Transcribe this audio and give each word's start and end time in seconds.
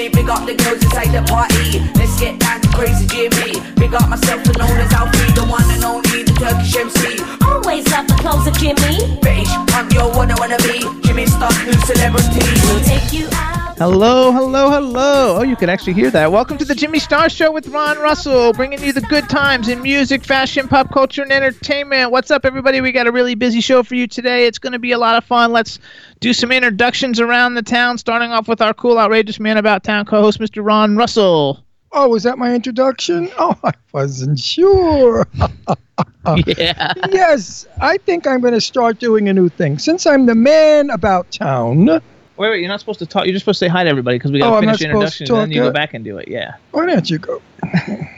Me. 0.00 0.08
Big 0.08 0.28
up 0.28 0.46
the 0.46 0.54
girls 0.54 0.82
inside 0.82 1.12
the 1.12 1.22
party. 1.28 1.80
Let's 1.94 2.18
get 2.18 2.38
down 2.38 2.60
to 2.60 2.68
crazy 2.68 3.06
Jimmy. 3.06 3.60
Big 3.76 3.94
up 3.94 4.08
myself 4.08 4.44
and 4.46 4.58
known 4.58 4.76
as 4.78 4.92
Alfie, 4.92 5.32
the 5.32 5.44
one 5.44 5.68
and 5.70 5.84
only, 5.84 6.22
the 6.24 6.32
Turkish 6.32 6.76
MC. 6.76 7.22
Always 7.44 7.86
love 7.90 8.06
the 8.06 8.14
clothes 8.14 8.46
of 8.46 8.54
Jimmy. 8.58 9.18
British 9.20 9.52
punk, 9.68 9.92
yo, 9.92 10.08
wanna 10.16 10.34
wanna 10.38 10.58
be 10.58 10.99
Jimmy 11.40 11.72
new 11.72 11.80
celebrity. 11.80 12.40
We'll 12.66 12.84
take 12.84 13.12
you 13.14 13.26
out. 13.32 13.78
Hello, 13.78 14.30
hello, 14.30 14.68
hello. 14.68 15.38
Oh, 15.38 15.42
you 15.42 15.56
can 15.56 15.70
actually 15.70 15.94
hear 15.94 16.10
that. 16.10 16.30
Welcome 16.30 16.58
to 16.58 16.66
the 16.66 16.74
Jimmy 16.74 16.98
Star 16.98 17.30
Show 17.30 17.50
with 17.50 17.66
Ron 17.68 17.98
Russell, 17.98 18.52
bringing 18.52 18.82
you 18.82 18.92
the 18.92 19.00
good 19.00 19.26
times 19.30 19.68
in 19.68 19.80
music, 19.80 20.22
fashion, 20.22 20.68
pop 20.68 20.92
culture, 20.92 21.22
and 21.22 21.32
entertainment. 21.32 22.10
What's 22.10 22.30
up, 22.30 22.44
everybody? 22.44 22.82
We 22.82 22.92
got 22.92 23.06
a 23.06 23.12
really 23.12 23.34
busy 23.34 23.62
show 23.62 23.82
for 23.82 23.94
you 23.94 24.06
today. 24.06 24.46
It's 24.46 24.58
going 24.58 24.74
to 24.74 24.78
be 24.78 24.92
a 24.92 24.98
lot 24.98 25.16
of 25.16 25.24
fun. 25.24 25.50
Let's 25.50 25.78
do 26.20 26.34
some 26.34 26.52
introductions 26.52 27.20
around 27.20 27.54
the 27.54 27.62
town, 27.62 27.96
starting 27.96 28.32
off 28.32 28.46
with 28.46 28.60
our 28.60 28.74
cool, 28.74 28.98
outrageous 28.98 29.40
man 29.40 29.56
about 29.56 29.82
town 29.82 30.04
co 30.04 30.20
host, 30.20 30.40
Mr. 30.40 30.62
Ron 30.62 30.94
Russell. 30.94 31.64
Oh, 31.92 32.10
was 32.10 32.22
that 32.24 32.36
my 32.36 32.54
introduction? 32.54 33.30
Oh, 33.38 33.58
I 33.64 33.72
wasn't 33.94 34.38
sure. 34.38 35.26
Yeah. 36.46 36.92
yes, 37.10 37.66
I 37.80 37.96
think 37.98 38.26
I'm 38.26 38.40
going 38.40 38.54
to 38.54 38.60
start 38.60 38.98
doing 38.98 39.28
a 39.28 39.32
new 39.32 39.48
thing. 39.48 39.78
Since 39.78 40.06
I'm 40.06 40.26
the 40.26 40.34
man 40.34 40.90
about 40.90 41.30
town, 41.30 41.86
Wait, 41.86 42.48
wait, 42.48 42.60
you're 42.60 42.68
not 42.68 42.80
supposed 42.80 42.98
to 43.00 43.06
talk. 43.06 43.24
You're 43.26 43.32
just 43.34 43.44
supposed 43.44 43.58
to 43.58 43.66
say 43.66 43.68
hi 43.68 43.84
to 43.84 43.90
everybody 43.90 44.16
because 44.18 44.32
we 44.32 44.38
got 44.38 44.46
to 44.48 44.52
Oh, 44.52 44.56
I'm 44.56 44.62
finish 44.64 44.80
not 44.80 45.00
the 45.00 45.10
supposed 45.10 45.16
to 45.18 45.24
introduction 45.24 45.34
and 45.36 45.42
then 45.42 45.50
you 45.52 45.60
go 45.60 45.64
yet? 45.66 45.74
back 45.74 45.94
and 45.94 46.04
do 46.04 46.16
it. 46.18 46.28
Yeah. 46.28 46.54
why 46.72 46.86
don't 46.86 47.08
you 47.10 47.18
go? 47.18 47.42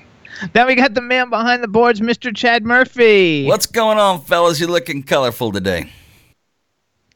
Then 0.55 0.67
we 0.67 0.75
got 0.75 0.93
the 0.95 1.01
man 1.01 1.31
behind 1.31 1.63
the 1.63 1.69
boards, 1.69 2.01
Mr. 2.01 2.35
Chad 2.35 2.65
Murphy. 2.65 3.47
What's 3.47 3.67
going 3.67 3.99
on, 3.99 4.23
fellas? 4.23 4.59
You're 4.59 4.69
looking 4.71 5.05
colorful 5.05 5.53
today. 5.53 5.89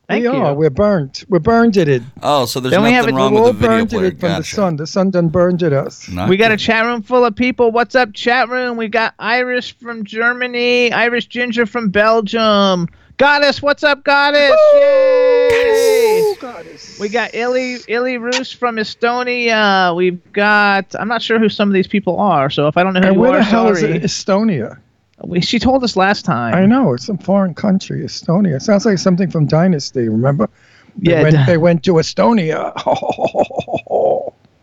Thank 0.09 0.23
we 0.25 0.31
you. 0.31 0.37
are. 0.37 0.55
We're 0.55 0.71
burnt. 0.71 1.25
We're 1.29 1.41
burned 1.41 1.77
at 1.77 1.89
it. 1.89 2.03
Oh, 2.23 2.47
so 2.47 2.61
there's 2.61 2.73
Don't 2.73 2.85
we 2.85 2.93
have 2.93 3.07
nothing 3.07 3.17
it- 3.17 3.19
wrong 3.19 3.35
We're 3.35 3.41
with 3.41 3.47
all 3.49 3.53
the 3.55 3.59
video 3.59 3.69
burned 3.77 3.93
at 3.93 3.99
player. 3.99 4.05
it 4.07 4.21
from 4.21 4.29
the 4.31 4.35
Gotcha. 4.37 4.55
sun. 4.55 4.77
The 4.77 4.87
sun 4.87 5.11
done 5.11 5.29
burned 5.29 5.63
at 5.65 5.73
us. 5.73 6.09
Not 6.09 6.29
We 6.29 6.37
got 6.37 6.53
a 6.53 6.55
good. 6.55 6.61
chat 6.61 6.85
room 6.87 7.03
full 7.03 7.25
of 7.25 7.35
people. 7.35 7.73
What's 7.73 7.95
up, 7.97 8.13
chat 8.15 8.49
room? 8.49 8.77
We 8.77 8.87
got 8.89 9.15
Iris 9.19 9.69
from 9.69 10.05
Germany, 10.05 10.93
Irish 10.93 11.27
Ginger 11.27 11.67
from 11.67 11.89
Belgium. 11.91 12.89
Goddess, 13.19 13.63
what's 13.63 13.83
up, 13.83 14.05
Goddess? 14.05 14.51
Yay! 14.75 16.21
Oh, 16.23 16.37
goddess. 16.41 16.99
We 17.01 17.09
got 17.09 17.35
Illy 17.35 17.77
Illy 17.89 18.19
Roos 18.19 18.53
from 18.53 18.77
Estonia. 18.77 19.97
We've 19.97 20.21
got 20.33 20.95
I'm 21.01 21.09
not 21.09 21.23
sure 21.23 21.39
who 21.39 21.49
some 21.49 21.69
of 21.69 21.73
these 21.75 21.87
people 21.89 22.19
are, 22.21 22.51
so 22.51 22.69
if 22.69 22.77
I 22.77 22.83
don't 22.83 22.93
know 22.93 23.01
who 23.01 23.07
And 23.07 23.15
you 23.17 23.21
where 23.23 23.33
are, 23.33 23.37
the 23.39 23.43
hell 23.43 23.69
is 23.69 23.83
it? 23.83 24.03
Estonia. 24.03 24.79
We, 25.25 25.41
she 25.41 25.59
told 25.59 25.83
us 25.83 25.97
last 25.97 26.25
time. 26.25 26.55
I 26.55 26.67
know. 26.67 26.95
It's 26.95 27.07
some 27.07 27.19
foreign 27.19 27.55
country, 27.55 28.03
Estonia. 28.03 28.57
It 28.57 28.63
sounds 28.63 28.85
like 28.85 28.99
something 28.99 29.31
from 29.31 29.47
Dynasty, 29.47 30.09
remember? 30.09 30.49
They, 30.97 31.13
Yeah, 31.13 31.23
went, 31.23 31.47
they 31.47 31.57
went 31.57 31.85
to 31.85 31.95
Estonia. 31.95 32.73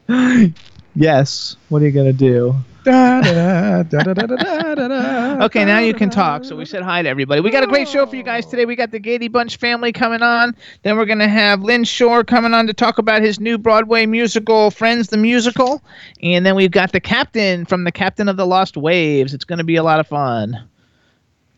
Yes. 0.96 1.56
What 1.70 1.82
are 1.82 1.86
you 1.86 1.92
gonna 1.92 2.14
do? 2.14 2.56
okay, 5.44 5.66
now 5.66 5.80
you 5.80 5.94
can 5.94 6.10
talk. 6.10 6.44
So 6.44 6.56
we 6.56 6.66
said 6.66 6.82
hi 6.82 7.02
to 7.02 7.08
everybody. 7.10 7.42
We 7.42 7.50
got 7.50 7.64
a 7.64 7.68
great 7.68 7.88
show 7.88 8.06
for 8.06 8.16
you 8.16 8.24
guys 8.24 8.46
today. 8.46 8.66
We 8.66 8.76
got 8.76 8.92
the 8.92 9.00
Gaydy 9.00 9.32
Bunch 9.32 9.58
family 9.58 9.92
coming 9.92 10.22
on. 10.22 10.56
Then 10.82 10.98
we're 10.98 11.06
going 11.06 11.20
to 11.20 11.28
have 11.28 11.62
Lynn 11.62 11.84
Shore 11.84 12.24
coming 12.24 12.54
on 12.54 12.68
to 12.68 12.74
talk 12.74 12.98
about 12.98 13.22
his 13.22 13.40
new 13.40 13.58
Broadway 13.58 14.06
musical, 14.06 14.72
Friends 14.72 15.08
the 15.08 15.18
Musical. 15.18 15.82
And 16.22 16.46
then 16.46 16.56
we've 16.56 16.72
got 16.72 16.92
the 16.92 17.00
captain 17.00 17.66
from 17.66 17.84
the 17.86 17.92
Captain 17.92 18.28
of 18.28 18.38
the 18.38 18.46
Lost 18.46 18.76
Waves. 18.76 19.34
It's 19.34 19.46
going 19.46 19.60
to 19.60 19.64
be 19.64 19.78
a 19.78 19.84
lot 19.84 20.00
of 20.00 20.08
fun. 20.08 20.68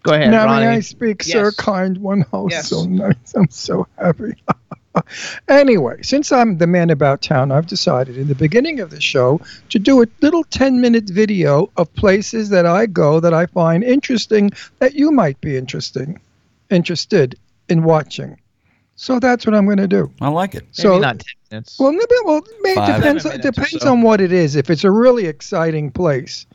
Go 0.04 0.14
ahead, 0.14 0.30
now 0.30 0.46
Ronnie. 0.46 0.68
I 0.68 0.80
speak, 0.82 1.26
yes. 1.26 1.32
sir, 1.32 1.52
kind 1.52 1.98
one. 1.98 2.26
Oh, 2.32 2.48
yes. 2.48 2.70
so 2.70 2.86
nice. 2.86 3.16
I'm 3.36 3.50
so 3.50 3.88
happy. 3.98 4.36
anyway, 5.48 6.02
since 6.02 6.32
I'm 6.32 6.58
the 6.58 6.68
man 6.68 6.90
about 6.90 7.22
town, 7.22 7.52
I've 7.52 7.68
decided 7.68 8.18
in 8.18 8.28
the 8.28 8.36
beginning 8.36 8.80
of 8.80 8.90
the 8.90 9.02
show 9.02 9.42
to 9.70 9.80
do 9.80 10.02
a 10.02 10.08
little 10.22 10.44
10 10.46 10.82
minute 10.82 11.10
video 11.10 11.70
of 11.78 11.94
places 11.96 12.50
that 12.50 12.66
I 12.66 12.86
go 12.86 13.20
that 13.20 13.34
I 13.34 13.46
find 13.48 13.84
interesting 13.84 14.52
that 14.80 14.96
you 14.96 15.12
might 15.12 15.40
be 15.42 15.58
interesting, 15.58 16.20
interested 16.70 17.36
in 17.70 17.84
watching. 17.84 18.40
So 18.98 19.20
that's 19.20 19.46
what 19.46 19.54
I'm 19.54 19.66
going 19.66 19.78
to 19.78 19.88
do. 19.88 20.10
I 20.22 20.30
like 20.30 20.56
it. 20.56 20.62
Maybe 20.64 20.72
So 20.74 21.00
not 21.00 21.20
10 21.20 21.26
minutes. 21.52 21.78
well, 21.80 21.92
maybe 21.92 22.06
well, 22.24 22.38
it 22.46 22.76
Five. 22.76 22.96
depends. 22.96 23.24
Seven 23.24 23.40
It 23.40 23.44
depends 23.44 23.82
so. 23.82 23.92
on 23.92 24.02
what 24.02 24.22
it 24.22 24.32
is. 24.32 24.56
If 24.56 24.70
it's 24.70 24.86
a 24.86 24.92
really 24.92 25.26
exciting 25.26 25.92
place, 25.92 26.46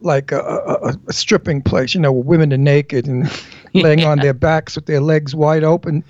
like 0.00 0.32
a, 0.32 0.40
a, 0.40 0.88
a- 0.88 0.96
a 1.08 1.12
stripping 1.12 1.62
place, 1.62 1.94
you 1.94 2.00
know, 2.00 2.10
where 2.12 2.22
women 2.24 2.52
are 2.52 2.56
naked 2.58 3.06
and 3.06 3.30
laying 3.74 4.02
on 4.04 4.18
their 4.18 4.34
backs 4.34 4.74
with 4.74 4.86
their 4.86 5.00
legs 5.00 5.34
wide 5.34 5.62
open, 5.62 6.02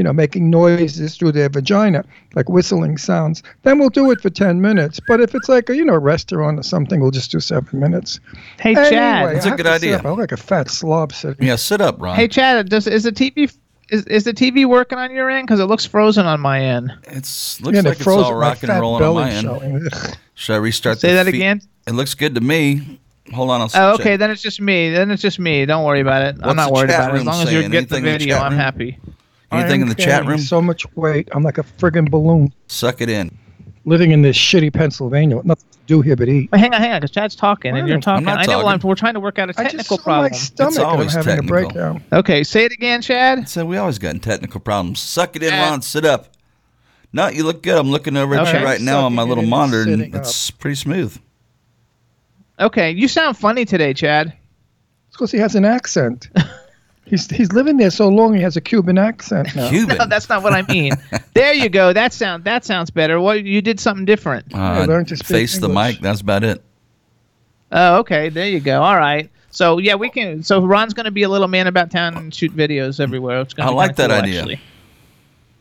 you 0.00 0.04
know, 0.04 0.14
making 0.14 0.48
noises 0.48 1.14
through 1.18 1.30
their 1.32 1.50
vagina, 1.50 2.02
like 2.34 2.48
whistling 2.48 2.96
sounds, 2.96 3.42
then 3.64 3.78
we'll 3.78 3.90
do 3.90 4.10
it 4.10 4.18
for 4.22 4.30
ten 4.30 4.62
minutes. 4.62 4.98
But 5.06 5.20
if 5.20 5.34
it's 5.34 5.46
like 5.46 5.68
a 5.68 5.76
you 5.76 5.84
know 5.84 5.96
restaurant 5.98 6.58
or 6.58 6.62
something, 6.62 7.00
we'll 7.02 7.10
just 7.10 7.30
do 7.30 7.38
seven 7.38 7.78
minutes. 7.78 8.18
hey, 8.60 8.70
Anyway, 8.70 8.88
Chad. 8.90 9.36
That's 9.36 9.44
a 9.46 9.50
good 9.50 9.66
idea. 9.66 9.98
up. 9.98 10.06
I 10.06 10.08
look 10.08 10.18
like 10.20 10.32
a 10.32 10.38
fat 10.38 10.70
slob 10.70 11.12
sitting. 11.12 11.46
Yeah, 11.46 11.56
sit 11.56 11.82
up, 11.82 12.00
Ron. 12.00 12.16
Hey, 12.16 12.28
Chad. 12.28 12.70
Does 12.70 12.86
is 12.86 13.02
the 13.02 13.12
TV 13.12 13.52
is, 13.90 14.06
is 14.06 14.24
the 14.24 14.32
TV 14.32 14.64
working 14.64 14.96
on 14.96 15.12
your 15.12 15.28
end? 15.28 15.46
Because 15.46 15.60
it 15.60 15.64
looks 15.66 15.84
frozen 15.84 16.24
on 16.24 16.40
my 16.40 16.62
end. 16.62 16.92
It's 17.08 17.60
looks 17.60 17.74
Yeah, 17.76 17.82
they 17.82 17.90
like 17.90 17.98
it's 17.98 18.04
froze 18.04 18.24
all 18.24 18.32
my 18.32 18.38
rock 18.38 18.62
and 18.62 18.68
fat 18.70 18.80
rolling 18.80 19.04
on 19.04 19.14
my 19.16 19.30
end. 19.30 19.90
Should 20.34 20.54
I 20.54 20.56
restart? 20.56 20.98
Say 21.00 21.08
the 21.08 21.14
that 21.16 21.26
feed? 21.26 21.34
again. 21.34 21.60
It 21.86 21.92
looks 21.92 22.14
good 22.14 22.34
to 22.36 22.40
me. 22.40 22.98
Hold 23.34 23.50
on, 23.50 23.60
I'll 23.60 23.66
Oh, 23.66 23.96
check. 23.96 24.00
okay. 24.00 24.16
Then 24.16 24.30
it's 24.30 24.40
just 24.42 24.60
me. 24.62 24.90
Then 24.90 25.10
it's 25.10 25.20
just 25.22 25.38
me. 25.38 25.66
Don't 25.66 25.84
worry 25.84 26.00
about 26.00 26.22
it. 26.22 26.36
I'm 26.42 26.56
not 26.56 26.72
worried 26.72 26.90
about 26.90 27.14
it. 27.14 27.18
As 27.18 27.24
long 27.26 27.42
as 27.42 27.52
you 27.52 27.60
saying? 27.60 27.70
get 27.70 27.88
the 27.90 27.96
Anything 27.96 27.98
in 27.98 28.04
the 28.04 28.18
video, 28.18 28.38
I'm 28.38 28.52
room? 28.52 28.60
happy. 28.60 28.98
Anything 29.52 29.80
in 29.82 29.88
the 29.88 29.94
chat 29.94 30.24
room? 30.26 30.38
So 30.38 30.62
much 30.62 30.86
weight. 30.96 31.28
I'm 31.32 31.42
like 31.42 31.58
a 31.58 31.62
friggin' 31.64 32.10
balloon 32.10 32.52
Suck 32.68 33.00
it 33.00 33.08
in. 33.08 33.36
living 33.84 34.12
in 34.12 34.22
this 34.22 34.36
shitty 34.36 34.72
Pennsylvania. 34.72 35.36
with 35.38 35.46
Nothing 35.46 35.66
to 35.72 35.78
do 35.86 36.00
here 36.02 36.14
but 36.16 36.28
eat. 36.28 36.50
Wait, 36.52 36.58
hang 36.58 36.72
on, 36.72 36.80
hang 36.80 36.92
on, 36.92 37.00
because 37.00 37.10
Chad's 37.10 37.34
talking 37.34 37.76
and 37.76 37.88
you're 37.88 37.98
talking. 38.00 38.28
I'm 38.28 38.36
not 38.36 38.42
I 38.48 38.52
know. 38.52 38.58
Well, 38.58 38.68
I'm, 38.68 38.78
talking. 38.78 38.88
we're 38.88 38.94
trying 38.94 39.14
to 39.14 39.20
work 39.20 39.38
out 39.40 39.50
a 39.50 39.54
I 39.58 39.64
technical 39.64 39.96
just 39.96 40.04
feel 40.04 40.14
my 40.14 40.20
problem. 40.28 40.34
stomach 40.40 40.74
and 40.76 40.84
I'm 40.84 40.90
always 40.92 41.14
having 41.14 41.38
a 41.40 41.42
breakdown. 41.42 42.04
Okay, 42.12 42.44
say 42.44 42.64
it 42.64 42.72
again, 42.72 43.02
Chad. 43.02 43.48
So 43.48 43.64
we 43.66 43.76
always 43.76 43.98
got 43.98 44.20
technical 44.22 44.60
problems. 44.60 45.00
Suck 45.00 45.34
it 45.36 45.42
in, 45.42 45.52
Yeah. 45.52 45.68
Ron. 45.70 45.82
Sit 45.82 46.04
up. 46.04 46.28
No, 47.12 47.26
you 47.26 47.42
look 47.42 47.62
good. 47.64 47.76
I'm 47.76 47.90
looking 47.90 48.16
over 48.16 48.36
at 48.36 48.46
Okay. 48.46 48.60
you 48.60 48.64
right 48.64 48.80
now 48.80 49.04
on 49.06 49.14
my 49.14 49.22
Sucking 49.22 49.28
little 49.30 49.42
it 49.42 49.46
in, 49.46 49.50
monitor, 49.50 49.82
and 49.82 49.98
sitting 50.00 50.14
it's 50.14 50.50
pretty 50.52 50.76
smooth. 50.76 51.18
Okay, 52.60 52.90
you 52.92 53.08
sound 53.08 53.36
funny 53.36 53.64
today, 53.64 53.92
Chad. 53.94 54.28
It's 55.08 55.16
because 55.16 55.32
he 55.32 55.38
has 55.38 55.56
an 55.56 55.64
accent. 55.64 56.28
he's 57.10 57.28
he's 57.28 57.52
living 57.52 57.76
there 57.76 57.90
so 57.90 58.08
long 58.08 58.34
he 58.34 58.40
has 58.40 58.56
a 58.56 58.60
Cuban 58.60 58.96
accent 58.96 59.48
now. 59.56 59.68
Cuban. 59.68 59.98
No, 59.98 60.06
that's 60.06 60.28
not 60.28 60.42
what 60.42 60.52
I 60.52 60.62
mean. 60.62 60.92
there 61.34 61.52
you 61.52 61.68
go. 61.68 61.92
That 61.92 62.12
sound 62.12 62.44
that 62.44 62.64
sounds 62.64 62.90
better. 62.90 63.20
Well, 63.20 63.36
you 63.36 63.60
did 63.60 63.78
something 63.80 64.06
different. 64.06 64.54
Uh, 64.54 64.84
learn 64.88 65.04
to 65.06 65.16
speak 65.16 65.26
face 65.26 65.58
the 65.58 65.68
mic. 65.68 66.00
That's 66.00 66.20
about 66.20 66.44
it. 66.44 66.62
Oh, 67.72 67.98
okay. 67.98 68.30
There 68.30 68.48
you 68.48 68.60
go. 68.60 68.82
All 68.82 68.96
right. 68.96 69.30
So 69.50 69.78
yeah, 69.78 69.96
we 69.96 70.08
can. 70.08 70.42
So 70.42 70.64
Ron's 70.64 70.94
going 70.94 71.04
to 71.04 71.10
be 71.10 71.24
a 71.24 71.28
little 71.28 71.48
man 71.48 71.66
about 71.66 71.90
town 71.90 72.16
and 72.16 72.34
shoot 72.34 72.56
videos 72.56 73.00
everywhere. 73.00 73.40
It's 73.40 73.52
gonna 73.52 73.68
I 73.68 73.72
be 73.72 73.76
like 73.76 73.96
that 73.96 74.10
cool, 74.10 74.18
idea. 74.20 74.40
Actually. 74.40 74.60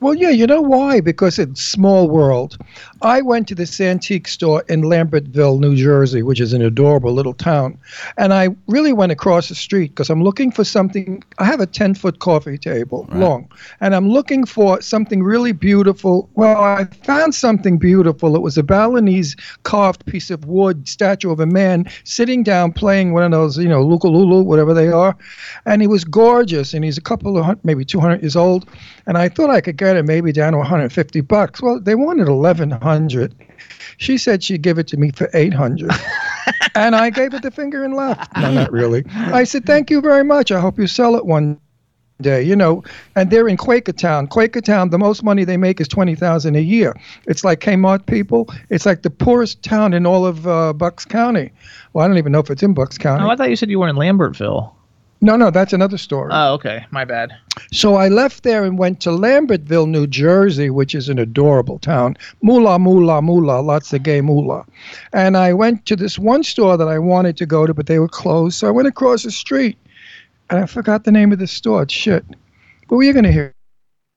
Well, 0.02 0.14
yeah, 0.14 0.30
you 0.30 0.48
know 0.48 0.62
why? 0.62 1.02
Because 1.02 1.38
it's 1.38 1.62
small 1.62 2.10
world. 2.10 2.58
I 3.02 3.22
went 3.22 3.50
to 3.50 3.56
this 3.56 3.82
antique 3.82 4.30
store 4.30 4.64
in 4.70 4.84
Lambertville, 4.84 5.60
New 5.60 5.76
Jersey, 5.76 6.24
which 6.24 6.40
is 6.40 6.54
an 6.54 6.62
adorable 6.62 7.12
little 7.12 7.34
town, 7.34 7.78
and 8.18 8.34
I 8.34 8.50
really 8.68 8.94
went 8.94 9.12
across 9.12 9.50
the 9.50 9.56
street 9.56 9.92
because 9.92 10.10
I'm 10.10 10.24
looking 10.24 10.52
for 10.52 10.64
something. 10.64 11.22
I 11.38 11.44
have 11.44 11.60
a 11.60 11.66
10 11.66 11.96
foot 11.96 12.20
coffee 12.20 12.58
table, 12.58 13.08
long, 13.12 13.50
and 13.82 13.94
I'm 13.94 14.08
looking 14.08 14.46
for 14.46 14.82
something 14.82 15.22
really 15.22 15.52
beautiful. 15.52 16.30
Well, 16.36 16.62
I 16.64 16.86
found 17.04 17.36
something 17.36 17.78
beautiful. 17.78 18.38
It 18.38 18.42
was 18.42 18.58
a 18.58 18.64
Balinese 18.64 19.36
carved 19.64 20.06
piece 20.06 20.30
of 20.30 20.46
wood 20.46 20.88
statue 20.88 21.30
of 21.30 21.42
a 21.42 21.46
man 21.46 21.86
sitting 22.06 22.44
down 22.44 22.72
playing 22.72 23.12
one 23.12 23.24
of 23.24 23.32
those, 23.32 23.58
you 23.58 23.68
know, 23.68 23.86
lukululu, 23.86 24.46
whatever 24.46 24.74
they 24.74 24.88
are, 24.88 25.18
and 25.66 25.82
he 25.82 25.88
was 25.88 26.06
gorgeous, 26.06 26.74
and 26.74 26.86
he's 26.86 26.98
a 26.98 27.02
couple 27.02 27.38
of 27.38 27.44
hun- 27.44 27.60
maybe 27.64 27.84
200 27.84 28.22
years 28.22 28.38
old, 28.38 28.66
and 29.06 29.18
I 29.18 29.28
thought 29.28 29.50
I 29.50 29.60
could 29.60 29.76
get 29.76 29.89
granted, 29.90 30.08
maybe 30.08 30.32
down 30.32 30.54
to 30.54 30.60
150 30.60 31.22
bucks. 31.22 31.62
Well, 31.62 31.80
they 31.80 31.96
wanted 31.96 32.30
1100. 32.30 33.36
She 33.98 34.18
said 34.18 34.44
she'd 34.44 34.62
give 34.62 34.78
it 34.78 34.88
to 34.90 34.98
me 34.98 35.12
for 35.12 35.30
800. 35.34 35.92
and 36.76 36.96
I 36.96 37.10
gave 37.10 37.34
it 37.34 37.42
the 37.42 37.50
finger 37.50 37.84
and 37.84 37.96
left. 37.96 38.36
No, 38.38 38.52
not 38.52 38.72
really. 38.72 39.04
I 39.10 39.44
said, 39.44 39.66
thank 39.66 39.90
you 39.90 40.00
very 40.00 40.24
much. 40.24 40.52
I 40.52 40.60
hope 40.60 40.78
you 40.78 40.86
sell 40.86 41.16
it 41.16 41.26
one 41.26 41.60
day, 42.22 42.44
you 42.44 42.56
know. 42.56 42.84
And 43.16 43.32
they're 43.32 43.48
in 43.48 43.58
Quakertown. 43.58 44.28
Quakertown, 44.28 44.92
the 44.92 45.00
most 45.00 45.24
money 45.24 45.44
they 45.44 45.58
make 45.58 45.82
is 45.82 45.88
20000 45.88 46.56
a 46.56 46.60
year. 46.60 46.96
It's 47.26 47.44
like 47.44 47.60
Kmart 47.62 48.06
people. 48.06 48.48
It's 48.70 48.86
like 48.86 49.02
the 49.02 49.10
poorest 49.10 49.64
town 49.64 49.94
in 49.94 50.06
all 50.06 50.26
of 50.26 50.46
uh, 50.46 50.74
Bucks 50.74 51.04
County. 51.04 51.52
Well, 51.94 52.06
I 52.06 52.08
don't 52.08 52.20
even 52.20 52.32
know 52.32 52.40
if 52.40 52.52
it's 52.52 52.62
in 52.62 52.76
Bucks 52.76 53.00
County. 53.00 53.26
Oh, 53.26 53.30
I 53.30 53.36
thought 53.36 53.50
you 53.50 53.56
said 53.56 53.72
you 53.72 53.80
were 53.80 53.90
in 53.90 53.96
Lambertville. 53.96 54.72
No, 55.22 55.36
no, 55.36 55.52
that's 55.52 55.74
another 55.74 55.98
story. 55.98 56.30
Oh, 56.32 56.54
okay. 56.54 56.86
My 56.92 57.04
bad. 57.04 57.36
So 57.74 57.96
I 57.96 58.08
left 58.08 58.44
there 58.44 58.64
and 58.64 58.78
went 58.78 59.02
to 59.02 59.10
Lambertville, 59.10 59.90
New 59.90 60.08
Jersey, 60.08 60.70
which 60.70 60.96
is 60.96 61.10
an 61.10 61.20
adorable 61.20 61.78
town. 61.78 62.16
Moolah, 62.42 62.80
moolah, 62.80 63.22
moolah, 63.22 63.62
lots 63.62 63.92
of 63.92 64.04
gay 64.04 64.22
moolah. 64.22 64.66
And 65.12 65.36
I 65.36 65.54
went 65.54 65.86
to 65.88 65.98
this 65.98 66.18
one 66.18 66.44
store 66.44 66.78
that 66.78 66.88
I 66.88 67.00
wanted 67.00 67.36
to 67.38 67.46
go 67.46 67.66
to, 67.66 67.74
but 67.74 67.88
they 67.88 68.00
were 68.00 68.08
closed. 68.08 68.58
So 68.58 68.68
I 68.68 68.72
went 68.72 68.88
across 68.88 69.24
the 69.24 69.32
street 69.32 69.78
and 70.50 70.60
I 70.60 70.66
forgot 70.66 71.04
the 71.04 71.12
name 71.12 71.34
of 71.34 71.40
the 71.40 71.48
store. 71.48 71.84
It's 71.84 71.94
Shit. 71.94 72.26
But 72.88 72.96
we're 72.96 73.14
going 73.14 73.26
to 73.26 73.32
hear, 73.32 73.54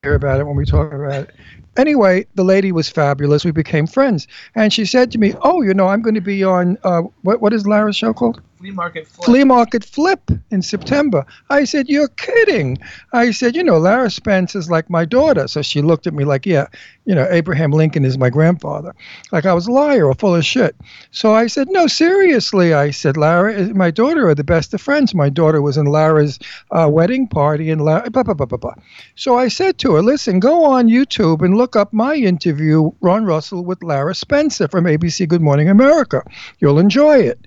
hear 0.03 0.15
about 0.15 0.41
it 0.41 0.47
when 0.47 0.57
we 0.57 0.65
talk 0.65 0.93
about 0.93 1.29
it. 1.29 1.35
Anyway, 1.77 2.27
the 2.35 2.45
lady 2.45 2.71
was 2.71 2.89
fabulous. 2.89 3.45
We 3.45 3.51
became 3.51 3.87
friends. 3.87 4.29
And 4.55 4.73
she 4.73 4.85
said 4.85 5.11
to 5.13 5.19
me, 5.19 5.35
Oh, 5.43 5.63
you 5.63 5.75
know, 5.75 5.89
I'm 5.89 6.03
going 6.03 6.15
to 6.15 6.21
be 6.21 6.45
on, 6.45 6.79
uh, 6.85 7.03
what, 7.23 7.41
what 7.41 7.53
is 7.53 7.67
Lara's 7.67 7.97
show 7.97 8.13
called? 8.13 8.41
Flea 8.63 8.71
market. 8.71 9.09
flea 9.09 9.43
market 9.43 9.85
flip 9.85 10.31
in 10.53 10.63
September. 10.63 11.27
I 11.51 11.65
said, 11.65 11.89
You're 11.89 12.07
kidding. 12.07 12.79
I 13.13 13.33
said, 13.33 13.57
You 13.57 13.65
know, 13.65 13.77
Lara 13.77 14.09
Spence 14.09 14.55
is 14.55 14.71
like 14.71 14.89
my 14.89 15.05
daughter. 15.05 15.49
So 15.49 15.63
she 15.63 15.83
looked 15.83 16.07
at 16.07 16.15
me 16.15 16.25
like, 16.25 16.47
Yeah, 16.47 16.69
you 17.05 17.13
know, 17.13 17.27
Abraham 17.29 17.73
Lincoln 17.73 18.05
is 18.05 18.17
my 18.17 18.31
grandfather. 18.31 18.95
Like 19.33 19.47
I 19.47 19.53
was 19.53 19.67
a 19.67 19.73
liar 19.73 20.07
or 20.07 20.15
full 20.15 20.37
of 20.37 20.45
shit. 20.45 20.77
So 21.11 21.35
I 21.35 21.49
said, 21.49 21.71
No, 21.71 21.89
seriously. 21.89 22.73
I 22.73 22.93
said, 22.93 23.17
Lara, 23.17 23.53
and 23.53 23.75
my 23.75 23.91
daughter 23.91 24.29
are 24.29 24.35
the 24.37 24.45
best 24.45 24.73
of 24.75 24.81
friends. 24.81 25.13
My 25.13 25.29
daughter 25.29 25.61
was 25.61 25.77
in 25.77 25.87
Lara's 25.87 26.39
uh, 26.71 26.89
wedding 26.89 27.27
party 27.27 27.69
and 27.69 27.85
Lara, 27.85 28.09
blah, 28.11 28.23
blah, 28.23 28.35
blah, 28.35 28.47
blah, 28.47 28.59
blah. 28.59 28.75
So 29.17 29.37
I 29.37 29.49
said 29.49 29.79
to 29.79 29.95
her, 29.95 30.03
Listen, 30.03 30.39
go 30.39 30.65
on 30.65 30.87
YouTube 30.87 31.45
and 31.45 31.57
look 31.57 31.75
up 31.75 31.93
my 31.93 32.15
interview, 32.15 32.93
Ron 33.01 33.25
Russell, 33.25 33.65
with 33.65 33.83
Lara 33.83 34.15
Spencer 34.15 34.69
from 34.69 34.85
ABC 34.85 35.27
Good 35.27 35.43
Morning 35.43 35.69
America. 35.69 36.23
You'll 36.61 36.79
enjoy 36.79 37.19
it. 37.19 37.45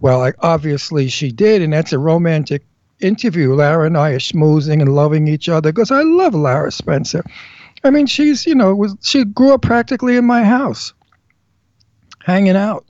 Well, 0.00 0.22
I, 0.22 0.32
obviously 0.40 1.08
she 1.08 1.32
did, 1.32 1.62
and 1.62 1.72
that's 1.72 1.92
a 1.92 1.98
romantic 1.98 2.64
interview. 3.00 3.54
Lara 3.54 3.86
and 3.86 3.96
I 3.96 4.10
are 4.10 4.18
schmoozing 4.18 4.80
and 4.80 4.94
loving 4.94 5.28
each 5.28 5.48
other 5.48 5.72
because 5.72 5.90
I 5.90 6.02
love 6.02 6.34
Lara 6.34 6.70
Spencer. 6.70 7.24
I 7.84 7.90
mean, 7.90 8.06
she's 8.06 8.46
you 8.46 8.54
know 8.54 8.74
was 8.74 8.96
she 9.02 9.24
grew 9.24 9.52
up 9.52 9.62
practically 9.62 10.16
in 10.16 10.24
my 10.24 10.44
house, 10.44 10.92
hanging 12.24 12.56
out. 12.56 12.84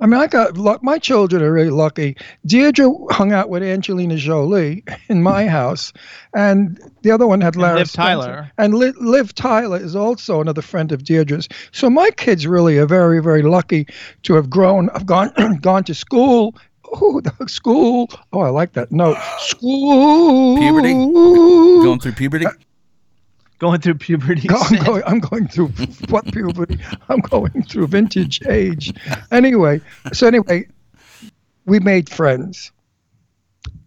I 0.00 0.06
mean, 0.06 0.20
I 0.20 0.26
got 0.26 0.56
luck. 0.56 0.82
My 0.82 0.98
children 0.98 1.42
are 1.42 1.52
really 1.52 1.70
lucky. 1.70 2.16
Deirdre 2.46 2.92
hung 3.10 3.32
out 3.32 3.48
with 3.48 3.62
Angelina 3.62 4.16
Jolie 4.16 4.82
in 5.08 5.22
my 5.22 5.44
hmm. 5.44 5.50
house, 5.50 5.92
and 6.34 6.80
the 7.02 7.10
other 7.10 7.26
one 7.26 7.40
had 7.40 7.56
Lara 7.56 7.78
Liv 7.78 7.90
Spencer. 7.90 8.02
Tyler. 8.02 8.52
And 8.58 8.74
Liv, 8.74 8.96
Liv 8.96 9.34
Tyler 9.34 9.78
is 9.78 9.94
also 9.94 10.40
another 10.40 10.62
friend 10.62 10.90
of 10.90 11.04
Deirdre's. 11.04 11.48
So 11.72 11.88
my 11.88 12.10
kids 12.10 12.46
really 12.46 12.78
are 12.78 12.86
very, 12.86 13.22
very 13.22 13.42
lucky 13.42 13.86
to 14.24 14.34
have 14.34 14.50
grown. 14.50 14.90
I've 14.90 15.06
gone 15.06 15.32
gone 15.60 15.84
to 15.84 15.94
school. 15.94 16.56
Oh, 16.92 17.20
the 17.20 17.32
school. 17.48 18.10
Oh, 18.32 18.40
I 18.40 18.50
like 18.50 18.72
that. 18.72 18.90
No, 18.90 19.16
school. 19.38 20.58
Puberty? 20.58 20.92
Going 20.92 22.00
through 22.00 22.12
puberty? 22.12 22.46
Going 23.58 23.80
through 23.80 23.94
puberty. 23.94 24.48
Go- 24.48 24.60
I'm 24.60 24.84
going, 24.84 25.02
I'm 25.06 25.20
going 25.20 25.48
through 25.48 25.68
what 26.08 26.24
puberty? 26.32 26.78
I'm 27.08 27.20
going 27.20 27.62
through 27.64 27.86
vintage 27.88 28.44
age. 28.46 28.92
Anyway, 29.30 29.80
so 30.12 30.26
anyway, 30.26 30.66
we 31.64 31.80
made 31.80 32.08
friends. 32.08 32.72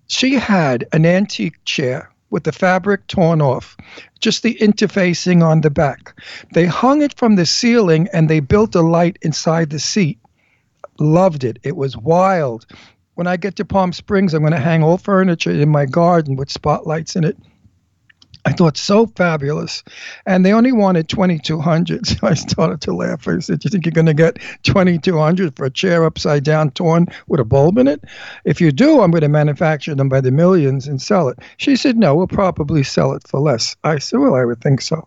She 0.08 0.36
had 0.36 0.88
an 0.94 1.06
antique 1.06 1.64
chair 1.66 2.10
with 2.30 2.44
the 2.44 2.52
fabric 2.52 3.08
torn 3.08 3.42
off, 3.42 3.78
just 4.20 4.44
the 4.44 4.56
interfacing 4.56 5.44
on 5.44 5.62
the 5.62 5.70
back. 5.70 6.20
They 6.54 6.66
hung 6.66 7.02
it 7.02 7.18
from 7.18 7.36
the 7.36 7.46
ceiling 7.46 8.08
and 8.14 8.30
they 8.30 8.40
built 8.40 8.76
a 8.76 8.82
light 8.82 9.18
inside 9.22 9.70
the 9.70 9.80
seat. 9.80 10.20
Loved 11.00 11.44
it. 11.44 11.60
It 11.64 11.76
was 11.76 11.96
wild. 11.96 12.66
When 13.16 13.28
I 13.28 13.38
get 13.38 13.56
to 13.58 13.66
Palm 13.66 13.94
Springs, 13.94 14.34
I'm 14.34 14.42
going 14.42 14.54
to 14.54 14.60
hang 14.60 14.84
all 14.84 14.98
furniture 14.98 15.52
in 15.52 15.70
my 15.70 15.86
garden 15.86 16.36
with 16.36 16.52
spotlights 16.52 17.16
in 17.16 17.24
it. 17.24 17.38
I 18.48 18.54
thought 18.54 18.78
so 18.78 19.08
fabulous. 19.08 19.84
And 20.26 20.46
they 20.46 20.54
only 20.54 20.72
wanted 20.72 21.10
2200 21.10 22.08
So 22.08 22.16
I 22.24 22.34
started 22.34 22.80
to 22.80 22.94
laugh. 22.94 23.28
I 23.28 23.40
said, 23.40 23.62
You 23.66 23.70
think 23.70 23.86
you're 23.86 23.92
going 23.92 24.06
to 24.06 24.14
get 24.14 24.40
2200 24.64 25.54
for 25.58 25.66
a 25.66 25.70
chair 25.70 26.06
upside 26.06 26.46
down, 26.46 26.72
torn 26.72 27.08
with 27.28 27.42
a 27.42 27.44
bulb 27.44 27.78
in 27.78 27.90
it? 27.90 28.06
If 28.46 28.62
you 28.62 28.72
do, 28.72 29.02
I'm 29.02 29.12
going 29.12 29.22
to 29.24 29.28
manufacture 29.28 29.94
them 29.96 30.08
by 30.08 30.22
the 30.22 30.32
millions 30.32 30.88
and 30.88 31.02
sell 31.02 31.28
it. 31.28 31.40
She 31.58 31.76
said, 31.76 31.98
No, 31.98 32.16
we'll 32.16 32.28
probably 32.28 32.84
sell 32.84 33.12
it 33.12 33.28
for 33.28 33.42
less. 33.42 33.76
I 33.84 33.98
said, 33.98 34.22
Well, 34.22 34.36
I 34.36 34.46
would 34.46 34.62
think 34.62 34.80
so. 34.80 35.06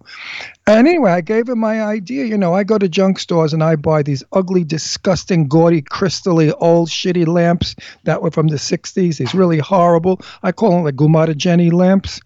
And 0.66 0.86
anyway, 0.86 1.12
I 1.12 1.22
gave 1.22 1.46
her 1.46 1.56
my 1.56 1.82
idea. 1.82 2.26
You 2.26 2.36
know, 2.36 2.52
I 2.52 2.62
go 2.62 2.76
to 2.76 2.90
junk 2.90 3.18
stores 3.18 3.54
and 3.54 3.64
I 3.64 3.74
buy 3.74 4.02
these 4.02 4.22
ugly, 4.34 4.64
disgusting, 4.64 5.48
gaudy, 5.48 5.80
crystally, 5.80 6.52
old, 6.60 6.90
shitty 6.90 7.26
lamps 7.26 7.74
that 8.04 8.20
were 8.20 8.30
from 8.30 8.48
the 8.48 8.56
60s. 8.56 9.16
These 9.16 9.34
really 9.34 9.58
horrible. 9.58 10.20
I 10.42 10.52
call 10.52 10.72
them 10.72 10.84
the 10.84 10.92
Gumata 10.92 11.34
Jenny 11.34 11.70
lamps. 11.70 12.20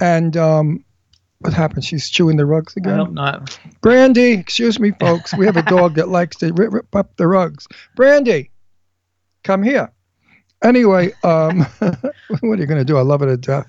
And 0.00 0.36
um, 0.36 0.84
what 1.40 1.54
happened? 1.54 1.84
She's 1.84 2.10
chewing 2.10 2.36
the 2.36 2.46
rugs 2.46 2.76
again. 2.76 2.94
I 2.94 2.96
hope 2.96 3.12
not. 3.12 3.58
Brandy, 3.80 4.32
excuse 4.32 4.78
me, 4.80 4.92
folks. 4.92 5.34
We 5.34 5.46
have 5.46 5.56
a 5.56 5.62
dog 5.62 5.94
that 5.94 6.08
likes 6.08 6.36
to 6.38 6.52
rip, 6.52 6.72
rip 6.72 6.94
up 6.96 7.16
the 7.16 7.26
rugs. 7.26 7.66
Brandy, 7.96 8.50
come 9.44 9.62
here. 9.62 9.92
Anyway, 10.62 11.12
um, 11.22 11.60
what 11.80 12.02
are 12.42 12.56
you 12.56 12.66
going 12.66 12.78
to 12.78 12.84
do? 12.84 12.96
I 12.96 13.02
love 13.02 13.22
it 13.22 13.26
to 13.26 13.36
death. 13.36 13.66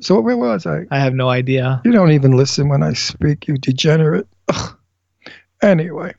So 0.00 0.20
where 0.20 0.36
was 0.36 0.66
I? 0.66 0.86
I 0.90 0.98
have 0.98 1.14
no 1.14 1.28
idea. 1.28 1.80
You 1.84 1.92
don't 1.92 2.12
even 2.12 2.32
listen 2.32 2.68
when 2.68 2.82
I 2.82 2.92
speak, 2.92 3.48
you 3.48 3.56
degenerate. 3.56 4.26
Ugh. 4.48 4.76
Anyway. 5.62 6.14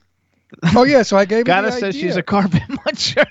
Oh 0.75 0.83
yeah, 0.83 1.03
so 1.03 1.17
I 1.17 1.25
gave 1.25 1.39
her 1.39 1.43
Goddess 1.43 1.75
the 1.75 1.79
says 1.81 1.95
idea. 1.95 2.01
she's 2.09 2.15
a 2.17 2.23
carpet 2.23 2.61
muncher. 2.69 3.25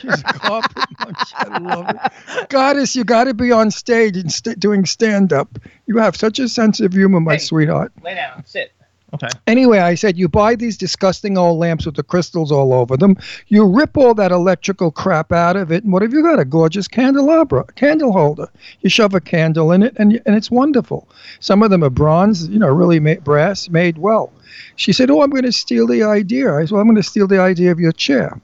She's 0.00 0.20
a 0.20 0.22
carpet 0.24 0.84
munch. 1.00 1.18
I 1.34 1.58
love 1.58 1.88
it. 1.90 2.48
Goddess, 2.48 2.94
you 2.96 3.04
got 3.04 3.24
to 3.24 3.34
be 3.34 3.50
on 3.52 3.70
stage 3.70 4.16
and 4.16 4.30
st- 4.30 4.58
doing 4.60 4.84
stand 4.86 5.32
up. 5.32 5.58
You 5.86 5.98
have 5.98 6.16
such 6.16 6.38
a 6.38 6.48
sense 6.48 6.80
of 6.80 6.92
humor, 6.92 7.20
my 7.20 7.32
Hey. 7.34 7.38
sweetheart. 7.38 7.92
Lay 8.02 8.14
down. 8.14 8.44
Sit. 8.46 8.72
Okay. 9.16 9.28
Anyway, 9.46 9.78
I 9.78 9.94
said, 9.94 10.18
you 10.18 10.28
buy 10.28 10.54
these 10.56 10.76
disgusting 10.76 11.38
old 11.38 11.58
lamps 11.58 11.86
with 11.86 11.96
the 11.96 12.02
crystals 12.02 12.52
all 12.52 12.74
over 12.74 12.96
them. 12.96 13.16
You 13.48 13.66
rip 13.66 13.96
all 13.96 14.12
that 14.14 14.30
electrical 14.30 14.90
crap 14.90 15.32
out 15.32 15.56
of 15.56 15.72
it, 15.72 15.84
and 15.84 15.92
what 15.92 16.02
have 16.02 16.12
you 16.12 16.22
got? 16.22 16.38
A 16.38 16.44
gorgeous 16.44 16.86
candelabra, 16.86 17.64
candle 17.76 18.12
holder. 18.12 18.48
You 18.82 18.90
shove 18.90 19.14
a 19.14 19.20
candle 19.20 19.72
in 19.72 19.82
it, 19.82 19.94
and 19.96 20.20
and 20.26 20.36
it's 20.36 20.50
wonderful. 20.50 21.08
Some 21.40 21.62
of 21.62 21.70
them 21.70 21.82
are 21.82 21.90
bronze, 21.90 22.48
you 22.48 22.58
know, 22.58 22.68
really 22.68 23.00
ma- 23.00 23.14
brass, 23.24 23.70
made 23.70 23.96
well. 23.98 24.32
She 24.76 24.92
said, 24.92 25.10
"Oh, 25.10 25.22
I'm 25.22 25.30
going 25.30 25.44
to 25.44 25.52
steal 25.52 25.86
the 25.86 26.02
idea." 26.02 26.54
I 26.54 26.62
said, 26.62 26.72
well, 26.72 26.82
"I'm 26.82 26.86
going 26.86 26.96
to 26.96 27.02
steal 27.02 27.26
the 27.26 27.40
idea 27.40 27.72
of 27.72 27.80
your 27.80 27.92
chair." 27.92 28.38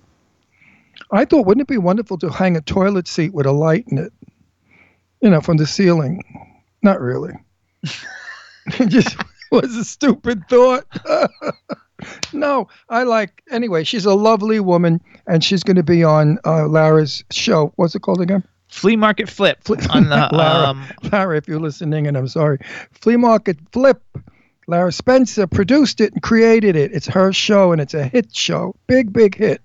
I 1.10 1.26
thought, 1.26 1.44
wouldn't 1.44 1.62
it 1.62 1.68
be 1.68 1.76
wonderful 1.76 2.16
to 2.18 2.30
hang 2.30 2.56
a 2.56 2.62
toilet 2.62 3.06
seat 3.06 3.34
with 3.34 3.44
a 3.44 3.52
light 3.52 3.84
in 3.88 3.98
it, 3.98 4.12
you 5.20 5.28
know, 5.28 5.42
from 5.42 5.58
the 5.58 5.66
ceiling? 5.66 6.22
Not 6.82 7.00
really. 7.00 7.34
just 8.88 9.16
was 9.52 9.76
a 9.76 9.84
stupid 9.84 10.48
thought. 10.48 10.84
no, 12.32 12.68
I 12.88 13.04
like. 13.04 13.42
Anyway, 13.50 13.84
she's 13.84 14.04
a 14.04 14.14
lovely 14.14 14.58
woman, 14.60 15.00
and 15.26 15.44
she's 15.44 15.62
going 15.62 15.76
to 15.76 15.82
be 15.82 16.02
on 16.02 16.38
uh, 16.44 16.66
Lara's 16.66 17.22
show. 17.30 17.72
What's 17.76 17.94
it 17.94 18.02
called 18.02 18.20
again? 18.20 18.42
Flea 18.68 18.96
market 18.96 19.28
flip 19.28 19.58
on 19.90 20.08
the 20.08 20.16
Lara. 20.32 20.68
um. 20.68 20.84
Lara, 21.12 21.36
if 21.36 21.46
you're 21.46 21.60
listening, 21.60 22.06
and 22.06 22.16
I'm 22.16 22.28
sorry, 22.28 22.58
Flea 22.92 23.16
Market 23.16 23.58
Flip. 23.72 24.02
Lara 24.68 24.92
Spencer 24.92 25.46
produced 25.48 26.00
it 26.00 26.12
and 26.12 26.22
created 26.22 26.76
it. 26.76 26.92
It's 26.92 27.08
her 27.08 27.32
show, 27.32 27.72
and 27.72 27.80
it's 27.80 27.94
a 27.94 28.04
hit 28.04 28.34
show, 28.34 28.74
big, 28.86 29.12
big 29.12 29.34
hit. 29.36 29.60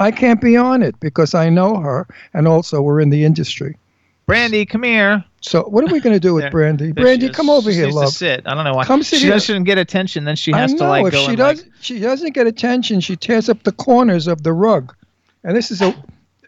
I 0.00 0.10
can't 0.10 0.40
be 0.40 0.56
on 0.56 0.82
it 0.82 0.98
because 0.98 1.34
I 1.34 1.48
know 1.50 1.76
her, 1.76 2.06
and 2.34 2.48
also 2.48 2.82
we're 2.82 3.00
in 3.00 3.10
the 3.10 3.24
industry. 3.24 3.78
Brandy, 4.26 4.64
come 4.64 4.82
here. 4.84 5.22
So 5.42 5.62
what 5.64 5.84
are 5.84 5.92
we 5.92 6.00
going 6.00 6.14
to 6.14 6.20
do 6.20 6.32
with 6.34 6.50
Brandy? 6.50 6.92
There 6.92 7.04
Brandy, 7.04 7.28
come 7.28 7.50
over 7.50 7.70
She 7.70 7.76
here, 7.76 7.84
needs 7.86 7.96
to 7.96 8.00
love. 8.00 8.12
sit. 8.12 8.42
I 8.46 8.54
don't 8.54 8.64
know 8.64 8.72
why. 8.72 8.84
Come 8.84 9.02
sit 9.02 9.18
she 9.18 9.26
here. 9.26 9.34
doesn't 9.34 9.64
get 9.64 9.76
attention. 9.76 10.24
Then 10.24 10.36
she 10.36 10.52
I 10.52 10.60
has 10.60 10.72
know 10.72 10.78
to 10.78 10.88
like 10.88 11.06
if 11.06 11.12
go 11.12 11.18
she 11.20 11.28
and 11.28 11.36
does, 11.36 11.62
like. 11.62 11.72
she 11.80 11.98
doesn't 12.00 12.32
get 12.32 12.46
attention. 12.46 13.00
She 13.00 13.16
tears 13.16 13.48
up 13.50 13.62
the 13.64 13.72
corners 13.72 14.26
of 14.26 14.42
the 14.42 14.52
rug, 14.54 14.94
and 15.42 15.54
this 15.56 15.70
is 15.70 15.82
a. 15.82 15.94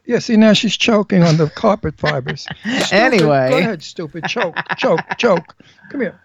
Yeah, 0.07 0.21
see 0.21 0.37
now 0.37 0.53
she's 0.55 0.77
choking 0.77 1.23
on 1.25 1.37
the 1.37 1.51
carpet 1.51 1.99
fibers. 1.99 2.43
Stupid. 2.63 2.93
Anyway. 2.93 3.51
go 3.51 3.59
ahead, 3.59 3.83
stupid. 3.83 4.25
Choke, 4.29 4.57
choke, 4.79 5.01
choke. 5.19 5.55
Come 5.91 6.01
here. 6.01 6.21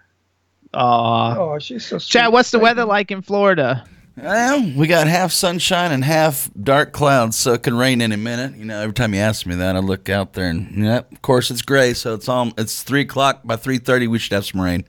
Aw. 0.75 1.36
Oh, 1.38 1.60
she's 1.60 1.86
so. 1.86 1.98
Chad, 2.00 2.31
what's 2.31 2.51
the 2.51 2.60
weather 2.60 2.86
like 2.86 3.12
in 3.12 3.22
Florida? 3.24 3.84
Well, 4.18 4.72
we 4.75 4.88
got 4.88 5.08
half 5.08 5.32
sunshine 5.32 5.91
and 5.91 6.03
half 6.03 6.50
dark 6.62 6.91
clouds, 6.91 7.38
so 7.38 7.53
it 7.53 7.63
can 7.63 7.77
rain 7.77 8.01
any 8.01 8.18
minute. 8.18 8.56
You 8.58 8.65
know, 8.65 8.80
every 8.82 8.94
time 8.94 9.13
you 9.13 9.22
ask 9.22 9.46
me 9.46 9.56
that, 9.56 9.75
I 9.75 9.80
look 9.80 10.10
out 10.10 10.34
there 10.34 10.50
and 10.50 10.84
yeah, 10.84 11.00
of 11.00 11.22
course 11.22 11.50
it's 11.50 11.62
gray, 11.62 11.94
so 11.94 12.13
it's 12.13 12.27
all 12.27 12.51
it's 12.58 12.84
three 12.84 13.01
o'clock. 13.01 13.41
By 13.44 13.56
three 13.56 13.77
thirty, 13.77 14.08
we 14.08 14.20
should 14.20 14.34
have 14.34 14.46
some 14.46 14.62
rain. 14.62 14.86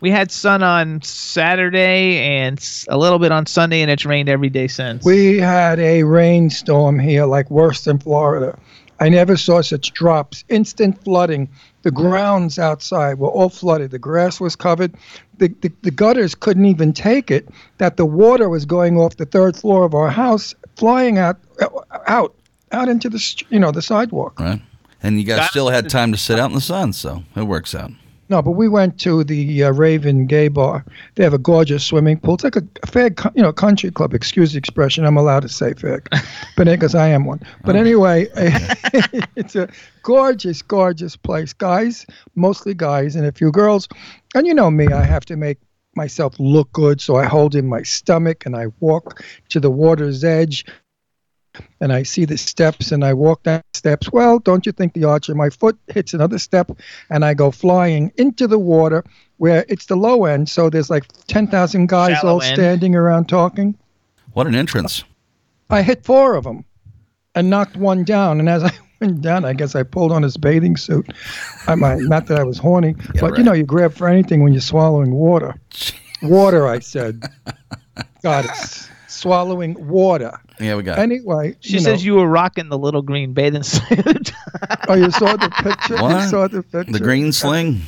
We 0.00 0.10
had 0.10 0.30
sun 0.30 0.62
on 0.62 1.00
Saturday 1.02 2.18
and 2.18 2.62
a 2.88 2.98
little 2.98 3.18
bit 3.18 3.32
on 3.32 3.46
Sunday, 3.46 3.80
and 3.80 3.90
it's 3.90 4.04
rained 4.04 4.28
every 4.28 4.50
day 4.50 4.68
since. 4.68 5.04
We 5.04 5.38
had 5.38 5.80
a 5.80 6.02
rainstorm 6.02 6.98
here, 6.98 7.24
like 7.24 7.50
worse 7.50 7.84
than 7.84 7.98
Florida. 7.98 8.58
I 9.00 9.08
never 9.08 9.36
saw 9.36 9.62
such 9.62 9.92
drops. 9.92 10.44
Instant 10.48 11.02
flooding. 11.02 11.48
The 11.84 11.90
grounds 11.90 12.58
outside 12.58 13.18
were 13.18 13.28
all 13.28 13.50
flooded. 13.50 13.90
The 13.90 13.98
grass 13.98 14.40
was 14.40 14.56
covered. 14.56 14.94
The, 15.36 15.48
the, 15.60 15.70
the 15.82 15.90
gutters 15.90 16.34
couldn't 16.34 16.64
even 16.64 16.94
take 16.94 17.30
it. 17.30 17.46
That 17.76 17.98
the 17.98 18.06
water 18.06 18.48
was 18.48 18.64
going 18.64 18.96
off 18.98 19.18
the 19.18 19.26
third 19.26 19.54
floor 19.54 19.84
of 19.84 19.94
our 19.94 20.10
house, 20.10 20.54
flying 20.76 21.18
out, 21.18 21.38
out, 22.06 22.34
out 22.72 22.88
into 22.88 23.10
the 23.10 23.44
you 23.50 23.58
know 23.58 23.70
the 23.70 23.82
sidewalk. 23.82 24.40
Right. 24.40 24.62
And 25.02 25.20
you 25.20 25.26
guys 25.26 25.50
still 25.50 25.68
had 25.68 25.90
time 25.90 26.10
to 26.12 26.18
sit 26.18 26.38
out 26.38 26.48
in 26.48 26.54
the 26.54 26.62
sun, 26.62 26.94
so 26.94 27.22
it 27.36 27.42
works 27.42 27.74
out. 27.74 27.90
No, 28.28 28.40
but 28.40 28.52
we 28.52 28.68
went 28.68 28.98
to 29.00 29.22
the 29.22 29.64
uh, 29.64 29.72
Raven 29.72 30.26
Gay 30.26 30.48
Bar. 30.48 30.84
They 31.14 31.24
have 31.24 31.34
a 31.34 31.38
gorgeous 31.38 31.84
swimming 31.84 32.18
pool. 32.18 32.34
It's 32.34 32.44
like 32.44 32.56
a, 32.56 32.62
a 32.82 32.86
fair, 32.86 33.10
you 33.34 33.42
know, 33.42 33.52
country 33.52 33.90
club. 33.90 34.14
Excuse 34.14 34.52
the 34.52 34.58
expression. 34.58 35.04
I'm 35.04 35.16
allowed 35.16 35.40
to 35.40 35.48
say 35.48 35.74
fair, 35.74 36.02
but 36.56 36.66
because 36.66 36.94
I 36.94 37.08
am 37.08 37.26
one. 37.26 37.40
But 37.64 37.76
anyway, 37.76 38.28
it's 39.36 39.56
a 39.56 39.68
gorgeous, 40.02 40.62
gorgeous 40.62 41.16
place. 41.16 41.52
Guys, 41.52 42.06
mostly 42.34 42.74
guys, 42.74 43.14
and 43.16 43.26
a 43.26 43.32
few 43.32 43.52
girls. 43.52 43.88
And 44.34 44.46
you 44.46 44.54
know 44.54 44.70
me, 44.70 44.88
I 44.88 45.04
have 45.04 45.24
to 45.26 45.36
make 45.36 45.58
myself 45.96 46.34
look 46.38 46.72
good, 46.72 47.00
so 47.00 47.16
I 47.16 47.24
hold 47.24 47.54
in 47.54 47.66
my 47.66 47.82
stomach 47.82 48.46
and 48.46 48.56
I 48.56 48.66
walk 48.80 49.24
to 49.50 49.60
the 49.60 49.70
water's 49.70 50.24
edge. 50.24 50.64
And 51.80 51.92
I 51.92 52.02
see 52.02 52.24
the 52.24 52.36
steps 52.36 52.92
and 52.92 53.04
I 53.04 53.14
walk 53.14 53.42
down 53.44 53.62
the 53.72 53.78
steps. 53.78 54.12
Well, 54.12 54.38
don't 54.38 54.66
you 54.66 54.72
think 54.72 54.94
the 54.94 55.04
arch 55.04 55.28
of 55.28 55.36
my 55.36 55.50
foot 55.50 55.78
hits 55.88 56.14
another 56.14 56.38
step 56.38 56.70
and 57.10 57.24
I 57.24 57.34
go 57.34 57.50
flying 57.50 58.12
into 58.16 58.46
the 58.46 58.58
water 58.58 59.04
where 59.36 59.64
it's 59.68 59.86
the 59.86 59.96
low 59.96 60.24
end. 60.24 60.48
So 60.48 60.70
there's 60.70 60.90
like 60.90 61.04
10,000 61.26 61.88
guys 61.88 62.18
Shallow 62.18 62.34
all 62.34 62.42
end. 62.42 62.54
standing 62.54 62.94
around 62.94 63.28
talking. 63.28 63.76
What 64.32 64.46
an 64.46 64.54
entrance. 64.54 65.04
I 65.70 65.82
hit 65.82 66.04
four 66.04 66.34
of 66.34 66.44
them 66.44 66.64
and 67.34 67.50
knocked 67.50 67.76
one 67.76 68.04
down. 68.04 68.40
And 68.40 68.48
as 68.48 68.64
I 68.64 68.72
went 69.00 69.20
down, 69.22 69.44
I 69.44 69.52
guess 69.52 69.74
I 69.74 69.82
pulled 69.82 70.12
on 70.12 70.22
his 70.22 70.36
bathing 70.36 70.76
suit. 70.76 71.12
I 71.66 71.74
might, 71.74 72.00
not 72.00 72.26
that 72.26 72.38
I 72.38 72.44
was 72.44 72.58
horny, 72.58 72.94
but 73.20 73.30
right. 73.30 73.38
you 73.38 73.44
know, 73.44 73.52
you 73.52 73.64
grab 73.64 73.92
for 73.94 74.08
anything 74.08 74.42
when 74.42 74.52
you're 74.52 74.60
swallowing 74.62 75.12
water. 75.12 75.54
Water, 76.22 76.66
I 76.66 76.78
said. 76.78 77.22
God, 78.22 78.46
it's 78.46 78.88
swallowing 79.24 79.88
water. 79.88 80.38
Yeah, 80.60 80.76
we 80.76 80.82
got 80.84 80.98
Anyway, 80.98 81.56
she 81.60 81.74
you 81.74 81.80
says 81.80 82.00
know, 82.02 82.04
you 82.06 82.14
were 82.14 82.28
rocking 82.28 82.68
the 82.68 82.78
little 82.78 83.02
green 83.02 83.32
bathing 83.32 83.62
suit. 83.64 84.32
Oh, 84.88 84.94
you 84.94 85.10
saw 85.10 85.34
the 85.36 85.48
picture. 85.50 85.96
What? 85.96 86.22
You 86.22 86.28
saw 86.28 86.46
the 86.46 86.62
picture. 86.62 86.92
the 86.92 87.00
green 87.00 87.32
sling. 87.32 87.80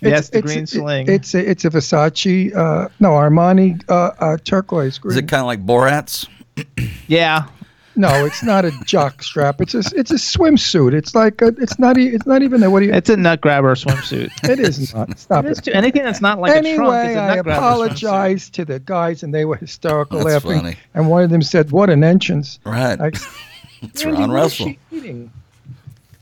yes, 0.00 0.28
the 0.30 0.38
it's- 0.38 0.52
green 0.52 0.64
it- 0.64 0.68
sling. 0.68 1.08
It's 1.08 1.34
a, 1.34 1.50
it's 1.50 1.64
a 1.64 1.70
Versace, 1.70 2.54
uh, 2.54 2.88
no 3.00 3.10
Armani 3.10 3.82
uh, 3.88 4.10
uh, 4.18 4.36
turquoise 4.44 4.98
green. 4.98 5.12
Is 5.12 5.16
it 5.18 5.28
kind 5.28 5.40
of 5.40 5.46
like 5.46 5.64
Borat's? 5.64 6.26
yeah. 7.06 7.46
No, 7.96 8.24
it's 8.24 8.42
not 8.42 8.64
a 8.64 8.70
jock 8.84 9.22
strap. 9.22 9.60
It's 9.60 9.74
a 9.74 9.82
it's 9.94 10.10
a 10.10 10.14
swimsuit. 10.14 10.94
It's 10.94 11.14
like 11.14 11.42
a, 11.42 11.48
it's 11.58 11.78
not 11.78 11.98
e- 11.98 12.08
it's 12.08 12.26
not 12.26 12.42
even 12.42 12.62
a 12.62 12.70
what 12.70 12.80
do 12.80 12.86
you? 12.86 12.92
It's 12.92 13.10
a 13.10 13.16
nut 13.16 13.40
grabber 13.40 13.74
swimsuit. 13.74 14.30
It 14.48 14.58
is 14.58 14.94
not. 14.94 15.18
Stop 15.18 15.44
It 15.44 15.52
is 15.52 15.58
it. 15.58 15.64
too. 15.66 15.72
Anything 15.72 16.02
that's 16.04 16.20
not 16.20 16.40
like 16.40 16.50
a 16.50 16.54
trunk 16.54 16.64
is 16.64 16.78
Anyway, 16.78 17.14
a 17.14 17.20
I 17.20 17.36
nut 17.36 17.44
grabber 17.44 17.50
swimsuit. 17.50 17.56
apologize 17.56 18.50
to 18.50 18.64
the 18.64 18.78
guys, 18.80 19.22
and 19.22 19.34
they 19.34 19.44
were 19.44 19.56
hysterical 19.56 20.18
That's 20.24 20.44
laughing. 20.44 20.60
funny. 20.62 20.76
And 20.94 21.08
one 21.08 21.22
of 21.24 21.30
them 21.30 21.42
said, 21.42 21.70
"What 21.70 21.90
an 21.90 22.02
entrance!" 22.04 22.58
Right. 22.64 23.00
I, 23.00 23.06
it's 23.82 24.04
Randy, 24.04 24.20
Ron 24.20 24.30
Russell. 24.30 24.74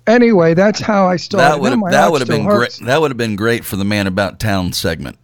Anyway, 0.07 0.55
that's 0.55 0.81
how 0.81 1.07
I 1.07 1.17
started. 1.17 1.45
That 1.53 1.61
would 1.61 1.71
Now 1.79 1.85
have 1.87 1.93
that 1.93 2.11
would 2.13 2.21
have 2.21 2.27
still 2.29 2.39
been 2.39 2.47
great. 2.49 2.79
That 2.85 3.01
would 3.01 3.11
have 3.11 3.19
been 3.19 3.37
great 3.37 3.65
for 3.65 3.77
the 3.77 3.85
man 3.85 4.07
about 4.07 4.41
town 4.41 4.73
segment. 4.73 5.19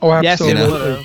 Oh, 0.00 0.08
Yes, 0.20 0.40
absolutely. 0.40 0.62
You 0.90 0.96
know. 0.96 1.02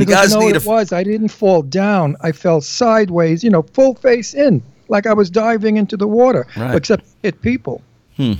Would. 0.00 0.08
You 0.08 0.14
Because 0.14 0.22
guys 0.26 0.30
you 0.32 0.34
know 0.40 0.46
need 0.46 0.52
what 0.54 0.62
a 0.62 0.66
it 0.66 0.66
was? 0.66 0.92
I 0.92 1.02
didn't 1.04 1.28
fall 1.28 1.62
down. 1.62 2.16
I 2.22 2.32
fell 2.32 2.60
sideways, 2.60 3.44
you 3.44 3.50
know, 3.50 3.62
full 3.62 3.94
face 3.94 4.34
in, 4.34 4.62
like 4.88 5.06
I 5.06 5.12
was 5.12 5.30
diving 5.30 5.76
into 5.76 5.96
the 5.96 6.08
water, 6.08 6.46
Right. 6.56 6.74
except 6.74 7.04
hit 7.22 7.40
people. 7.42 7.82
It 8.18 8.38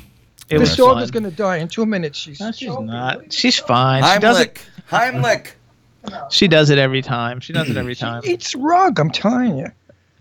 This 0.58 0.76
dog 0.76 0.94
fun. 0.96 1.02
is 1.04 1.10
going 1.10 1.22
to 1.24 1.30
die 1.30 1.56
in 1.58 1.68
two 1.68 1.86
minutes. 1.86 2.18
She's, 2.18 2.40
No, 2.40 2.50
she's 2.52 2.68
not. 2.76 3.32
She's 3.32 3.58
fine. 3.58 4.02
She 4.02 4.18
does 4.18 4.40
it. 4.40 4.60
Heimlich. 4.90 5.52
Heimlich. 6.02 6.30
She 6.30 6.48
does 6.48 6.70
it 6.70 6.78
every 6.78 7.02
time. 7.02 7.40
She 7.40 7.52
does 7.52 7.70
it 7.70 7.76
every 7.76 7.94
time. 7.94 8.22
eats 8.24 8.54
rug. 8.56 8.98
I'm 8.98 9.10
telling 9.10 9.58
you. 9.58 9.66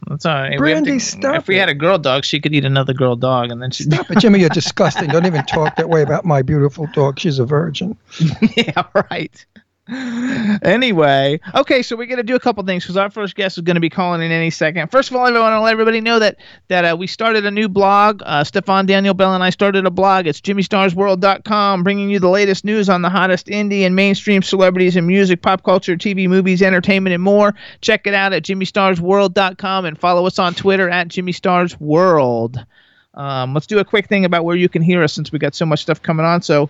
That's 0.07 0.25
all 0.25 0.33
right. 0.33 0.49
We 0.49 0.53
have 0.53 0.83
Brandy, 0.83 0.91
to- 0.93 0.99
stop 0.99 1.35
If 1.35 1.47
we 1.47 1.57
it. 1.57 1.59
had 1.59 1.69
a 1.69 1.73
girl 1.73 1.97
dog, 1.97 2.23
she 2.25 2.39
could 2.39 2.53
eat 2.53 2.63
another 2.65 2.93
girl 2.93 3.15
dog, 3.15 3.51
and 3.51 3.61
then 3.61 3.71
she'd. 3.71 3.91
Stop 3.91 4.09
it, 4.11 4.19
Jimmy. 4.19 4.39
You're 4.39 4.49
disgusting. 4.49 5.07
Don't 5.09 5.25
even 5.25 5.43
talk 5.45 5.75
that 5.77 5.89
way 5.89 6.01
about 6.03 6.25
my 6.25 6.41
beautiful 6.41 6.87
dog. 6.93 7.19
She's 7.19 7.37
a 7.39 7.45
virgin. 7.45 7.97
yeah, 8.57 8.83
right. 9.11 9.45
Anyway, 10.61 11.39
okay, 11.55 11.81
so 11.81 11.95
we're 11.95 12.05
gonna 12.05 12.21
do 12.21 12.35
a 12.35 12.39
couple 12.39 12.63
things 12.63 12.83
because 12.83 12.97
our 12.97 13.09
first 13.09 13.35
guest 13.35 13.57
is 13.57 13.63
gonna 13.63 13.79
be 13.79 13.89
calling 13.89 14.21
in 14.21 14.31
any 14.31 14.49
second. 14.49 14.91
First 14.91 15.09
of 15.09 15.15
all, 15.15 15.25
I 15.25 15.31
want 15.31 15.53
to 15.53 15.61
let 15.61 15.71
everybody 15.71 16.01
know 16.01 16.19
that 16.19 16.37
that 16.67 16.85
uh, 16.85 16.95
we 16.97 17.07
started 17.07 17.45
a 17.45 17.51
new 17.51 17.69
blog. 17.69 18.21
Uh, 18.25 18.43
Stefan 18.43 18.85
Daniel 18.85 19.13
Bell 19.13 19.33
and 19.33 19.43
I 19.43 19.49
started 19.49 19.85
a 19.85 19.91
blog. 19.91 20.27
It's 20.27 20.41
JimmyStarsWorld.com, 20.41 21.83
bringing 21.83 22.09
you 22.09 22.19
the 22.19 22.29
latest 22.29 22.65
news 22.65 22.89
on 22.89 23.01
the 23.01 23.09
hottest 23.09 23.47
indie 23.47 23.81
and 23.81 23.95
mainstream 23.95 24.41
celebrities 24.41 24.95
in 24.95 25.07
music, 25.07 25.41
pop 25.41 25.63
culture, 25.63 25.95
TV, 25.95 26.27
movies, 26.27 26.61
entertainment, 26.61 27.13
and 27.13 27.23
more. 27.23 27.55
Check 27.81 28.05
it 28.05 28.13
out 28.13 28.33
at 28.33 28.43
JimmyStarsWorld.com 28.43 29.85
and 29.85 29.97
follow 29.97 30.25
us 30.27 30.37
on 30.39 30.53
Twitter 30.53 30.89
at 30.89 31.07
JimmyStarsWorld. 31.07 32.65
Um, 33.13 33.53
let's 33.53 33.67
do 33.67 33.79
a 33.79 33.85
quick 33.85 34.07
thing 34.07 34.25
about 34.25 34.45
where 34.45 34.55
you 34.55 34.69
can 34.69 34.81
hear 34.81 35.03
us 35.03 35.13
since 35.13 35.31
we 35.31 35.39
got 35.39 35.55
so 35.55 35.65
much 35.65 35.81
stuff 35.81 36.01
coming 36.01 36.25
on. 36.25 36.41
So. 36.41 36.69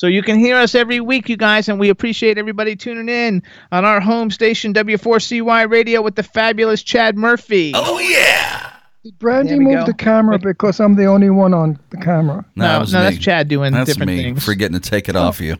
So 0.00 0.06
you 0.06 0.22
can 0.22 0.38
hear 0.38 0.56
us 0.56 0.74
every 0.74 0.98
week, 0.98 1.28
you 1.28 1.36
guys, 1.36 1.68
and 1.68 1.78
we 1.78 1.90
appreciate 1.90 2.38
everybody 2.38 2.74
tuning 2.74 3.10
in 3.10 3.42
on 3.70 3.84
our 3.84 4.00
home 4.00 4.30
station, 4.30 4.72
W4CY 4.72 5.70
Radio, 5.70 6.00
with 6.00 6.14
the 6.14 6.22
fabulous 6.22 6.82
Chad 6.82 7.18
Murphy. 7.18 7.72
Oh 7.74 7.98
yeah. 7.98 8.72
Did 9.04 9.18
Brandy 9.18 9.50
There 9.50 9.60
move 9.60 9.74
go. 9.80 9.84
the 9.84 9.92
camera 9.92 10.38
because 10.38 10.80
I'm 10.80 10.94
the 10.96 11.04
only 11.04 11.28
one 11.28 11.52
on 11.52 11.78
the 11.90 11.98
camera? 11.98 12.46
No, 12.56 12.78
no, 12.78 12.84
that 12.86 12.92
no, 12.94 13.02
that's 13.02 13.18
Chad 13.18 13.48
doing 13.48 13.74
That's 13.74 13.88
different 13.90 14.12
me 14.12 14.22
things. 14.22 14.42
forgetting 14.42 14.80
to 14.80 14.90
take 14.90 15.10
it 15.10 15.16
off 15.16 15.38
you. 15.38 15.56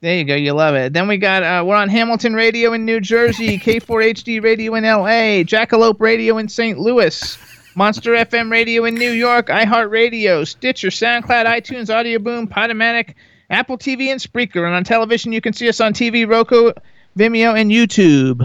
There 0.00 0.16
you 0.16 0.24
go, 0.24 0.36
you 0.36 0.54
love 0.54 0.74
it. 0.74 0.94
Then 0.94 1.06
we 1.06 1.18
got 1.18 1.42
uh, 1.42 1.62
we're 1.62 1.76
on 1.76 1.90
Hamilton 1.90 2.32
Radio 2.32 2.72
in 2.72 2.86
New 2.86 3.00
Jersey, 3.02 3.58
K4HD 3.58 4.42
Radio 4.42 4.74
in 4.76 4.84
LA, 4.84 5.44
Jackalope 5.44 6.00
Radio 6.00 6.38
in 6.38 6.48
St. 6.48 6.78
Louis, 6.78 7.36
Monster 7.74 8.12
FM 8.12 8.50
Radio 8.50 8.86
in 8.86 8.94
New 8.94 9.12
York, 9.12 9.48
iHeartRadio, 9.48 10.46
Stitcher, 10.48 10.88
SoundCloud, 10.88 11.44
iTunes, 11.44 11.94
Audio 11.94 12.18
Boom, 12.18 12.48
Podomatic, 12.48 13.12
Apple 13.50 13.78
TV, 13.78 14.08
and 14.10 14.20
Spreaker. 14.20 14.66
And 14.66 14.74
on 14.74 14.84
television, 14.84 15.32
you 15.32 15.40
can 15.40 15.52
see 15.52 15.68
us 15.68 15.80
on 15.80 15.92
TV, 15.92 16.28
Roku, 16.28 16.72
Vimeo, 17.18 17.58
and 17.58 17.70
YouTube. 17.70 18.40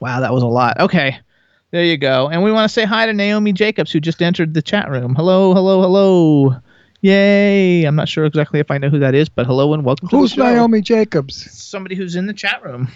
Wow, 0.00 0.20
that 0.20 0.32
was 0.32 0.42
a 0.42 0.46
lot. 0.46 0.78
Okay. 0.80 1.18
There 1.70 1.84
you 1.84 1.96
go. 1.96 2.28
And 2.28 2.42
we 2.42 2.52
want 2.52 2.68
to 2.68 2.72
say 2.72 2.84
hi 2.84 3.06
to 3.06 3.12
Naomi 3.12 3.52
Jacobs, 3.52 3.90
who 3.90 4.00
just 4.00 4.22
entered 4.22 4.54
the 4.54 4.62
chat 4.62 4.88
room. 4.90 5.14
Hello, 5.14 5.52
hello, 5.54 5.80
hello. 5.80 6.56
Yay. 7.00 7.84
I'm 7.84 7.96
not 7.96 8.08
sure 8.08 8.24
exactly 8.24 8.60
if 8.60 8.70
I 8.70 8.78
know 8.78 8.88
who 8.88 8.98
that 9.00 9.14
is, 9.14 9.28
but 9.28 9.46
hello 9.46 9.74
and 9.74 9.84
welcome 9.84 10.08
to 10.08 10.16
Who's 10.16 10.30
the 10.30 10.36
show. 10.36 10.52
Naomi 10.54 10.80
Jacobs? 10.80 11.50
Somebody 11.52 11.94
who's 11.96 12.16
in 12.16 12.26
the 12.26 12.32
chat 12.32 12.62
room. 12.62 12.88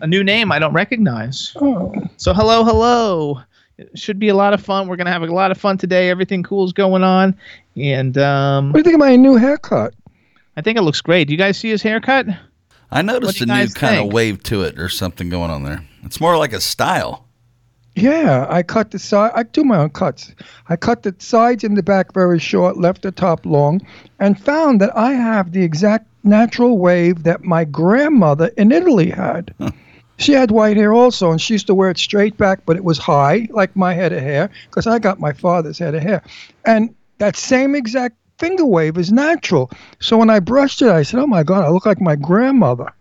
A 0.00 0.06
new 0.06 0.24
name 0.24 0.52
I 0.52 0.58
don't 0.58 0.72
recognize. 0.72 1.52
Oh, 1.56 1.92
So 2.16 2.32
hello, 2.34 2.64
hello. 2.64 3.40
It 3.78 3.98
should 3.98 4.18
be 4.18 4.28
a 4.28 4.34
lot 4.34 4.54
of 4.54 4.62
fun. 4.62 4.86
We're 4.86 4.96
gonna 4.96 5.12
have 5.12 5.22
a 5.22 5.26
lot 5.26 5.50
of 5.50 5.58
fun 5.58 5.78
today. 5.78 6.08
Everything 6.08 6.42
cool 6.44 6.64
is 6.64 6.72
going 6.72 7.02
on, 7.02 7.36
and 7.76 8.16
um, 8.18 8.66
what 8.68 8.74
do 8.74 8.78
you 8.80 8.84
think 8.84 8.94
of 8.94 9.00
my 9.00 9.16
new 9.16 9.34
haircut? 9.36 9.94
I 10.56 10.62
think 10.62 10.78
it 10.78 10.82
looks 10.82 11.00
great. 11.00 11.26
Do 11.26 11.32
you 11.32 11.38
guys 11.38 11.58
see 11.58 11.70
his 11.70 11.82
haircut? 11.82 12.26
I 12.90 13.02
noticed 13.02 13.40
a 13.40 13.46
new 13.46 13.52
guys 13.52 13.74
kind 13.74 14.00
of 14.00 14.12
wave 14.12 14.42
to 14.44 14.62
it 14.62 14.78
or 14.78 14.88
something 14.88 15.28
going 15.28 15.50
on 15.50 15.64
there. 15.64 15.84
It's 16.04 16.20
more 16.20 16.36
like 16.36 16.52
a 16.52 16.60
style. 16.60 17.26
Yeah, 17.96 18.46
I 18.48 18.62
cut 18.62 18.90
the 18.90 18.98
side. 18.98 19.32
I 19.34 19.44
do 19.44 19.64
my 19.64 19.78
own 19.78 19.90
cuts. 19.90 20.34
I 20.68 20.76
cut 20.76 21.04
the 21.04 21.14
sides 21.18 21.62
and 21.62 21.76
the 21.76 21.82
back 21.82 22.12
very 22.12 22.40
short, 22.40 22.76
left 22.76 23.02
the 23.02 23.12
top 23.12 23.46
long, 23.46 23.80
and 24.18 24.38
found 24.38 24.80
that 24.80 24.96
I 24.96 25.12
have 25.12 25.52
the 25.52 25.62
exact 25.62 26.06
natural 26.24 26.78
wave 26.78 27.22
that 27.22 27.44
my 27.44 27.64
grandmother 27.64 28.48
in 28.56 28.72
Italy 28.72 29.10
had. 29.10 29.54
She 30.16 30.32
had 30.32 30.50
white 30.50 30.76
hair 30.76 30.92
also, 30.92 31.30
and 31.30 31.40
she 31.40 31.54
used 31.54 31.66
to 31.68 31.74
wear 31.74 31.90
it 31.90 31.98
straight 31.98 32.36
back, 32.36 32.64
but 32.66 32.76
it 32.76 32.84
was 32.84 32.98
high, 32.98 33.48
like 33.50 33.74
my 33.76 33.94
head 33.94 34.12
of 34.12 34.20
hair, 34.20 34.50
because 34.70 34.86
I 34.86 34.98
got 34.98 35.20
my 35.20 35.32
father's 35.32 35.78
head 35.78 35.94
of 35.94 36.02
hair. 36.02 36.22
And 36.64 36.94
that 37.18 37.36
same 37.36 37.74
exact 37.74 38.16
finger 38.38 38.64
wave 38.64 38.98
is 38.98 39.12
natural. 39.12 39.70
So 40.00 40.16
when 40.16 40.30
I 40.30 40.40
brushed 40.40 40.82
it, 40.82 40.88
I 40.88 41.02
said, 41.02 41.20
"Oh 41.20 41.26
my 41.26 41.42
God, 41.42 41.64
I 41.64 41.68
look 41.68 41.86
like 41.86 42.00
my 42.00 42.16
grandmother." 42.16 42.92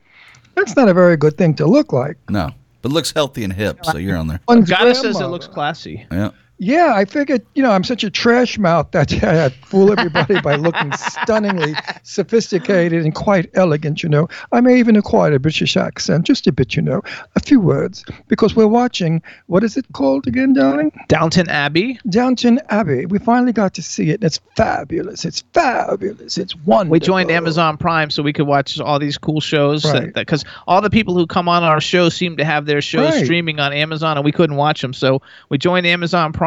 That's 0.56 0.76
not 0.76 0.88
a 0.88 0.94
very 0.94 1.18
good 1.18 1.38
thing 1.38 1.56
to 1.56 1.66
look 1.66 1.94
like. 1.94 2.18
No, 2.30 2.52
but 2.82 2.92
it 2.92 2.94
looks 2.94 3.12
healthy 3.12 3.44
and 3.44 3.52
hip, 3.52 3.84
so 3.84 3.98
you're 3.98 4.18
on 4.18 4.28
there. 4.28 4.40
One's 4.48 4.70
Gotta 4.70 4.94
says 4.94 5.20
it 5.20 5.26
looks 5.26 5.48
classy. 5.48 6.06
Yeah. 6.12 6.32
Yeah, 6.60 6.94
I 6.96 7.04
figured, 7.06 7.46
you 7.56 7.64
know, 7.64 7.72
I'm 7.72 7.84
such 7.84 8.04
a 8.04 8.10
trash 8.10 8.58
mouth 8.58 8.92
that 8.92 9.12
I'd 9.24 9.54
fool 9.54 9.92
everybody 9.92 10.40
by 10.40 10.56
looking 10.56 10.92
stunningly 10.94 11.74
sophisticated 12.04 13.04
and 13.04 13.14
quite 13.14 13.50
elegant, 13.56 14.02
you 14.04 14.08
know. 14.10 14.30
I 14.52 14.62
may 14.62 14.78
even 14.80 14.96
acquire 14.96 15.34
a 15.34 15.40
British 15.40 15.76
accent, 15.76 16.26
just 16.26 16.48
a 16.48 16.52
bit, 16.52 16.76
you 16.76 16.82
know, 16.82 17.02
a 17.36 17.40
few 17.40 17.60
words, 17.60 18.06
because 18.28 18.56
we're 18.56 18.68
watching, 18.68 19.22
what 19.48 19.64
is 19.64 19.76
it 19.76 19.86
called 19.94 20.28
again, 20.28 20.54
darling? 20.54 20.92
Downton 21.10 21.50
Abbey. 21.50 22.00
Downton 22.08 22.62
Abbey. 22.70 23.08
We 23.08 23.20
finally 23.20 23.52
got 23.52 23.74
to 23.74 23.82
see 23.82 24.10
it. 24.12 24.16
and 24.16 24.24
It's 24.26 24.40
fabulous. 24.56 25.26
It's 25.26 25.44
fabulous. 25.54 26.38
It's 26.38 26.56
wonderful. 26.56 26.92
We 26.92 27.00
joined 27.00 27.32
Amazon 27.32 27.78
Prime 27.78 28.10
so 28.10 28.24
we 28.24 28.32
could 28.32 28.48
watch 28.48 28.80
all 28.80 29.00
these 29.00 29.18
cool 29.18 29.42
shows. 29.42 29.84
Right. 29.86 30.14
Because 30.14 30.46
all 30.68 30.82
the 30.82 30.90
people 30.90 31.16
who 31.16 31.26
come 31.28 31.50
on 31.50 31.64
our 31.64 31.82
show 31.82 32.10
seem 32.10 32.38
to 32.38 32.46
have 32.46 32.66
their 32.68 32.82
shows 32.82 33.12
Right. 33.16 33.24
streaming 33.26 33.60
on 33.60 33.74
Amazon, 33.74 34.18
and 34.18 34.24
we 34.24 34.32
couldn't 34.32 34.56
watch 34.56 34.82
them. 34.82 34.94
So 34.94 35.22
we 35.50 35.58
joined 35.58 35.86
Amazon 35.88 36.32
Prime, 36.32 36.43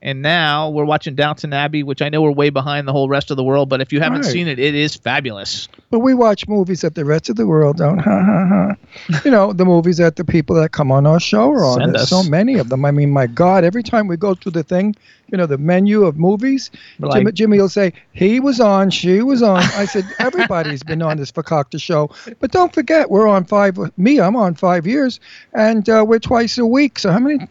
and 0.00 0.22
now 0.22 0.70
we're 0.70 0.84
watching 0.84 1.16
Downton 1.16 1.52
Abbey, 1.52 1.82
which 1.82 2.02
I 2.02 2.08
know 2.08 2.22
we're 2.22 2.30
way 2.30 2.50
behind 2.50 2.86
the 2.86 2.92
whole 2.92 3.08
rest 3.08 3.30
of 3.32 3.36
the 3.36 3.42
world. 3.42 3.68
But 3.68 3.80
if 3.80 3.92
you 3.92 4.00
haven't 4.00 4.22
Right. 4.22 4.30
seen 4.30 4.46
it, 4.46 4.58
it 4.60 4.74
is 4.76 4.94
fabulous. 4.94 5.68
But 5.90 6.00
we 6.00 6.14
watch 6.14 6.46
movies 6.46 6.82
that 6.82 6.94
the 6.94 7.04
rest 7.04 7.28
of 7.30 7.36
the 7.36 7.46
world 7.46 7.78
don't. 7.78 7.98
Ha 7.98 8.22
ha 8.22 8.46
ha. 8.48 8.74
You 9.24 9.30
know, 9.30 9.52
the 9.52 9.64
movies 9.64 9.96
that 9.96 10.16
the 10.16 10.24
people 10.24 10.54
that 10.56 10.70
come 10.72 10.92
on 10.92 11.06
our 11.06 11.18
show 11.18 11.50
are 11.50 11.64
on. 11.64 11.80
Send 11.80 11.94
There's 11.94 12.02
us. 12.04 12.08
so 12.10 12.22
many 12.22 12.58
of 12.58 12.68
them. 12.68 12.84
I 12.84 12.90
mean, 12.92 13.10
my 13.10 13.26
God, 13.26 13.64
every 13.64 13.82
time 13.82 14.06
we 14.06 14.16
go 14.16 14.34
through 14.34 14.52
the 14.52 14.62
thing, 14.62 14.94
you 15.32 15.36
know, 15.38 15.46
the 15.46 15.58
menu 15.58 16.04
of 16.04 16.16
movies, 16.16 16.70
We're 17.00 17.10
Jimmy, 17.12 17.32
Jimmy 17.32 17.58
will 17.58 17.68
say, 17.68 17.92
he 18.12 18.38
was 18.40 18.60
on, 18.60 18.90
she 18.90 19.20
was 19.22 19.42
on. 19.42 19.58
I 19.58 19.84
said, 19.86 20.04
everybody's 20.20 20.82
been 20.82 21.02
on 21.02 21.16
this 21.16 21.32
Fakakta 21.32 21.80
show. 21.80 22.10
But 22.38 22.52
don't 22.52 22.72
forget, 22.72 23.10
we're 23.10 23.26
on 23.28 23.44
five, 23.44 23.76
me, 23.98 24.20
I'm 24.20 24.36
on 24.36 24.54
five 24.54 24.86
years, 24.86 25.18
and 25.54 25.88
uh, 25.88 26.04
we're 26.06 26.18
twice 26.20 26.56
a 26.58 26.66
week. 26.66 26.98
So 26.98 27.10
how 27.10 27.18
many, 27.18 27.46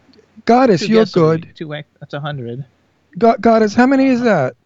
You're 0.48 1.02
guests 1.02 1.16
a 1.16 1.18
good. 1.20 1.44
week. 1.46 1.54
Two, 1.54 1.74
that's 2.00 2.14
a 2.14 2.20
hundred. 2.20 2.64
God, 3.18 3.40
Goddess, 3.40 3.74
how 3.74 3.86
many 3.86 4.06
is 4.08 4.20
uh, 4.20 4.24
that? 4.24 4.56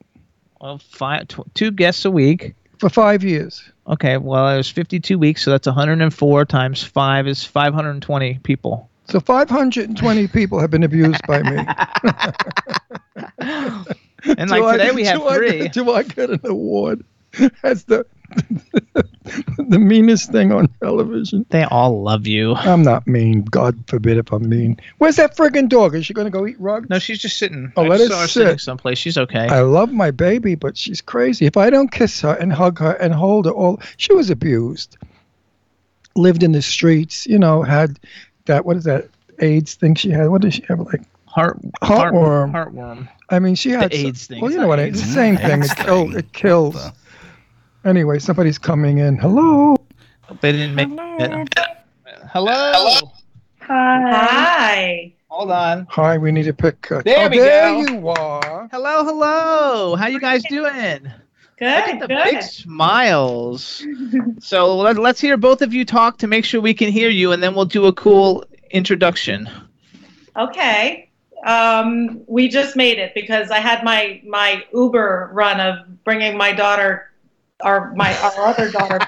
Well, 0.60 0.78
five, 0.78 1.28
tw- 1.28 1.52
two 1.54 1.70
guests 1.70 2.04
a 2.04 2.10
week. 2.10 2.54
For 2.78 2.88
five 2.88 3.22
years. 3.24 3.62
Okay, 3.86 4.16
well, 4.16 4.48
it 4.48 4.56
was 4.56 4.68
52 4.68 5.18
weeks, 5.18 5.42
so 5.42 5.50
that's 5.50 5.66
104 5.66 6.44
times 6.44 6.82
five 6.84 7.26
is 7.28 7.44
520 7.44 8.38
people. 8.42 8.88
So 9.08 9.18
520 9.20 10.28
people 10.28 10.58
have 10.60 10.70
been 10.70 10.82
abused 10.84 11.20
by 11.26 11.42
me. 11.42 11.64
And 14.24 14.48
Do 14.48 14.54
like 14.54 14.62
I- 14.62 14.72
today 14.78 14.90
we 14.92 15.04
have 15.04 15.18
do 15.20 15.26
I 15.28 15.36
three. 15.36 15.58
get- 15.62 15.72
do 15.72 15.90
I 15.90 16.02
get 16.04 16.30
an 16.30 16.40
award 16.44 17.04
as 17.64 17.84
the 17.84 18.06
the 19.58 19.78
meanest 19.78 20.30
thing 20.32 20.52
on 20.52 20.68
television? 20.82 21.46
They 21.50 21.64
all 21.64 22.02
love 22.02 22.26
you. 22.26 22.54
I'm 22.54 22.82
not 22.82 23.06
mean. 23.06 23.42
God 23.44 23.76
forbid 23.86 24.18
if 24.18 24.32
I'm 24.32 24.48
mean. 24.48 24.78
Where's 24.98 25.16
that 25.16 25.36
friggin' 25.36 25.68
dog? 25.68 25.94
Is 25.94 26.06
she 26.06 26.14
gonna 26.14 26.30
go 26.30 26.46
eat 26.46 26.60
rug? 26.60 26.88
No, 26.90 26.98
she's 26.98 27.18
just 27.18 27.38
sitting. 27.38 27.72
Oh, 27.76 27.84
I 27.84 27.88
let 27.88 28.00
her 28.00 28.06
saw 28.08 28.20
her 28.20 28.26
sit. 28.28 28.42
sitting 28.42 28.58
someplace. 28.58 28.98
She's 28.98 29.18
okay. 29.18 29.46
I 29.48 29.60
love 29.60 29.92
my 29.92 30.10
baby, 30.10 30.54
but 30.54 30.76
she's 30.76 31.00
crazy. 31.00 31.46
If 31.46 31.56
I 31.56 31.70
don't 31.70 31.90
kiss 31.90 32.20
her 32.20 32.34
and 32.34 32.52
hug 32.52 32.78
her 32.78 32.92
and 32.92 33.14
hold 33.14 33.46
her, 33.46 33.52
all 33.52 33.80
she 33.96 34.12
was 34.14 34.30
abused. 34.30 34.96
Lived 36.14 36.42
in 36.42 36.52
the 36.52 36.62
streets, 36.62 37.26
you 37.26 37.38
know. 37.38 37.62
Had 37.62 37.98
that 38.46 38.66
what 38.66 38.76
is 38.76 38.84
that 38.84 39.08
AIDS 39.38 39.74
thing 39.74 39.94
she 39.94 40.10
had? 40.10 40.28
What 40.28 40.42
did 40.42 40.54
she 40.54 40.62
have? 40.68 40.80
Like 40.80 41.02
Heart, 41.26 41.62
Heartworm. 41.82 42.52
Heartworm. 42.52 43.08
I 43.30 43.38
mean, 43.38 43.54
she 43.54 43.70
had 43.70 43.90
some- 43.94 44.06
AIDS 44.06 44.26
thing. 44.26 44.40
Well, 44.42 44.48
It's 44.50 44.54
you 44.54 44.60
know 44.60 44.68
what? 44.68 44.78
It's 44.78 45.00
the 45.00 45.06
same 45.06 45.38
thing. 45.38 45.62
It 45.62 45.64
AIDS 45.64 45.74
kills. 45.74 46.10
thing. 46.10 46.18
It 46.18 46.32
kills. 46.34 46.90
The- 47.82 47.88
Anyway, 47.88 48.18
somebody's 48.18 48.58
coming 48.58 48.98
in. 48.98 49.16
Hello. 49.16 49.76
They 50.40 50.52
didn't 50.52 50.74
make 50.74 50.88
it. 50.90 51.58
Hello. 52.32 52.94
Hi. 53.60 55.12
Hold 55.28 55.50
on. 55.50 55.86
Hi. 55.90 56.18
We 56.18 56.32
need 56.32 56.44
to 56.44 56.52
pick. 56.52 56.90
Uh, 56.90 57.02
There 57.04 57.26
oh, 57.26 57.28
we 57.30 57.38
there 57.38 57.84
go. 57.84 57.92
you 57.92 58.08
are. 58.08 58.68
Hello, 58.72 59.04
hello. 59.04 59.96
How 59.96 60.06
you 60.06 60.20
guys 60.20 60.42
doing? 60.44 61.10
Good. 61.58 61.76
Look 61.76 61.88
at 61.88 62.00
Good, 62.00 62.02
the 62.02 62.08
big 62.08 62.42
smiles. 62.42 63.86
so 64.40 64.76
let, 64.76 64.96
let's 64.98 65.20
hear 65.20 65.36
both 65.36 65.62
of 65.62 65.72
you 65.72 65.84
talk 65.84 66.18
to 66.18 66.26
make 66.26 66.44
sure 66.44 66.60
we 66.60 66.74
can 66.74 66.90
hear 66.90 67.08
you, 67.08 67.32
and 67.32 67.42
then 67.42 67.54
we'll 67.54 67.64
do 67.66 67.86
a 67.86 67.92
cool 67.92 68.44
introduction. 68.70 69.48
Okay. 70.36 71.10
Um, 71.46 72.22
we 72.26 72.48
just 72.48 72.74
made 72.76 72.98
it 72.98 73.12
because 73.14 73.50
I 73.50 73.58
had 73.58 73.84
my 73.84 74.20
my 74.26 74.64
Uber 74.72 75.30
run 75.32 75.60
of 75.60 76.04
bringing 76.04 76.36
my 76.36 76.52
daughter, 76.52 77.10
our 77.62 77.94
my 77.94 78.16
our 78.20 78.46
other 78.46 78.70
daughter, 78.70 78.98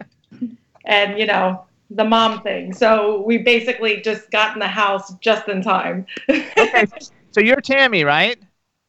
and 0.84 1.18
you 1.18 1.26
know 1.26 1.64
the 1.90 2.04
mom 2.04 2.42
thing. 2.42 2.72
So 2.72 3.22
we 3.22 3.38
basically 3.38 4.00
just 4.00 4.30
got 4.30 4.54
in 4.54 4.60
the 4.60 4.68
house 4.68 5.14
just 5.18 5.48
in 5.48 5.62
time. 5.62 6.06
Okay. 6.28 6.86
so 7.30 7.40
you're 7.40 7.60
Tammy, 7.60 8.04
right? 8.04 8.38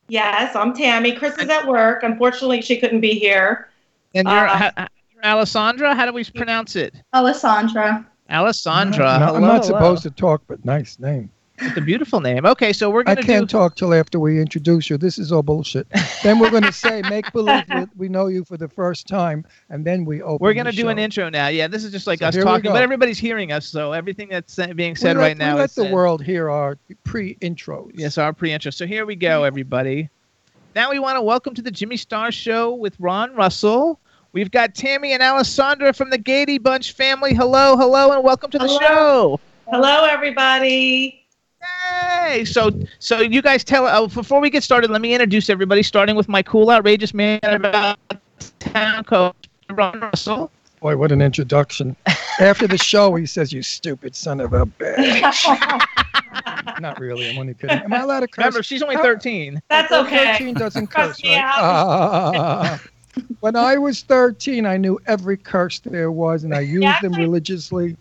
yes, 0.09 0.55
I'm 0.55 0.73
Tammy. 0.73 1.13
Chris 1.13 1.37
is 1.37 1.49
at 1.49 1.67
work. 1.67 2.03
Unfortunately, 2.03 2.61
she 2.61 2.79
couldn't 2.79 3.01
be 3.01 3.13
here. 3.13 3.69
And 4.15 4.27
you're, 4.27 4.47
Uh, 4.47 4.57
ha- 4.57 4.87
you're 5.13 5.25
Alessandra. 5.25 5.95
How 5.95 6.05
do 6.05 6.13
we 6.13 6.23
pronounce 6.23 6.75
it? 6.75 6.93
Alessandra. 7.13 8.05
Alessandra. 8.29 9.19
No, 9.19 9.25
hello, 9.25 9.35
I'm 9.35 9.41
not 9.41 9.65
hello. 9.65 9.79
supposed 9.79 10.03
to 10.03 10.11
talk, 10.11 10.43
but 10.47 10.63
nice 10.63 10.99
name. 10.99 11.29
It's 11.65 11.77
a 11.77 11.81
beautiful 11.81 12.19
name. 12.19 12.45
Okay, 12.45 12.73
so 12.73 12.89
we're 12.89 13.01
I 13.01 13.15
gonna 13.15 13.21
I 13.21 13.23
can't 13.23 13.49
do. 13.49 13.57
talk 13.57 13.75
till 13.75 13.93
after 13.93 14.19
we 14.19 14.39
introduce 14.39 14.89
you. 14.89 14.97
This 14.97 15.17
is 15.17 15.31
all 15.31 15.43
bullshit. 15.43 15.87
then 16.21 16.37
we're 16.37 16.49
going 16.49 16.63
to 16.63 16.73
say, 16.73 17.01
make 17.09 17.31
believe 17.31 17.63
we, 17.73 17.85
we 17.95 18.09
know 18.09 18.27
you 18.27 18.43
for 18.43 18.57
the 18.57 18.67
first 18.67 19.07
time, 19.07 19.45
and 19.69 19.85
then 19.85 20.03
we 20.03 20.21
open. 20.21 20.39
We're 20.41 20.53
gonna 20.53 20.71
the 20.71 20.77
do 20.77 20.89
an 20.89 20.99
intro 20.99 21.29
now. 21.29 21.47
Yeah, 21.47 21.67
this 21.67 21.85
is 21.85 21.91
just 21.93 22.05
like 22.05 22.19
So 22.19 22.27
us 22.27 22.35
talking, 22.35 22.71
but 22.71 22.83
everybody's 22.83 23.17
hearing 23.17 23.53
us, 23.53 23.65
so 23.65 23.93
everything 23.93 24.27
that's 24.27 24.57
being 24.75 24.97
said 24.97 25.15
let, 25.15 25.23
right 25.23 25.37
now 25.37 25.55
we 25.55 25.61
let 25.61 25.69
is 25.69 25.75
the 25.75 25.83
said. 25.83 25.93
world 25.93 26.21
hear 26.21 26.49
our 26.49 26.77
pre-intros. 27.05 27.91
Yes, 27.93 28.17
our 28.17 28.33
pre-intro. 28.33 28.69
So 28.71 28.85
here 28.85 29.05
we 29.05 29.15
go, 29.15 29.45
everybody. 29.45 30.09
Now 30.75 30.91
we 30.91 30.99
want 30.99 31.15
to 31.15 31.21
welcome 31.21 31.53
to 31.55 31.61
the 31.61 31.71
Jimmy 31.71 31.95
Star 31.95 32.31
Show 32.31 32.73
with 32.73 32.95
Ron 32.99 33.33
Russell. 33.35 34.01
We've 34.33 34.51
got 34.51 34.75
Tammy 34.75 35.13
and 35.13 35.23
Alessandra 35.23 35.93
from 35.93 36.09
the 36.09 36.19
Gaydy 36.19 36.61
Bunch 36.61 36.91
family. 36.91 37.33
Hello, 37.33 37.77
hello, 37.77 38.11
and 38.11 38.23
welcome 38.23 38.51
to 38.51 38.57
the 38.57 38.65
Hello. 38.65 38.79
show. 38.79 39.39
Hello, 39.69 40.05
everybody. 40.05 41.22
Hey, 42.33 42.45
so 42.45 42.71
so 42.99 43.19
you 43.21 43.41
guys 43.41 43.63
tell. 43.63 43.85
Uh, 43.85 44.07
before 44.07 44.39
we 44.41 44.49
get 44.49 44.63
started, 44.63 44.89
let 44.89 45.01
me 45.01 45.13
introduce 45.13 45.49
everybody. 45.49 45.83
Starting 45.83 46.15
with 46.15 46.27
my 46.27 46.41
cool, 46.41 46.71
outrageous 46.71 47.13
man 47.13 47.39
about 47.43 47.99
town 48.59 49.03
coach, 49.03 49.35
Ron 49.69 49.99
Russell. 49.99 50.51
Boy, 50.79 50.97
what 50.97 51.11
an 51.11 51.21
introduction. 51.21 51.95
After 52.39 52.67
the 52.67 52.77
show, 52.77 53.15
he 53.15 53.25
says, 53.25 53.53
"You 53.53 53.61
stupid 53.61 54.15
son 54.15 54.39
of 54.39 54.53
a 54.53 54.65
bitch." 54.65 55.79
Not 56.79 56.99
really. 56.99 57.29
I'm 57.29 57.37
only 57.37 57.53
kidding. 57.53 57.77
Am 57.77 57.93
I 57.93 57.99
allowed 57.99 58.21
to 58.21 58.27
curse? 58.27 58.37
Remember, 58.37 58.63
she's 58.63 58.81
only 58.81 58.95
13. 58.95 59.61
That's 59.69 59.91
okay. 59.91 60.33
13 60.33 60.55
doesn't 60.55 60.87
curse, 60.87 61.23
me 61.23 61.35
right? 61.35 61.59
out. 61.59 62.79
When 63.41 63.55
I 63.55 63.77
was 63.77 64.01
13, 64.01 64.65
I 64.65 64.77
knew 64.77 64.99
every 65.05 65.37
curse 65.37 65.79
there 65.79 66.11
was, 66.11 66.43
and 66.43 66.55
I 66.55 66.61
used 66.61 67.01
them 67.03 67.13
religiously. 67.13 67.95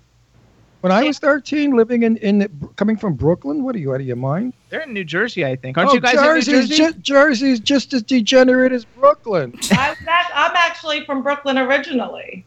When 0.83 0.90
I 0.90 1.05
was 1.05 1.21
13, 1.21 1.77
living 1.77 2.03
in, 2.03 2.16
in 2.16 2.49
coming 2.75 2.97
from 2.97 3.14
Brooklyn, 3.14 3.62
what 3.62 3.77
are 3.77 3.79
you 3.79 3.95
out 3.95 4.01
of 4.01 4.07
your 4.07 4.16
mind? 4.16 4.53
They're 4.68 4.81
in 4.81 4.92
New 4.92 5.05
Jersey, 5.05 5.47
I 5.47 5.55
think. 5.55 5.79
Aren't 5.79 5.90
oh, 5.90 5.95
you 5.95 6.01
guys 6.01 6.14
Jersey's, 6.14 6.49
in 6.49 6.55
New 6.55 6.66
Jersey? 6.66 6.92
ju- 6.95 6.99
Jersey's 7.01 7.61
just 7.61 7.95
as 7.95 8.03
degenerate 8.03 8.73
as 8.73 8.85
Brooklyn. 8.85 9.53
I 9.71 9.90
was 9.90 9.99
act- 10.09 10.33
I'm 10.35 10.51
actually 10.57 11.05
from 11.05 11.23
Brooklyn 11.23 11.57
originally, 11.57 12.45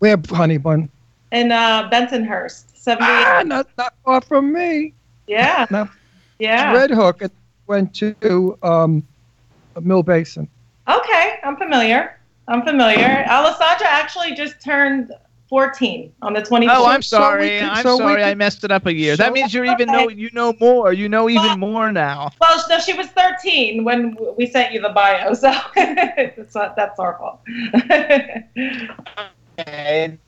Where, 0.00 0.16
honey 0.28 0.58
bun? 0.58 0.90
in 1.30 1.52
uh, 1.52 1.88
Bensonhurst, 1.88 2.76
78. 2.76 3.06
Ah, 3.08 3.42
not, 3.46 3.68
not 3.78 3.94
far 4.04 4.20
from 4.22 4.52
me. 4.52 4.92
yeah, 5.28 5.66
No. 5.70 5.88
yeah. 6.40 6.72
Red 6.72 6.90
Hook 6.90 7.22
and 7.22 7.30
went 7.68 7.94
to 7.94 8.58
um, 8.64 9.06
Mill 9.80 10.02
Basin. 10.02 10.48
Okay, 10.88 11.38
I'm 11.44 11.56
familiar. 11.56 12.18
I'm 12.48 12.62
familiar. 12.64 13.24
Alessandra 13.28 13.86
actually 13.86 14.34
just 14.34 14.60
turned 14.60 15.12
14 15.62 16.10
on 16.22 16.32
the 16.32 16.40
24th. 16.40 16.68
Oh, 16.70 16.86
I'm 16.86 17.02
so 17.02 17.18
we 17.18 17.22
sorry. 17.22 17.58
could- 17.58 17.68
I'm 17.68 17.82
so 17.82 17.92
we 17.96 17.98
sorry. 18.04 18.24
I 18.24 18.34
messed 18.34 18.64
it 18.64 18.70
up 18.70 18.86
a 18.86 18.94
year. 18.94 19.16
so- 19.16 19.22
that 19.24 19.34
means 19.34 19.52
you're 19.52 19.66
even 19.66 19.90
Okay. 19.90 20.04
know 20.04 20.08
you 20.08 20.30
know 20.32 20.54
more. 20.58 20.94
You 20.94 21.10
know 21.10 21.28
even 21.28 21.60
more 21.60 21.92
now. 21.92 22.30
Well, 22.40 22.64
no, 22.70 22.78
she 22.78 22.94
was 22.94 23.08
13 23.08 23.84
when 23.84 24.16
we 24.38 24.46
sent 24.46 24.72
you 24.72 24.80
the 24.80 24.88
bio, 24.88 25.34
so 25.34 25.52
that's, 25.74 26.54
not, 26.54 26.74
that's 26.74 26.98
our 26.98 27.18
fault. 27.18 27.40
Okay. 29.60 30.18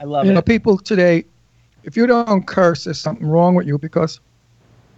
I 0.00 0.04
love 0.04 0.24
You 0.24 0.32
know, 0.32 0.38
it. 0.38 0.46
people 0.46 0.78
today, 0.78 1.26
if 1.84 1.98
you 1.98 2.06
don't 2.06 2.46
curse, 2.46 2.84
there's 2.84 2.98
something 2.98 3.26
wrong 3.26 3.54
with 3.54 3.66
you 3.66 3.76
because 3.76 4.20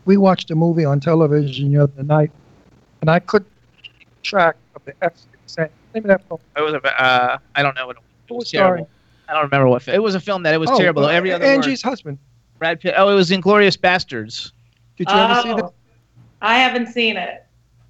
we 0.04 0.16
watched 0.16 0.52
a 0.52 0.54
movie 0.54 0.84
on 0.84 1.00
television 1.00 1.72
the 1.72 1.82
other 1.82 2.04
night, 2.04 2.30
and 3.00 3.10
I 3.10 3.18
couldn't 3.18 3.50
track 4.22 4.54
of 4.76 4.84
the 4.84 4.94
F 5.02 5.14
saying. 5.46 5.68
Name 5.94 6.04
of 6.04 6.08
that 6.08 6.28
film. 6.28 6.40
It 6.56 6.62
was 6.62 6.74
a. 6.74 7.02
Uh, 7.02 7.38
I 7.56 7.62
don't 7.62 7.74
know 7.74 7.88
what 7.88 7.96
it 7.96 7.98
was. 7.98 8.06
It 8.32 8.34
Who 8.34 8.38
was 8.38 8.42
was 8.44 8.48
starring? 8.48 8.84
terrible. 8.84 8.90
I 9.28 9.32
don't 9.34 9.44
remember 9.44 9.68
what. 9.68 9.82
fi- 9.82 9.92
It 9.92 10.02
was 10.02 10.14
a 10.14 10.20
film 10.20 10.42
that 10.42 10.54
it 10.54 10.58
was 10.58 10.70
Oh, 10.70 10.78
terrible. 10.78 11.04
uh, 11.04 11.08
Every 11.08 11.32
other 11.32 11.44
Angie's 11.44 11.84
word. 11.84 11.90
husband. 11.90 12.18
Brad 12.58 12.80
Pitt. 12.80 12.94
Oh, 12.96 13.08
it 13.08 13.14
was 13.14 13.30
Inglourious 13.30 13.76
Basterds. 13.78 14.52
Did 14.96 15.08
you 15.10 15.16
ever 15.16 15.40
see 15.42 15.52
Oh, 15.52 15.56
that? 15.56 15.70
I 16.40 16.58
haven't 16.58 16.88
seen 16.88 17.16
it. 17.16 17.44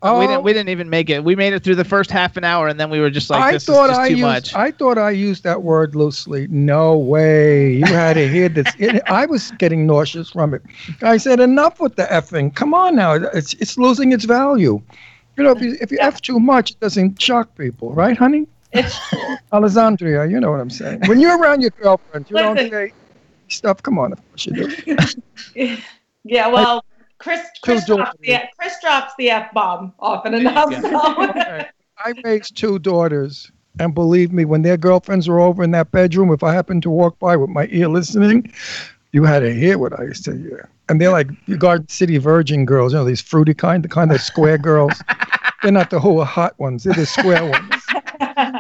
Oh, 0.05 0.19
We 0.19 0.27
didn't. 0.27 0.43
We 0.43 0.53
didn't 0.53 0.69
even 0.71 0.91
make 0.91 1.11
it. 1.11 1.23
We 1.23 1.37
made 1.37 1.53
it 1.53 1.63
through 1.63 1.77
the 1.77 1.85
first 1.85 2.11
half 2.11 2.37
an 2.37 2.43
hour, 2.43 2.67
and 2.67 2.81
then 2.81 2.91
we 2.91 2.99
were 2.99 3.09
just 3.11 3.31
like, 3.31 3.41
I 3.41 3.53
"This 3.53 3.65
thought 3.67 3.85
is 3.85 3.91
just 3.91 4.01
I 4.01 4.09
too 4.09 4.15
used. 4.15 4.23
much." 4.23 4.55
I 4.55 4.71
thought 4.73 4.99
I 4.99 5.11
used 5.11 5.45
that 5.45 5.63
word 5.63 5.95
loosely. 5.95 6.49
No 6.51 6.99
way. 6.99 7.75
You 7.75 7.85
had 7.87 8.15
to 8.15 8.27
hear 8.29 8.49
this. 8.49 8.67
It, 8.81 9.01
I 9.07 9.27
was 9.27 9.53
getting 9.59 9.87
nauseous 9.87 10.31
from 10.31 10.55
it. 10.55 10.63
I 11.03 11.19
said, 11.19 11.39
"Enough 11.39 11.79
with 11.79 11.95
the 11.95 12.05
effing. 12.05 12.53
Come 12.53 12.75
on 12.75 12.97
now. 12.97 13.13
It's 13.13 13.55
it's 13.55 13.79
losing 13.79 14.11
its 14.11 14.25
value. 14.25 14.83
You 15.37 15.45
know, 15.45 15.53
if 15.53 15.63
you 15.63 15.77
if 15.81 15.93
you 15.93 15.99
f 16.01 16.21
too 16.21 16.41
much, 16.41 16.73
it 16.73 16.81
doesn't 16.81 17.23
shock 17.23 17.57
people, 17.57 17.93
right, 17.95 18.17
honey? 18.17 18.49
It's 18.73 18.97
Alessandria, 19.53 20.31
you 20.31 20.41
know 20.41 20.51
what 20.51 20.61
I'm 20.61 20.71
saying. 20.71 21.01
When 21.07 21.21
you're 21.21 21.39
around 21.39 21.61
your 21.61 21.71
girlfriend, 21.71 22.31
you 22.31 22.37
don't 22.37 22.57
say 22.57 22.93
stuff. 23.49 23.83
Come 23.83 23.99
on, 23.99 24.13
of 24.13 24.29
course 24.29 24.47
you 24.47 24.53
do. 25.55 25.77
yeah. 26.25 26.49
Well, 26.49 26.85
Chris 27.19 27.41
Chris 27.63 27.87
drops 27.87 28.17
the 28.21 28.41
Chris 28.59 28.75
drops 28.81 29.13
the 29.19 29.31
f 29.31 29.53
bomb 29.53 29.93
often 30.01 30.35
enough. 30.35 30.73
So. 30.73 31.65
I 32.05 32.15
raised 32.25 32.57
two 32.57 32.79
daughters, 32.79 33.53
and 33.79 33.95
believe 33.95 34.33
me, 34.33 34.45
when 34.45 34.63
their 34.63 34.77
girlfriends 34.77 35.29
were 35.29 35.39
over 35.39 35.63
in 35.63 35.71
that 35.73 35.93
bedroom, 35.93 36.33
if 36.33 36.43
I 36.43 36.53
happened 36.53 36.83
to 36.83 36.91
walk 36.91 37.19
by 37.19 37.37
with 37.37 37.51
my 37.51 37.69
ear 37.71 37.89
listening, 37.89 38.53
you 39.13 39.23
had 39.23 39.41
to 39.41 39.55
hear 39.55 39.79
what 39.79 39.99
I 39.99 40.05
used 40.05 40.25
to 40.25 40.37
hear. 40.37 40.69
And 40.89 41.01
they're 41.01 41.13
like 41.13 41.29
Garden 41.59 41.89
City 41.89 42.19
Virgin 42.19 42.65
girls, 42.65 42.93
you 42.93 42.99
know, 42.99 43.05
these 43.05 43.21
fruity 43.21 43.55
kind, 43.55 43.85
the 43.85 43.89
kind 43.89 44.11
of 44.11 44.21
square 44.21 44.59
girls. 44.59 45.01
They're 45.63 45.71
not 45.71 45.91
the 45.91 46.01
whole 46.01 46.25
hot 46.25 46.59
ones; 46.59 46.83
they're 46.83 46.93
the 46.93 47.07
square 47.07 47.49
ones. 47.49 47.72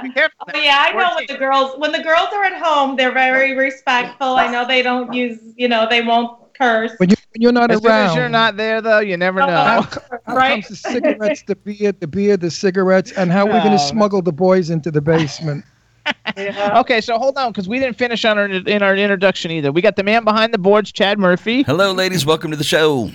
Be 0.03 0.11
careful. 0.11 0.47
Oh, 0.55 0.59
yeah, 0.59 0.87
I 0.89 0.93
know 0.93 1.15
when 1.17 1.27
the 1.27 1.37
girls 1.37 1.79
when 1.79 1.93
the 1.93 2.03
girls 2.03 2.29
are 2.33 2.45
at 2.45 2.61
home, 2.63 2.97
they're 2.97 3.13
very 3.13 3.55
respectful. 3.57 4.35
I 4.37 4.51
know 4.51 4.67
they 4.67 4.83
don't 4.83 5.13
use, 5.13 5.39
you 5.57 5.69
know, 5.69 5.87
they 5.89 6.03
won't 6.03 6.39
curse. 6.55 6.93
When 6.99 7.11
you 7.11 7.17
when 7.33 7.41
you're 7.43 7.53
not 7.53 7.71
As 7.71 7.79
soon 7.81 7.91
around, 7.91 8.11
as 8.11 8.17
you're 8.17 8.29
not 8.29 8.57
there, 8.57 8.81
though, 8.83 8.99
you 9.01 9.17
never 9.17 9.41
oh, 9.43 9.47
know. 9.47 9.53
out, 9.53 9.97
out 9.97 10.21
Right. 10.37 10.65
comes 10.65 10.69
the 10.69 10.77
cigarettes, 10.91 11.43
the 11.47 11.57
beer, 11.57 11.93
the 11.93 12.07
beer, 12.07 12.37
the 12.37 12.51
cigarettes, 12.51 13.13
and 13.13 13.31
how 13.33 13.47
we're 13.47 13.61
going 13.63 13.73
Oh. 13.75 13.79
to 13.79 13.79
smuggle 13.79 14.21
the 14.23 14.33
boys 14.33 14.69
into 14.71 14.91
the 14.91 15.01
basement. 15.01 15.65
Yeah. 16.37 16.81
Okay, 16.81 17.01
so 17.01 17.17
hold 17.17 17.37
on, 17.39 17.53
because 17.53 17.69
we 17.69 17.79
didn't 17.79 17.97
finish 17.97 18.25
on 18.25 18.37
our 18.37 18.47
in 18.47 18.83
our 18.83 18.97
introduction 18.97 19.53
either. 19.53 19.71
We 19.71 19.81
got 19.83 19.95
the 19.95 20.03
man 20.03 20.25
behind 20.25 20.53
the 20.53 20.59
boards, 20.59 20.91
Chad 20.91 21.17
Murphy. 21.19 21.63
Hello, 21.63 21.93
ladies. 21.93 22.27
Welcome 22.27 22.51
to 22.51 22.57
the 22.57 22.65
show. 22.65 23.09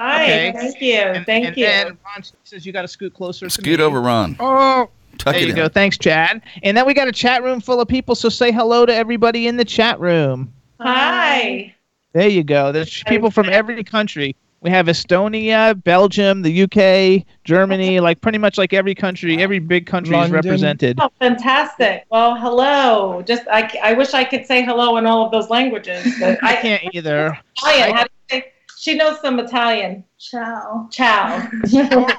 Hi, 0.00 0.24
Okay. 0.24 0.52
thank 0.52 0.80
you, 0.80 0.94
And, 0.94 1.26
thank 1.26 1.46
and 1.46 1.56
you. 1.56 1.66
then 1.66 1.86
Ron 2.04 2.24
says 2.42 2.66
you 2.66 2.72
got 2.72 2.82
to 2.82 2.88
scoot 2.88 3.14
closer. 3.14 3.46
to 3.46 3.50
Scoot 3.50 3.78
me. 3.78 3.84
over, 3.84 4.00
Ron. 4.00 4.36
Oh, 4.40 4.88
Tuck 5.18 5.34
There 5.34 5.42
you 5.42 5.50
in. 5.50 5.56
go. 5.56 5.68
Thanks, 5.68 5.98
Chad. 5.98 6.42
And 6.62 6.76
then 6.76 6.86
we 6.86 6.94
got 6.94 7.08
a 7.08 7.12
chat 7.12 7.42
room 7.42 7.60
full 7.60 7.80
of 7.80 7.88
people. 7.88 8.14
So 8.14 8.28
say 8.28 8.52
hello 8.52 8.86
to 8.86 8.94
everybody 8.94 9.46
in 9.46 9.56
the 9.56 9.64
chat 9.64 9.98
room. 10.00 10.52
Hi. 10.80 11.74
There 12.12 12.28
you 12.28 12.44
go. 12.44 12.72
There's 12.72 13.02
people 13.04 13.30
from 13.30 13.48
every 13.48 13.84
country. 13.84 14.34
We 14.60 14.70
have 14.70 14.86
Estonia, 14.86 15.80
Belgium, 15.84 16.42
the 16.42 16.62
UK, 16.64 17.24
Germany, 17.44 18.00
like 18.08 18.20
pretty 18.20 18.38
much 18.38 18.58
like 18.58 18.72
every 18.72 18.94
country, 18.94 19.40
every 19.40 19.60
big 19.60 19.86
country 19.86 20.16
is 20.16 20.30
represented. 20.30 20.98
Oh, 21.00 21.10
fantastic. 21.20 22.06
Well, 22.10 22.34
hello. 22.34 23.22
Just 23.22 23.46
I, 23.48 23.70
I 23.82 23.92
wish 23.92 24.14
I 24.14 24.24
could 24.24 24.46
say 24.46 24.64
hello 24.64 24.96
in 24.96 25.06
all 25.06 25.24
of 25.24 25.30
those 25.30 25.48
languages, 25.48 26.04
but 26.18 26.38
I 26.42 26.54
I 26.54 26.56
can't 26.56 26.82
either. 26.92 27.38
Italian. 27.56 27.96
How 27.96 28.02
do 28.04 28.10
you 28.30 28.40
say? 28.40 28.52
She 28.76 28.94
knows 28.94 29.20
some 29.20 29.38
Italian. 29.38 30.04
Ciao. 30.18 30.88
Ciao. 30.90 31.48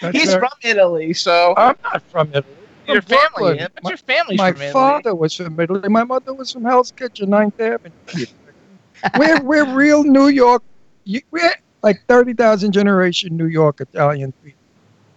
that's 0.00 0.16
He's 0.16 0.28
very- 0.28 0.40
from 0.40 0.50
Italy, 0.62 1.12
so 1.14 1.54
I'm 1.56 1.76
not 1.82 2.02
from 2.02 2.28
Italy. 2.30 2.44
your 2.86 3.02
from 3.02 3.08
family. 3.18 3.28
Brooklyn. 3.36 3.56
yeah, 3.58 3.66
But 3.74 3.84
My- 3.84 3.90
your 3.90 3.96
family's 3.98 4.38
My 4.38 4.52
from 4.52 4.60
Italy. 4.62 4.72
father 4.72 5.14
was 5.14 5.34
from 5.34 5.58
Italy. 5.60 5.88
My 5.88 6.04
mother 6.04 6.32
was 6.34 6.52
from 6.52 6.64
Hell's 6.64 6.90
Kitchen, 6.92 7.30
Ninth 7.30 7.60
Avenue. 7.60 7.92
we're 9.18 9.40
we're 9.42 9.74
real 9.74 10.04
New 10.04 10.28
York. 10.28 10.62
We're 11.30 11.54
like 11.82 12.00
thirty 12.08 12.32
thousand 12.34 12.72
generation 12.72 13.36
New 13.36 13.46
York 13.46 13.80
Italian 13.80 14.32
people. 14.44 14.60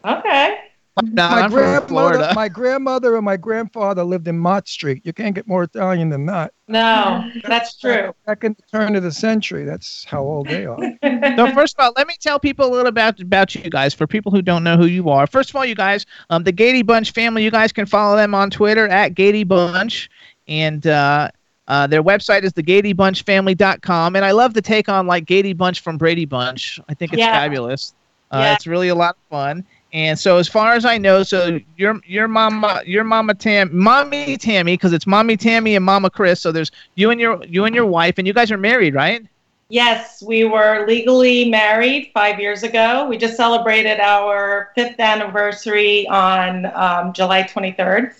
okay. 0.05 0.59
No, 1.01 1.29
my 1.29 1.41
I'm 1.43 1.49
grandmother, 1.51 2.31
my 2.35 2.49
grandmother 2.49 3.15
and 3.15 3.23
my 3.23 3.37
grandfather 3.37 4.03
lived 4.03 4.27
in 4.27 4.37
Mott 4.37 4.67
Street. 4.67 5.01
You 5.05 5.13
can't 5.13 5.33
get 5.33 5.47
more 5.47 5.63
Italian 5.63 6.09
than 6.09 6.25
that. 6.25 6.53
No, 6.67 7.29
that's 7.47 7.77
true. 7.77 8.13
Back 8.25 8.43
in 8.43 8.53
the 8.55 8.63
turn 8.77 8.95
of 8.97 9.03
the 9.03 9.11
century, 9.11 9.63
that's 9.63 10.03
how 10.03 10.21
old 10.21 10.47
they 10.47 10.65
are. 10.65 10.77
So 11.37 11.51
first 11.53 11.75
of 11.79 11.85
all, 11.85 11.93
let 11.95 12.07
me 12.07 12.15
tell 12.19 12.39
people 12.39 12.65
a 12.65 12.71
little 12.71 12.87
about 12.87 13.19
about 13.21 13.55
you 13.55 13.69
guys. 13.69 13.93
For 13.93 14.05
people 14.05 14.31
who 14.31 14.41
don't 14.41 14.63
know 14.63 14.75
who 14.75 14.85
you 14.85 15.09
are, 15.09 15.27
first 15.27 15.49
of 15.49 15.55
all, 15.55 15.65
you 15.65 15.75
guys, 15.75 16.05
um, 16.29 16.43
the 16.43 16.53
Gaydy 16.53 16.85
Bunch 16.85 17.11
family. 17.11 17.43
You 17.43 17.51
guys 17.51 17.71
can 17.71 17.85
follow 17.85 18.15
them 18.17 18.35
on 18.35 18.49
Twitter 18.49 18.87
at 18.89 19.13
Gaydy 19.13 19.47
Bunch, 19.47 20.09
and 20.47 20.85
uh, 20.87 21.29
uh, 21.69 21.87
their 21.87 22.03
website 22.03 22.43
is 22.43 22.51
thegaydybunchfamily.com. 22.53 24.15
And 24.15 24.25
I 24.25 24.31
love 24.31 24.53
the 24.53 24.61
take 24.61 24.89
on 24.89 25.07
like 25.07 25.25
Gaydy 25.25 25.55
Bunch 25.55 25.79
from 25.81 25.97
Brady 25.97 26.25
Bunch. 26.25 26.79
I 26.89 26.93
think 26.93 27.13
it's 27.13 27.19
Yeah. 27.19 27.31
fabulous. 27.33 27.93
Uh, 28.31 28.39
Yeah. 28.39 28.53
It's 28.53 28.67
really 28.67 28.89
a 28.89 28.95
lot 28.95 29.15
of 29.15 29.21
fun. 29.29 29.65
And 29.93 30.17
so, 30.17 30.37
as 30.37 30.47
far 30.47 30.73
as 30.73 30.85
I 30.85 30.97
know, 30.97 31.21
so 31.23 31.59
your 31.75 31.99
your 32.05 32.27
mama, 32.29 32.81
your 32.85 33.03
mama 33.03 33.33
Tam, 33.33 33.69
mommy 33.77 34.37
Tammy, 34.37 34.73
because 34.73 34.93
it's 34.93 35.05
mommy 35.05 35.35
Tammy 35.35 35.75
and 35.75 35.83
mama 35.83 36.09
Chris. 36.09 36.39
So 36.39 36.51
there's 36.51 36.71
you 36.95 37.09
and 37.09 37.19
your 37.19 37.43
you 37.43 37.65
and 37.65 37.75
your 37.75 37.85
wife, 37.85 38.17
and 38.17 38.25
you 38.25 38.33
guys 38.33 38.51
are 38.51 38.57
married, 38.57 38.93
right? 38.93 39.25
Yes, 39.67 40.21
we 40.21 40.43
were 40.43 40.85
legally 40.85 41.49
married 41.49 42.11
five 42.13 42.39
years 42.41 42.63
ago. 42.63 43.07
We 43.07 43.17
just 43.17 43.37
celebrated 43.37 43.99
our 44.01 44.71
fifth 44.75 44.99
anniversary 44.99 46.07
on 46.09 46.65
um, 46.75 47.13
July 47.13 47.43
23rd. 47.43 48.13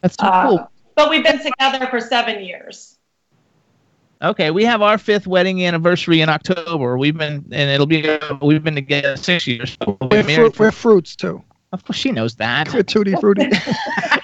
That's 0.00 0.16
so 0.16 0.26
Uh, 0.26 0.48
cool. 0.48 0.70
But 0.96 1.10
we've 1.10 1.22
been 1.24 1.40
together 1.40 1.86
for 1.86 2.00
seven 2.00 2.44
years. 2.44 2.93
Okay, 4.24 4.50
we 4.50 4.64
have 4.64 4.80
our 4.80 4.96
fifth 4.96 5.26
wedding 5.26 5.64
anniversary 5.66 6.20
in 6.22 6.28
October. 6.30 6.96
We've 6.96 7.16
been, 7.16 7.44
and 7.52 7.70
it'll 7.70 7.86
be, 7.86 8.18
we've 8.40 8.64
been 8.64 8.74
together 8.74 9.16
six 9.16 9.46
years. 9.46 9.76
So 9.82 9.98
we'll 10.00 10.08
be 10.08 10.16
We're, 10.16 10.22
married 10.22 10.36
fruit, 10.36 10.54
for- 10.54 10.62
we're 10.64 10.70
fruits 10.72 11.14
too. 11.14 11.42
of 11.72 11.84
course, 11.84 11.98
she 11.98 12.10
knows 12.10 12.34
that. 12.36 12.72
We're 12.72 12.82
tutti 12.84 13.14
frutti. 13.20 13.48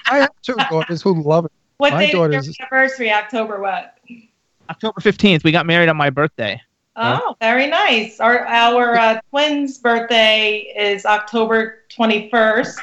I 0.07 0.17
have 0.21 0.29
two 0.41 0.55
daughters 0.69 1.01
who 1.03 1.21
love 1.21 1.45
it. 1.45 1.51
What 1.77 1.93
My 1.93 2.05
date 2.07 2.13
daughter's- 2.13 2.47
is 2.47 2.57
your 2.57 2.67
anniversary? 2.71 3.11
October 3.11 3.61
what? 3.61 3.97
October 4.69 5.01
fifteenth. 5.01 5.43
We 5.43 5.51
got 5.51 5.65
married 5.65 5.89
on 5.89 5.97
my 5.97 6.09
birthday. 6.09 6.59
Oh, 6.95 7.35
very 7.39 7.67
nice. 7.67 8.19
Our 8.19 8.45
our 8.47 8.95
uh, 8.97 9.21
twins' 9.29 9.77
birthday 9.77 10.57
is 10.77 11.05
October 11.05 11.79
21st. 11.89 12.75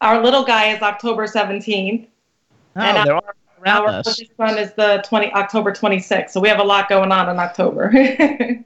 Our 0.00 0.22
little 0.22 0.44
guy 0.44 0.66
is 0.74 0.82
October 0.82 1.26
17th. 1.26 2.06
Oh, 2.76 2.80
And 2.80 3.06
they're 3.06 3.14
all 3.14 3.22
around 3.22 3.34
Our 3.66 3.88
us. 3.88 4.06
oldest 4.06 4.36
son 4.36 4.58
is 4.58 4.72
the 4.74 5.02
20 5.06 5.32
October 5.32 5.72
26th. 5.72 6.30
So 6.30 6.40
we 6.40 6.48
have 6.48 6.60
a 6.60 6.64
lot 6.64 6.88
going 6.88 7.12
on 7.12 7.28
in 7.28 7.38
October. 7.38 7.88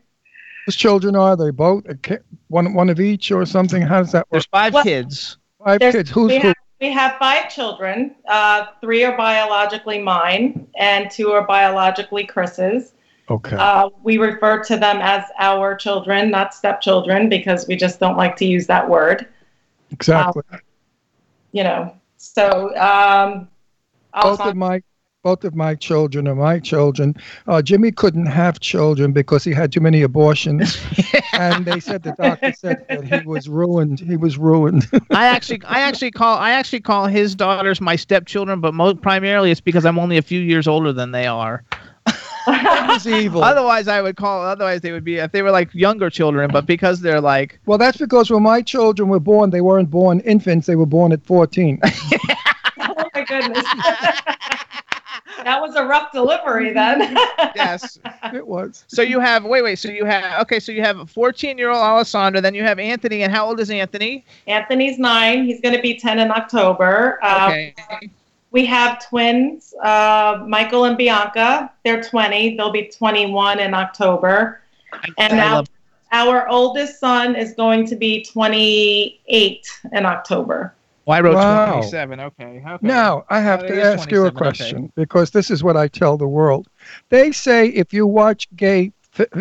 Whose 0.66 0.76
children 0.76 1.16
are 1.16 1.36
they? 1.36 1.50
Both 1.50 1.88
A 1.88 1.94
ki- 1.96 2.18
one 2.48 2.74
one 2.74 2.90
of 2.90 3.00
each 3.00 3.32
or 3.32 3.44
something? 3.46 3.82
How 3.82 4.00
does 4.00 4.12
that 4.12 4.26
work? 4.26 4.32
There's 4.32 4.46
five 4.46 4.74
Well, 4.74 4.84
kids. 4.84 5.38
Five 5.64 5.80
kids. 5.80 6.10
Who's 6.10 6.28
we 6.28 6.38
who? 6.38 6.48
have, 6.48 6.56
we 6.80 6.90
have 6.90 7.16
five 7.18 7.50
children. 7.50 8.14
Uh, 8.28 8.66
three 8.80 9.02
are 9.04 9.16
biologically 9.16 9.98
mine, 9.98 10.66
and 10.78 11.10
two 11.10 11.30
are 11.32 11.46
biologically 11.46 12.26
Chris's. 12.26 12.92
Okay. 13.30 13.56
Uh, 13.56 13.88
we 14.02 14.18
refer 14.18 14.62
to 14.64 14.76
them 14.76 14.98
as 15.00 15.24
our 15.38 15.74
children, 15.76 16.30
not 16.30 16.52
stepchildren, 16.52 17.28
because 17.28 17.66
we 17.68 17.76
just 17.76 18.00
don't 18.00 18.16
like 18.16 18.36
to 18.36 18.44
use 18.44 18.66
that 18.66 18.88
word. 18.88 19.26
exactly. 19.90 20.42
You 21.52 21.64
know. 21.64 21.94
So 22.16 22.76
um, 22.76 23.48
both 24.20 24.40
of 24.40 24.56
my 24.56 24.82
both 25.22 25.44
of 25.44 25.54
my 25.54 25.74
children 25.74 26.26
are 26.26 26.34
my 26.34 26.58
children. 26.58 27.14
Uh, 27.46 27.60
Jimmy 27.60 27.92
couldn't 27.92 28.26
have 28.26 28.60
children 28.60 29.12
because 29.12 29.44
he 29.44 29.52
had 29.52 29.70
too 29.70 29.80
many 29.80 30.02
abortions, 30.02 30.78
and 31.34 31.66
they 31.66 31.78
said 31.78 32.02
the 32.02 32.12
doctor 32.12 32.52
said 32.52 32.86
that 32.88 33.04
he 33.04 33.26
was 33.26 33.48
ruined. 33.48 34.00
He 34.00 34.16
was 34.16 34.38
ruined. 34.38 34.86
I 35.10 35.26
actually, 35.26 35.60
I 35.64 35.80
actually 35.80 36.10
call, 36.10 36.38
I 36.38 36.52
actually 36.52 36.80
call 36.80 37.06
his 37.06 37.34
daughters 37.34 37.80
my 37.80 37.96
stepchildren, 37.96 38.60
but 38.60 38.72
most 38.72 39.00
primarily 39.02 39.50
it's 39.50 39.60
because 39.60 39.84
I'm 39.84 39.98
only 39.98 40.16
a 40.16 40.22
few 40.22 40.40
years 40.40 40.66
older 40.66 40.92
than 40.92 41.12
they 41.12 41.26
are. 41.26 41.64
He 42.46 42.52
was 42.52 43.06
evil. 43.06 43.44
Otherwise, 43.44 43.86
I 43.86 44.00
would 44.00 44.16
call. 44.16 44.42
Otherwise, 44.42 44.80
they 44.80 44.92
would 44.92 45.04
be 45.04 45.16
if 45.16 45.30
they 45.30 45.42
were 45.42 45.50
like 45.50 45.72
younger 45.74 46.08
children, 46.08 46.50
but 46.50 46.64
because 46.64 47.02
they're 47.02 47.20
like 47.20 47.60
Well, 47.66 47.76
that's 47.76 47.98
because 47.98 48.30
when 48.30 48.42
my 48.42 48.62
children 48.62 49.10
were 49.10 49.20
born, 49.20 49.50
they 49.50 49.60
weren't 49.60 49.90
born 49.90 50.20
infants. 50.20 50.66
They 50.66 50.74
were 50.74 50.86
born 50.86 51.12
at 51.12 51.24
14. 51.26 51.78
oh 51.84 53.04
my 53.14 53.24
goodness. 53.24 53.66
That 55.44 55.60
was 55.60 55.74
a 55.76 55.84
rough 55.84 56.12
delivery 56.12 56.72
then. 56.72 57.00
yes. 57.54 57.98
it 58.34 58.46
was. 58.46 58.84
So 58.88 59.02
you 59.02 59.20
have 59.20 59.44
wait 59.44 59.62
wait. 59.62 59.78
So 59.78 59.90
you 59.90 60.04
have 60.04 60.40
okay. 60.42 60.60
So 60.60 60.72
you 60.72 60.82
have 60.82 60.98
a 60.98 61.06
14 61.06 61.58
year 61.58 61.70
old 61.70 61.78
Alessandra. 61.78 62.40
Then 62.40 62.54
you 62.54 62.62
have 62.62 62.78
Anthony. 62.78 63.22
And 63.22 63.32
how 63.32 63.46
old 63.46 63.60
is 63.60 63.70
Anthony? 63.70 64.24
Anthony's 64.46 64.98
nine. 64.98 65.44
He's 65.44 65.60
going 65.60 65.74
to 65.74 65.82
be 65.82 65.98
10 65.98 66.18
in 66.18 66.30
October. 66.30 67.18
Uh, 67.22 67.48
Okay. 67.50 67.74
We 68.52 68.66
have 68.66 69.06
twins, 69.08 69.74
uh, 69.80 70.44
Michael 70.44 70.84
and 70.84 70.98
Bianca. 70.98 71.70
They're 71.84 72.02
20. 72.02 72.56
They'll 72.56 72.72
be 72.72 72.88
21 72.88 73.60
in 73.60 73.74
October. 73.74 74.60
And 75.18 75.32
I 75.34 75.36
now 75.36 75.54
love- 75.56 75.68
our 76.10 76.48
oldest 76.48 76.98
son 76.98 77.36
is 77.36 77.52
going 77.54 77.86
to 77.86 77.94
be 77.94 78.24
28 78.24 79.66
in 79.92 80.04
October. 80.04 80.74
Well, 81.06 81.16
I 81.18 81.20
wrote 81.22 81.34
Wow. 81.36 81.72
27. 81.72 82.20
Okay. 82.20 82.44
okay. 82.64 82.78
Now, 82.86 83.24
I 83.30 83.40
have 83.40 83.62
Oh, 83.62 83.68
to 83.68 83.82
ask 83.82 84.10
you 84.10 84.26
a 84.26 84.30
27, 84.30 84.36
okay. 84.36 84.36
question 84.36 84.92
because 84.94 85.30
this 85.30 85.50
is 85.50 85.64
what 85.64 85.76
I 85.76 85.88
tell 85.88 86.16
the 86.16 86.26
world. 86.28 86.68
They 87.08 87.32
say 87.32 87.68
if 87.68 87.92
you 87.92 88.06
watch 88.06 88.48
gay, 88.56 88.92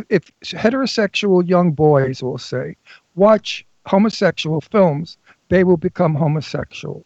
if 0.10 0.32
heterosexual 0.44 1.48
young 1.48 1.72
boys 1.72 2.24
will 2.24 2.38
say, 2.38 2.76
watch 3.16 3.66
homosexual 3.86 4.62
films, 4.62 5.18
they 5.50 5.64
will 5.64 5.78
become 5.78 6.16
homosexual. 6.16 7.04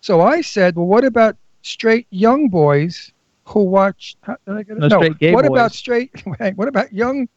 So 0.00 0.20
I 0.20 0.40
said, 0.40 0.76
well, 0.76 0.86
what 0.86 1.04
about 1.04 1.36
straight 1.62 2.06
young 2.10 2.48
boys 2.48 3.12
who 3.44 3.64
watch? 3.64 4.16
how- 4.22 4.36
Did 4.46 4.56
I 4.56 4.62
get 4.62 4.76
it? 4.78 4.80
No, 4.80 4.88
straight 4.88 5.18
gay 5.18 5.34
what 5.34 5.44
boys. 5.44 5.50
about 5.58 5.72
straight? 5.72 6.10
Wait, 6.40 6.56
what 6.56 6.68
about 6.68 6.92
young 6.92 7.28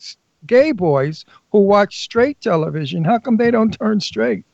gay 0.46 0.72
boys 0.72 1.26
who 1.52 1.60
watch 1.60 2.00
straight 2.02 2.40
television? 2.42 3.04
How 3.04 3.20
come 3.20 3.38
they 3.38 3.52
don't 3.52 3.72
turn 3.78 4.00
straight? 4.00 4.46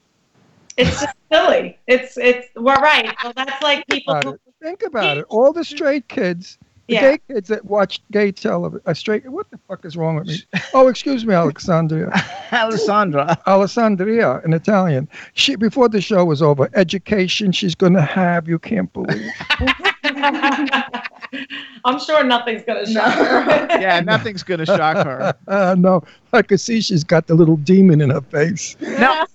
It's 0.77 1.01
just 1.01 1.15
silly. 1.31 1.79
It's 1.87 2.17
it's 2.17 2.47
we're 2.55 2.75
right. 2.75 3.15
Well, 3.23 3.33
that's 3.35 3.61
like 3.61 3.85
people. 3.87 4.13
About 4.13 4.23
Who, 4.23 4.33
it. 4.33 4.41
Think 4.61 4.83
about 4.83 5.17
it. 5.17 5.25
All 5.29 5.53
the 5.53 5.63
straight 5.63 6.07
kids, 6.07 6.57
the 6.87 6.95
yeah. 6.95 7.01
gay 7.01 7.19
kids 7.27 7.49
that 7.49 7.65
watch 7.65 8.01
gay 8.11 8.31
television, 8.31 8.81
uh, 8.85 8.93
straight. 8.93 9.27
What 9.29 9.49
the 9.51 9.59
fuck 9.67 9.85
is 9.85 9.97
wrong 9.97 10.15
with 10.15 10.27
me? 10.27 10.37
Oh, 10.73 10.87
excuse 10.87 11.25
me, 11.25 11.33
Alexandria. 11.33 12.11
Alessandra. 12.51 13.37
Alessandria 13.45 14.43
in 14.45 14.53
Italian. 14.53 15.07
She 15.33 15.55
before 15.55 15.89
the 15.89 16.01
show 16.01 16.25
was 16.25 16.41
over, 16.41 16.69
education 16.73 17.51
she's 17.51 17.75
going 17.75 17.93
to 17.93 18.01
have. 18.01 18.47
You 18.47 18.59
can't 18.59 18.91
believe. 18.93 19.31
I'm 21.85 21.99
sure 21.99 22.23
nothing's 22.23 22.63
gonna 22.63 22.85
shock 22.85 23.13
her. 23.13 23.67
Yeah, 23.81 23.99
nothing's 24.01 24.43
gonna 24.43 24.65
shock 24.65 25.05
her. 25.05 25.33
Uh, 25.47 25.75
no, 25.77 26.01
I 26.31 26.41
could 26.41 26.59
see 26.59 26.81
she's 26.81 27.03
got 27.03 27.27
the 27.27 27.35
little 27.35 27.57
demon 27.57 28.01
in 28.01 28.09
her 28.09 28.21
face. 28.21 28.75
No. 28.81 29.25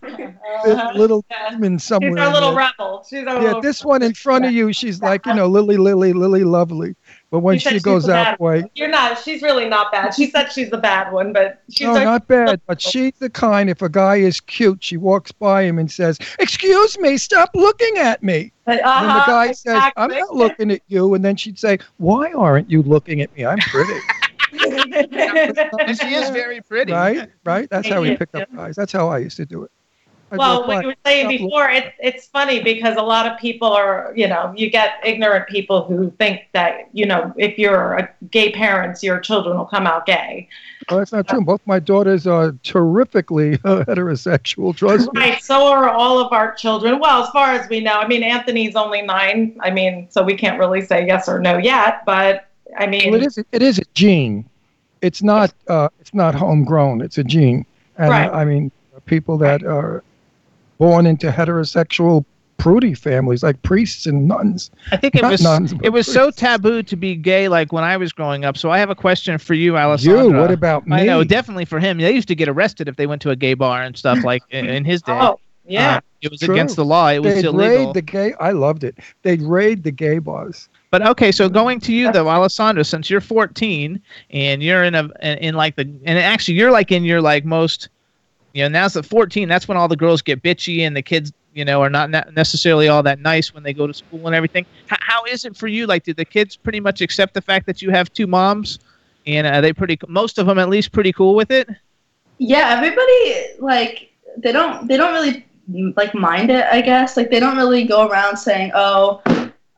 This 0.64 0.80
little 0.96 1.24
Yeah. 1.30 1.50
demon 1.50 1.78
somewhere. 1.78 2.10
She's 2.12 2.18
our 2.18 2.32
little 2.32 2.54
rebel. 2.54 3.06
She's 3.08 3.24
our 3.26 3.34
Yeah, 3.36 3.40
little 3.48 3.62
this 3.62 3.84
one 3.84 4.02
in 4.02 4.14
front 4.14 4.44
of 4.46 4.52
you, 4.52 4.72
she's 4.72 5.00
like 5.02 5.26
you 5.26 5.34
know 5.34 5.46
Lily, 5.46 5.76
Lily, 5.76 6.12
Lily, 6.12 6.44
lovely. 6.44 6.94
But 7.30 7.40
when 7.40 7.58
she 7.58 7.78
goes 7.78 8.06
that 8.06 8.38
bad 8.38 8.40
way, 8.40 8.70
You're 8.74 8.88
not. 8.88 9.18
She's 9.18 9.42
really 9.42 9.68
not 9.68 9.92
bad. 9.92 10.14
She 10.14 10.30
said 10.30 10.50
she's 10.50 10.70
the 10.70 10.78
bad 10.78 11.12
one, 11.12 11.34
but 11.34 11.60
she's 11.68 11.86
no, 11.86 12.02
not 12.02 12.26
bad. 12.26 12.60
But 12.66 12.80
she's 12.80 13.12
the 13.18 13.28
kind. 13.28 13.68
If 13.68 13.82
a 13.82 13.88
guy 13.90 14.16
is 14.16 14.40
cute, 14.40 14.82
she 14.82 14.96
walks 14.96 15.30
by 15.30 15.62
him 15.62 15.78
and 15.78 15.90
says, 15.90 16.18
"Excuse 16.38 16.98
me, 16.98 17.18
stop 17.18 17.50
looking 17.54 17.98
at 17.98 18.22
me." 18.22 18.52
But, 18.64 18.78
And 18.78 18.80
the 18.80 18.86
uh-huh, 18.86 19.26
guy 19.26 19.52
says, 19.52 19.82
"I'm 19.96 20.10
not 20.10 20.34
looking 20.34 20.70
at 20.70 20.80
you," 20.88 21.12
and 21.12 21.22
then 21.22 21.36
she'd 21.36 21.58
say, 21.58 21.78
"Why 21.98 22.32
aren't 22.32 22.70
you 22.70 22.82
looking 22.82 23.20
at 23.20 23.34
me? 23.36 23.44
I'm 23.44 23.58
pretty." 23.58 24.00
And 24.50 25.98
she 25.98 26.14
is 26.14 26.30
very 26.30 26.62
pretty. 26.62 26.92
right? 26.92 27.28
Right? 27.44 27.68
That's 27.68 27.86
how 27.86 28.00
we 28.00 28.16
pick 28.16 28.34
up 28.34 28.48
guys. 28.54 28.76
That's 28.76 28.92
how 28.92 29.08
I 29.08 29.18
used 29.18 29.36
to 29.36 29.44
do 29.44 29.62
it. 29.64 29.70
Well, 30.30 30.66
what 30.66 30.82
you 30.82 30.88
were 30.88 30.96
saying 31.06 31.28
before, 31.28 31.70
it's 31.70 31.94
it's 31.98 32.26
funny 32.26 32.62
because 32.62 32.96
a 32.96 33.02
lot 33.02 33.26
of 33.26 33.38
people 33.38 33.68
are, 33.68 34.12
you 34.14 34.28
know, 34.28 34.52
you 34.56 34.70
get 34.70 35.00
ignorant 35.04 35.48
people 35.48 35.84
who 35.84 36.10
think 36.12 36.42
that, 36.52 36.88
you 36.92 37.06
know, 37.06 37.32
if 37.36 37.58
you're 37.58 37.94
a 37.94 38.08
gay 38.30 38.52
parents, 38.52 39.02
your 39.02 39.20
children 39.20 39.56
will 39.56 39.64
come 39.64 39.86
out 39.86 40.06
gay. 40.06 40.48
Well, 40.88 40.98
that's 40.98 41.12
not 41.12 41.28
true. 41.28 41.40
Both 41.40 41.62
my 41.66 41.78
daughters 41.78 42.26
are 42.26 42.52
terrifically 42.62 43.54
uh, 43.64 43.84
heterosexual. 43.88 44.76
Trust 44.76 45.12
me. 45.12 45.20
Right. 45.20 45.42
So 45.42 45.66
are 45.66 45.88
all 45.88 46.18
of 46.18 46.32
our 46.32 46.54
children. 46.54 46.98
Well, 46.98 47.24
as 47.24 47.30
far 47.30 47.52
as 47.52 47.68
we 47.68 47.80
know, 47.80 47.98
I 47.98 48.06
mean, 48.06 48.22
Anthony's 48.22 48.76
only 48.76 49.02
nine. 49.02 49.56
I 49.60 49.70
mean, 49.70 50.08
so 50.10 50.22
we 50.22 50.36
can't 50.36 50.58
really 50.58 50.82
say 50.82 51.06
yes 51.06 51.28
or 51.28 51.40
no 51.40 51.58
yet. 51.58 52.04
But 52.04 52.48
I 52.76 52.86
mean, 52.86 53.10
Well, 53.10 53.22
it 53.22 53.26
is. 53.26 53.38
It 53.52 53.62
is 53.62 53.78
a 53.78 53.84
gene. 53.94 54.48
It's 55.00 55.22
not. 55.22 55.54
Uh, 55.68 55.88
it's 56.00 56.12
not 56.12 56.34
homegrown. 56.34 57.00
It's 57.00 57.18
a 57.18 57.24
gene. 57.24 57.64
And 57.96 58.10
Right. 58.10 58.30
I 58.32 58.44
mean, 58.44 58.70
people 59.06 59.38
that 59.38 59.64
are 59.64 60.04
born 60.78 61.06
into 61.06 61.30
heterosexual 61.30 62.24
prudy 62.56 62.92
families, 62.92 63.42
like 63.42 63.60
priests 63.62 64.06
and 64.06 64.26
nuns. 64.26 64.70
I 64.90 64.96
think 64.96 65.14
it 65.14 65.22
Not 65.22 65.30
was 65.30 65.42
nuns, 65.42 65.74
it 65.82 65.90
was 65.90 66.12
so 66.12 66.30
taboo 66.30 66.82
to 66.82 66.96
be 66.96 67.14
gay 67.14 67.48
like 67.48 67.72
when 67.72 67.84
I 67.84 67.96
was 67.96 68.12
growing 68.12 68.44
up. 68.44 68.56
So 68.56 68.70
I 68.70 68.78
have 68.78 68.90
a 68.90 68.94
question 68.96 69.38
for 69.38 69.54
you, 69.54 69.76
Alessandra. 69.76 70.24
You. 70.24 70.32
What 70.32 70.50
about 70.50 70.86
me? 70.86 70.96
I 70.96 71.04
know, 71.04 71.22
definitely 71.24 71.64
for 71.64 71.78
him. 71.78 71.98
They 71.98 72.12
used 72.12 72.28
to 72.28 72.34
get 72.34 72.48
arrested 72.48 72.88
if 72.88 72.96
they 72.96 73.06
went 73.06 73.22
to 73.22 73.30
a 73.30 73.36
gay 73.36 73.54
bar 73.54 73.82
and 73.82 73.96
stuff 73.96 74.24
like 74.24 74.42
in, 74.50 74.66
in 74.66 74.84
his 74.84 75.02
day. 75.02 75.18
oh, 75.20 75.38
yeah. 75.66 75.96
Uh, 75.96 76.00
it 76.20 76.30
was 76.32 76.40
True. 76.40 76.54
against 76.54 76.74
the 76.74 76.84
law. 76.84 77.08
It 77.10 77.22
was 77.22 77.34
They'd 77.34 77.44
illegal. 77.44 77.86
raid 77.86 77.94
the 77.94 78.02
gay. 78.02 78.34
I 78.40 78.50
loved 78.50 78.82
it. 78.82 78.96
They'd 79.22 79.40
raid 79.42 79.84
the 79.84 79.92
gay 79.92 80.18
bars. 80.18 80.68
But 80.90 81.06
okay, 81.06 81.30
so 81.30 81.48
going 81.48 81.78
to 81.80 81.92
you 81.92 82.10
though, 82.10 82.28
Alessandra, 82.28 82.82
since 82.84 83.08
you're 83.08 83.20
14 83.20 84.00
and 84.30 84.62
you're 84.62 84.82
in 84.82 84.96
a 84.96 85.04
in, 85.22 85.38
in 85.38 85.54
like 85.54 85.76
the 85.76 85.82
and 86.04 86.18
actually 86.18 86.54
you're 86.54 86.72
like 86.72 86.90
in 86.90 87.04
your 87.04 87.20
like 87.20 87.44
most, 87.44 87.88
you 88.58 88.64
know, 88.64 88.68
now's 88.70 88.96
at 88.96 89.06
14. 89.06 89.48
That's 89.48 89.68
when 89.68 89.78
all 89.78 89.86
the 89.86 89.96
girls 89.96 90.20
get 90.20 90.42
bitchy 90.42 90.80
and 90.80 90.96
the 90.96 91.02
kids, 91.02 91.32
you 91.54 91.64
know, 91.64 91.80
are 91.80 91.88
not 91.88 92.10
ne- 92.10 92.24
necessarily 92.34 92.88
all 92.88 93.04
that 93.04 93.20
nice 93.20 93.54
when 93.54 93.62
they 93.62 93.72
go 93.72 93.86
to 93.86 93.94
school 93.94 94.26
and 94.26 94.34
everything. 94.34 94.66
H- 94.90 94.98
how 95.00 95.24
is 95.24 95.44
it 95.44 95.56
for 95.56 95.68
you? 95.68 95.86
Like, 95.86 96.02
did 96.02 96.16
the 96.16 96.24
kids 96.24 96.56
pretty 96.56 96.80
much 96.80 97.00
accept 97.00 97.34
the 97.34 97.40
fact 97.40 97.66
that 97.66 97.80
you 97.82 97.90
have 97.90 98.12
two 98.12 98.26
moms, 98.26 98.80
and 99.26 99.46
are 99.46 99.60
they 99.60 99.72
pretty? 99.72 99.96
Most 100.08 100.38
of 100.38 100.46
them, 100.46 100.58
at 100.58 100.68
least, 100.68 100.90
pretty 100.90 101.12
cool 101.12 101.36
with 101.36 101.52
it. 101.52 101.68
yeah 102.38 102.74
everybody 102.76 103.20
like 103.60 104.12
they 104.38 104.52
don't 104.52 104.86
they 104.88 104.96
don't 104.96 105.12
really 105.12 105.44
like 105.96 106.14
mind 106.14 106.50
it 106.50 106.64
i 106.70 106.80
guess 106.80 107.16
like 107.16 107.30
they 107.30 107.40
don't 107.40 107.56
really 107.56 107.82
go 107.84 108.06
around 108.08 108.36
saying 108.36 108.70
oh 108.74 109.20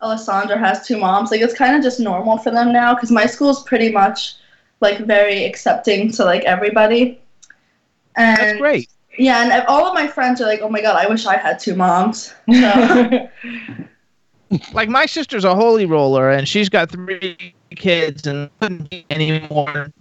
alessandra 0.03 0.59
has 0.59 0.87
two 0.87 0.99
moms 0.99 1.31
like 1.31 1.41
it's 1.41 1.55
kind 1.55 1.75
of 1.75 1.83
just 1.83 2.01
normal 2.01 2.37
for 2.37 2.51
them 2.51 2.71
now 2.73 2.95
because 2.95 3.11
my 3.11 3.25
school's 3.27 3.63
pretty 3.65 3.91
much 3.91 4.35
like 4.81 4.99
very 5.07 5.45
accepting 5.45 6.11
to 6.13 6.23
like 6.25 6.45
everybody 6.45 7.19
and 8.17 8.39
That's 8.39 8.59
great. 8.59 8.89
yeah 9.19 9.43
and 9.43 9.67
all 9.67 9.87
of 9.87 9.95
my 9.95 10.07
friends 10.07 10.41
are 10.41 10.47
like 10.47 10.61
oh 10.63 10.69
my 10.69 10.81
god 10.81 10.97
i 10.97 11.09
wish 11.09 11.27
i 11.27 11.37
had 11.37 11.59
two 11.59 11.75
moms 11.75 12.35
so 12.53 13.29
like 14.73 14.89
my 14.89 15.07
sister's 15.07 15.45
a 15.45 15.55
holy 15.55 15.87
roller 15.87 16.31
and 16.31 16.49
she's 16.49 16.69
got 16.69 16.91
three 16.91 17.55
kids 17.77 18.27
and 18.27 18.51
couldn't 18.61 18.91
be 18.91 19.07
any 19.11 19.47
more 19.49 19.93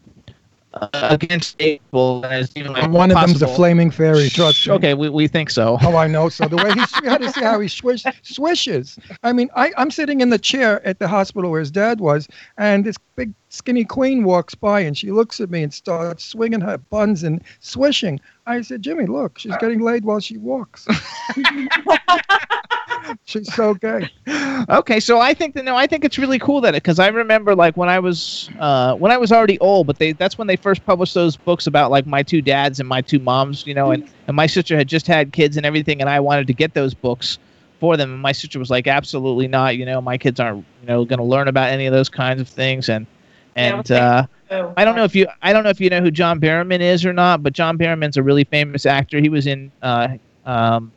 uh, 0.74 0.90
against 0.94 1.58
people 1.58 2.26
as 2.26 2.52
And 2.56 2.94
one 2.94 3.12
of 3.12 3.20
them's 3.20 3.42
a 3.42 3.48
flaming 3.48 3.92
fairy. 3.92 4.30
Trust 4.30 4.68
me. 4.68 4.74
Okay, 4.74 4.94
we, 4.94 5.10
we 5.10 5.28
think 5.28 5.50
so. 5.50 5.78
Oh, 5.82 5.96
I 5.96 6.08
know. 6.08 6.30
So 6.30 6.48
the 6.48 6.58
way 6.58 6.72
he, 6.72 6.80
you 7.04 7.10
had 7.10 7.22
to 7.22 7.32
see 7.32 7.42
how 7.42 7.60
he 7.60 7.68
swish, 7.68 8.04
swishes. 8.22 9.00
I 9.24 9.34
mean, 9.34 9.50
I, 9.56 9.72
I'm 9.78 9.92
sitting 9.92 10.22
in 10.22 10.30
the 10.30 10.38
chair 10.38 10.86
at 10.86 11.00
the 11.00 11.08
hospital 11.08 11.52
where 11.52 11.60
his 11.60 11.72
dad 11.72 12.00
was, 12.00 12.28
and 12.58 12.86
this 12.86 12.98
big 13.16 13.34
skinny 13.50 13.84
queen 13.84 14.24
walks 14.24 14.56
by, 14.56 14.82
and 14.82 14.98
she 14.98 15.12
looks 15.12 15.40
at 15.40 15.50
me 15.50 15.64
and 15.64 15.74
starts 15.74 16.24
swinging 16.24 16.62
her 16.62 16.78
buns 16.78 17.24
and 17.24 17.44
swishing. 17.60 18.20
I 18.46 18.62
said, 18.62 18.82
Jimmy, 18.82 19.06
look, 19.06 19.40
she's 19.40 19.56
getting 19.58 19.80
laid 19.80 20.06
while 20.06 20.20
she 20.20 20.38
walks. 20.38 20.88
she's 23.26 23.54
so 23.54 23.74
gay. 23.74 24.10
Okay, 24.70 25.00
so 25.00 25.20
I 25.20 25.34
think 25.34 25.56
that 25.56 25.66
no, 25.66 25.76
I 25.76 25.88
think 25.88 26.04
it's 26.04 26.18
really 26.18 26.38
cool 26.38 26.62
that 26.62 26.76
it 26.76 26.84
because 26.84 27.00
I 27.00 27.08
remember 27.08 27.56
like 27.56 27.78
when 27.78 27.90
I 27.90 28.00
was 28.00 28.50
uh, 28.60 28.96
when 28.96 29.12
I 29.12 29.18
was 29.18 29.32
already 29.32 29.58
old, 29.60 29.88
but 29.88 29.98
they 29.98 30.12
that's 30.12 30.38
when 30.38 30.48
they 30.48 30.56
first 30.56 30.86
published 30.86 31.14
those 31.14 31.36
books 31.38 31.66
about 31.66 31.92
like 31.92 32.06
my 32.06 32.24
two 32.24 32.42
dads 32.42 32.80
and 32.80 32.88
my 32.88 33.02
two 33.02 33.20
moms, 33.20 33.66
you 33.66 33.74
know, 33.74 33.92
and, 33.92 34.10
and 34.28 34.36
my 34.36 34.48
sister 34.48 34.78
had 34.78 34.88
just 34.88 35.08
had 35.08 35.32
kids 35.32 35.58
and 35.58 35.66
everything, 35.66 36.02
and 36.02 36.10
I 36.10 36.20
wanted 36.20 36.48
to 36.48 36.54
get 36.54 36.74
those 36.74 36.94
books 36.94 37.40
for 37.80 37.96
them, 37.98 38.14
and 38.14 38.22
my 38.22 38.34
sister 38.34 38.60
was 38.60 38.70
like, 38.70 38.88
absolutely 38.88 39.48
not, 39.48 39.78
you 39.78 39.86
know, 39.86 40.02
my 40.02 40.18
kids 40.18 40.40
aren't 40.40 40.66
you 40.82 40.88
know 40.88 41.06
going 41.06 41.20
to 41.20 41.26
learn 41.26 41.48
about 41.48 41.70
any 41.70 41.86
of 41.86 41.94
those 41.94 42.10
kinds 42.10 42.42
of 42.42 42.48
things, 42.48 42.90
and 42.90 43.08
and 43.56 43.88
well, 43.90 44.20
uh, 44.20 44.26
Oh, 44.52 44.74
I 44.78 44.86
don't 44.86 44.96
know 44.96 45.04
if 45.04 45.16
you 45.16 45.28
I 45.42 45.54
don't 45.54 45.64
know 45.64 45.70
if 45.70 45.80
you 45.80 45.90
know 45.90 46.02
who 46.02 46.10
John 46.10 46.40
Barrowman 46.40 46.80
is 46.80 47.06
or 47.06 47.14
not, 47.14 47.44
but 47.44 47.54
John 47.54 47.78
Barrowman's 47.78 48.18
a 48.18 48.24
really 48.24 48.46
famous 48.46 48.86
actor. 48.86 49.20
He 49.20 49.30
was 49.30 49.46
in 49.46 49.72
uh, 49.82 50.18
um, 50.46 50.92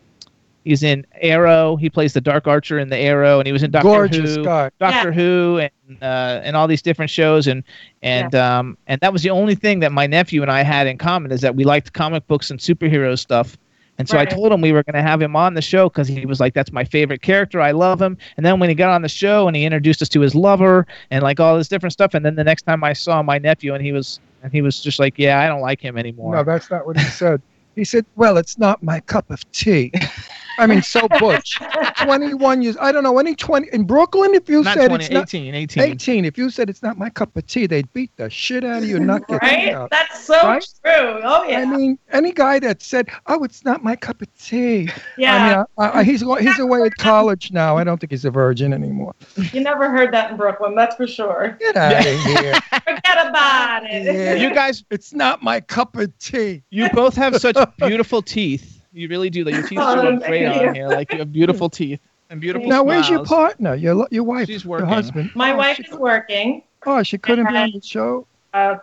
he's 0.64 0.82
in 0.82 1.06
Arrow. 1.20 1.76
He 1.76 1.90
plays 1.90 2.12
the 2.12 2.20
Dark 2.20 2.46
Archer 2.46 2.78
in 2.78 2.88
the 2.88 2.96
Arrow, 2.96 3.38
and 3.38 3.46
he 3.46 3.52
was 3.52 3.62
in 3.62 3.70
Doctor 3.70 3.88
Gorgeous 3.88 4.36
Who, 4.36 4.44
guy. 4.44 4.70
Doctor 4.78 5.12
Who, 5.12 5.58
and 5.58 6.02
uh, 6.02 6.40
and 6.44 6.56
all 6.56 6.66
these 6.66 6.82
different 6.82 7.10
shows, 7.10 7.46
and 7.46 7.62
and 8.02 8.34
um 8.34 8.78
and 8.86 9.00
that 9.00 9.12
was 9.12 9.22
the 9.22 9.30
only 9.30 9.54
thing 9.54 9.80
that 9.80 9.92
my 9.92 10.06
nephew 10.06 10.42
and 10.42 10.50
I 10.50 10.62
had 10.62 10.86
in 10.86 10.98
common 10.98 11.32
is 11.32 11.40
that 11.40 11.54
we 11.54 11.64
liked 11.64 11.92
comic 11.92 12.26
books 12.26 12.50
and 12.50 12.58
superhero 12.58 13.18
stuff. 13.18 13.56
And 13.98 14.08
so 14.08 14.16
Right. 14.16 14.26
I 14.26 14.34
told 14.34 14.50
him 14.50 14.62
we 14.62 14.72
were 14.72 14.82
going 14.82 14.94
to 14.94 15.02
have 15.02 15.20
him 15.20 15.36
on 15.36 15.52
the 15.52 15.60
show 15.60 15.88
because 15.88 16.08
he 16.08 16.24
was 16.24 16.40
like, 16.40 16.54
"That's 16.54 16.72
my 16.72 16.82
favorite 16.82 17.20
character. 17.20 17.60
I 17.60 17.72
love 17.72 18.00
him." 18.00 18.16
And 18.36 18.44
then 18.46 18.58
when 18.58 18.70
he 18.70 18.74
got 18.74 18.90
on 18.90 19.02
the 19.02 19.08
show 19.08 19.46
and 19.46 19.54
he 19.54 19.64
introduced 19.64 20.00
us 20.00 20.08
to 20.10 20.20
his 20.20 20.34
lover 20.34 20.86
and 21.10 21.22
like 21.22 21.38
all 21.40 21.58
this 21.58 21.68
different 21.68 21.92
stuff, 21.92 22.14
and 22.14 22.24
then 22.24 22.34
the 22.34 22.42
next 22.44 22.62
time 22.62 22.82
I 22.82 22.94
saw 22.94 23.22
my 23.22 23.38
nephew 23.38 23.74
and 23.74 23.84
he 23.84 23.92
was 23.92 24.18
and 24.42 24.50
he 24.52 24.62
was 24.62 24.80
just 24.80 24.98
like, 24.98 25.18
"Yeah, 25.18 25.40
I 25.40 25.46
don't 25.46 25.60
like 25.60 25.80
him 25.80 25.98
anymore." 25.98 26.34
No, 26.34 26.42
that's 26.42 26.70
not 26.70 26.86
what 26.86 26.96
he 26.98 27.04
said. 27.04 27.42
He 27.76 27.84
said, 27.84 28.06
"Well, 28.16 28.38
it's 28.38 28.58
not 28.58 28.82
my 28.82 29.00
cup 29.00 29.30
of 29.30 29.50
tea." 29.52 29.92
I 30.58 30.66
mean, 30.66 30.82
so 30.82 31.08
butch. 31.20 31.58
Twenty-one 31.98 32.62
years. 32.62 32.76
I 32.80 32.92
don't 32.92 33.02
know 33.02 33.18
any 33.18 33.34
twenty 33.34 33.68
in 33.72 33.84
Brooklyn. 33.84 34.34
If 34.34 34.48
you 34.48 34.62
not 34.62 34.74
said 34.76 34.88
20, 34.88 35.04
it's 35.04 35.12
not 35.12 35.22
18, 35.34 35.54
18. 35.54 35.82
18, 35.82 36.24
if 36.24 36.36
you 36.38 36.50
said 36.50 36.68
it's 36.70 36.82
not 36.82 36.98
my 36.98 37.10
cup 37.10 37.36
of 37.36 37.46
tea, 37.46 37.66
they'd 37.66 37.90
beat 37.92 38.10
the 38.16 38.28
shit 38.30 38.64
out 38.64 38.82
of 38.82 38.88
you 38.88 38.98
not 38.98 39.26
get 39.28 39.42
you 39.42 39.48
right? 39.48 39.68
out. 39.74 39.90
That's 39.90 40.24
so 40.24 40.34
Right? 40.42 40.62
true. 40.84 41.20
Oh 41.22 41.44
yeah. 41.44 41.60
I 41.60 41.64
mean, 41.64 41.98
any 42.10 42.32
guy 42.32 42.58
that 42.60 42.82
said, 42.82 43.08
"Oh, 43.26 43.44
it's 43.44 43.64
not 43.64 43.82
my 43.82 43.96
cup 43.96 44.20
of 44.22 44.28
tea," 44.38 44.88
yeah. 45.16 45.34
I 45.34 45.48
mean, 45.56 45.64
I, 45.94 45.98
I, 46.00 46.04
he's 46.04 46.20
he's 46.20 46.58
away 46.58 46.82
at 46.82 46.94
college 46.98 47.52
now. 47.52 47.76
I 47.76 47.84
don't 47.84 47.98
think 47.98 48.10
he's 48.10 48.24
a 48.24 48.30
virgin 48.30 48.72
anymore. 48.72 49.14
you 49.52 49.60
never 49.60 49.90
heard 49.90 50.12
that 50.12 50.30
in 50.30 50.36
Brooklyn. 50.36 50.74
That's 50.74 50.96
for 50.96 51.06
sure. 51.06 51.56
Get 51.60 51.76
out 51.76 51.98
of 51.98 52.04
here! 52.04 52.54
Forget 52.84 53.26
about 53.28 53.84
it. 53.84 54.02
Yeah. 54.04 54.34
You 54.34 54.54
guys, 54.54 54.84
It's 54.90 55.12
not 55.12 55.42
my 55.42 55.60
cup 55.60 55.96
of 55.96 56.16
tea. 56.18 56.62
you 56.70 56.88
both 56.90 57.14
have 57.16 57.36
such 57.36 57.56
beautiful 57.78 58.22
teeth. 58.22 58.81
You 58.92 59.08
really 59.08 59.30
do. 59.30 59.44
Like 59.44 59.54
your 59.54 59.66
teeth 59.66 59.78
Oh, 59.80 59.94
look 60.02 60.24
great 60.24 60.42
you. 60.42 60.48
on 60.68 60.74
here. 60.74 60.88
Like 60.88 61.12
you 61.12 61.18
have 61.18 61.32
beautiful 61.32 61.68
teeth 61.70 62.00
and 62.30 62.40
beautiful 62.40 62.68
Now, 62.68 62.82
where's 62.82 63.08
your 63.08 63.24
partner? 63.24 63.74
Your 63.74 64.06
your 64.10 64.24
wife? 64.24 64.46
She's 64.48 64.64
Your 64.64 64.72
working. 64.72 64.88
husband? 64.88 65.30
My 65.34 65.52
Oh, 65.52 65.56
wife 65.56 65.76
she 65.76 65.84
is 65.84 65.88
cou- 65.90 65.96
working. 65.98 66.62
Oh, 66.84 67.02
she 67.02 67.16
couldn't 67.18 67.48
be 67.48 67.56
on 67.56 67.70
the 67.72 67.80
show. 67.80 68.26
Uh, 68.52 68.76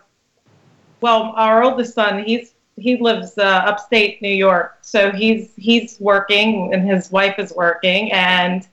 well, 1.00 1.32
our 1.36 1.62
oldest 1.62 1.94
son, 1.94 2.24
he's 2.24 2.54
he 2.76 2.96
lives 2.96 3.36
uh, 3.38 3.42
upstate 3.44 4.20
New 4.22 4.32
York, 4.34 4.78
so 4.80 5.10
he's 5.12 5.52
he's 5.56 5.98
working 6.00 6.72
and 6.74 6.88
his 6.88 7.10
wife 7.12 7.38
is 7.38 7.52
working, 7.54 8.10
and 8.12 8.66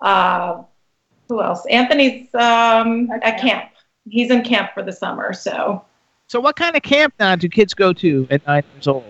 uh, 0.00 0.62
who 1.28 1.40
else? 1.42 1.64
Anthony's 1.66 2.34
um, 2.34 3.10
At 3.10 3.22
at 3.24 3.40
camp. 3.40 3.70
He's 4.08 4.30
in 4.30 4.42
camp 4.42 4.70
for 4.74 4.82
the 4.82 4.92
summer, 4.92 5.32
so 5.32 5.84
So, 6.26 6.40
what 6.40 6.56
kind 6.56 6.74
of 6.76 6.82
camp 6.82 7.14
now 7.20 7.36
do 7.36 7.48
kids 7.48 7.74
go 7.74 7.92
to 7.94 8.26
at 8.30 8.44
nine 8.46 8.64
years 8.74 8.86
old? 8.88 9.04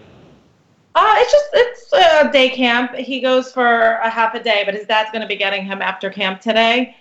Uh, 0.99 1.15
it's 1.19 1.33
just 1.33 1.49
it's 1.53 1.93
a 1.93 2.33
day 2.33 2.49
camp. 2.51 2.95
He 2.95 3.21
goes 3.21 3.53
for 3.53 3.93
a 3.99 4.11
half 4.11 4.35
a 4.35 4.43
day, 4.43 4.63
but 4.65 4.75
his 4.75 4.87
dad's 4.87 5.11
going 5.13 5.23
to 5.23 5.29
be 5.29 5.37
getting 5.37 5.65
him 5.65 5.81
after 5.81 6.11
camp 6.11 6.41
today. 6.41 6.97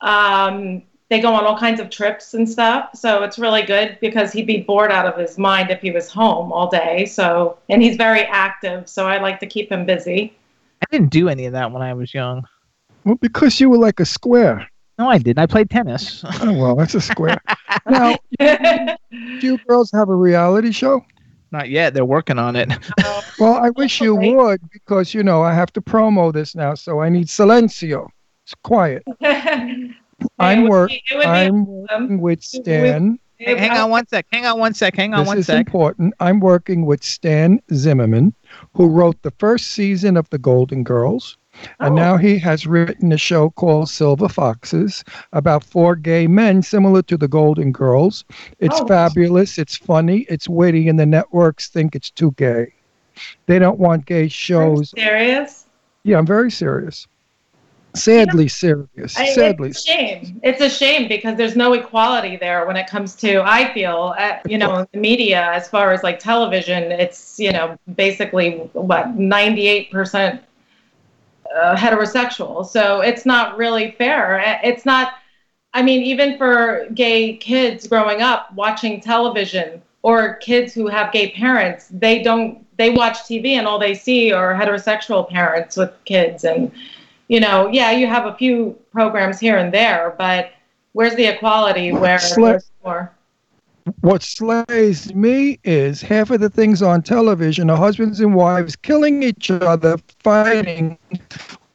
Um, 0.00 0.82
they 1.10 1.20
go 1.20 1.34
on 1.34 1.44
all 1.44 1.58
kinds 1.58 1.78
of 1.78 1.90
trips 1.90 2.32
and 2.32 2.48
stuff, 2.48 2.96
so 2.96 3.22
it's 3.22 3.38
really 3.38 3.62
good 3.62 3.98
because 4.00 4.32
he'd 4.32 4.46
be 4.46 4.62
bored 4.62 4.90
out 4.90 5.04
of 5.04 5.18
his 5.18 5.36
mind 5.36 5.70
if 5.70 5.82
he 5.82 5.90
was 5.90 6.10
home 6.10 6.50
all 6.50 6.70
day. 6.70 7.04
So, 7.04 7.58
and 7.68 7.82
he's 7.82 7.96
very 7.96 8.22
active, 8.22 8.88
so 8.88 9.06
I 9.06 9.18
like 9.18 9.38
to 9.40 9.46
keep 9.46 9.70
him 9.70 9.84
busy. 9.84 10.34
I 10.80 10.86
didn't 10.90 11.10
do 11.10 11.28
any 11.28 11.44
of 11.44 11.52
that 11.52 11.70
when 11.70 11.82
I 11.82 11.92
was 11.92 12.14
young. 12.14 12.44
Well, 13.04 13.16
because 13.16 13.60
you 13.60 13.68
were 13.68 13.76
like 13.76 14.00
a 14.00 14.06
square. 14.06 14.66
No, 14.98 15.10
I 15.10 15.18
didn't. 15.18 15.38
I 15.38 15.46
played 15.46 15.68
tennis. 15.68 16.24
Oh, 16.40 16.52
well, 16.54 16.76
that's 16.76 16.94
a 16.94 17.00
square. 17.00 17.40
now, 17.86 18.16
do 18.38 18.96
you 19.42 19.58
girls 19.68 19.90
have 19.92 20.08
a 20.08 20.14
reality 20.14 20.72
show? 20.72 21.04
Not 21.52 21.68
yet. 21.68 21.92
They're 21.94 22.04
working 22.04 22.38
on 22.38 22.56
it. 22.56 22.72
Oh, 23.04 23.22
well, 23.38 23.54
I 23.54 23.70
wish 23.70 24.00
you 24.00 24.16
would 24.16 24.60
because, 24.72 25.12
you 25.12 25.22
know, 25.22 25.42
I 25.42 25.52
have 25.52 25.72
to 25.74 25.82
promo 25.82 26.32
this 26.32 26.54
now, 26.54 26.74
so 26.74 27.00
I 27.00 27.08
need 27.10 27.26
silencio. 27.26 28.08
It's 28.44 28.54
quiet. 28.64 29.04
I'm 29.22 30.58
It 30.58 30.62
would 30.62 30.70
work. 30.70 30.88
be- 30.88 31.02
it 31.10 31.14
would 31.14 31.22
be 31.22 31.26
I'm 31.26 31.66
working 31.66 31.96
um, 32.14 32.20
with 32.20 32.42
Stan. 32.42 33.18
It- 33.38 33.58
Hang 33.58 33.72
on 33.72 33.78
um, 33.78 33.90
one 33.90 34.06
sec. 34.06 34.24
Hang 34.32 34.46
on 34.46 34.58
one 34.58 34.72
sec. 34.72 34.96
Hang 34.96 35.14
on 35.14 35.20
This 35.20 35.26
one 35.28 35.36
sec. 35.38 35.46
This 35.46 35.48
is 35.54 35.58
important. 35.58 36.14
I'm 36.20 36.38
working 36.40 36.86
with 36.86 37.02
Stan 37.02 37.60
Zimmerman, 37.74 38.34
who 38.74 38.88
wrote 38.88 39.20
the 39.22 39.32
first 39.38 39.72
season 39.72 40.16
of 40.16 40.30
The 40.30 40.38
Golden 40.38 40.84
Girls. 40.84 41.36
And 41.80 41.92
Oh. 41.92 41.96
now 41.96 42.16
he 42.16 42.38
has 42.38 42.66
written 42.66 43.12
a 43.12 43.16
show 43.18 43.50
called 43.50 43.88
Silver 43.88 44.28
Foxes 44.28 45.04
about 45.32 45.64
four 45.64 45.94
gay 45.96 46.26
men 46.26 46.62
similar 46.62 47.02
to 47.02 47.16
the 47.16 47.28
Golden 47.28 47.72
Girls. 47.72 48.24
It's 48.58 48.80
Oh. 48.80 48.86
fabulous, 48.86 49.58
it's 49.58 49.76
funny, 49.76 50.26
it's 50.28 50.48
witty, 50.48 50.88
and 50.88 50.98
the 50.98 51.06
networks 51.06 51.68
think 51.68 51.94
it's 51.94 52.10
too 52.10 52.32
gay. 52.36 52.72
They 53.46 53.58
don't 53.58 53.78
want 53.78 54.06
gay 54.06 54.20
Are 54.20 54.22
you 54.24 54.28
shows. 54.28 54.90
serious? 54.96 55.66
Yeah, 56.04 56.18
I'm 56.18 56.26
very 56.26 56.50
serious. 56.50 57.06
Sadly 57.94 58.48
serious. 58.48 59.18
I, 59.18 59.26
Sadly. 59.34 59.68
it's 59.68 59.84
a 59.86 59.86
shame. 59.86 60.40
It's 60.42 60.60
a 60.62 60.70
shame 60.70 61.08
because 61.08 61.36
there's 61.36 61.56
no 61.56 61.74
equality 61.74 62.36
there 62.36 62.66
when 62.66 62.74
it 62.78 62.86
comes 62.86 63.14
to. 63.16 63.42
I 63.44 63.72
feel, 63.74 64.14
uh, 64.18 64.38
you 64.46 64.56
know, 64.56 64.86
the 64.92 64.98
media 64.98 65.50
as 65.52 65.68
far 65.68 65.92
as 65.92 66.02
like 66.02 66.18
television. 66.18 66.90
It's 66.90 67.38
you 67.38 67.52
know 67.52 67.76
basically 67.96 68.52
what 68.72 69.14
98 69.16 69.90
percent 69.92 70.40
uh, 71.54 71.76
heterosexual. 71.76 72.66
So 72.66 73.00
it's 73.00 73.26
not 73.26 73.56
really 73.56 73.92
fair. 73.92 74.60
It's 74.62 74.84
not. 74.84 75.14
I 75.74 75.82
mean, 75.82 76.02
even 76.02 76.36
for 76.36 76.86
gay 76.94 77.36
kids 77.36 77.86
growing 77.88 78.20
up 78.20 78.52
watching 78.52 79.00
television 79.00 79.80
or 80.02 80.34
kids 80.36 80.74
who 80.74 80.86
have 80.88 81.12
gay 81.12 81.30
parents, 81.32 81.88
they 81.90 82.22
don't. 82.22 82.66
They 82.76 82.90
watch 82.90 83.18
TV 83.20 83.52
and 83.52 83.66
all 83.66 83.78
they 83.78 83.94
see 83.94 84.32
are 84.32 84.54
heterosexual 84.54 85.28
parents 85.28 85.76
with 85.76 85.92
kids 86.04 86.44
and 86.44 86.72
you 87.32 87.40
know, 87.40 87.68
yeah, 87.68 87.92
you 87.92 88.06
have 88.06 88.26
a 88.26 88.34
few 88.34 88.78
programs 88.92 89.40
here 89.40 89.56
and 89.56 89.72
there, 89.72 90.14
but 90.18 90.52
where's 90.92 91.14
the 91.14 91.24
equality 91.24 91.90
where 91.90 92.18
Sla- 92.18 92.50
there's 92.50 92.70
more? 92.84 93.10
What 94.02 94.22
slays 94.22 95.14
me 95.14 95.58
is 95.64 96.02
half 96.02 96.30
of 96.30 96.40
the 96.40 96.50
things 96.50 96.82
on 96.82 97.00
television 97.02 97.70
are 97.70 97.76
husbands 97.76 98.20
and 98.20 98.34
wives 98.34 98.76
killing 98.76 99.22
each 99.22 99.50
other, 99.50 99.96
fighting, 100.22 100.98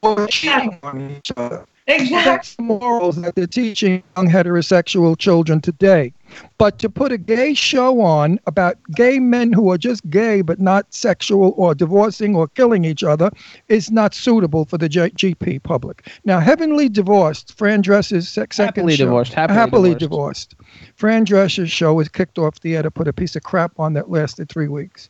or 0.01 0.27
cheating 0.27 0.79
on 0.83 1.11
each 1.11 1.31
other. 1.37 1.65
Exactly. 1.89 2.17
That's 2.17 2.55
the 2.55 2.63
morals 2.63 3.15
that 3.21 3.35
they're 3.35 3.47
teaching 3.47 4.03
young 4.17 4.27
heterosexual 4.29 5.17
children 5.17 5.61
today. 5.61 6.11
But 6.57 6.79
to 6.79 6.89
put 6.89 7.13
a 7.13 7.17
gay 7.17 7.53
show 7.53 8.01
on 8.01 8.41
about 8.45 8.77
gay 8.93 9.19
men 9.19 9.53
who 9.53 9.71
are 9.71 9.77
just 9.77 10.07
gay 10.09 10.41
but 10.41 10.59
not 10.59 10.93
sexual 10.93 11.53
or 11.55 11.73
divorcing 11.73 12.35
or 12.35 12.49
killing 12.49 12.83
each 12.83 13.03
other 13.05 13.31
is 13.69 13.89
not 13.89 14.13
suitable 14.13 14.65
for 14.65 14.77
the 14.77 14.89
G- 14.89 14.99
GP 15.11 15.63
public. 15.63 16.09
Now, 16.25 16.41
Heavenly 16.41 16.89
Divorced, 16.89 17.57
Fran 17.57 17.81
Drescher's 17.81 18.27
sec- 18.27 18.53
second 18.53 18.75
Happily 18.81 18.95
show. 18.97 19.05
divorced. 19.05 19.33
Happily, 19.33 19.95
divorced. 19.95 20.55
Fran 20.95 21.23
Drescher's 21.23 21.71
show 21.71 21.93
was 21.93 22.09
kicked 22.09 22.37
off 22.37 22.59
the 22.59 22.75
air 22.75 22.83
to 22.83 22.91
put 22.91 23.07
a 23.07 23.13
piece 23.13 23.37
of 23.37 23.43
crap 23.43 23.71
on 23.79 23.93
that 23.93 24.09
lasted 24.11 24.49
three 24.49 24.67
weeks. 24.67 25.09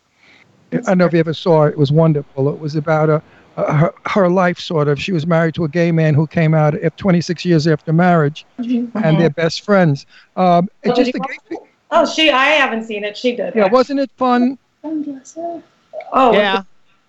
I 0.71 0.77
don't 0.77 0.97
know 0.99 1.05
if 1.05 1.13
you 1.13 1.19
ever 1.19 1.33
saw 1.33 1.63
it. 1.63 1.69
It 1.69 1.77
was 1.77 1.91
wonderful. 1.91 2.49
It 2.49 2.59
was 2.59 2.75
about 2.75 3.09
a, 3.09 3.15
a 3.15 3.21
Uh, 3.57 3.73
her, 3.73 3.93
her 4.05 4.29
life, 4.29 4.59
sort 4.59 4.87
of. 4.87 5.01
She 5.01 5.11
was 5.11 5.25
married 5.25 5.55
to 5.55 5.65
a 5.65 5.67
gay 5.67 5.91
man 5.91 6.13
who 6.13 6.27
came 6.27 6.53
out 6.53 6.75
at 6.75 6.95
26 6.97 7.43
years 7.43 7.65
after 7.65 7.91
marriage, 7.91 8.45
mm-hmm. 8.59 8.95
and 8.99 9.19
they're 9.19 9.29
mm-hmm. 9.29 9.41
best 9.41 9.61
friends. 9.61 10.05
Um, 10.35 10.69
it 10.83 10.89
Well, 10.89 10.97
just 10.97 11.11
did 11.11 11.21
the 11.21 11.37
gay, 11.49 11.57
Oh, 11.89 12.05
she. 12.05 12.29
I 12.29 12.49
haven't 12.49 12.83
seen 12.83 13.03
it. 13.03 13.17
She 13.17 13.35
did. 13.35 13.55
yeah, 13.55 13.67
wasn't 13.67 13.99
it 13.99 14.11
fun? 14.15 14.57
Oh, 14.83 16.33
Yeah. 16.33 16.63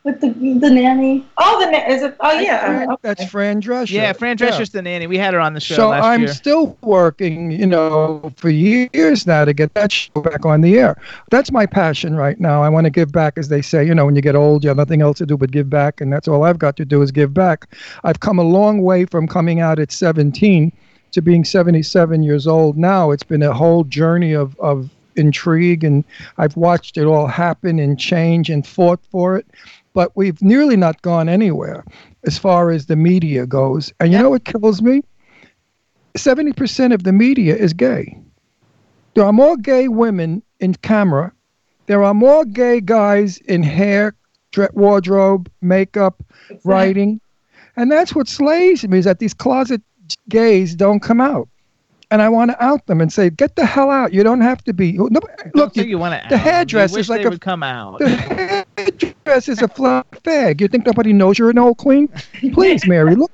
With 0.04 0.20
the 0.20 0.28
the 0.30 0.70
nanny. 0.70 1.26
Oh, 1.36 1.60
the 1.64 1.70
na- 1.70 1.86
is 1.86 2.02
it? 2.02 2.16
Oh, 2.20 2.30
yeah. 2.38 2.64
Fran- 2.64 2.88
okay. 2.90 2.96
That's 3.02 3.24
Fran 3.24 3.60
Drescher. 3.60 3.90
Yeah, 3.90 4.12
Fran 4.12 4.36
Drescher's 4.36 4.70
the 4.70 4.80
nanny. 4.80 5.06
We 5.06 5.18
had 5.18 5.34
her 5.34 5.40
on 5.40 5.54
the 5.54 5.60
show 5.60 5.74
So 5.74 5.88
last 5.88 6.04
I'm 6.04 6.20
year. 6.20 6.28
still 6.32 6.78
working, 6.82 7.50
you 7.50 7.66
know, 7.66 8.32
for 8.36 8.48
years 8.48 9.26
now 9.26 9.44
to 9.44 9.52
get 9.52 9.74
that 9.74 9.90
show 9.92 10.20
back 10.22 10.46
on 10.46 10.60
the 10.60 10.78
air. 10.78 10.96
That's 11.30 11.50
my 11.50 11.66
passion 11.66 12.14
right 12.16 12.38
now. 12.38 12.62
I 12.62 12.68
want 12.68 12.84
to 12.84 12.90
give 12.90 13.10
back, 13.12 13.36
as 13.36 13.48
they 13.48 13.60
say. 13.60 13.84
You 13.84 13.94
know, 13.94 14.06
when 14.06 14.14
you 14.16 14.22
get 14.22 14.36
old, 14.36 14.62
you 14.62 14.68
have 14.68 14.76
nothing 14.76 15.02
else 15.02 15.18
to 15.18 15.26
do 15.26 15.36
but 15.36 15.50
give 15.50 15.68
back, 15.68 16.00
and 16.00 16.12
that's 16.12 16.28
all 16.28 16.44
I've 16.44 16.58
got 16.58 16.76
to 16.76 16.84
do 16.84 17.02
is 17.02 17.10
give 17.10 17.34
back. 17.34 17.74
I've 18.04 18.20
come 18.20 18.38
a 18.38 18.44
long 18.44 18.82
way 18.82 19.04
from 19.04 19.26
coming 19.26 19.60
out 19.60 19.78
at 19.80 19.90
17 19.90 20.72
to 21.10 21.20
being 21.22 21.44
77 21.44 22.22
years 22.22 22.46
old 22.46 22.78
now. 22.78 23.10
It's 23.10 23.24
been 23.24 23.42
a 23.42 23.52
whole 23.52 23.82
journey 23.84 24.32
of 24.32 24.56
of 24.60 24.90
intrigue, 25.16 25.82
and 25.82 26.04
I've 26.38 26.56
watched 26.56 26.96
it 26.96 27.04
all 27.04 27.26
happen 27.26 27.80
and 27.80 27.98
change 27.98 28.48
and 28.50 28.64
fought 28.64 29.00
for 29.10 29.36
it. 29.36 29.46
But 29.98 30.12
we've 30.14 30.40
nearly 30.40 30.76
not 30.76 31.02
gone 31.02 31.28
anywhere 31.28 31.84
as 32.24 32.38
far 32.38 32.70
as 32.70 32.86
the 32.86 32.94
media 32.94 33.46
goes. 33.46 33.92
And 33.98 34.12
you 34.12 34.18
know 34.20 34.30
what 34.30 34.44
kills 34.44 34.80
me? 34.80 35.02
70% 36.16 36.94
of 36.94 37.02
the 37.02 37.10
media 37.10 37.56
is 37.56 37.72
gay. 37.72 38.16
There 39.14 39.24
are 39.24 39.32
more 39.32 39.56
gay 39.56 39.88
women 39.88 40.44
in 40.60 40.74
camera. 40.74 41.32
There 41.86 42.04
are 42.04 42.14
more 42.14 42.44
gay 42.44 42.80
guys 42.80 43.38
in 43.38 43.64
hair, 43.64 44.14
wardrobe, 44.72 45.50
makeup, 45.62 46.22
writing. 46.62 47.20
And 47.76 47.90
that's 47.90 48.14
what 48.14 48.28
slays 48.28 48.86
me 48.86 48.98
is 48.98 49.04
that 49.04 49.18
these 49.18 49.34
closet 49.34 49.82
gays 50.28 50.76
don't 50.76 51.00
come 51.00 51.20
out. 51.20 51.48
And 52.10 52.22
I 52.22 52.28
want 52.30 52.50
to 52.52 52.64
out 52.64 52.86
them 52.86 53.02
and 53.02 53.12
say, 53.12 53.28
get 53.28 53.54
the 53.56 53.66
hell 53.66 53.90
out. 53.90 54.14
You 54.14 54.22
don't 54.22 54.40
have 54.40 54.64
to 54.64 54.72
be. 54.72 54.92
No, 54.92 55.20
look, 55.54 55.76
you, 55.76 55.84
you 55.84 55.98
want 55.98 56.22
to. 56.22 56.26
the 56.30 56.38
hairdresser's 56.38 56.96
wish 56.96 57.08
like 57.10 57.26
a- 57.26 57.38
come 57.38 57.62
out. 57.62 57.98
the 57.98 58.64
hairdresser's 58.78 59.60
a 59.60 59.68
flat 59.68 60.06
fag. 60.24 60.60
You 60.62 60.68
think 60.68 60.86
nobody 60.86 61.12
knows 61.12 61.38
you're 61.38 61.50
an 61.50 61.58
old 61.58 61.76
queen? 61.76 62.08
Please, 62.54 62.86
Mary, 62.86 63.14
look 63.14 63.30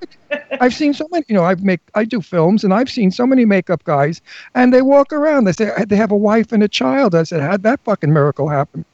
I've 0.61 0.75
seen 0.75 0.93
so 0.93 1.07
many, 1.13 1.25
you 1.29 1.35
know, 1.37 1.45
I've 1.45 1.63
make 1.63 1.81
I 1.95 2.05
do 2.05 2.21
films 2.21 2.65
and 2.65 2.75
I've 2.75 2.91
seen 2.91 3.13
so 3.13 3.25
many 3.27 3.45
makeup 3.45 3.85
guys 3.85 4.21
and 4.57 4.75
they 4.75 4.83
walk 4.83 5.13
around. 5.13 5.45
They 5.45 5.53
say 5.53 5.73
they 5.87 5.95
have 5.97 6.11
a 6.11 6.17
wife 6.17 6.51
and 6.51 6.61
a 6.63 6.69
child. 6.69 7.15
I 7.15 7.23
said, 7.23 7.41
how'd 7.43 7.63
that 7.63 7.79
fucking 7.85 8.13
miracle 8.13 8.49
happen? 8.49 8.85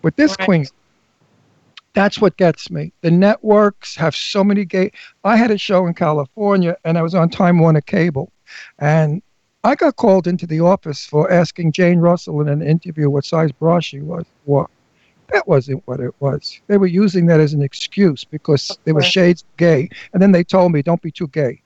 With 0.00 0.16
this 0.16 0.34
Right. 0.38 0.46
queen. 0.46 0.66
That's 1.92 2.20
what 2.20 2.36
gets 2.38 2.70
me. 2.70 2.92
The 3.02 3.10
networks 3.10 3.96
have 3.96 4.14
so 4.16 4.44
many 4.44 4.64
gay. 4.64 4.92
I 5.24 5.36
had 5.36 5.50
a 5.50 5.58
show 5.58 5.86
in 5.86 5.92
California 5.94 6.76
and 6.84 6.96
I 6.96 7.02
was 7.02 7.14
on 7.14 7.28
Time 7.30 7.58
Warner 7.58 7.80
Cable. 7.82 8.30
And 8.78 9.22
I 9.66 9.74
got 9.74 9.96
called 9.96 10.28
into 10.28 10.46
the 10.46 10.60
office 10.60 11.04
for 11.04 11.28
asking 11.28 11.72
Jane 11.72 11.98
Russell 11.98 12.40
in 12.40 12.48
an 12.48 12.62
interview 12.62 13.10
what 13.10 13.24
size 13.24 13.50
bra 13.50 13.80
she 13.80 13.98
was. 13.98 14.24
What? 14.44 14.70
That 15.32 15.48
wasn't 15.48 15.82
what 15.86 15.98
it 15.98 16.14
was. 16.20 16.60
They 16.68 16.78
were 16.78 16.86
using 16.86 17.26
that 17.26 17.40
as 17.40 17.52
an 17.52 17.62
excuse 17.62 18.22
because 18.22 18.78
they 18.84 18.92
were 18.92 19.00
course. 19.00 19.10
shades 19.10 19.44
gay. 19.56 19.88
And 20.12 20.22
then 20.22 20.30
they 20.30 20.44
told 20.44 20.70
me, 20.70 20.82
don't 20.82 21.02
be 21.02 21.10
too 21.10 21.26
gay. 21.26 21.60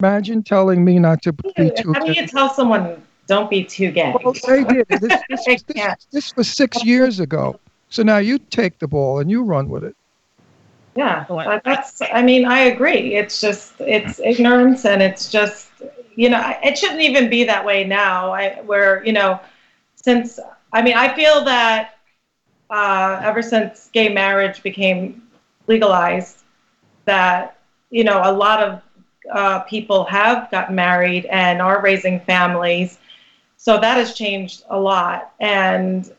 Imagine 0.00 0.42
telling 0.42 0.84
me 0.84 0.98
not 0.98 1.22
to 1.22 1.32
be 1.34 1.70
too 1.70 1.92
gay. 1.92 2.00
How 2.00 2.04
do 2.04 2.14
gay. 2.14 2.22
you 2.22 2.26
tell 2.26 2.52
someone 2.52 3.00
don't 3.28 3.48
be 3.48 3.62
too 3.62 3.92
gay? 3.92 4.12
Well, 4.24 4.34
they 4.48 4.64
did. 4.64 4.84
This, 5.00 5.22
this, 5.28 5.44
I 5.46 5.58
this, 5.68 6.06
this 6.10 6.36
was 6.36 6.52
six 6.52 6.84
years 6.84 7.20
ago. 7.20 7.60
So 7.90 8.02
now 8.02 8.18
you 8.18 8.40
take 8.40 8.80
the 8.80 8.88
ball 8.88 9.20
and 9.20 9.30
you 9.30 9.44
run 9.44 9.68
with 9.68 9.84
it. 9.84 9.94
Yeah, 10.96 11.26
that's. 11.64 12.02
I 12.12 12.22
mean, 12.22 12.44
I 12.44 12.58
agree. 12.60 13.14
It's 13.14 13.40
just 13.40 13.74
it's 13.80 14.20
ignorance, 14.20 14.84
and 14.84 15.02
it's 15.02 15.30
just 15.30 15.70
you 16.16 16.28
know 16.30 16.42
it 16.62 16.78
shouldn't 16.78 17.00
even 17.00 17.28
be 17.30 17.44
that 17.44 17.64
way 17.64 17.84
now. 17.84 18.32
I, 18.32 18.60
where 18.62 19.04
you 19.04 19.12
know, 19.12 19.40
since 19.96 20.38
I 20.72 20.82
mean, 20.82 20.94
I 20.96 21.14
feel 21.14 21.44
that 21.44 21.96
uh, 22.70 23.20
ever 23.22 23.42
since 23.42 23.90
gay 23.92 24.08
marriage 24.08 24.62
became 24.62 25.22
legalized, 25.66 26.44
that 27.04 27.58
you 27.90 28.04
know 28.04 28.20
a 28.24 28.32
lot 28.32 28.62
of 28.62 28.82
uh, 29.32 29.60
people 29.60 30.04
have 30.04 30.50
gotten 30.50 30.74
married 30.74 31.26
and 31.26 31.60
are 31.60 31.80
raising 31.82 32.20
families, 32.20 32.98
so 33.56 33.78
that 33.78 33.96
has 33.96 34.14
changed 34.14 34.64
a 34.70 34.78
lot. 34.78 35.32
And 35.40 36.10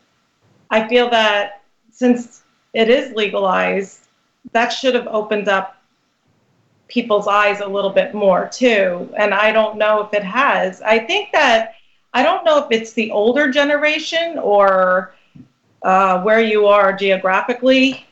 I 0.70 0.88
feel 0.88 1.08
that 1.10 1.62
since 1.90 2.42
it 2.74 2.88
is 2.88 3.12
legalized, 3.14 4.06
that 4.52 4.68
should 4.70 4.94
have 4.94 5.06
opened 5.08 5.48
up 5.48 5.75
people's 6.88 7.26
eyes 7.26 7.60
a 7.60 7.66
little 7.66 7.90
bit 7.90 8.14
more 8.14 8.48
too. 8.52 9.12
And 9.16 9.34
I 9.34 9.52
don't 9.52 9.76
know 9.76 10.02
if 10.02 10.12
it 10.14 10.24
has. 10.24 10.82
I 10.82 10.98
think 11.00 11.32
that 11.32 11.74
I 12.14 12.22
don't 12.22 12.44
know 12.44 12.58
if 12.58 12.66
it's 12.70 12.92
the 12.92 13.10
older 13.10 13.50
generation 13.50 14.38
or 14.38 15.14
uh, 15.82 16.22
where 16.22 16.40
you 16.40 16.66
are 16.66 16.92
geographically 16.92 18.06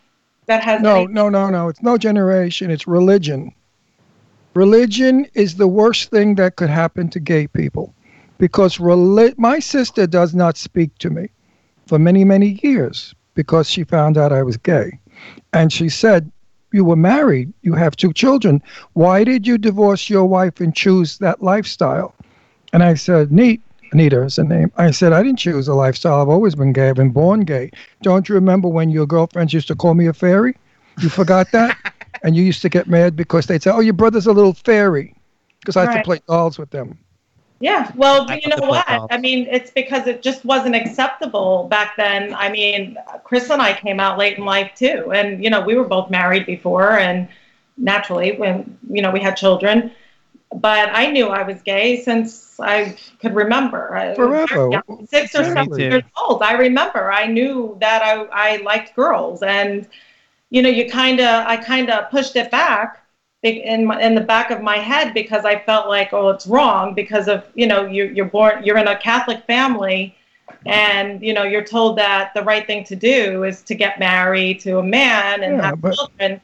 that 0.46 0.62
has 0.62 0.82
No, 0.82 0.96
any- 1.04 1.06
no, 1.12 1.28
no, 1.28 1.48
no. 1.50 1.68
It's 1.68 1.82
no 1.82 1.96
generation. 1.96 2.70
It's 2.70 2.86
religion. 2.86 3.52
Religion 4.54 5.26
is 5.34 5.56
the 5.56 5.66
worst 5.66 6.10
thing 6.10 6.34
that 6.36 6.56
could 6.56 6.70
happen 6.70 7.08
to 7.10 7.18
gay 7.20 7.46
people 7.46 7.94
because 8.38 8.78
reli- 8.78 9.36
my 9.38 9.58
sister 9.58 10.06
does 10.06 10.34
not 10.34 10.56
speak 10.56 10.96
to 10.98 11.10
me 11.10 11.28
for 11.86 11.98
many, 11.98 12.24
many 12.24 12.60
years 12.62 13.14
because 13.34 13.68
she 13.68 13.82
found 13.84 14.16
out 14.16 14.32
I 14.32 14.42
was 14.42 14.56
gay. 14.56 14.98
And 15.52 15.72
she 15.72 15.88
said, 15.88 16.30
You 16.74 16.84
were 16.84 16.96
married, 16.96 17.52
you 17.62 17.74
have 17.74 17.94
two 17.94 18.12
children. 18.12 18.60
Why 18.94 19.22
did 19.22 19.46
you 19.46 19.58
divorce 19.58 20.10
your 20.10 20.24
wife 20.24 20.60
and 20.60 20.74
choose 20.74 21.18
that 21.18 21.40
lifestyle? 21.40 22.16
And 22.72 22.82
I 22.82 22.94
said, 22.94 23.30
Neat. 23.30 23.60
Anita 23.92 24.20
is 24.22 24.34
the 24.34 24.42
name. 24.42 24.72
I 24.76 24.90
said, 24.90 25.12
I 25.12 25.22
didn't 25.22 25.38
choose 25.38 25.68
a 25.68 25.74
lifestyle. 25.74 26.20
I've 26.20 26.28
always 26.28 26.56
been 26.56 26.72
gay. 26.72 26.88
I've 26.88 26.96
been 26.96 27.10
born 27.10 27.42
gay. 27.42 27.70
Don't 28.02 28.28
you 28.28 28.34
remember 28.34 28.66
when 28.66 28.90
your 28.90 29.06
girlfriends 29.06 29.52
used 29.52 29.68
to 29.68 29.76
call 29.76 29.94
me 29.94 30.08
a 30.08 30.12
fairy? 30.12 30.56
You 31.00 31.10
forgot 31.10 31.52
that? 31.52 31.78
and 32.24 32.34
you 32.34 32.42
used 32.42 32.60
to 32.62 32.68
get 32.68 32.88
mad 32.88 33.14
because 33.14 33.46
they'd 33.46 33.62
say, 33.62 33.70
"Oh, 33.70 33.78
your 33.78 33.94
brother's 33.94 34.26
a 34.26 34.32
little 34.32 34.54
fairy," 34.54 35.14
because 35.60 35.76
I 35.76 35.84
had 35.84 35.98
to 35.98 36.02
play 36.02 36.22
dolls 36.26 36.58
with 36.58 36.70
them. 36.70 36.98
Yeah, 37.61 37.90
well, 37.94 38.26
I 38.28 38.40
you 38.42 38.48
know 38.48 38.66
what? 38.68 38.86
Playpals. 38.86 39.09
I 39.11 39.18
mean, 39.18 39.46
it's 39.50 39.70
because 39.70 40.07
it 40.07 40.22
just 40.22 40.44
wasn't 40.44 40.74
acceptable 40.74 41.68
back 41.68 41.96
then. 41.96 42.34
I 42.34 42.50
mean, 42.50 42.98
Chris 43.22 43.48
and 43.50 43.62
I 43.62 43.72
came 43.72 44.00
out 44.00 44.18
late 44.18 44.38
in 44.38 44.44
life 44.44 44.72
too, 44.74 45.12
and 45.12 45.42
you 45.42 45.50
know, 45.50 45.61
we 45.61 45.74
were 45.76 45.84
both 45.84 46.11
married 46.11 46.46
before, 46.46 46.98
and 46.98 47.28
naturally, 47.76 48.36
when 48.36 48.78
you 48.90 49.02
know, 49.02 49.11
we 49.11 49.20
had 49.20 49.36
children. 49.36 49.92
But 50.52 50.90
I 50.92 51.11
knew 51.11 51.28
I 51.28 51.42
was 51.42 51.62
gay 51.62 52.02
since 52.02 52.59
I 52.61 52.96
could 53.20 53.34
remember. 53.34 53.96
I 53.96 54.09
was 54.09 54.16
Forever. 54.16 54.70
young, 54.70 55.07
six 55.09 55.34
or 55.34 55.44
seven 55.44 55.70
too. 55.70 55.82
years 55.82 56.02
old. 56.16 56.42
I 56.42 56.52
remember. 56.52 57.11
I 57.11 57.26
knew 57.26 57.76
that 57.80 58.02
I 58.02 58.24
I 58.24 58.57
liked 58.59 58.96
girls, 58.96 59.42
and 59.42 59.88
you 60.50 60.61
know, 60.61 60.68
you 60.68 60.90
kind 60.90 61.20
of 61.20 61.46
I 61.46 61.57
kind 61.57 61.88
of 61.88 62.11
pushed 62.11 62.36
it 62.36 62.50
back 62.50 63.03
in 63.45 63.86
my, 63.86 64.01
in 64.01 64.14
the 64.14 64.20
back 64.20 64.51
of 64.51 64.62
my 64.62 64.78
head 64.78 65.12
because 65.14 65.45
I 65.45 65.59
felt 65.59 65.88
like, 65.88 66.12
oh, 66.12 66.30
it's 66.30 66.47
wrong 66.47 66.95
because 66.95 67.28
of 67.28 67.45
you 67.55 67.66
know 67.66 67.86
you 67.86 68.05
you're 68.07 68.26
born 68.26 68.64
you're 68.64 68.78
in 68.78 68.88
a 68.88 68.99
Catholic 68.99 69.45
family, 69.45 70.16
and 70.66 71.22
you 71.22 71.34
know 71.34 71.42
you're 71.42 71.64
told 71.64 71.99
that 71.99 72.32
the 72.34 72.42
right 72.42 72.66
thing 72.66 72.84
to 72.84 72.97
do 72.97 73.45
is 73.45 73.62
to 73.62 73.74
get 73.74 73.99
married 73.99 74.61
to 74.61 74.78
a 74.78 74.82
man 74.82 75.42
and 75.42 75.57
Yeah, 75.57 75.66
have 75.66 75.82
children, 75.82 76.40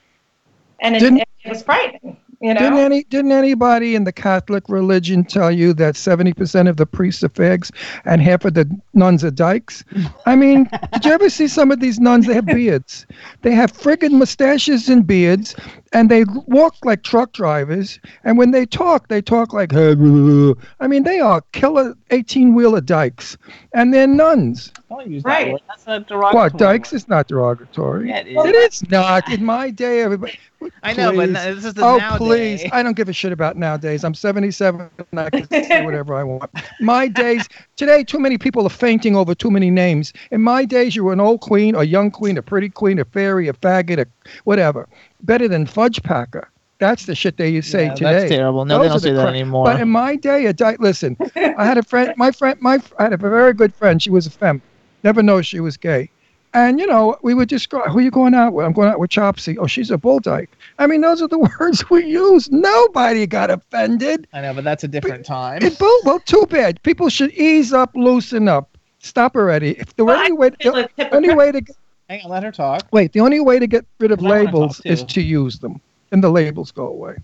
and 0.80 0.96
it, 0.96 1.03
it 1.44 1.48
was 1.48 1.62
frightening, 1.62 2.16
you 2.41 2.55
know. 2.55 2.61
Didn't 2.61 2.78
any 2.78 3.05
didn't 3.05 3.32
anybody 3.32 3.95
in 3.95 4.05
the 4.05 4.12
Catholic 4.12 4.64
religion 4.68 5.24
tell 5.24 5.51
you 5.51 5.72
that 5.74 5.97
seventy 5.97 6.32
percent 6.32 6.68
of 6.68 6.76
the 6.76 6.86
priests 6.86 7.22
are 7.22 7.28
fags 7.28 7.70
and 8.05 8.22
half 8.22 8.45
of 8.45 8.55
the 8.55 8.68
nuns 8.95 9.24
are 9.24 9.30
dykes? 9.30 9.84
I 10.26 10.36
mean, 10.36 10.68
did 10.93 11.05
you 11.05 11.12
ever 11.12 11.28
see 11.28 11.49
some 11.49 11.70
of 11.70 11.80
these 11.80 12.01
nuns? 12.01 12.26
They 12.26 12.34
have 12.34 12.47
beards. 12.47 13.07
They 13.43 13.53
have 13.53 13.72
friggin' 13.72 14.12
mustaches 14.12 14.88
and 14.88 15.07
beards, 15.07 15.55
and 15.93 16.11
they 16.11 16.24
walk 16.47 16.76
like 16.84 17.03
truck 17.03 17.32
drivers. 17.32 17.99
And 18.24 18.38
when 18.38 18.53
they 18.53 18.64
talk, 18.64 19.09
they 19.09 19.20
talk 19.20 19.53
like. 19.53 19.72
I 20.80 20.86
mean, 20.86 21.03
they 21.05 21.20
are 21.20 21.43
killer 21.53 21.95
eighteen 22.11 22.55
wheeler 22.55 22.80
dykes, 22.80 23.36
and 23.74 23.92
they're 23.94 24.06
nuns. 24.06 24.72
Don't 24.88 25.08
use 25.08 25.22
Right. 25.24 25.46
that 25.46 25.52
word. 25.52 25.60
That's 25.68 25.86
a 25.86 26.00
derogatory. 26.00 26.34
What 26.34 26.56
dykes 26.58 26.92
word. 26.92 26.96
is 26.96 27.08
not 27.08 27.28
derogatory. 27.28 28.08
Yeah, 28.08 28.18
it 28.18 28.26
is. 28.28 28.44
It 28.44 28.54
is 28.54 28.90
not. 28.90 29.28
In 29.32 29.44
my 29.44 29.70
day, 29.70 30.02
everybody. 30.02 30.38
I 30.82 30.92
know, 30.92 31.12
but 31.12 31.28
Please. 31.28 31.36
n- 31.36 31.54
this 31.56 31.64
is 31.64 31.74
the 31.74 31.84
Oh, 31.84 31.96
nowadays. 31.96 32.60
please. 32.62 32.70
I 32.72 32.82
don't 32.82 32.96
give 32.96 33.08
a 33.08 33.12
shit 33.12 33.32
about 33.32 33.56
nowadays. 33.56 34.04
I'm 34.04 34.14
77 34.14 34.90
and 35.12 35.20
I 35.20 35.30
can 35.30 35.48
say 35.48 35.84
whatever 35.84 36.14
I 36.14 36.22
want. 36.22 36.50
My 36.80 37.08
days, 37.08 37.48
today, 37.76 38.04
too 38.04 38.18
many 38.18 38.36
people 38.38 38.66
are 38.66 38.68
fainting 38.70 39.16
over 39.16 39.34
too 39.34 39.50
many 39.50 39.70
names. 39.70 40.12
In 40.30 40.42
my 40.42 40.64
days, 40.64 40.94
you 40.96 41.04
were 41.04 41.12
an 41.12 41.20
old 41.20 41.40
queen, 41.40 41.74
a 41.74 41.84
young 41.84 42.10
queen, 42.10 42.36
a 42.36 42.42
pretty 42.42 42.68
queen, 42.68 42.98
a 42.98 43.04
fairy, 43.04 43.48
a 43.48 43.52
faggot, 43.54 43.98
a 44.00 44.06
whatever. 44.44 44.88
Better 45.22 45.48
than 45.48 45.66
fudge 45.66 46.02
packer. 46.02 46.50
That's 46.80 47.06
the 47.06 47.14
shit 47.14 47.36
they 47.36 47.50
you 47.50 47.62
say 47.62 47.84
Yeah, 47.84 47.94
today. 47.94 48.12
That's 48.12 48.30
terrible. 48.30 48.64
No, 48.64 48.78
Those 48.78 48.82
they 48.82 48.88
don't 48.88 48.94
the 48.96 49.00
say 49.08 49.12
that 49.12 49.20
cra- 49.20 49.30
anymore. 49.30 49.64
But 49.66 49.80
in 49.80 49.88
my 49.90 50.16
day, 50.16 50.46
a 50.46 50.52
di- 50.52 50.76
listen, 50.80 51.16
I 51.36 51.64
had 51.64 51.78
a 51.78 51.82
friend, 51.82 52.12
my 52.16 52.32
friend, 52.32 52.58
my, 52.60 52.80
I 52.98 53.02
had 53.04 53.12
a 53.12 53.16
very 53.16 53.52
good 53.52 53.74
friend. 53.74 54.02
She 54.02 54.10
was 54.10 54.26
a 54.26 54.30
femme. 54.30 54.60
Never 55.04 55.22
know 55.22 55.42
she 55.42 55.60
was 55.60 55.76
gay. 55.76 56.10
And, 56.52 56.80
you 56.80 56.86
know, 56.86 57.16
we 57.22 57.32
would 57.32 57.48
describe, 57.48 57.90
who 57.90 57.98
are 57.98 58.02
you 58.02 58.10
going 58.10 58.34
out 58.34 58.54
with? 58.54 58.66
I'm 58.66 58.72
going 58.72 58.88
out 58.88 58.98
with 58.98 59.10
Chopsy. 59.10 59.56
Oh, 59.58 59.68
she's 59.68 59.90
a 59.92 59.96
bull 59.98 60.18
dyke. 60.18 60.50
I 60.80 60.88
mean, 60.88 61.00
those 61.00 61.22
are 61.22 61.28
the 61.28 61.38
words 61.60 61.88
we 61.90 62.04
use. 62.04 62.50
Nobody 62.50 63.26
got 63.26 63.50
offended. 63.50 64.26
I 64.32 64.40
know, 64.40 64.54
but 64.54 64.64
that's 64.64 64.82
a 64.82 64.88
different 64.88 65.24
time. 65.24 65.62
It, 65.62 65.78
bull, 65.78 66.00
well, 66.04 66.18
too 66.18 66.46
bad. 66.50 66.82
People 66.82 67.08
should 67.08 67.30
ease 67.34 67.72
up, 67.72 67.90
loosen 67.94 68.48
up. 68.48 68.76
Stop 68.98 69.36
already. 69.36 69.78
If 69.78 69.94
the 69.96 70.04
Well, 70.04 70.16
I 70.18 70.24
only 70.24 70.32
way, 70.32 70.50
feel 70.60 70.72
the 70.72 71.14
only 71.14 71.34
way 71.34 71.52
to 71.52 71.60
get, 71.60 71.76
Hang 72.08 72.22
on, 72.24 72.30
let 72.30 72.42
her 72.42 72.50
talk. 72.50 72.86
wait, 72.90 73.12
the 73.12 73.20
only 73.20 73.38
way 73.38 73.58
to 73.60 73.66
get 73.68 73.84
rid 74.00 74.10
of 74.10 74.18
I 74.18 74.22
wanna 74.22 74.44
labels 74.44 74.80
is 74.84 75.04
to 75.04 75.22
use 75.22 75.60
them, 75.60 75.80
and 76.12 76.22
the 76.22 76.30
labels 76.30 76.70
go 76.70 76.88
away. 76.88 77.16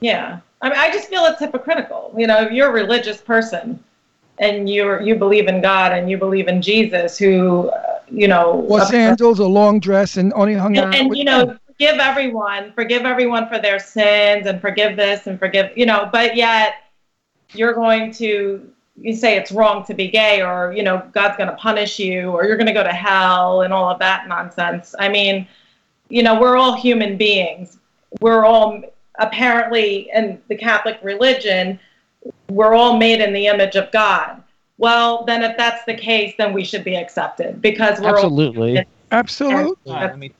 Yeah, 0.00 0.40
I 0.62 0.68
mean, 0.68 0.78
I 0.78 0.90
just 0.92 1.08
feel 1.08 1.24
it's 1.24 1.40
hypocritical. 1.40 2.14
You 2.16 2.26
know, 2.26 2.42
if 2.42 2.52
you're 2.52 2.68
a 2.68 2.72
religious 2.72 3.20
person 3.20 3.82
and 4.38 4.68
you're 4.68 5.00
you 5.00 5.16
believe 5.16 5.48
in 5.48 5.60
God 5.60 5.92
and 5.92 6.10
you 6.10 6.18
believe 6.18 6.48
in 6.48 6.62
Jesus, 6.62 7.18
who 7.18 7.68
uh, 7.68 8.00
you 8.10 8.28
know, 8.28 8.66
Or 8.68 8.84
sandals, 8.86 9.38
a 9.38 9.46
long 9.46 9.80
dress, 9.80 10.16
and 10.16 10.32
only 10.34 10.54
hung 10.54 10.78
out 10.78 10.86
and, 10.86 10.94
and 10.94 11.08
with 11.10 11.18
you 11.18 11.24
know, 11.24 11.58
forgive 11.66 11.98
everyone, 11.98 12.72
forgive 12.72 13.02
everyone 13.02 13.48
for 13.48 13.58
their 13.58 13.78
sins, 13.78 14.46
and 14.46 14.60
forgive 14.60 14.96
this 14.96 15.26
and 15.26 15.38
forgive, 15.38 15.76
you 15.76 15.86
know, 15.86 16.08
but 16.12 16.36
yet 16.36 16.74
you're 17.52 17.74
going 17.74 18.12
to 18.12 18.72
you 19.00 19.14
say 19.14 19.36
it's 19.36 19.52
wrong 19.52 19.84
to 19.84 19.94
be 19.94 20.08
gay, 20.08 20.42
or 20.42 20.72
you 20.72 20.82
know, 20.82 21.02
God's 21.12 21.36
going 21.36 21.48
to 21.48 21.56
punish 21.56 21.98
you, 21.98 22.30
or 22.30 22.44
you're 22.44 22.56
going 22.56 22.66
to 22.66 22.72
go 22.72 22.82
to 22.82 22.92
hell, 22.92 23.62
and 23.62 23.72
all 23.72 23.88
of 23.88 23.98
that 24.00 24.28
nonsense. 24.28 24.94
I 24.98 25.08
mean, 25.08 25.46
you 26.08 26.22
know, 26.22 26.40
we're 26.40 26.56
all 26.56 26.74
human 26.74 27.16
beings. 27.16 27.78
We're 28.20 28.44
all 28.44 28.82
apparently 29.18 30.10
in 30.14 30.40
the 30.48 30.56
Catholic 30.56 30.98
religion, 31.02 31.78
we're 32.48 32.74
all 32.74 32.96
made 32.96 33.20
in 33.20 33.32
the 33.32 33.46
image 33.46 33.76
of 33.76 33.90
God. 33.90 34.42
Well, 34.78 35.24
then 35.24 35.42
if 35.42 35.56
that's 35.56 35.84
the 35.84 35.94
case, 35.94 36.34
then 36.38 36.52
we 36.52 36.64
should 36.64 36.84
be 36.84 36.96
accepted 36.96 37.60
because 37.60 38.00
we're 38.00 38.10
all 38.10 38.14
Absolutely. 38.14 38.84
Absolutely. 39.10 39.92
All 39.92 39.94
right, 39.94 40.10
let 40.10 40.18
me- 40.18 40.32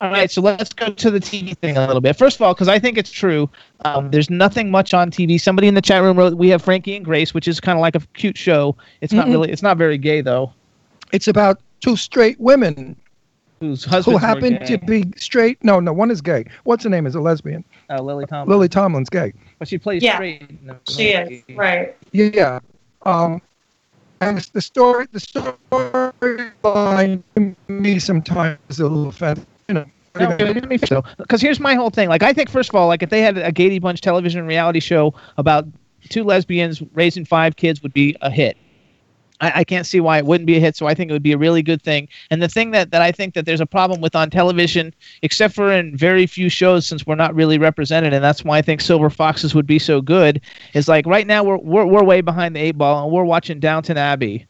All 0.00 0.10
right, 0.10 0.30
so 0.30 0.40
let's 0.40 0.72
go 0.72 0.92
to 0.92 1.10
the 1.10 1.18
TV 1.20 1.56
thing 1.56 1.76
a 1.76 1.86
little 1.86 2.00
bit. 2.00 2.16
First 2.16 2.36
of 2.36 2.42
all, 2.42 2.54
because 2.54 2.68
I 2.68 2.78
think 2.78 2.96
it's 2.96 3.10
true, 3.10 3.50
um, 3.84 4.10
there's 4.10 4.30
nothing 4.30 4.70
much 4.70 4.94
on 4.94 5.10
TV. 5.10 5.40
Somebody 5.40 5.68
in 5.68 5.74
the 5.74 5.82
chat 5.82 6.02
room 6.02 6.16
wrote 6.16 6.34
we 6.34 6.48
have 6.50 6.62
Frankie 6.62 6.96
and 6.96 7.04
Grace, 7.04 7.34
which 7.34 7.48
is 7.48 7.60
kind 7.60 7.76
of 7.76 7.80
like 7.80 7.96
a 7.96 8.00
cute 8.14 8.38
show. 8.38 8.76
It's 9.00 9.12
not 9.12 9.26
Mm-mm. 9.26 9.32
really, 9.32 9.50
it's 9.50 9.62
not 9.62 9.76
very 9.76 9.98
gay 9.98 10.20
though. 10.20 10.52
It's 11.12 11.28
about 11.28 11.60
two 11.80 11.96
straight 11.96 12.38
women 12.40 12.96
Whose 13.60 13.84
who 13.84 14.16
happened 14.16 14.58
were 14.60 14.66
gay. 14.66 14.76
to 14.76 14.78
be 14.86 15.04
straight. 15.18 15.62
No, 15.62 15.80
no, 15.80 15.92
one 15.92 16.10
is 16.10 16.22
gay. 16.22 16.46
What's 16.64 16.84
her 16.84 16.90
name? 16.90 17.06
Is 17.06 17.14
a 17.14 17.20
lesbian. 17.20 17.62
uh, 17.90 18.00
Lily 18.00 18.24
Tomlin. 18.24 18.48
Lily 18.48 18.68
Tomlin's 18.70 19.10
gay. 19.10 19.34
but 19.58 19.68
she 19.68 19.76
plays 19.76 20.02
Yeah. 20.02 20.14
straight. 20.14 20.40
in 20.48 20.58
the 20.66 20.76
she 20.90 21.14
movie. 21.14 21.44
is 21.46 21.56
right. 21.56 21.94
Yeah. 22.12 22.60
Um, 23.02 23.42
and 24.22 24.38
it's 24.38 24.48
the 24.48 24.62
story, 24.62 25.06
the 25.12 25.18
storyline 25.20 27.22
to 27.36 27.54
me 27.68 27.98
sometimes 27.98 28.58
is 28.70 28.80
a 28.80 28.84
little 28.84 29.08
offensive. 29.08 29.46
You 29.68 29.74
know. 29.74 29.84
No, 30.18 30.36
so 30.86 31.04
because 31.18 31.40
here's 31.42 31.60
my 31.60 31.74
whole 31.74 31.90
thing. 31.90 32.08
Like 32.08 32.22
I 32.22 32.32
think 32.32 32.48
first 32.48 32.70
of 32.70 32.74
all, 32.74 32.88
like 32.88 33.02
if 33.02 33.10
they 33.10 33.20
had 33.20 33.36
a 33.38 33.52
Gaydy 33.52 33.80
Bunch 33.80 34.00
television 34.00 34.46
reality 34.46 34.80
show 34.80 35.12
about 35.36 35.66
two 36.08 36.24
lesbians 36.24 36.82
raising 36.94 37.26
five 37.26 37.56
kids 37.56 37.82
would 37.82 37.92
be 37.92 38.16
a 38.22 38.30
hit. 38.30 38.56
I, 39.40 39.52
I 39.60 39.64
can't 39.64 39.86
see 39.86 40.00
why 40.00 40.18
it 40.18 40.26
wouldn't 40.26 40.46
be 40.46 40.56
a 40.56 40.60
hit. 40.60 40.76
So 40.76 40.86
I 40.86 40.94
think 40.94 41.10
it 41.10 41.12
would 41.12 41.22
be 41.22 41.32
a 41.32 41.38
really 41.38 41.62
good 41.62 41.82
thing. 41.82 42.08
And 42.30 42.42
the 42.42 42.48
thing 42.48 42.70
that, 42.72 42.90
that 42.90 43.02
I 43.02 43.10
think 43.12 43.34
that 43.34 43.46
there's 43.46 43.60
a 43.60 43.66
problem 43.66 44.00
with 44.00 44.14
on 44.14 44.30
television, 44.30 44.94
except 45.22 45.54
for 45.54 45.72
in 45.72 45.96
very 45.96 46.26
few 46.26 46.48
shows, 46.48 46.86
since 46.86 47.06
we're 47.06 47.14
not 47.14 47.34
really 47.34 47.58
represented, 47.58 48.12
and 48.12 48.22
that's 48.22 48.44
why 48.44 48.58
I 48.58 48.62
think 48.62 48.80
Silver 48.80 49.10
Foxes 49.10 49.54
would 49.54 49.66
be 49.66 49.78
so 49.78 50.00
good, 50.00 50.40
is 50.74 50.88
like 50.88 51.06
right 51.06 51.26
now 51.26 51.42
we're 51.42 51.56
we're, 51.58 51.86
we're 51.86 52.04
way 52.04 52.20
behind 52.20 52.54
the 52.56 52.60
eight 52.60 52.78
ball 52.78 53.04
and 53.04 53.12
we're 53.12 53.24
watching 53.24 53.60
Downton 53.60 53.96
Abbey. 53.96 54.46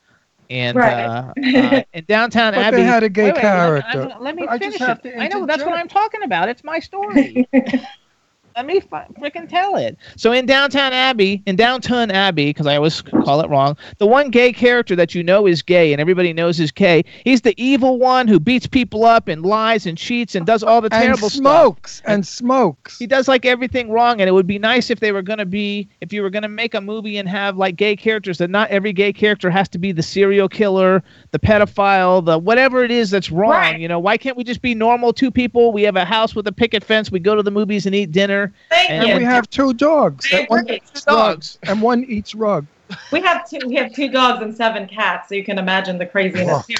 And 0.48 0.76
Right. 0.76 1.04
uh, 1.04 1.32
uh, 1.58 1.82
in 1.92 2.04
Downtown 2.08 2.54
But 2.54 2.64
Abbey, 2.64 2.78
they 2.78 2.82
had 2.82 3.04
a 3.04 3.08
gay 3.08 3.26
Wait, 3.26 3.34
wait, 3.34 3.42
let 3.44 3.52
character. 3.52 4.00
I'm- 4.10 4.20
Let 4.22 4.34
me 4.34 4.48
I 4.48 4.58
just 4.58 4.78
finish 4.78 4.78
have 4.80 4.98
it. 5.04 5.12
to 5.12 5.20
I 5.20 5.28
know 5.28 5.46
that's 5.46 5.62
what. 5.64 5.78
I'm 5.78 5.86
talking 5.86 6.24
about. 6.24 6.48
It's 6.48 6.64
my 6.64 6.80
story. 6.80 7.48
Let 8.56 8.66
me 8.66 8.80
freaking 8.80 9.48
tell 9.48 9.76
it. 9.76 9.96
So 10.16 10.32
in 10.32 10.46
Downtown 10.46 10.92
Abbey, 10.92 11.42
in 11.46 11.56
Downtown 11.56 12.10
Abbey, 12.10 12.46
because 12.46 12.66
I 12.66 12.76
always 12.76 13.00
call 13.02 13.40
it 13.40 13.48
wrong, 13.48 13.76
the 13.98 14.06
one 14.06 14.30
gay 14.30 14.52
character 14.52 14.96
that 14.96 15.14
you 15.14 15.22
know 15.22 15.46
is 15.46 15.62
gay 15.62 15.92
and 15.92 16.00
everybody 16.00 16.32
knows 16.32 16.60
is 16.60 16.70
gay, 16.70 17.04
he's 17.24 17.42
the 17.42 17.54
evil 17.62 17.98
one 17.98 18.28
who 18.28 18.40
beats 18.40 18.66
people 18.66 19.04
up 19.04 19.28
and 19.28 19.44
lies 19.44 19.86
and 19.86 19.96
cheats 19.96 20.34
and 20.34 20.46
does 20.46 20.62
all 20.62 20.80
the 20.80 20.92
and 20.92 21.02
terrible 21.02 21.30
stuff. 21.30 21.40
smokes 21.40 22.02
and 22.06 22.26
smokes. 22.26 22.98
He 22.98 23.06
does 23.06 23.28
like 23.28 23.46
everything 23.46 23.90
wrong, 23.90 24.20
and 24.20 24.28
it 24.28 24.32
would 24.32 24.46
be 24.46 24.58
nice 24.58 24.90
if 24.90 25.00
they 25.00 25.12
were 25.12 25.22
gonna 25.22 25.46
be, 25.46 25.88
if 26.00 26.12
you 26.12 26.22
were 26.22 26.30
gonna 26.30 26.48
make 26.48 26.74
a 26.74 26.80
movie 26.80 27.16
and 27.18 27.28
have 27.28 27.56
like 27.56 27.76
gay 27.76 27.96
characters, 27.96 28.38
that 28.38 28.50
not 28.50 28.68
every 28.70 28.92
gay 28.92 29.12
character 29.12 29.50
has 29.50 29.68
to 29.70 29.78
be 29.78 29.92
the 29.92 30.02
serial 30.02 30.48
killer, 30.48 31.02
the 31.30 31.38
pedophile, 31.38 32.24
the 32.24 32.38
whatever 32.38 32.84
it 32.84 32.90
is 32.90 33.10
that's 33.10 33.30
wrong. 33.30 33.50
Right. 33.50 33.80
You 33.80 33.88
know, 33.88 33.98
why 33.98 34.16
can't 34.16 34.36
we 34.36 34.44
just 34.44 34.62
be 34.62 34.74
normal 34.74 35.12
two 35.12 35.30
people? 35.30 35.72
We 35.72 35.82
have 35.82 35.96
a 35.96 36.04
house 36.04 36.34
with 36.34 36.46
a 36.46 36.52
picket 36.52 36.84
fence. 36.84 37.10
We 37.10 37.20
go 37.20 37.34
to 37.34 37.42
the 37.42 37.50
movies 37.50 37.86
and 37.86 37.94
eat 37.94 38.12
dinner. 38.12 38.49
Thank 38.68 38.90
And 38.90 39.02
And 39.02 39.08
you. 39.10 39.16
we 39.18 39.24
have 39.24 39.48
two 39.50 39.72
dogs. 39.74 40.26
I 40.32 40.40
and 40.40 40.48
one 40.48 40.60
agree. 40.60 40.76
eats 40.76 41.04
rugs, 41.06 41.58
and 41.62 41.82
one 41.82 42.04
eats 42.04 42.34
rug. 42.34 42.66
We 43.12 43.20
have 43.22 43.48
two. 43.48 43.58
We 43.66 43.76
have 43.76 43.92
two 43.94 44.08
dogs 44.08 44.42
and 44.42 44.54
seven 44.54 44.86
cats, 44.88 45.28
so 45.28 45.34
you 45.34 45.44
can 45.44 45.58
imagine 45.58 45.98
the 45.98 46.06
craziness 46.06 46.66
here. 46.66 46.76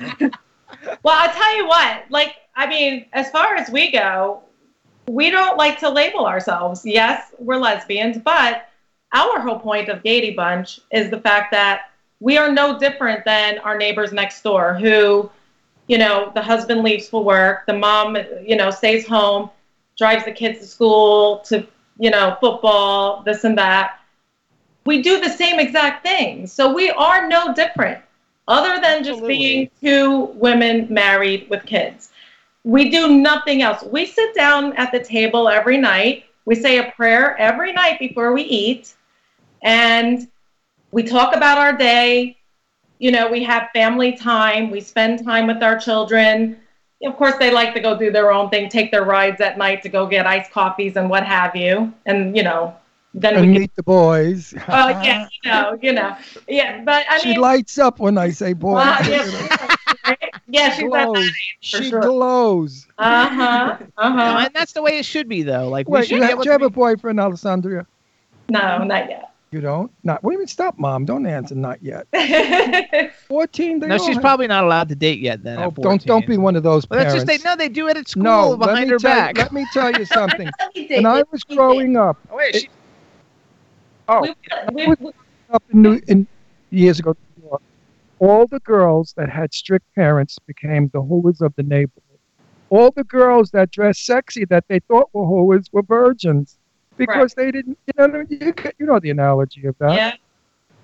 well, 1.02 1.14
I'll 1.18 1.32
tell 1.32 1.56
you 1.56 1.66
what. 1.66 2.04
Like, 2.10 2.36
I 2.56 2.66
mean, 2.66 3.06
as 3.12 3.30
far 3.30 3.56
as 3.56 3.70
we 3.70 3.92
go, 3.92 4.42
we 5.06 5.30
don't 5.30 5.56
like 5.56 5.78
to 5.80 5.88
label 5.90 6.26
ourselves. 6.26 6.82
Yes, 6.84 7.32
we're 7.38 7.56
lesbians, 7.56 8.18
but 8.18 8.68
our 9.12 9.40
whole 9.40 9.58
point 9.58 9.88
of 9.88 10.02
Gaydy 10.02 10.36
Bunch 10.36 10.80
is 10.92 11.10
the 11.10 11.20
fact 11.20 11.50
that 11.52 11.90
we 12.20 12.36
are 12.36 12.50
no 12.50 12.78
different 12.78 13.24
than 13.24 13.58
our 13.58 13.76
neighbors 13.76 14.12
next 14.12 14.42
door 14.42 14.74
who, 14.74 15.30
you 15.86 15.98
know, 15.98 16.30
the 16.34 16.42
husband 16.42 16.82
leaves 16.82 17.08
for 17.08 17.22
work, 17.22 17.64
the 17.66 17.72
mom, 17.72 18.16
you 18.44 18.56
know, 18.56 18.70
stays 18.70 19.06
home, 19.06 19.50
drives 19.98 20.24
the 20.24 20.32
kids 20.32 20.60
to 20.60 20.66
school, 20.66 21.40
to, 21.40 21.66
you 21.98 22.10
know, 22.10 22.36
football, 22.40 23.22
this 23.24 23.44
and 23.44 23.58
that. 23.58 23.98
We 24.86 25.02
do 25.02 25.20
the 25.20 25.28
same 25.28 25.58
exact 25.58 26.06
thing. 26.06 26.46
So 26.46 26.72
we 26.72 26.88
are 26.90 27.28
no 27.28 27.52
different, 27.52 28.02
other 28.46 28.80
than 28.80 29.04
just 29.04 29.26
being 29.26 29.68
two 29.82 30.26
women 30.36 30.86
married 30.88 31.50
with 31.50 31.66
kids. 31.66 32.10
We 32.64 32.90
do 32.90 33.18
nothing 33.18 33.62
else. 33.62 33.82
We 33.82 34.06
sit 34.06 34.34
down 34.34 34.72
at 34.74 34.92
the 34.92 35.00
table 35.00 35.48
every 35.48 35.76
night. 35.76 36.24
We 36.44 36.54
say 36.54 36.78
a 36.78 36.92
prayer 36.92 37.36
every 37.36 37.72
night 37.72 37.98
before 37.98 38.32
we 38.32 38.42
eat. 38.42 38.94
And 39.62 40.28
we 40.92 41.02
talk 41.02 41.34
about 41.34 41.58
our 41.58 41.76
day. 41.76 42.36
You 42.98 43.10
know, 43.10 43.28
we 43.28 43.42
have 43.44 43.68
family 43.74 44.16
time. 44.16 44.70
We 44.70 44.80
spend 44.80 45.24
time 45.24 45.46
with 45.46 45.62
our 45.62 45.78
children. 45.78 46.60
Of 47.04 47.16
course, 47.16 47.34
they 47.38 47.50
like 47.52 47.74
to 47.74 47.80
go 47.80 47.96
do 47.96 48.10
their 48.10 48.32
own 48.32 48.50
thing, 48.50 48.68
take 48.68 48.90
their 48.90 49.04
rides 49.04 49.40
at 49.40 49.56
night 49.56 49.82
to 49.82 49.88
go 49.88 50.06
get 50.06 50.26
iced 50.26 50.50
coffees 50.50 50.96
and 50.96 51.08
what 51.08 51.24
have 51.24 51.54
you. 51.54 51.92
And, 52.06 52.36
you 52.36 52.42
know, 52.42 52.74
then 53.14 53.36
And 53.36 53.42
we 53.42 53.48
can, 53.48 53.60
meet 53.62 53.74
the 53.76 53.82
boys. 53.82 54.52
oh, 54.68 54.88
yeah, 54.88 55.28
you 55.42 55.50
know, 55.50 55.78
you 55.80 55.92
know. 55.92 56.16
Yeah, 56.48 56.82
but 56.84 57.06
I 57.08 57.18
she 57.18 57.30
mean, 57.30 57.40
lights 57.40 57.78
up 57.78 57.98
when 58.00 58.18
I 58.18 58.30
say 58.30 58.52
boys. 58.52 58.84
uh, 58.86 59.02
yeah, 59.08 59.30
right? 60.06 60.18
yeah, 60.48 60.70
she's 60.70 60.84
at 60.84 60.92
that 60.92 61.12
glows. 61.12 61.30
She 61.60 61.90
sure. 61.90 62.00
glows. 62.00 62.86
Uh 62.98 63.28
huh. 63.28 63.78
Uh 63.96 64.08
No, 64.24 64.32
huh. 64.32 64.38
and 64.46 64.54
that's 64.54 64.72
the 64.72 64.82
way 64.82 64.98
it 64.98 65.04
should 65.04 65.28
be, 65.28 65.42
though. 65.42 65.68
Like 65.68 65.88
we 65.88 66.00
Wait, 66.00 66.04
should 66.04 66.16
you 66.16 66.22
have, 66.22 66.40
do 66.40 66.48
you 66.48 66.52
have 66.52 66.62
a 66.62 66.70
boyfriend, 66.70 67.20
Alessandra? 67.20 67.86
No, 68.48 68.82
not 68.84 69.08
yet. 69.08 69.27
You 69.50 69.62
don't? 69.62 69.90
Not. 70.04 70.22
What 70.22 70.30
do 70.30 70.34
you 70.34 70.38
mean? 70.40 70.46
Stop, 70.46 70.78
mom. 70.78 71.06
Don't 71.06 71.24
answer. 71.24 71.54
Not 71.54 71.82
yet. 71.82 72.06
Fourteen. 73.28 73.80
They 73.80 73.86
No, 73.86 73.96
she's 73.96 74.16
have- 74.16 74.20
probably 74.22 74.46
not 74.46 74.64
allowed 74.64 74.90
to 74.90 74.94
date 74.94 75.20
yet. 75.20 75.42
Then. 75.42 75.58
Oh, 75.58 75.70
don't 75.70 76.04
don't 76.04 76.26
be 76.26 76.36
one 76.36 76.54
of 76.54 76.62
those 76.62 76.88
Well, 76.90 76.98
that's 77.00 77.14
just 77.14 77.26
they. 77.26 77.38
No, 77.38 77.56
they 77.56 77.68
do 77.70 77.88
it 77.88 77.96
at 77.96 78.08
school 78.08 78.24
no, 78.24 78.50
let 78.50 78.58
behind 78.66 78.88
me 78.88 78.92
her 78.92 78.98
tell, 78.98 79.10
back. 79.14 79.38
Let 79.38 79.52
me 79.52 79.64
tell 79.72 79.90
you 79.90 80.04
something. 80.04 80.50
Let 80.76 80.90
when 80.90 81.06
I 81.06 81.22
was 81.32 81.42
growing 81.44 81.96
up, 81.96 82.18
Oh, 82.30 82.36
wait, 82.36 82.54
it- 82.56 82.60
she, 82.62 82.68
oh, 84.08 84.20
we, 84.74 84.86
we, 84.86 84.94
we, 85.00 85.10
up 85.50 85.62
in, 85.72 85.82
New, 85.82 86.00
in 86.08 86.28
years 86.70 86.98
ago, 86.98 87.16
all 88.18 88.46
the 88.46 88.60
girls 88.60 89.14
that 89.16 89.30
had 89.30 89.54
strict 89.54 89.86
parents 89.94 90.36
became 90.46 90.90
the 90.92 91.00
hooers 91.00 91.40
of 91.40 91.54
the 91.56 91.62
neighborhood. 91.62 92.02
All 92.68 92.90
the 92.90 93.04
girls 93.04 93.50
that 93.52 93.70
dressed 93.70 94.04
sexy 94.04 94.44
that 94.46 94.64
they 94.68 94.80
thought 94.80 95.08
were 95.14 95.24
hooers 95.24 95.68
were 95.72 95.82
virgins 95.82 96.57
because 96.98 97.34
they 97.34 97.50
didn't. 97.50 97.78
You 97.96 98.08
know, 98.08 98.24
you, 98.28 98.52
get- 98.52 98.74
you 98.78 98.86
know 98.86 98.98
the 99.00 99.10
analogy 99.10 99.66
of 99.66 99.76
that. 99.78 99.94
yeah. 99.94 100.12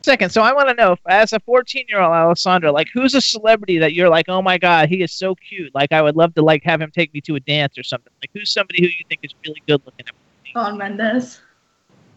second. 0.03 0.31
So 0.31 0.43
I 0.43 0.53
want 0.53 0.69
to 0.69 0.75
know, 0.75 0.93
if, 0.93 1.01
as 1.07 1.33
a 1.33 1.41
14 1.41 1.85
year 1.89 2.01
old 2.01 2.13
Alessandra, 2.13 2.73
like 2.73 2.89
who's 2.93 3.15
a 3.15 3.21
celebrity 3.21 3.79
that 3.79 3.93
you're 3.95 4.09
like, 4.09 4.27
oh 4.29 4.41
my 4.43 4.59
god, 4.59 4.89
he 4.89 5.03
is 5.03 5.13
so 5.13 5.35
cute. 5.35 5.75
Like 5.75 5.93
I 5.93 6.01
would 6.03 6.17
love 6.17 6.35
to 6.35 6.43
like 6.43 6.63
have 6.65 6.81
him 6.81 6.91
take 6.91 7.13
me 7.15 7.21
to 7.23 7.35
a 7.37 7.41
dance 7.41 7.77
or 7.79 7.83
something. 7.83 8.13
Like 8.23 8.31
who's 8.35 8.51
somebody 8.51 8.83
who 8.83 8.89
you 8.89 9.05
think 9.09 9.21
is 9.23 9.35
really 9.47 9.63
good 9.67 9.83
looking? 9.85 10.07
Shawn 10.45 10.79
Mendes. 10.79 11.41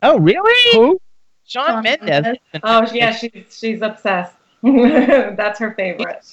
Oh 0.04 0.20
really? 0.20 0.78
Who? 0.78 1.00
Sean 1.45 1.68
Shawn 1.68 1.84
Mendes. 1.84 2.10
Mendes. 2.24 2.39
Oh, 2.64 2.86
yeah, 2.93 3.12
she's 3.12 3.32
she's 3.50 3.82
obsessed. 3.82 4.36
That's 4.64 5.60
her 5.60 5.74
favorite. 5.76 6.26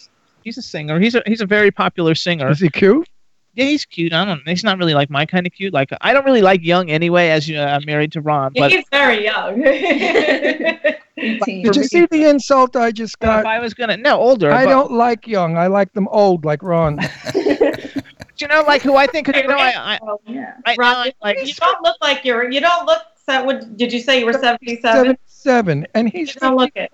He's 0.42 0.58
a 0.58 0.62
singer. 0.62 0.98
He's 0.98 1.14
a 1.14 1.22
he's 1.26 1.40
a 1.40 1.46
very 1.46 1.70
popular 1.70 2.14
singer. 2.14 2.50
Is 2.50 2.60
he 2.60 2.68
cute? 2.68 3.08
Yeah, 3.54 3.66
he's 3.66 3.84
cute. 3.84 4.12
I 4.12 4.24
don't. 4.24 4.46
He's 4.48 4.64
not 4.64 4.78
really 4.78 4.94
like 4.94 5.10
my 5.10 5.24
kind 5.24 5.46
of 5.46 5.52
cute. 5.52 5.72
Like 5.72 5.90
I 6.00 6.12
don't 6.12 6.24
really 6.24 6.42
like 6.42 6.64
young 6.64 6.90
anyway. 6.90 7.28
As 7.28 7.48
you, 7.48 7.56
know, 7.56 7.64
I'm 7.64 7.84
married 7.86 8.10
to 8.12 8.20
Ron, 8.20 8.52
but 8.56 8.72
He's 8.72 8.84
very 8.90 9.24
young. 9.24 9.62
Did 11.16 11.76
you 11.76 11.84
see 11.84 12.06
the 12.06 12.28
insult 12.28 12.74
I 12.74 12.90
just 12.90 13.18
but 13.20 13.38
if 13.38 13.44
got? 13.44 13.46
I 13.46 13.60
was 13.60 13.72
gonna 13.72 13.96
no 13.96 14.18
older. 14.18 14.50
I 14.50 14.64
but, 14.64 14.70
don't 14.70 14.92
like 14.92 15.28
young. 15.28 15.56
I 15.56 15.68
like 15.68 15.92
them 15.92 16.08
old, 16.08 16.44
like 16.44 16.62
Ron. 16.64 16.96
but 17.34 18.40
you 18.40 18.48
know, 18.48 18.62
like 18.66 18.82
who 18.82 18.96
I 18.96 19.06
think. 19.06 19.26
'cause, 19.26 19.36
You 19.36 19.46
know, 19.46 19.56
I, 19.56 19.94
I 19.94 19.98
Oh, 20.02 20.20
yeah. 20.26 20.54
right 20.66 20.78
now, 20.78 20.98
I, 20.98 21.12
like 21.22 21.46
you 21.46 21.54
don't 21.54 21.82
look 21.82 21.96
like 22.00 22.24
you're. 22.24 22.50
You 22.50 22.60
don't 22.60 22.86
look. 22.86 23.02
So, 23.26 23.44
what, 23.44 23.76
did 23.76 23.92
you 23.92 24.00
say 24.00 24.18
you 24.18 24.26
were 24.26 24.32
seventy-seven? 24.32 25.04
Seventy-seven, 25.04 25.86
and 25.94 26.10
he's 26.10 26.34
You 26.34 26.40
don't 26.40 26.56
look 26.56 26.72
it. 26.74 26.90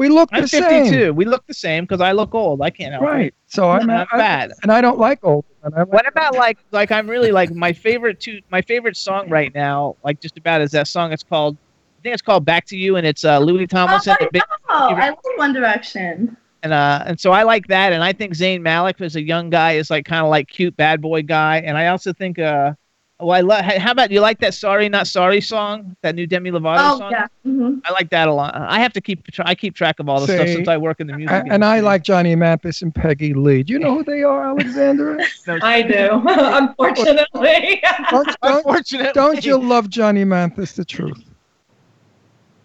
Fifty-four. 0.00 0.08
We 0.08 0.08
look 0.08 0.28
I'm 0.32 0.42
the 0.42 0.48
same. 0.48 0.84
52. 0.84 1.12
We 1.14 1.24
look 1.24 1.46
the 1.46 1.54
same 1.54 1.84
because 1.84 2.00
I 2.00 2.12
look 2.12 2.34
old. 2.34 2.62
I 2.62 2.70
can't 2.70 2.92
help 2.92 3.04
it. 3.04 3.06
Right. 3.06 3.34
So 3.46 3.70
I'm, 3.70 3.88
I'm 3.90 4.06
I- 4.12 4.16
fat. 4.16 4.50
and 4.62 4.72
I 4.72 4.80
don't 4.80 4.98
like 4.98 5.22
old. 5.24 5.44
And 5.62 5.74
I 5.74 5.80
like 5.80 5.92
What 5.92 6.06
about 6.08 6.34
like 6.34 6.58
like 6.70 6.90
I'm 6.90 7.08
really 7.08 7.32
like 7.32 7.50
my 7.52 7.72
favorite 7.72 8.20
two 8.20 8.40
my 8.50 8.62
favorite 8.62 8.96
song 8.96 9.28
right 9.28 9.54
now 9.54 9.96
like 10.04 10.20
just 10.20 10.38
about 10.38 10.60
is 10.62 10.70
that 10.70 10.88
song 10.88 11.12
it's 11.12 11.22
called 11.22 11.56
I 11.98 12.02
think 12.02 12.14
it's 12.14 12.22
called 12.22 12.46
Back 12.46 12.64
to 12.66 12.76
You 12.78 12.96
and 12.96 13.06
it's 13.06 13.24
uh, 13.26 13.38
Louis 13.38 13.66
Tomlinson 13.66 14.16
oh, 14.20 14.26
big, 14.32 14.42
I 14.70 15.08
love 15.10 15.18
One 15.36 15.52
Direction. 15.52 16.34
and 16.62 16.72
uh 16.72 17.02
and 17.06 17.20
so 17.20 17.32
I 17.32 17.42
like 17.42 17.66
that 17.66 17.92
and 17.92 18.02
I 18.02 18.12
think 18.14 18.32
Zayn 18.34 18.62
Malik 18.62 19.00
as 19.02 19.16
a 19.16 19.22
young 19.22 19.50
guy 19.50 19.72
is 19.72 19.90
like 19.90 20.06
kind 20.06 20.24
of 20.24 20.30
like 20.30 20.48
cute 20.48 20.74
bad 20.76 21.02
boy 21.02 21.20
guy 21.22 21.58
and 21.58 21.76
I 21.76 21.88
also 21.88 22.12
think 22.14 22.38
uh 22.38 22.72
oh 23.20 23.30
I 23.30 23.40
love 23.40 23.64
how 23.64 23.92
about 23.92 24.10
you 24.10 24.20
like 24.20 24.38
that 24.40 24.54
Sorry 24.54 24.88
Not 24.88 25.06
Sorry 25.06 25.40
song 25.40 25.96
that 26.02 26.14
new 26.14 26.26
Demi 26.26 26.50
Lovato 26.50 26.92
Oh, 26.94 26.98
song 26.98 27.12
yeah. 27.12 27.26
hmm 27.44 27.78
I 27.84 27.92
like 27.92 28.10
that 28.10 28.28
a 28.28 28.32
lot 28.32 28.54
I 28.54 28.80
have 28.80 28.92
to 28.94 29.00
keep 29.00 29.26
tra- 29.28 29.46
I 29.46 29.54
keep 29.54 29.74
track 29.74 30.00
of 30.00 30.08
all 30.08 30.20
the 30.20 30.32
stuff 30.32 30.48
since 30.48 30.68
I 30.68 30.76
work 30.76 31.00
in 31.00 31.06
the 31.06 31.16
music 31.16 31.36
and, 31.36 31.52
and 31.52 31.64
I 31.64 31.80
like 31.80 32.02
Johnny 32.02 32.34
Mathis 32.34 32.82
and 32.82 32.94
Peggy 32.94 33.34
Lee. 33.34 33.62
Do 33.62 33.72
you 33.72 33.78
know 33.78 33.94
who 33.94 34.04
they 34.04 34.22
are, 34.22 34.46
Alexandra? 34.48 35.18
I 35.62 35.82
do, 35.82 36.22
unfortunately. 36.26 37.82
don't, 38.10 38.26
don't, 38.26 38.36
unfortunately 38.42 39.12
don't 39.12 39.44
you 39.44 39.56
love 39.58 39.88
Johnny 39.88 40.24
Mathis? 40.24 40.72
The 40.72 40.84
truth. 40.84 41.22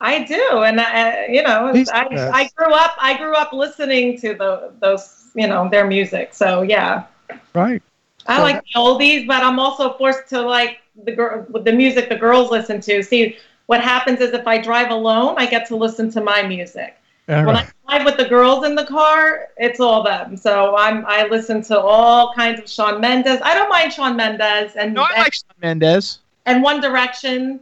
I 0.02 0.24
do, 0.24 0.64
and 0.64 0.80
I, 0.80 1.28
you 1.28 1.42
know, 1.42 1.74
He's 1.74 1.90
I, 1.90 2.08
best. 2.08 2.36
I 2.36 2.50
grew 2.56 2.74
up. 2.74 2.96
I 3.00 3.18
grew 3.18 3.34
up 3.34 3.54
listening 3.54 4.20
to 4.20 4.34
the 4.36 4.74
those, 4.80 5.30
you 5.36 5.48
know, 5.48 5.70
their 5.70 5.88
music. 5.88 6.34
So 6.34 6.62
yeah, 6.62 7.06
Right. 7.54 7.82
I 8.28 8.42
like 8.42 8.64
the 8.64 8.80
oldies, 8.80 9.28
but 9.28 9.44
I'm 9.44 9.60
also 9.60 9.94
forced 9.98 10.28
to 10.30 10.42
like 10.42 10.80
the 11.04 11.12
girl 11.12 11.46
the 11.64 11.72
music 11.72 12.10
the 12.10 12.16
girls 12.16 12.52
listen 12.52 12.82
to. 12.82 13.04
See, 13.04 13.38
what 13.68 13.82
happens 13.82 14.20
is 14.22 14.32
if 14.34 14.48
I 14.48 14.58
drive 14.58 14.92
alone, 14.92 15.36
I 15.38 15.46
get 15.46 15.68
to 15.68 15.76
listen 15.76 16.10
to 16.12 16.22
my 16.22 16.42
music. 16.44 16.98
All 17.30 17.38
When 17.38 17.56
right. 17.56 17.72
I 17.88 17.98
drive 17.98 18.06
with 18.06 18.18
the 18.18 18.30
girls 18.30 18.66
in 18.66 18.76
the 18.76 18.86
car, 18.86 19.50
it's 19.58 19.80
all 19.80 20.04
them. 20.04 20.38
So 20.38 20.76
I'm 20.76 21.06
I 21.08 21.28
listen 21.28 21.62
to 21.64 21.80
all 21.80 22.34
kinds 22.34 22.60
of 22.60 22.70
Shawn 22.70 23.00
Mendes. 23.02 23.40
I 23.44 23.54
don't 23.54 23.70
mind 23.70 23.94
Shawn 23.94 24.16
Mendes 24.16 24.76
and 24.76 24.94
no 24.94 25.02
I 25.04 25.20
like 25.22 25.34
Shawn 25.34 25.56
Mendes 25.62 26.20
and 26.46 26.62
One 26.64 26.82
Direction. 26.82 27.60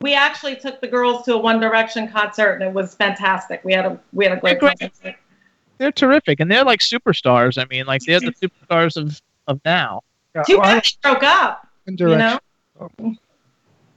We 0.00 0.14
actually 0.14 0.56
took 0.56 0.80
the 0.80 0.88
girls 0.88 1.24
to 1.26 1.34
a 1.34 1.38
One 1.38 1.60
Direction 1.60 2.08
concert, 2.08 2.54
and 2.54 2.62
it 2.62 2.72
was 2.72 2.94
fantastic. 2.94 3.62
We 3.64 3.72
had 3.74 3.84
a 3.86 3.98
we 4.12 4.24
had 4.24 4.36
a 4.36 4.40
great 4.40 4.60
They're 4.60 4.74
great. 4.76 4.92
time. 5.02 5.14
they're 5.78 5.92
terrific 5.92 6.40
and 6.40 6.50
they're 6.50 6.64
like 6.64 6.80
superstars 6.80 7.62
I 7.62 7.66
mean 7.70 7.84
like 7.86 8.00
they're 8.02 8.20
the 8.20 8.32
superstars 8.42 8.96
of 8.96 9.20
of 9.46 9.60
now 9.64 10.02
Yeah, 10.36 10.42
Too 10.42 10.58
well, 10.58 10.66
I 10.66 10.74
bad 10.74 10.84
they 10.84 11.10
broke 11.10 11.22
up. 11.22 11.68
like 11.86 11.98
You 12.00 12.06
know. 12.06 12.38
direction. 12.78 13.18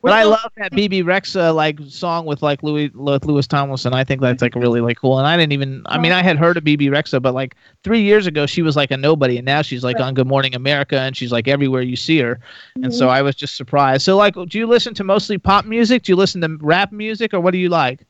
But 0.02 0.14
I 0.14 0.24
We're 0.24 0.32
love 0.32 0.52
that 0.56 0.72
Bebe 0.72 1.04
Rexha 1.04 1.50
uh, 1.50 1.54
like 1.54 1.78
song 1.90 2.26
with 2.26 2.42
like 2.42 2.64
Louis 2.64 2.90
with 2.94 3.26
Louis 3.26 3.46
Tomlinson. 3.46 3.94
I 3.94 4.06
think 4.06 4.22
that's 4.22 4.42
like 4.42 4.56
really 4.56 4.80
like 4.80 4.98
cool. 4.98 5.18
And 5.18 5.28
I 5.28 5.36
didn't 5.36 5.52
even 5.52 5.84
I 5.88 5.98
mean 5.98 6.14
I 6.14 6.24
had 6.24 6.38
heard 6.38 6.56
of 6.56 6.64
Bebe 6.64 6.88
Rexha, 6.88 7.22
but 7.22 7.34
like 7.34 7.56
three 7.84 8.02
years 8.02 8.26
ago 8.26 8.46
she 8.46 8.62
was 8.62 8.78
like 8.78 8.92
a 8.92 8.98
nobody, 8.98 9.36
and 9.38 9.46
now 9.46 9.62
she's 9.62 9.84
like 9.84 10.00
on 10.00 10.14
Good 10.14 10.28
Morning 10.28 10.56
America, 10.56 10.98
and 11.00 11.18
she's 11.18 11.34
like 11.34 11.50
everywhere 11.50 11.82
you 11.82 11.98
see 11.98 12.18
her. 12.20 12.40
And 12.82 12.94
so 12.94 13.08
mm-hmm. 13.08 13.16
I 13.16 13.22
was 13.22 13.36
just 13.36 13.58
surprised. 13.58 14.04
So 14.04 14.16
like, 14.16 14.36
do 14.36 14.58
you 14.58 14.68
listen 14.68 14.94
to 14.94 15.04
mostly 15.04 15.38
pop 15.38 15.66
music? 15.66 16.04
Do 16.04 16.14
you 16.14 16.16
listen 16.16 16.40
to 16.42 16.58
rap 16.62 16.94
music, 16.94 17.34
or 17.34 17.42
what 17.42 17.52
do 17.52 17.58
you 17.58 17.70
like? 17.70 18.06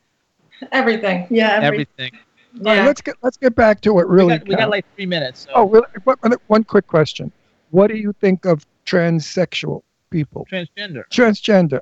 everything. 0.72 1.26
Yeah. 1.32 1.54
Every, 1.54 1.66
Everything. 1.68 2.12
All 2.60 2.66
right, 2.66 2.76
Yeah. 2.76 2.86
let's 2.86 3.02
get 3.02 3.16
let's 3.24 3.38
get 3.38 3.56
back 3.56 3.82
to 3.82 3.94
what 3.94 4.08
really 4.08 4.34
we, 4.34 4.38
got, 4.38 4.48
we 4.48 4.56
got 4.56 4.70
like 4.70 4.86
three 4.96 5.08
minutes. 5.08 5.42
So. 5.42 5.52
Oh, 5.56 5.68
really? 5.68 5.88
What- 6.04 6.22
one- 6.22 6.34
one 6.48 6.64
quick 6.64 6.86
question. 6.86 7.32
What 7.72 7.88
do 7.88 7.98
you 7.98 8.14
think 8.14 8.46
of 8.46 8.66
transsexual? 8.86 9.84
people? 10.10 10.48
Transgender. 10.52 11.04
Transgender. 11.10 11.82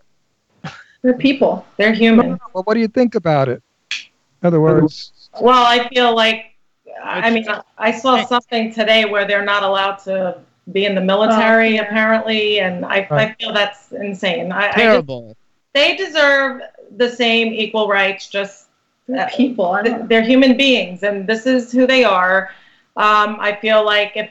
They're 1.01 1.13
people. 1.13 1.65
They're 1.77 1.93
human. 1.93 2.39
Well, 2.53 2.63
what 2.63 2.73
do 2.73 2.79
you 2.79 2.87
think 2.87 3.15
about 3.15 3.49
it? 3.49 3.61
In 3.91 4.47
other 4.47 4.59
words, 4.59 5.29
Well, 5.39 5.65
I 5.65 5.87
feel 5.89 6.15
like, 6.15 6.55
I 7.03 7.29
mean, 7.29 7.45
I 7.77 7.91
saw 7.91 8.25
something 8.25 8.73
today 8.73 9.05
where 9.05 9.25
they're 9.27 9.45
not 9.45 9.63
allowed 9.63 9.97
to 9.99 10.39
be 10.71 10.85
in 10.85 10.95
the 10.95 11.01
military 11.01 11.67
Oh, 11.67 11.75
yeah. 11.75 11.81
apparently, 11.83 12.59
and 12.59 12.85
I, 12.85 13.07
I 13.09 13.35
feel 13.39 13.53
that's 13.53 13.91
insane. 13.91 14.51
I, 14.51 14.57
I 14.57 14.67
just, 14.67 14.77
Terrible. 14.77 15.37
they 15.73 15.95
deserve 15.95 16.61
the 16.97 17.09
same 17.09 17.53
equal 17.53 17.87
rights, 17.87 18.27
just 18.27 18.67
They're 19.07 19.29
people. 19.29 19.79
They're 20.07 20.23
human 20.23 20.57
beings, 20.57 21.03
and 21.03 21.27
this 21.27 21.45
is 21.45 21.71
who 21.71 21.87
they 21.87 22.03
are. 22.03 22.49
Um, 22.97 23.37
I 23.39 23.57
feel 23.61 23.85
like 23.85 24.13
if, 24.15 24.29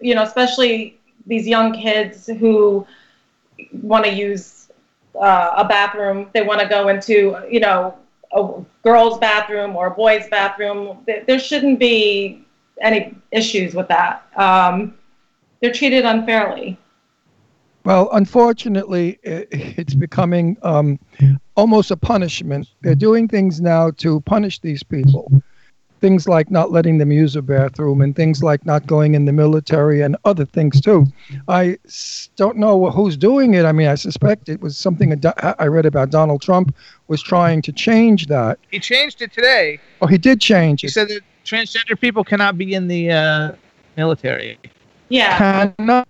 you 0.00 0.14
know, 0.14 0.22
especially 0.22 0.98
these 1.26 1.46
young 1.46 1.72
kids 1.72 2.26
who 2.26 2.86
want 3.82 4.04
to 4.04 4.12
use 4.12 4.70
uh, 5.20 5.54
a 5.56 5.64
bathroom, 5.64 6.28
they 6.32 6.42
want 6.42 6.60
to 6.60 6.68
go 6.68 6.88
into, 6.88 7.36
you 7.50 7.60
know, 7.60 7.96
a 8.32 8.64
girl's 8.82 9.18
bathroom 9.18 9.76
or 9.76 9.88
a 9.88 9.90
boy's 9.90 10.28
bathroom. 10.28 10.98
There 11.06 11.24
there 11.26 11.38
shouldn't 11.38 11.78
be 11.78 12.44
any 12.80 13.16
issues 13.32 13.74
with 13.74 13.88
that. 13.88 14.26
Um, 14.36 14.96
they're 15.60 15.72
treated 15.72 16.04
unfairly. 16.04 16.78
well, 17.84 18.08
unfortunately, 18.12 19.18
it's 19.22 19.94
becoming 19.94 20.56
um, 20.62 20.98
almost 21.54 21.90
a 21.90 21.96
punishment. 21.96 22.68
They're 22.82 22.94
doing 22.94 23.28
things 23.28 23.60
now 23.60 23.90
to 23.92 24.20
punish 24.22 24.60
these 24.60 24.82
people. 24.82 25.32
Things 26.00 26.28
like 26.28 26.50
not 26.50 26.70
letting 26.72 26.98
them 26.98 27.10
use 27.10 27.36
a 27.36 27.42
bathroom 27.42 28.00
and 28.02 28.14
things 28.14 28.42
like 28.42 28.64
not 28.66 28.86
going 28.86 29.14
in 29.14 29.24
the 29.24 29.32
military 29.32 30.02
and 30.02 30.16
other 30.24 30.44
things 30.44 30.80
too. 30.80 31.06
I 31.48 31.78
s- 31.86 32.28
don't 32.36 32.58
know 32.58 32.90
who's 32.90 33.16
doing 33.16 33.54
it. 33.54 33.64
I 33.64 33.72
mean, 33.72 33.88
I 33.88 33.94
suspect 33.94 34.48
it 34.48 34.60
was 34.60 34.76
something 34.76 35.08
that 35.10 35.56
I 35.58 35.66
read 35.66 35.86
about 35.86 36.10
Donald 36.10 36.42
Trump 36.42 36.74
was 37.08 37.22
trying 37.22 37.62
to 37.62 37.72
change 37.72 38.26
that. 38.26 38.58
He 38.70 38.78
changed 38.78 39.22
it 39.22 39.32
today. 39.32 39.80
Oh, 40.02 40.06
he 40.06 40.18
did 40.18 40.40
change 40.40 40.82
He 40.82 40.86
it. 40.86 40.90
He 40.90 40.92
said 40.92 41.08
that 41.08 41.20
transgender 41.44 41.98
people 41.98 42.24
cannot 42.24 42.58
be 42.58 42.74
in 42.74 42.88
the 42.88 43.10
uh, 43.10 43.52
military. 43.96 44.58
Yeah, 45.08 45.38
Cannot. 45.76 46.08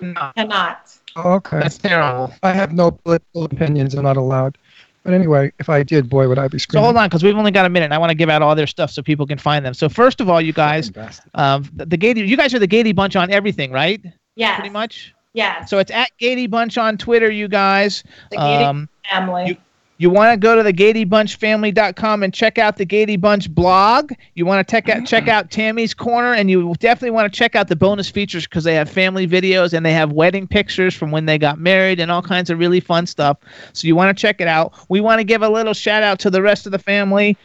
No, 0.00 0.30
cannot. 0.36 0.96
Okay. 1.16 1.58
that's 1.58 1.78
terrible. 1.78 2.32
I 2.42 2.52
have 2.52 2.72
no 2.72 2.92
political 2.92 3.44
opinions. 3.44 3.94
I'm 3.94 4.04
not 4.04 4.16
allowed. 4.16 4.56
But 5.04 5.14
anyway, 5.14 5.52
if 5.58 5.68
I 5.70 5.82
did, 5.82 6.08
boy, 6.10 6.28
would 6.28 6.38
I 6.38 6.48
be 6.48 6.58
screaming. 6.58 6.82
So 6.82 6.84
hold 6.84 6.96
on, 6.96 7.08
because 7.08 7.22
we've 7.22 7.36
only 7.36 7.50
got 7.50 7.64
a 7.64 7.68
minute. 7.70 7.86
and 7.86 7.94
I 7.94 7.98
want 7.98 8.10
to 8.10 8.14
give 8.14 8.28
out 8.28 8.42
all 8.42 8.54
their 8.54 8.66
stuff 8.66 8.90
so 8.90 9.02
people 9.02 9.26
can 9.26 9.38
find 9.38 9.64
them. 9.64 9.72
So 9.74 9.88
first 9.88 10.20
of 10.20 10.28
all, 10.28 10.40
you 10.40 10.52
guys, 10.52 10.92
um, 11.34 11.68
the, 11.74 11.86
the 11.86 11.96
Gaydy, 11.98 12.26
you 12.28 12.36
guys 12.36 12.52
are 12.52 12.58
the 12.58 12.68
Gaydy 12.68 12.94
Bunch 12.94 13.16
on 13.16 13.30
everything, 13.30 13.72
right? 13.72 14.04
Yeah. 14.36 14.56
Pretty 14.56 14.70
much. 14.70 15.14
Yeah. 15.32 15.64
So 15.64 15.78
it's 15.78 15.90
at 15.90 16.10
Gaydy 16.20 16.50
Bunch 16.50 16.76
on 16.78 16.98
Twitter, 16.98 17.30
you 17.30 17.48
guys. 17.48 18.02
The 18.30 18.36
Gaydy 18.36 18.64
Um, 18.66 18.88
family. 19.10 19.48
you- 19.48 19.56
You 20.00 20.10
want 20.10 20.32
to 20.32 20.36
go 20.36 20.54
to 20.54 20.62
the 20.62 20.72
GaydyBunchFamily.com 20.72 22.22
and 22.22 22.32
check 22.32 22.56
out 22.56 22.76
the 22.76 22.86
Gaydy 22.86 23.20
Bunch 23.20 23.52
blog. 23.52 24.12
You 24.34 24.46
want 24.46 24.66
to 24.66 24.70
check 24.70 24.88
out 24.88 24.98
mm-hmm. 24.98 25.04
check 25.06 25.26
out 25.26 25.50
Tammy's 25.50 25.92
Corner, 25.92 26.32
and 26.32 26.48
you 26.48 26.72
definitely 26.78 27.10
want 27.10 27.32
to 27.32 27.36
check 27.36 27.56
out 27.56 27.66
the 27.66 27.74
bonus 27.74 28.08
features 28.08 28.46
because 28.46 28.62
they 28.62 28.76
have 28.76 28.88
family 28.88 29.26
videos 29.26 29.72
and 29.72 29.84
they 29.84 29.92
have 29.92 30.12
wedding 30.12 30.46
pictures 30.46 30.94
from 30.94 31.10
when 31.10 31.26
they 31.26 31.36
got 31.36 31.58
married 31.58 31.98
and 31.98 32.12
all 32.12 32.22
kinds 32.22 32.48
of 32.48 32.60
really 32.60 32.78
fun 32.78 33.06
stuff. 33.06 33.38
So 33.72 33.88
you 33.88 33.96
want 33.96 34.16
to 34.16 34.20
check 34.20 34.40
it 34.40 34.46
out. 34.46 34.72
We 34.88 35.00
want 35.00 35.18
to 35.18 35.24
give 35.24 35.42
a 35.42 35.48
little 35.48 35.74
shout 35.74 36.04
out 36.04 36.20
to 36.20 36.30
the 36.30 36.42
rest 36.42 36.64
of 36.66 36.70
the 36.70 36.78
family. 36.78 37.36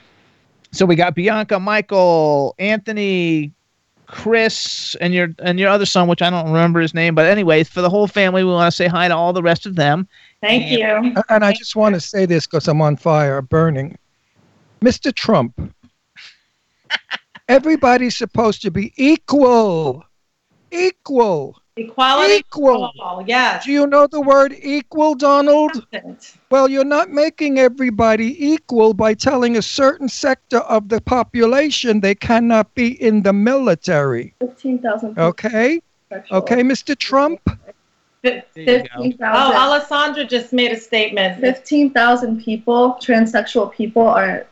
So 0.71 0.85
we 0.85 0.95
got 0.95 1.15
Bianca, 1.15 1.59
Michael, 1.59 2.53
Anthony, 2.59 3.51
Chris, 4.05 4.95
and 5.01 5.11
your 5.11 5.29
and 5.39 5.59
your 5.59 5.69
other 5.69 5.87
son, 5.87 6.07
which 6.07 6.21
I 6.21 6.29
don't 6.29 6.45
remember 6.45 6.79
his 6.81 6.93
name, 6.93 7.15
but 7.15 7.25
anyways, 7.25 7.67
for 7.67 7.81
the 7.81 7.89
whole 7.89 8.05
family, 8.05 8.43
we 8.43 8.51
want 8.51 8.71
to 8.71 8.75
say 8.75 8.87
hi 8.87 9.07
to 9.07 9.15
all 9.15 9.33
the 9.33 9.41
rest 9.41 9.65
of 9.65 9.75
them. 9.75 10.07
Thank 10.43 10.71
you. 10.71 11.15
And 11.29 11.45
I 11.45 11.53
just 11.53 11.77
want 11.77 11.95
to 11.95 12.01
say 12.01 12.25
this 12.25 12.45
because 12.45 12.67
I'm 12.67 12.81
on 12.81 12.97
fire, 12.97 13.41
burning. 13.41 13.97
Mr. 14.81 15.15
Trump, 15.15 15.73
everybody's 17.47 18.17
supposed 18.17 18.61
to 18.63 18.69
be 18.69 18.91
equal. 18.97 20.03
Equal. 20.69 21.61
Equality 21.77 22.35
Equal. 22.35 22.91
for. 22.97 23.23
Yes. 23.25 23.65
Do 23.65 23.71
you 23.71 23.87
know 23.87 24.05
the 24.05 24.19
word 24.19 24.53
equal, 24.61 25.15
Donald? 25.15 25.71
Well, 26.51 26.67
you're 26.69 26.83
not 26.83 27.09
making 27.09 27.57
everybody 27.57 28.45
equal 28.45 28.93
by 28.93 29.13
telling 29.13 29.55
a 29.55 29.61
certain 29.61 30.09
sector 30.09 30.59
of 30.59 30.89
the 30.89 30.99
population 31.01 32.01
they 32.01 32.15
cannot 32.15 32.75
be 32.75 33.01
in 33.01 33.23
the 33.23 33.33
military. 33.33 34.35
Fifteen 34.39 34.79
thousand. 34.79 35.17
Okay? 35.17 35.81
Okay, 36.31 36.61
Mr. 36.61 36.95
Trump? 36.95 37.39
Fi- 38.23 38.43
There 38.55 38.63
you 38.63 38.65
go. 38.65 38.81
Fifteen 38.83 39.13
Oh, 39.13 39.17
thousand. 39.17 39.55
Alessandra 39.57 40.25
just 40.25 40.53
made 40.53 40.71
a 40.71 40.77
statement. 40.77 41.39
Fifteen 41.41 41.91
thousand 41.91 42.41
people, 42.43 42.97
transsexual 43.01 43.71
people, 43.73 44.07
are 44.07 44.47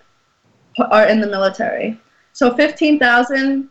are 0.92 1.06
in 1.08 1.22
the 1.22 1.28
military. 1.28 2.00
So 2.34 2.54
fifteen 2.56 3.00
thousand 3.00 3.70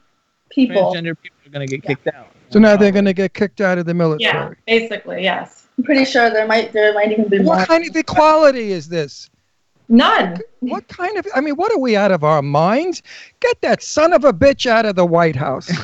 people. 0.50 0.92
Transgender 0.94 1.16
people 1.20 1.36
are 1.46 1.50
going 1.50 1.66
to 1.68 1.76
get 1.76 1.82
kicked 1.84 2.08
out. 2.14 2.28
So 2.50 2.58
now 2.58 2.76
they're 2.76 2.90
going 2.92 3.04
to 3.04 3.12
get 3.12 3.32
kicked 3.34 3.60
out 3.60 3.78
of 3.78 3.86
the 3.86 3.94
military. 3.94 4.32
Yeah, 4.32 4.54
basically, 4.66 5.22
yes. 5.22 5.68
I'm 5.78 5.84
pretty 5.84 6.04
sure 6.04 6.30
there 6.30 6.46
might 6.46 6.72
there 6.72 6.92
might 6.94 7.12
even 7.12 7.28
be 7.28 7.38
more. 7.38 7.56
What 7.56 7.68
kind 7.68 7.88
of 7.88 7.94
equality 7.94 8.72
is 8.72 8.88
this? 8.88 9.30
None. 9.88 10.38
What 10.60 10.86
kind 10.86 11.16
of, 11.18 11.26
I 11.34 11.40
mean, 11.40 11.54
what 11.56 11.72
are 11.72 11.78
we 11.78 11.96
out 11.96 12.12
of 12.12 12.22
our 12.22 12.42
minds? 12.42 13.02
Get 13.40 13.60
that 13.62 13.82
son 13.82 14.12
of 14.12 14.24
a 14.24 14.32
bitch 14.32 14.66
out 14.66 14.86
of 14.86 14.94
the 14.96 15.04
White 15.06 15.36
House. 15.36 15.70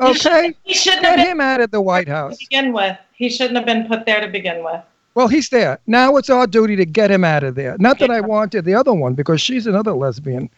Okay? 0.00 0.54
He 0.62 0.74
shouldn't 0.74 1.04
have 1.04 1.16
Get 1.16 1.24
been 1.24 1.32
him 1.32 1.40
out 1.40 1.60
of 1.60 1.72
the 1.72 1.80
White 1.80 2.06
to 2.06 2.12
House. 2.12 2.38
begin 2.38 2.72
with. 2.72 2.96
He 3.18 3.28
shouldn't 3.28 3.56
have 3.56 3.66
been 3.66 3.86
put 3.88 4.06
there 4.06 4.20
to 4.20 4.28
begin 4.28 4.64
with. 4.64 4.80
Well, 5.14 5.26
he's 5.26 5.48
there. 5.48 5.80
Now 5.88 6.16
it's 6.16 6.30
our 6.30 6.46
duty 6.46 6.76
to 6.76 6.86
get 6.86 7.10
him 7.10 7.24
out 7.24 7.42
of 7.42 7.56
there. 7.56 7.76
Not 7.80 7.98
that 7.98 8.10
I 8.10 8.20
wanted 8.20 8.64
the 8.64 8.74
other 8.74 8.94
one 8.94 9.14
because 9.14 9.40
she's 9.40 9.66
another 9.66 9.92
lesbian. 9.92 10.48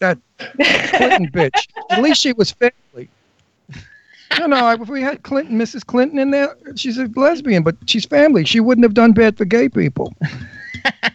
That 0.00 0.18
Clinton 0.38 1.30
bitch. 1.34 1.66
At 1.88 2.02
least 2.02 2.20
she 2.20 2.34
was 2.34 2.50
family. 2.50 3.08
No, 4.38 4.46
no. 4.46 4.70
If 4.70 4.88
we 4.90 5.00
had 5.00 5.22
Clinton, 5.22 5.58
Mrs. 5.58 5.84
Clinton 5.84 6.18
in 6.18 6.30
there, 6.30 6.54
she's 6.76 6.98
a 6.98 7.06
lesbian, 7.16 7.62
but 7.62 7.76
she's 7.86 8.04
family. 8.04 8.44
She 8.44 8.60
wouldn't 8.60 8.84
have 8.84 8.94
done 8.94 9.12
bad 9.12 9.38
for 9.38 9.46
gay 9.46 9.70
people. 9.70 10.14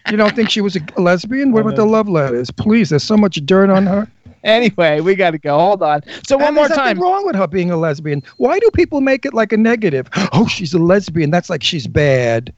You 0.10 0.18
don't 0.18 0.36
think 0.36 0.50
she 0.50 0.62
was 0.62 0.76
a 0.76 1.02
lesbian? 1.02 1.52
What 1.52 1.62
about 1.62 1.76
the 1.76 1.86
love 1.86 2.10
letters? 2.10 2.50
Please, 2.50 2.90
there's 2.90 3.04
so 3.04 3.18
much 3.18 3.36
dirt 3.46 3.70
on 3.70 3.86
her. 3.86 4.08
Anyway, 4.56 5.02
we 5.02 5.16
got 5.16 5.32
to 5.32 5.40
go. 5.40 5.58
Hold 5.58 5.82
on. 5.82 6.02
So 6.28 6.38
one 6.38 6.48
And 6.48 6.56
more 6.56 6.68
there's 6.68 6.78
nothing 6.78 6.96
time. 6.96 7.02
wrong 7.02 7.26
with 7.26 7.36
her 7.36 7.48
being 7.48 7.72
a 7.72 7.78
lesbian. 7.78 8.22
Why 8.38 8.60
do 8.60 8.70
people 8.74 9.02
make 9.02 9.26
it 9.26 9.34
like 9.34 9.52
a 9.52 9.58
negative? 9.58 10.08
Oh, 10.34 10.46
she's 10.48 10.74
a 10.74 10.78
lesbian. 10.80 11.32
That's 11.32 11.50
like 11.50 11.64
she's 11.64 11.88
bad. 11.88 12.54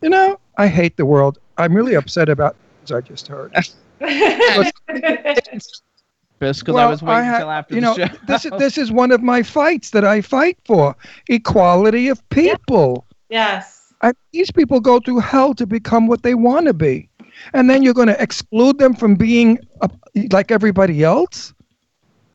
You 0.00 0.08
know, 0.08 0.40
I 0.56 0.68
hate 0.68 0.96
the 0.96 1.04
world. 1.04 1.38
I'm 1.58 1.74
really 1.74 1.94
upset 1.94 2.28
about 2.30 2.56
what 2.86 2.96
I 2.96 3.00
just 3.02 3.28
heard. 3.28 3.52
Because 4.00 4.72
I 6.68 6.86
was 6.86 7.02
waiting 7.02 7.24
ha- 7.24 7.34
until 7.34 7.50
after 7.50 7.74
you 7.74 7.80
the 7.80 7.86
know, 7.86 7.94
show. 7.94 8.06
this 8.26 8.44
is 8.44 8.52
this 8.58 8.78
is 8.78 8.92
one 8.92 9.10
of 9.10 9.22
my 9.22 9.42
fights 9.42 9.90
that 9.90 10.04
I 10.04 10.20
fight 10.20 10.56
for: 10.64 10.94
equality 11.28 12.08
of 12.08 12.26
people. 12.30 13.04
yes. 13.28 13.74
I, 14.00 14.12
these 14.32 14.52
people 14.52 14.78
go 14.78 15.00
through 15.00 15.18
hell 15.18 15.54
to 15.54 15.66
become 15.66 16.06
what 16.06 16.22
they 16.22 16.34
want 16.36 16.66
to 16.66 16.72
be, 16.74 17.07
and 17.52 17.68
then 17.68 17.82
you're 17.82 17.94
going 17.94 18.08
to 18.08 18.20
exclude 18.22 18.78
them 18.78 18.94
from 18.94 19.14
being 19.14 19.58
uh, 19.80 19.88
like 20.32 20.50
everybody 20.50 21.02
else. 21.02 21.54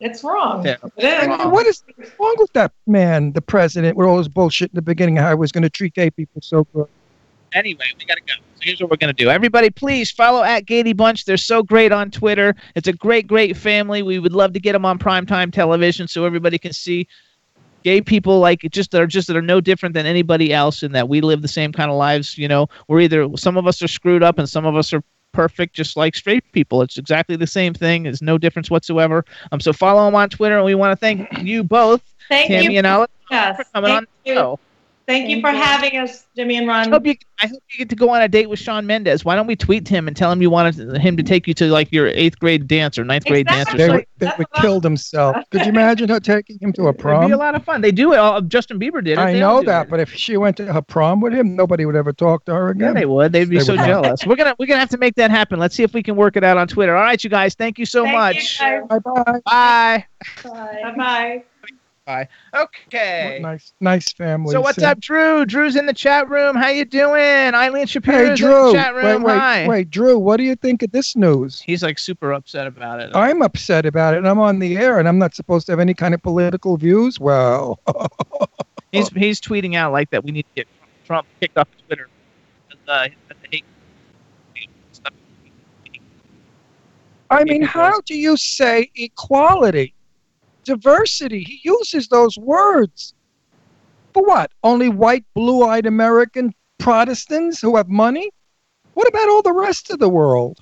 It's 0.00 0.22
wrong. 0.22 0.66
Yeah. 0.66 0.76
It 0.96 1.04
is. 1.04 1.28
I 1.28 1.36
mean, 1.38 1.50
what 1.50 1.66
is 1.66 1.82
wrong 2.18 2.34
with 2.38 2.52
that 2.52 2.72
man, 2.86 3.32
the 3.32 3.40
president, 3.40 3.96
with 3.96 4.06
all 4.06 4.18
his 4.18 4.28
bullshit 4.28 4.70
in 4.70 4.74
the 4.74 4.82
beginning? 4.82 5.16
How 5.16 5.30
he 5.30 5.34
was 5.34 5.52
going 5.52 5.62
to 5.62 5.70
treat 5.70 5.94
gay 5.94 6.10
people 6.10 6.42
so 6.42 6.64
good. 6.74 6.88
anyway, 7.52 7.84
we 7.98 8.04
got 8.04 8.16
to 8.16 8.20
go. 8.20 8.34
So 8.56 8.60
here's 8.62 8.80
what 8.80 8.90
we're 8.90 8.96
going 8.96 9.14
to 9.14 9.24
do. 9.24 9.30
Everybody, 9.30 9.70
please 9.70 10.10
follow 10.10 10.42
at 10.42 10.66
Gaydy 10.66 10.96
Bunch. 10.96 11.24
They're 11.24 11.36
so 11.36 11.62
great 11.62 11.92
on 11.92 12.10
Twitter. 12.10 12.54
It's 12.74 12.88
a 12.88 12.92
great, 12.92 13.26
great 13.26 13.56
family. 13.56 14.02
We 14.02 14.18
would 14.18 14.32
love 14.32 14.52
to 14.54 14.60
get 14.60 14.72
them 14.72 14.84
on 14.84 14.98
primetime 14.98 15.52
television 15.52 16.06
so 16.06 16.24
everybody 16.24 16.58
can 16.58 16.72
see 16.72 17.08
gay 17.84 18.00
people 18.00 18.40
like 18.40 18.60
just 18.70 18.90
that 18.90 19.00
are 19.00 19.06
just 19.06 19.28
that 19.28 19.36
are 19.36 19.42
no 19.42 19.60
different 19.60 19.94
than 19.94 20.06
anybody 20.06 20.52
else 20.52 20.82
and 20.82 20.94
that 20.94 21.08
we 21.08 21.20
live 21.20 21.42
the 21.42 21.48
same 21.48 21.72
kind 21.72 21.90
of 21.90 21.96
lives 21.96 22.36
you 22.36 22.48
know 22.48 22.66
we're 22.88 23.00
either 23.00 23.28
some 23.36 23.56
of 23.56 23.66
us 23.66 23.80
are 23.82 23.88
screwed 23.88 24.22
up 24.22 24.38
and 24.38 24.48
some 24.48 24.66
of 24.66 24.74
us 24.74 24.92
are 24.92 25.02
perfect 25.32 25.74
just 25.74 25.96
like 25.96 26.14
straight 26.14 26.44
people 26.52 26.80
it's 26.80 26.96
exactly 26.96 27.36
the 27.36 27.46
same 27.46 27.74
thing 27.74 28.04
there's 28.04 28.22
no 28.22 28.38
difference 28.38 28.70
whatsoever 28.70 29.24
um 29.52 29.60
so 29.60 29.72
follow 29.72 30.04
them 30.04 30.14
on 30.14 30.28
twitter 30.28 30.56
and 30.56 30.64
we 30.64 30.74
want 30.74 30.92
to 30.92 30.96
thank 30.96 31.28
you 31.38 31.62
both 31.62 32.02
Thank 32.28 32.48
tammy 32.48 32.74
you. 32.74 32.78
and 32.78 32.86
alex 32.86 33.12
yes. 33.30 33.56
for 33.56 33.64
coming 33.64 33.90
Thank 33.90 33.98
on 33.98 34.06
the 34.24 34.30
you. 34.30 34.58
Show 35.08 35.12
Thank 35.12 35.28
you 35.28 35.40
for 35.42 35.50
you. 35.50 35.58
having 35.58 35.98
us, 35.98 36.24
Jimmy 36.34 36.56
and 36.56 36.70
I 36.70 36.82
Ron. 36.84 36.92
hope 36.92 37.04
you. 37.06 37.14
I 37.40 37.46
hope 37.46 37.62
you 37.70 37.78
get 37.78 37.90
to 37.90 37.96
go 37.96 38.08
on 38.10 38.22
a 38.22 38.28
date 38.28 38.48
with 38.48 38.58
Shawn 38.58 38.86
Mendes. 38.86 39.22
Why 39.22 39.36
don't 39.36 39.46
we 39.46 39.54
tweet 39.54 39.86
him 39.86 40.08
and 40.08 40.16
tell 40.16 40.32
him 40.32 40.40
you 40.40 40.48
wanted 40.48 40.96
him 40.96 41.16
to 41.18 41.22
take 41.22 41.46
you 41.46 41.52
to 41.54 41.66
like 41.66 41.92
your 41.92 42.06
eighth 42.06 42.38
grade 42.38 42.66
dance 42.66 42.98
or 42.98 43.04
ninth 43.04 43.26
grade 43.26 43.46
dance 43.46 43.68
or 43.68 43.72
Exactly. 43.74 43.76
They 43.86 43.90
would, 43.90 44.06
they 44.18 44.26
That's 44.26 44.38
would 44.38 44.46
what 44.52 44.62
killed 44.62 44.82
himself. 44.84 45.36
Could 45.50 45.62
you 45.62 45.68
imagine 45.72 46.08
her 46.08 46.20
taking 46.20 46.58
him 46.58 46.72
to 46.74 46.86
a 46.86 46.92
prom? 46.94 47.24
It'd 47.24 47.28
be 47.28 47.32
a 47.34 47.36
lot 47.36 47.54
of 47.54 47.62
fun. 47.64 47.82
They 47.82 47.92
do 47.92 48.14
it. 48.14 48.18
All, 48.18 48.40
Justin 48.40 48.78
Bieber 48.80 49.04
did 49.04 49.14
it. 49.14 49.18
I 49.18 49.32
They 49.34 49.40
know 49.40 49.62
that, 49.64 49.86
it. 49.86 49.90
but 49.90 50.00
if 50.00 50.10
she 50.14 50.38
went 50.38 50.56
to 50.56 50.72
her 50.72 50.80
prom 50.80 51.20
with 51.20 51.34
him, 51.34 51.54
nobody 51.54 51.84
would 51.84 51.96
ever 51.96 52.12
talk 52.14 52.46
to 52.46 52.54
her 52.54 52.66
yeah, 52.68 52.70
again. 52.70 52.94
they 52.94 53.04
would. 53.06 53.32
They'd 53.32 53.50
be 53.50 53.58
They 53.58 53.64
so 53.64 53.74
would 53.74 53.84
jealous. 53.84 54.24
We're 54.24 54.36
gonna 54.36 54.54
we're 54.58 54.66
gonna 54.66 54.80
have 54.80 54.88
to 54.90 54.98
make 54.98 55.16
that 55.16 55.30
happen. 55.30 55.58
Let's 55.58 55.74
see 55.74 55.82
if 55.82 55.92
we 55.92 56.02
can 56.02 56.16
work 56.16 56.36
it 56.36 56.44
out 56.44 56.56
on 56.56 56.66
Twitter. 56.66 56.96
All 56.96 57.02
right, 57.02 57.22
you 57.22 57.28
guys. 57.28 57.54
Thank 57.54 57.78
you 57.78 57.84
so 57.84 58.04
Thank 58.04 58.16
much. 58.16 58.60
You 58.60 58.86
Bye 58.88 58.98
bye. 59.00 59.40
Bye. 59.44 60.06
Bye. 60.42 60.80
Bye 60.82 60.94
bye. 60.96 61.44
Bye. 62.06 62.28
Okay. 62.54 63.38
Nice, 63.40 63.72
nice 63.80 64.12
family. 64.12 64.52
So 64.52 64.60
what's 64.60 64.78
Sam. 64.78 64.90
up, 64.90 65.00
Drew? 65.00 65.46
Drew's 65.46 65.74
in 65.74 65.86
the 65.86 65.92
chat 65.94 66.28
room. 66.28 66.54
How 66.54 66.68
you 66.68 66.84
doing? 66.84 67.54
Eileen 67.54 67.86
Shapiro's 67.86 68.16
Hey, 68.26 68.30
in 68.32 68.36
Drew. 68.36 68.66
the 68.66 68.72
chat 68.74 68.94
room. 68.94 69.22
Wait, 69.22 69.32
wait, 69.32 69.38
Hi. 69.38 69.66
wait, 69.68 69.90
Drew. 69.90 70.18
What 70.18 70.36
do 70.36 70.42
you 70.42 70.54
think 70.54 70.82
of 70.82 70.90
this 70.92 71.16
news? 71.16 71.60
He's 71.62 71.82
like 71.82 71.98
super 71.98 72.32
upset 72.34 72.66
about 72.66 73.00
it. 73.00 73.10
I'm 73.14 73.40
upset 73.40 73.86
about 73.86 74.14
it, 74.14 74.18
and 74.18 74.28
I'm 74.28 74.38
on 74.38 74.58
the 74.58 74.76
air, 74.76 74.98
and 74.98 75.08
I'm 75.08 75.18
not 75.18 75.34
supposed 75.34 75.64
to 75.66 75.72
have 75.72 75.80
any 75.80 75.94
kind 75.94 76.12
of 76.12 76.22
political 76.22 76.76
views. 76.76 77.18
Well, 77.18 77.80
He's 78.92 79.08
he's 79.08 79.40
tweeting 79.40 79.74
out 79.74 79.90
like 79.92 80.10
that. 80.10 80.22
We 80.22 80.30
need 80.30 80.42
to 80.42 80.54
get 80.54 80.68
Trump 81.06 81.26
kicked 81.40 81.56
off 81.58 81.68
Twitter. 81.86 82.08
Uh, 82.86 83.08
that's 83.28 83.40
the 83.40 83.48
hate 83.50 83.64
stuff. 84.92 85.12
I 87.30 87.44
mean, 87.44 87.62
how 87.62 88.00
do 88.02 88.14
you 88.14 88.36
say 88.36 88.90
equality, 88.94 89.93
diversity? 90.64 91.42
He 91.44 91.60
uses 91.62 92.08
those 92.08 92.36
words. 92.38 93.14
For 94.12 94.22
what? 94.24 94.50
Only 94.62 94.88
white, 94.88 95.24
blue 95.34 95.64
eyed 95.64 95.86
American 95.86 96.54
Protestants 96.78 97.60
who 97.60 97.76
have 97.76 97.88
money? 97.88 98.30
What 98.94 99.08
about 99.08 99.28
all 99.28 99.42
the 99.42 99.52
rest 99.52 99.90
of 99.90 99.98
the 99.98 100.08
world? 100.08 100.58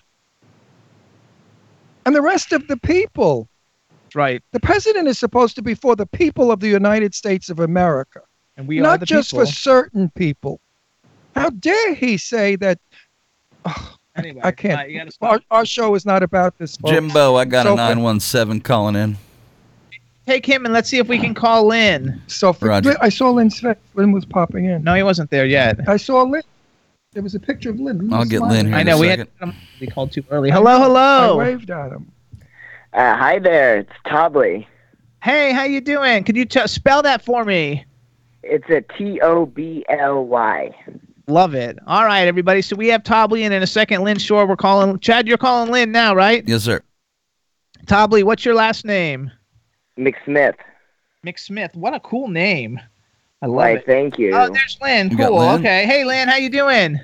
And 2.05 2.15
the 2.15 2.23
rest 2.23 2.53
of 2.53 2.67
the 2.69 2.77
people? 2.77 3.49
right. 4.15 4.43
The 4.53 4.61
president 4.61 5.09
is 5.09 5.19
supposed 5.19 5.55
to 5.57 5.63
be 5.63 5.75
for 5.75 5.97
the 5.97 6.05
people 6.07 6.53
of 6.53 6.61
the 6.61 6.69
United 6.69 7.15
States 7.15 7.49
of 7.49 7.61
America, 7.61 8.21
And 8.59 8.69
we 8.69 8.79
are 8.79 8.83
not 8.83 9.01
the 9.01 9.07
just 9.07 9.31
people. 9.31 9.47
for 9.47 9.51
certain 9.53 10.11
people. 10.11 10.61
How 11.35 11.49
dare 11.51 11.95
he 11.95 12.17
say 12.17 12.57
that? 12.57 12.79
Anyway, 14.15 14.43
I 14.45 14.51
can't. 14.51 14.79
uh, 14.79 14.85
you 14.85 14.99
gotta 14.99 15.11
stop. 15.11 15.31
Our, 15.31 15.41
our 15.61 15.65
show 15.65 15.95
is 15.95 16.05
not 16.05 16.23
about 16.23 16.59
this. 16.59 16.77
folks. 16.77 16.93
Jimbo, 16.93 17.35
I 17.37 17.47
got 17.47 17.65
So- 17.65 17.73
a 17.73 17.77
917 17.77 18.61
calling 18.61 18.95
in. 18.95 19.17
Take 20.27 20.47
him 20.47 20.65
and 20.65 20.73
let's 20.73 20.89
see 20.89 20.99
if 20.99 21.09
we 21.09 21.19
can 21.19 21.35
call 21.35 21.73
in. 21.73 22.21
So 22.29 22.53
for, 22.53 22.69
Roger. 22.69 22.95
I 23.01 23.09
saw 23.09 23.31
Lynn 23.31 23.49
Sve- 23.49 23.77
Lynn 23.95 24.13
was 24.13 24.25
popping 24.25 24.67
in. 24.67 24.85
No, 24.85 24.95
he 24.95 25.03
wasn't 25.03 25.31
there 25.31 25.47
yet. 25.47 25.81
I 25.89 25.97
saw 25.97 26.23
Lynn. 26.23 26.43
There 27.13 27.23
was 27.23 27.35
a 27.35 27.41
picture 27.41 27.71
of 27.71 27.81
Lynn. 27.81 27.99
Lynn 27.99 28.13
I'll 28.13 28.21
was 28.21 28.29
get 28.29 28.39
smiling. 28.39 28.57
Lynn 28.57 28.67
here. 28.69 28.77
I 28.77 28.81
in 28.83 28.87
know 28.87 28.97
a 28.97 29.01
we 29.01 29.09
had 29.09 29.19
second. 29.19 29.55
we 29.81 29.87
called 29.89 30.13
too 30.13 30.25
early. 30.31 30.51
Hello, 30.51 30.79
hello. 30.81 31.35
I 31.41 31.45
waved 31.45 31.71
at 31.71 31.91
him. 31.93 32.11
Uh, 32.93 33.17
hi 33.17 33.39
there, 33.39 33.79
it's 33.79 33.93
Tobly. 34.07 34.67
Hey, 35.23 35.53
how 35.53 35.65
you 35.65 35.81
doing? 35.81 36.25
Could 36.25 36.37
you 36.37 36.45
t- 36.45 36.67
spell 36.67 37.03
that 37.03 37.23
for 37.25 37.45
me? 37.45 37.85
It's 38.43 38.69
a 38.71 38.81
T 38.97 39.21
O 39.23 39.47
B 39.47 39.85
L 39.89 40.25
Y. 40.27 40.71
Love 41.29 41.55
it. 41.55 41.79
All 41.87 42.05
right, 42.05 42.27
everybody. 42.27 42.61
So 42.63 42.77
we 42.77 42.89
have 42.89 43.03
Tobly 43.03 43.43
and 43.43 43.55
in 43.55 43.63
a 43.63 43.67
second 43.67 44.03
Lynn 44.03 44.19
Shore. 44.19 44.47
We're 44.47 44.57
calling 44.57 44.99
Chad. 45.01 45.27
You're 45.29 45.39
calling 45.39 45.71
Lynn 45.71 45.91
now, 45.93 46.15
right? 46.15 46.47
Yes, 46.47 46.63
sir. 46.63 46.81
Tobly, 47.87 48.23
what's 48.25 48.45
your 48.45 48.55
last 48.55 48.85
name? 48.85 49.31
McSmith. 49.99 50.55
McSmith. 51.27 51.75
What 51.75 51.95
a 51.95 52.01
cool 52.01 52.29
name. 52.29 52.81
I 53.43 53.47
love 53.47 53.57
Why, 53.57 53.71
it. 53.73 53.87
thank 53.87 54.19
you. 54.19 54.33
Oh, 54.35 54.49
there's 54.53 54.79
Lynn. 54.81 55.11
You 55.11 55.17
Cool. 55.17 55.39
Lynn? 55.39 55.61
Okay. 55.61 55.85
Hey, 55.87 56.05
Lynn, 56.05 56.29
how 56.29 56.37
you 56.37 56.51
doing? 56.51 57.01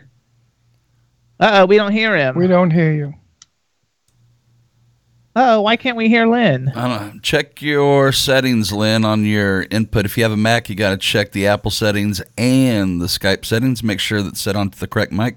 Uh 1.41 1.51
oh, 1.63 1.67
we 1.67 1.77
don't 1.77 1.93
hear 1.93 2.17
him. 2.17 2.37
We 2.37 2.47
don't 2.47 2.71
hear 2.71 2.93
you. 2.93 3.15
Oh, 5.37 5.61
why 5.61 5.77
can't 5.77 5.97
we 5.97 6.09
hear 6.09 6.27
Lynn? 6.27 6.69
I 6.75 6.89
don't 6.89 7.15
know. 7.15 7.21
Check 7.21 7.63
your 7.63 8.11
settings, 8.11 8.73
Lynn, 8.73 9.05
on 9.05 9.25
your 9.25 9.67
input. 9.71 10.05
If 10.05 10.17
you 10.17 10.25
have 10.25 10.33
a 10.33 10.37
Mac, 10.37 10.69
you 10.69 10.75
got 10.75 10.91
to 10.91 10.97
check 10.97 11.31
the 11.31 11.47
Apple 11.47 11.71
settings 11.71 12.21
and 12.37 13.01
the 13.01 13.07
Skype 13.07 13.45
settings. 13.45 13.85
Make 13.85 14.01
sure 14.01 14.21
that's 14.21 14.41
set 14.41 14.57
onto 14.57 14.77
the 14.79 14.89
correct 14.89 15.13
mic. 15.13 15.37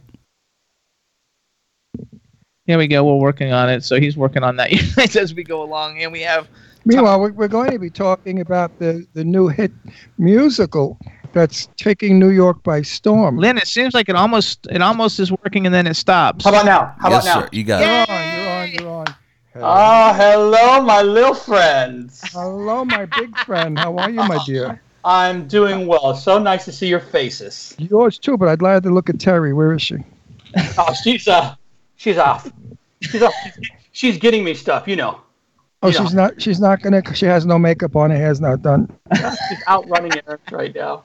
Here 2.66 2.80
we 2.80 2.88
go. 2.88 3.04
We're 3.06 3.16
working 3.22 3.52
on 3.54 3.70
it. 3.70 3.84
So 3.84 3.99
he's 3.99 4.18
working 4.18 4.43
on 4.43 4.56
that 4.56 4.72
as 5.16 5.36
we 5.36 5.43
go 5.43 5.62
along, 5.62 6.02
and 6.02 6.12
we 6.12 6.22
have 6.22 6.47
Meanwhile, 6.86 7.20
we're, 7.20 7.32
we're 7.32 7.48
going 7.48 7.72
to 7.72 7.80
be 7.80 7.90
talking 7.90 8.42
about 8.42 8.78
the, 8.80 9.06
the 9.14 9.24
new 9.24 9.48
hit 9.48 9.72
musical 10.18 10.98
that's 11.34 11.70
taking 11.78 12.20
New 12.20 12.30
York 12.30 12.62
by 12.64 12.82
storm. 12.82 13.38
Lynn. 13.38 13.58
It 13.58 13.68
seems 13.68 13.94
like 13.94 14.10
it 14.10 14.16
almost 14.16 14.68
it 14.70 14.82
almost 14.82 15.20
is 15.20 15.32
working, 15.32 15.66
and 15.66 15.74
then 15.74 15.88
it 15.88 15.96
stops. 15.96 16.46
How 16.46 16.52
about 16.52 16.66
now? 16.66 16.96
How 17.00 17.10
yes, 17.10 17.24
about 17.24 17.36
now? 17.36 17.42
sir. 17.42 17.50
You 17.52 17.64
got 17.64 17.82
it. 17.82 17.86
You're 17.86 18.02
it. 18.02 18.10
on, 18.10 18.44
you're 18.44 18.52
on, 18.52 18.72
you're 18.72 18.90
on. 18.90 19.16
Oh, 19.56 20.14
hello, 20.14 20.82
my 20.82 21.02
little 21.02 21.34
friends. 21.34 22.22
Hello, 22.32 22.86
my 22.86 23.06
big 23.06 23.38
friend. 23.40 23.78
How 23.78 23.98
are 23.98 24.10
you, 24.10 24.16
my 24.16 24.42
dear? 24.46 24.82
I'm 25.04 25.48
doing 25.48 25.88
well. 25.88 26.16
So 26.16 26.38
nice 26.38 26.66
to 26.66 26.72
see 26.72 26.88
your 26.88 27.00
faces. 27.00 27.76
Yours 27.80 28.18
too, 28.20 28.38
but 28.38 28.48
I'd 28.48 28.62
like 28.62 28.84
to 28.84 28.90
look 28.90 29.10
at 29.10 29.20
Terry. 29.20 29.52
Where 29.54 29.74
is 29.74 29.82
she? 29.82 29.98
Oh, 30.78 30.94
she's 31.04 31.28
uh, 31.28 31.56
she's 31.96 32.18
off. 32.18 32.52
She's 33.02 33.22
off. 33.22 33.34
She's 33.94 34.18
getting 34.18 34.44
me 34.44 34.54
stuff, 34.54 34.88
you 34.88 34.96
know. 34.96 35.20
Oh, 35.84 35.90
Yeah. 35.90 36.02
she's 36.02 36.14
not. 36.14 36.42
She's 36.42 36.60
not 36.60 36.82
gonna. 36.82 37.02
She 37.16 37.26
has 37.26 37.46
no 37.46 37.58
makeup 37.58 37.96
on. 37.96 38.12
Her 38.12 38.18
hair's 38.18 38.40
not 38.42 38.62
done. 38.62 38.90
She's 39.16 39.64
out 39.68 39.88
running 39.90 40.12
errands 40.14 40.52
right 40.52 40.74
now. 40.76 41.04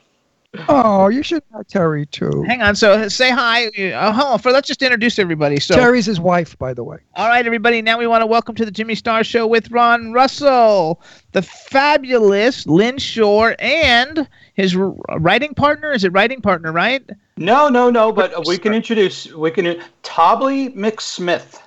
Oh, 0.69 1.09
you 1.09 1.23
should 1.23 1.43
have 1.53 1.67
Terry 1.67 2.07
too. 2.07 2.43
Hang 2.47 2.63
on. 2.63 2.77
So 2.77 3.09
say 3.09 3.31
hi. 3.31 3.67
Uh, 3.69 4.13
hold 4.13 4.33
on. 4.35 4.39
For 4.39 4.53
let's 4.53 4.67
just 4.69 4.83
introduce 4.83 5.19
everybody. 5.19 5.61
So 5.61 5.75
Terry's 5.75 6.07
his 6.07 6.19
wife, 6.21 6.57
by 6.59 6.73
the 6.73 6.83
way. 6.85 6.99
All 7.15 7.29
right, 7.29 7.45
everybody. 7.45 7.83
Now 7.83 7.99
we 7.99 8.07
want 8.07 8.23
to 8.23 8.27
welcome 8.27 8.55
to 8.55 8.65
the 8.65 8.71
Jimmy 8.71 8.95
Star 8.95 9.23
Show 9.25 9.47
with 9.47 9.71
Ron 9.71 10.13
Russell, 10.13 11.03
the 11.33 11.43
fabulous 11.43 12.67
Lynn 12.67 12.99
Shore, 12.99 13.55
and 13.59 14.29
his 14.55 14.75
r- 14.77 14.95
writing 15.19 15.53
partner. 15.55 15.93
Is 15.93 16.05
it 16.05 16.13
writing 16.13 16.41
partner, 16.41 16.73
right? 16.73 17.03
No, 17.37 17.69
no, 17.69 17.91
no. 17.91 18.13
But 18.13 18.47
we 18.47 18.57
can 18.57 18.73
introduce. 18.73 19.31
We 19.33 19.51
can. 19.51 19.83
Tobly 20.03 20.75
McSmith. 20.75 21.61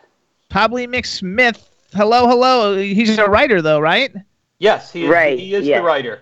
Tobly 0.51 0.87
McSmith. 0.87 1.61
Hello, 1.93 2.27
hello. 2.27 2.77
He's 2.77 3.17
a 3.17 3.25
writer, 3.25 3.61
though, 3.61 3.79
right? 3.79 4.13
Yes, 4.59 4.91
he 4.91 5.05
is. 5.05 5.09
Right, 5.09 5.39
He 5.39 5.55
is 5.55 5.65
yes. 5.65 5.79
the 5.79 5.83
writer. 5.83 6.21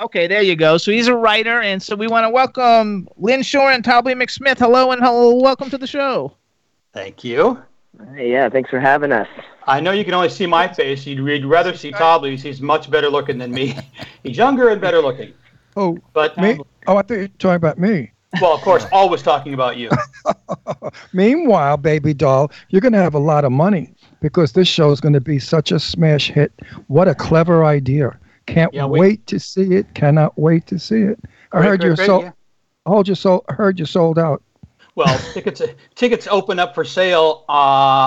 Okay, 0.00 0.26
there 0.26 0.42
you 0.42 0.56
go. 0.56 0.76
So 0.76 0.90
he's 0.92 1.06
a 1.08 1.14
writer, 1.14 1.62
and 1.62 1.82
so 1.82 1.96
we 1.96 2.06
want 2.06 2.24
to 2.24 2.30
welcome 2.30 3.08
Lynn 3.16 3.42
Shore 3.42 3.70
and 3.70 3.82
Tobly 3.82 4.12
McSmith. 4.14 4.58
Hello, 4.58 4.90
and 4.92 5.00
hello, 5.02 5.36
welcome 5.36 5.70
to 5.70 5.78
the 5.78 5.86
show. 5.86 6.36
Thank 6.92 7.24
you. 7.24 7.62
Yeah, 8.14 8.50
thanks 8.50 8.68
for 8.68 8.78
having 8.78 9.10
us. 9.10 9.28
I 9.66 9.80
know 9.80 9.92
you 9.92 10.04
can 10.04 10.12
only 10.12 10.28
see 10.28 10.46
my 10.46 10.68
face. 10.68 11.06
You'd, 11.06 11.18
you'd 11.26 11.46
rather 11.46 11.74
see 11.74 11.92
Tobly's. 11.92 12.42
He's 12.42 12.60
much 12.60 12.90
better 12.90 13.08
looking 13.08 13.38
than 13.38 13.52
me. 13.52 13.74
He's 14.22 14.36
younger 14.36 14.68
and 14.68 14.80
better 14.82 15.00
looking. 15.00 15.32
Oh, 15.76 15.98
But 16.12 16.36
me? 16.36 16.52
Um, 16.52 16.62
oh, 16.88 16.96
I 16.98 17.02
thought 17.02 17.14
you 17.14 17.20
were 17.20 17.28
talking 17.28 17.56
about 17.56 17.78
me. 17.78 18.10
well, 18.40 18.54
of 18.54 18.60
course, 18.60 18.86
always 18.92 19.22
talking 19.22 19.54
about 19.54 19.78
you. 19.78 19.88
Meanwhile, 21.14 21.78
baby 21.78 22.12
doll, 22.12 22.50
you're 22.68 22.80
gonna 22.82 22.98
have 23.02 23.14
a 23.14 23.18
lot 23.18 23.44
of 23.46 23.52
money 23.52 23.94
because 24.26 24.50
this 24.52 24.66
show 24.66 24.90
is 24.90 25.00
gonna 25.00 25.20
be 25.20 25.38
such 25.38 25.70
a 25.70 25.78
smash 25.78 26.30
hit. 26.32 26.52
What 26.88 27.06
a 27.06 27.14
clever 27.14 27.64
idea! 27.64 28.18
Can't 28.46 28.74
Yeah, 28.74 28.86
we- 28.86 28.98
wait 29.00 29.26
to 29.28 29.38
see 29.38 29.74
it. 29.74 29.86
Cannot 29.94 30.36
wait 30.36 30.66
to 30.66 30.78
see 30.80 31.02
it. 31.02 31.18
I 31.52 31.58
Great, 31.58 31.68
heard 31.68 31.80
great, 31.80 31.88
you 31.90 31.96
great, 31.96 32.06
sold. 32.06 32.22
yeah. 32.24 32.32
Hold 32.86 33.06
your 33.08 33.14
sold. 33.16 33.44
Heard 33.48 33.78
you 33.78 33.86
sold 33.86 34.18
out. 34.18 34.42
Well, 34.96 35.16
tickets 35.32 35.62
tickets 35.94 36.26
open 36.28 36.58
up 36.58 36.74
for 36.74 36.84
sale 36.84 37.44
uh, 37.48 37.52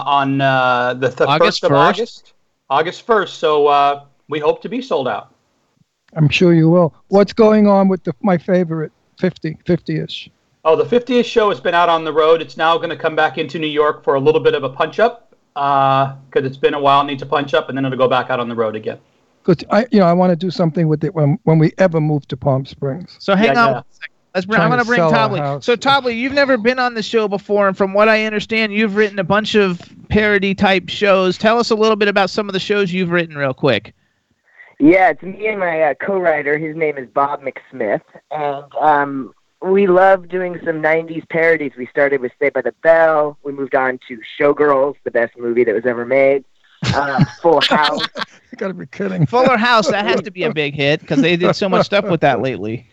on 0.05 0.41
uh, 0.41 0.93
the, 0.95 1.07
the 1.09 1.25
August 1.25 1.61
first 1.61 1.63
of 1.63 1.71
1st? 1.71 1.75
August. 1.89 2.33
August 2.69 3.01
first. 3.05 3.39
So 3.39 3.67
uh, 3.67 4.03
we 4.27 4.39
hope 4.39 4.61
to 4.63 4.69
be 4.69 4.81
sold 4.81 5.07
out. 5.07 5.33
I'm 6.15 6.27
sure 6.27 6.53
you 6.53 6.69
will. 6.69 6.93
What's 7.07 7.31
going 7.33 7.65
on 7.67 7.87
with 7.87 8.03
the, 8.03 8.13
my 8.21 8.37
favorite 8.37 8.91
50, 9.19 9.57
50-ish? 9.65 10.29
Oh, 10.65 10.75
the 10.75 10.83
50th 10.83 11.23
show 11.25 11.49
has 11.49 11.59
been 11.61 11.73
out 11.75 11.87
on 11.87 12.03
the 12.03 12.11
road. 12.11 12.41
It's 12.41 12.57
now 12.57 12.75
going 12.77 12.89
to 12.89 12.97
come 12.97 13.15
back 13.15 13.37
into 13.37 13.59
New 13.59 13.67
York 13.67 14.03
for 14.03 14.15
a 14.15 14.19
little 14.19 14.41
bit 14.41 14.53
of 14.55 14.63
a 14.63 14.69
punch 14.69 14.99
up 14.99 15.28
because 15.59 16.45
it's 16.45 16.57
been 16.57 16.73
a 16.73 16.79
while. 16.79 17.01
It 17.01 17.05
needs 17.05 17.21
a 17.21 17.25
punch 17.25 17.53
up, 17.53 17.69
and 17.69 17.77
then 17.77 17.85
it'll 17.85 17.97
go 17.97 18.07
back 18.07 18.29
out 18.29 18.39
on 18.39 18.49
the 18.49 18.55
road 18.55 18.75
again. 18.75 18.99
Because 19.43 19.63
I, 19.71 19.87
you 19.91 19.99
know, 19.99 20.05
I 20.05 20.13
want 20.13 20.31
to 20.31 20.35
do 20.35 20.51
something 20.51 20.87
with 20.87 21.03
it 21.03 21.13
when 21.13 21.39
when 21.43 21.59
we 21.59 21.73
ever 21.77 21.99
move 21.99 22.27
to 22.29 22.37
Palm 22.37 22.65
Springs. 22.65 23.17
So 23.19 23.35
hang 23.35 23.53
Yeah, 23.53 23.65
on. 23.65 23.73
yeah. 23.73 23.81
Let's 24.35 24.45
bring, 24.45 24.61
I'm 24.61 24.69
going 24.69 24.77
to 24.77 24.83
to 24.83 24.87
bring 24.87 24.99
sell 24.99 25.11
Tobly. 25.11 25.63
So 25.63 25.75
Tobly, 25.75 26.15
you've 26.15 26.33
never 26.33 26.55
been 26.55 26.77
on 26.77 26.93
the 26.93 27.01
show 27.01 27.27
before, 27.27 27.67
and 27.67 27.75
from 27.75 27.93
what 27.93 28.07
I 28.07 28.25
understand, 28.25 28.71
you've 28.71 28.95
written 28.95 29.17
a 29.17 29.23
bunch 29.23 29.55
of 29.55 29.81
parody 30.09 30.53
type 30.53 30.87
shows. 30.87 31.37
Tell 31.37 31.57
us 31.57 31.71
a 31.71 31.75
little 31.75 31.95
bit 31.95 32.07
about 32.07 32.29
some 32.29 32.47
of 32.47 32.53
the 32.53 32.59
shows 32.59 32.93
you've 32.93 33.09
written, 33.09 33.35
real 33.35 33.55
quick. 33.55 33.95
Yeah, 34.79 35.09
it's 35.09 35.23
me 35.23 35.47
and 35.47 35.59
my 35.59 35.81
uh, 35.81 35.93
co-writer. 35.95 36.57
His 36.59 36.75
name 36.75 36.97
is 36.97 37.09
Bob 37.09 37.41
McSmith, 37.41 38.03
and 38.29 38.75
um, 38.75 39.33
we 39.61 39.87
love 39.87 40.27
doing 40.29 40.59
some 40.63 40.81
'90s 40.81 41.27
parodies. 41.29 41.73
We 41.77 41.87
started 41.87 42.21
with 42.21 42.31
Saved 42.39 42.53
by 42.53 42.61
the 42.61 42.73
Bell. 42.83 43.37
We 43.43 43.51
moved 43.51 43.75
on 43.75 43.99
to 44.07 44.19
Showgirls, 44.39 44.95
the 45.03 45.11
best 45.11 45.37
movie 45.37 45.63
that 45.63 45.75
was 45.75 45.85
ever 45.85 46.05
made. 46.05 46.45
Um, 46.95 47.25
Full 47.41 47.61
House. 47.69 48.05
You 48.17 48.57
gotta 48.57 48.73
be 48.73 48.87
kidding. 48.87 49.25
Fuller 49.25 49.57
House, 49.57 49.89
that 49.91 50.05
has 50.05 50.21
to 50.21 50.31
be 50.31 50.43
a 50.43 50.53
big 50.53 50.75
hit 50.75 51.01
because 51.01 51.21
they 51.21 51.35
did 51.35 51.55
so 51.55 51.67
much 51.67 51.85
stuff 51.85 52.05
with 52.05 52.21
that 52.21 52.41
lately. 52.41 52.87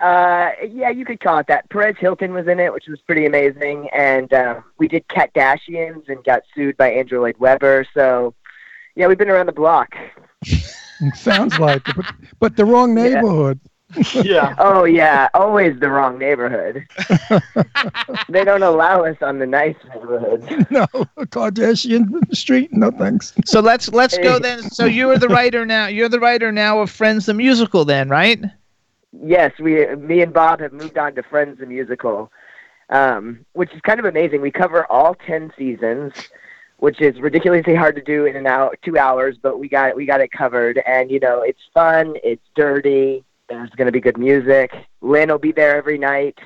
Uh, 0.00 0.50
yeah, 0.68 0.90
you 0.90 1.04
could 1.04 1.20
call 1.20 1.38
it 1.38 1.46
that. 1.46 1.68
Perez 1.70 1.96
Hilton 1.98 2.34
was 2.34 2.48
in 2.48 2.58
it, 2.58 2.72
which 2.72 2.88
was 2.88 3.00
pretty 3.02 3.26
amazing, 3.26 3.88
and 3.90 4.32
uh, 4.32 4.60
we 4.78 4.88
did 4.88 5.06
Kardashians 5.08 6.08
and 6.08 6.22
got 6.24 6.42
sued 6.54 6.76
by 6.76 6.90
Andrew 6.90 7.20
Lloyd 7.20 7.36
Webber. 7.38 7.86
So, 7.94 8.34
yeah, 8.96 9.06
we've 9.06 9.16
been 9.16 9.30
around 9.30 9.46
the 9.46 9.52
block. 9.52 9.94
Sounds 11.14 11.58
like 11.58 11.88
it, 11.88 11.96
but, 11.96 12.06
but 12.38 12.56
the 12.56 12.64
wrong 12.64 12.94
neighborhood. 12.94 13.60
Yeah. 13.62 13.70
Oh 14.58 14.84
yeah, 14.84 15.28
always 15.34 15.78
the 15.80 15.90
wrong 15.90 16.18
neighborhood. 16.18 16.86
they 18.28 18.44
don't 18.44 18.62
allow 18.62 19.04
us 19.04 19.16
on 19.20 19.38
the 19.38 19.46
nice 19.46 19.76
neighborhoods. 19.88 20.46
no, 20.70 20.86
Kardashian 21.26 22.34
Street. 22.34 22.72
No 22.72 22.90
thanks. 22.90 23.34
So 23.44 23.60
let's 23.60 23.88
let's 23.90 24.18
go 24.18 24.38
then. 24.38 24.62
So 24.62 24.84
you're 24.84 25.18
the 25.18 25.28
writer 25.28 25.64
now. 25.66 25.86
You're 25.86 26.08
the 26.08 26.20
writer 26.20 26.52
now 26.52 26.80
of 26.80 26.90
Friends 26.90 27.26
the 27.26 27.34
musical, 27.34 27.84
then, 27.84 28.08
right? 28.08 28.42
Yes, 29.22 29.52
we, 29.60 29.86
me 29.96 30.22
and 30.22 30.32
Bob 30.32 30.60
have 30.60 30.72
moved 30.72 30.98
on 30.98 31.14
to 31.14 31.22
Friends 31.22 31.58
the 31.58 31.66
musical, 31.66 32.32
um, 32.90 33.44
which 33.52 33.72
is 33.72 33.80
kind 33.82 34.00
of 34.00 34.06
amazing. 34.06 34.40
We 34.40 34.50
cover 34.50 34.90
all 34.90 35.14
ten 35.14 35.52
seasons, 35.56 36.12
which 36.78 37.00
is 37.00 37.20
ridiculously 37.20 37.74
hard 37.74 37.94
to 37.96 38.02
do 38.02 38.26
in 38.26 38.36
an 38.36 38.46
hour, 38.46 38.74
two 38.84 38.98
hours, 38.98 39.36
but 39.40 39.58
we 39.58 39.68
got 39.68 39.94
we 39.96 40.06
got 40.06 40.20
it 40.20 40.32
covered. 40.32 40.78
And 40.86 41.10
you 41.10 41.20
know, 41.20 41.42
it's 41.42 41.62
fun, 41.72 42.14
it's 42.24 42.44
dirty. 42.56 43.24
There's 43.54 43.70
going 43.70 43.86
to 43.86 43.92
be 43.92 44.00
good 44.00 44.18
music. 44.18 44.74
Lynn 45.00 45.28
will 45.30 45.38
be 45.38 45.52
there 45.52 45.76
every 45.76 45.96
night. 45.96 46.36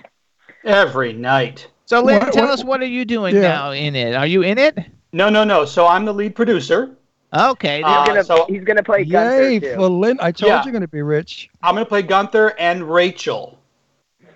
Every 0.64 1.14
night. 1.14 1.66
So 1.86 2.02
Lynn, 2.02 2.20
What- 2.20 2.32
tell 2.34 2.44
what- 2.44 2.52
us 2.52 2.64
what 2.64 2.80
are 2.82 2.86
you 2.86 3.04
doing 3.06 3.34
Yeah. 3.34 3.40
now 3.42 3.70
in 3.70 3.96
it? 3.96 4.14
Are 4.14 4.26
you 4.26 4.42
in 4.42 4.58
it? 4.58 4.76
No, 5.12 5.30
no, 5.30 5.42
no. 5.42 5.64
So 5.64 5.86
I'm 5.86 6.04
the 6.04 6.12
lead 6.12 6.34
producer. 6.34 6.90
Okay. 7.34 7.82
Uh, 7.82 8.00
He's 8.00 8.08
gonna, 8.08 8.24
so 8.24 8.44
he's 8.48 8.62
gonna 8.64 8.82
play 8.82 9.00
Yay 9.02 9.10
Gunther 9.10 9.60
too. 9.60 9.74
for 9.76 9.88
Lynn! 9.88 10.18
I 10.20 10.32
told 10.32 10.48
Yeah. 10.50 10.58
you 10.58 10.64
you're 10.64 10.72
going 10.72 10.82
to 10.82 10.88
be 10.88 11.00
rich. 11.02 11.48
I'm 11.62 11.74
going 11.74 11.84
to 11.84 11.88
play 11.88 12.02
Gunther 12.02 12.54
and 12.58 12.90
Rachel. 12.90 13.58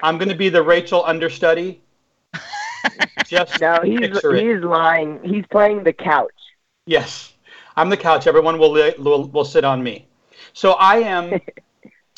I'm 0.02 0.16
going 0.18 0.28
to 0.30 0.34
be 0.34 0.48
the 0.48 0.62
Rachel 0.62 1.04
understudy. 1.04 1.82
Just 3.26 3.60
No, 3.60 3.78
he's 3.84 4.00
picture 4.00 4.34
it. 4.34 4.42
he's 4.56 4.64
lying. 4.64 5.20
He's 5.22 5.44
playing 5.50 5.84
the 5.84 5.92
couch. 5.92 6.30
Yes, 6.86 7.34
I'm 7.76 7.88
the 7.90 7.96
couch. 7.98 8.26
Everyone 8.26 8.58
will 8.58 8.70
li- 8.72 8.94
will, 8.98 9.24
will 9.28 9.44
sit 9.44 9.64
on 9.64 9.82
me. 9.82 10.06
So 10.54 10.72
I 10.72 10.96
am. 11.00 11.38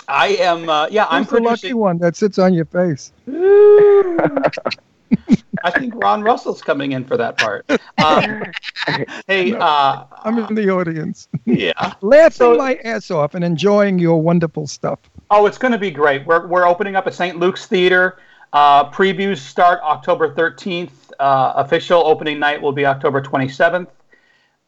I 0.08 0.28
am. 0.40 0.68
Uh, 0.68 0.88
yeah, 0.90 1.06
I'm 1.08 1.24
Who's 1.24 1.32
the 1.32 1.40
lucky 1.40 1.74
one 1.74 1.98
that 1.98 2.16
sits 2.16 2.38
on 2.38 2.54
your 2.54 2.66
face? 2.66 3.12
I 5.64 5.70
think 5.70 5.94
Ron 5.96 6.22
Russell's 6.22 6.60
coming 6.60 6.92
in 6.92 7.04
for 7.04 7.16
that 7.16 7.38
part. 7.38 7.64
Um, 8.04 8.44
hey, 9.26 9.54
uh, 9.54 10.04
I'm 10.22 10.38
in 10.38 10.54
the 10.54 10.70
audience, 10.70 11.28
yeah. 11.44 11.94
laughing 12.02 12.58
my 12.58 12.74
ass 12.84 13.10
off 13.10 13.34
and 13.34 13.44
enjoying 13.44 13.98
your 13.98 14.20
wonderful 14.20 14.66
stuff. 14.66 14.98
Oh, 15.30 15.46
it's 15.46 15.58
going 15.58 15.72
to 15.72 15.78
be 15.78 15.90
great. 15.90 16.26
We're, 16.26 16.46
we're 16.46 16.66
opening 16.66 16.96
up 16.96 17.06
at 17.06 17.14
St. 17.14 17.38
Luke's 17.38 17.66
Theater. 17.66 18.18
Uh, 18.52 18.90
previews 18.90 19.38
start 19.38 19.80
October 19.82 20.34
13th. 20.34 20.90
Uh, 21.18 21.52
official 21.56 22.06
opening 22.06 22.38
night 22.38 22.60
will 22.60 22.72
be 22.72 22.84
October 22.84 23.22
27th. 23.22 23.88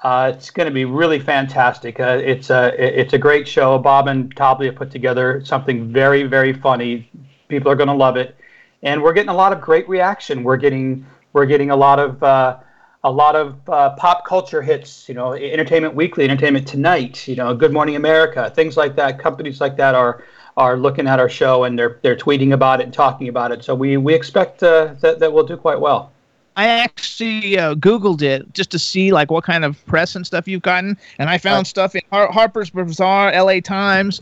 Uh, 0.00 0.32
it's 0.34 0.50
going 0.50 0.66
to 0.66 0.74
be 0.74 0.84
really 0.84 1.18
fantastic. 1.18 1.98
Uh, 1.98 2.20
it's 2.22 2.50
a 2.50 2.74
it's 2.78 3.14
a 3.14 3.18
great 3.18 3.48
show. 3.48 3.78
Bob 3.78 4.08
and 4.08 4.34
Tobly 4.36 4.66
have 4.66 4.76
put 4.76 4.90
together 4.90 5.42
something 5.44 5.90
very 5.90 6.24
very 6.24 6.52
funny. 6.52 7.10
People 7.48 7.70
are 7.70 7.76
going 7.76 7.88
to 7.88 7.94
love 7.94 8.16
it, 8.16 8.36
and 8.82 9.02
we're 9.02 9.14
getting 9.14 9.30
a 9.30 9.34
lot 9.34 9.52
of 9.52 9.60
great 9.60 9.88
reaction. 9.88 10.44
We're 10.44 10.58
getting 10.58 11.06
we're 11.32 11.46
getting 11.46 11.70
a 11.70 11.76
lot 11.76 11.98
of 11.98 12.22
uh, 12.22 12.58
a 13.04 13.10
lot 13.10 13.36
of 13.36 13.56
uh, 13.70 13.90
pop 13.96 14.26
culture 14.26 14.60
hits. 14.60 15.08
You 15.08 15.14
know, 15.14 15.32
Entertainment 15.32 15.94
Weekly, 15.94 16.24
Entertainment 16.24 16.68
Tonight. 16.68 17.26
You 17.26 17.36
know, 17.36 17.54
Good 17.54 17.72
Morning 17.72 17.96
America, 17.96 18.50
things 18.54 18.76
like 18.76 18.96
that. 18.96 19.18
Companies 19.18 19.62
like 19.62 19.78
that 19.78 19.94
are 19.94 20.22
are 20.58 20.76
looking 20.76 21.06
at 21.06 21.18
our 21.18 21.28
show 21.28 21.64
and 21.64 21.78
they're 21.78 21.98
they're 22.02 22.16
tweeting 22.16 22.52
about 22.52 22.80
it 22.80 22.84
and 22.84 22.92
talking 22.92 23.28
about 23.28 23.50
it. 23.50 23.64
So 23.64 23.74
we 23.74 23.96
we 23.96 24.14
expect 24.14 24.62
uh, 24.62 24.94
that 25.00 25.20
that 25.20 25.32
we'll 25.32 25.46
do 25.46 25.56
quite 25.56 25.80
well. 25.80 26.12
I 26.56 26.66
actually 26.68 27.58
uh, 27.58 27.74
Googled 27.74 28.22
it 28.22 28.52
just 28.54 28.70
to 28.70 28.78
see 28.78 29.12
like 29.12 29.30
what 29.30 29.44
kind 29.44 29.64
of 29.64 29.84
press 29.86 30.16
and 30.16 30.26
stuff 30.26 30.48
you've 30.48 30.62
gotten, 30.62 30.96
and 31.18 31.28
I 31.28 31.36
found 31.38 31.66
stuff 31.66 31.94
in 31.94 32.00
Har- 32.10 32.32
Harper's 32.32 32.70
Bazaar, 32.70 33.30
L.A. 33.32 33.60
Times, 33.60 34.18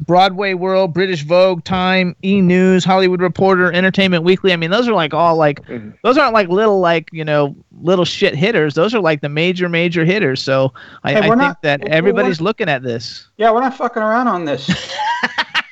Broadway 0.00 0.52
World, 0.54 0.92
British 0.92 1.22
Vogue, 1.22 1.64
Time, 1.64 2.14
E 2.22 2.42
News, 2.42 2.84
Hollywood 2.84 3.22
Reporter, 3.22 3.72
Entertainment 3.72 4.24
Weekly. 4.24 4.52
I 4.52 4.56
mean, 4.56 4.70
those 4.70 4.86
are 4.88 4.92
like 4.92 5.14
all 5.14 5.36
like 5.36 5.60
those 6.02 6.18
aren't 6.18 6.34
like 6.34 6.48
little 6.48 6.80
like 6.80 7.08
you 7.12 7.24
know 7.24 7.56
little 7.80 8.04
shit 8.04 8.34
hitters. 8.34 8.74
Those 8.74 8.94
are 8.94 9.00
like 9.00 9.22
the 9.22 9.30
major 9.30 9.68
major 9.70 10.04
hitters. 10.04 10.42
So 10.42 10.72
I, 11.02 11.12
Hey, 11.12 11.18
I 11.20 11.28
we're 11.28 11.36
think 11.36 11.38
not- 11.38 11.62
that 11.62 11.88
everybody's 11.88 12.40
looking 12.42 12.68
at 12.68 12.82
this. 12.82 13.28
Yeah, 13.38 13.50
we're 13.52 13.60
not 13.60 13.74
fucking 13.76 14.02
around 14.02 14.28
on 14.28 14.44
this. 14.44 14.68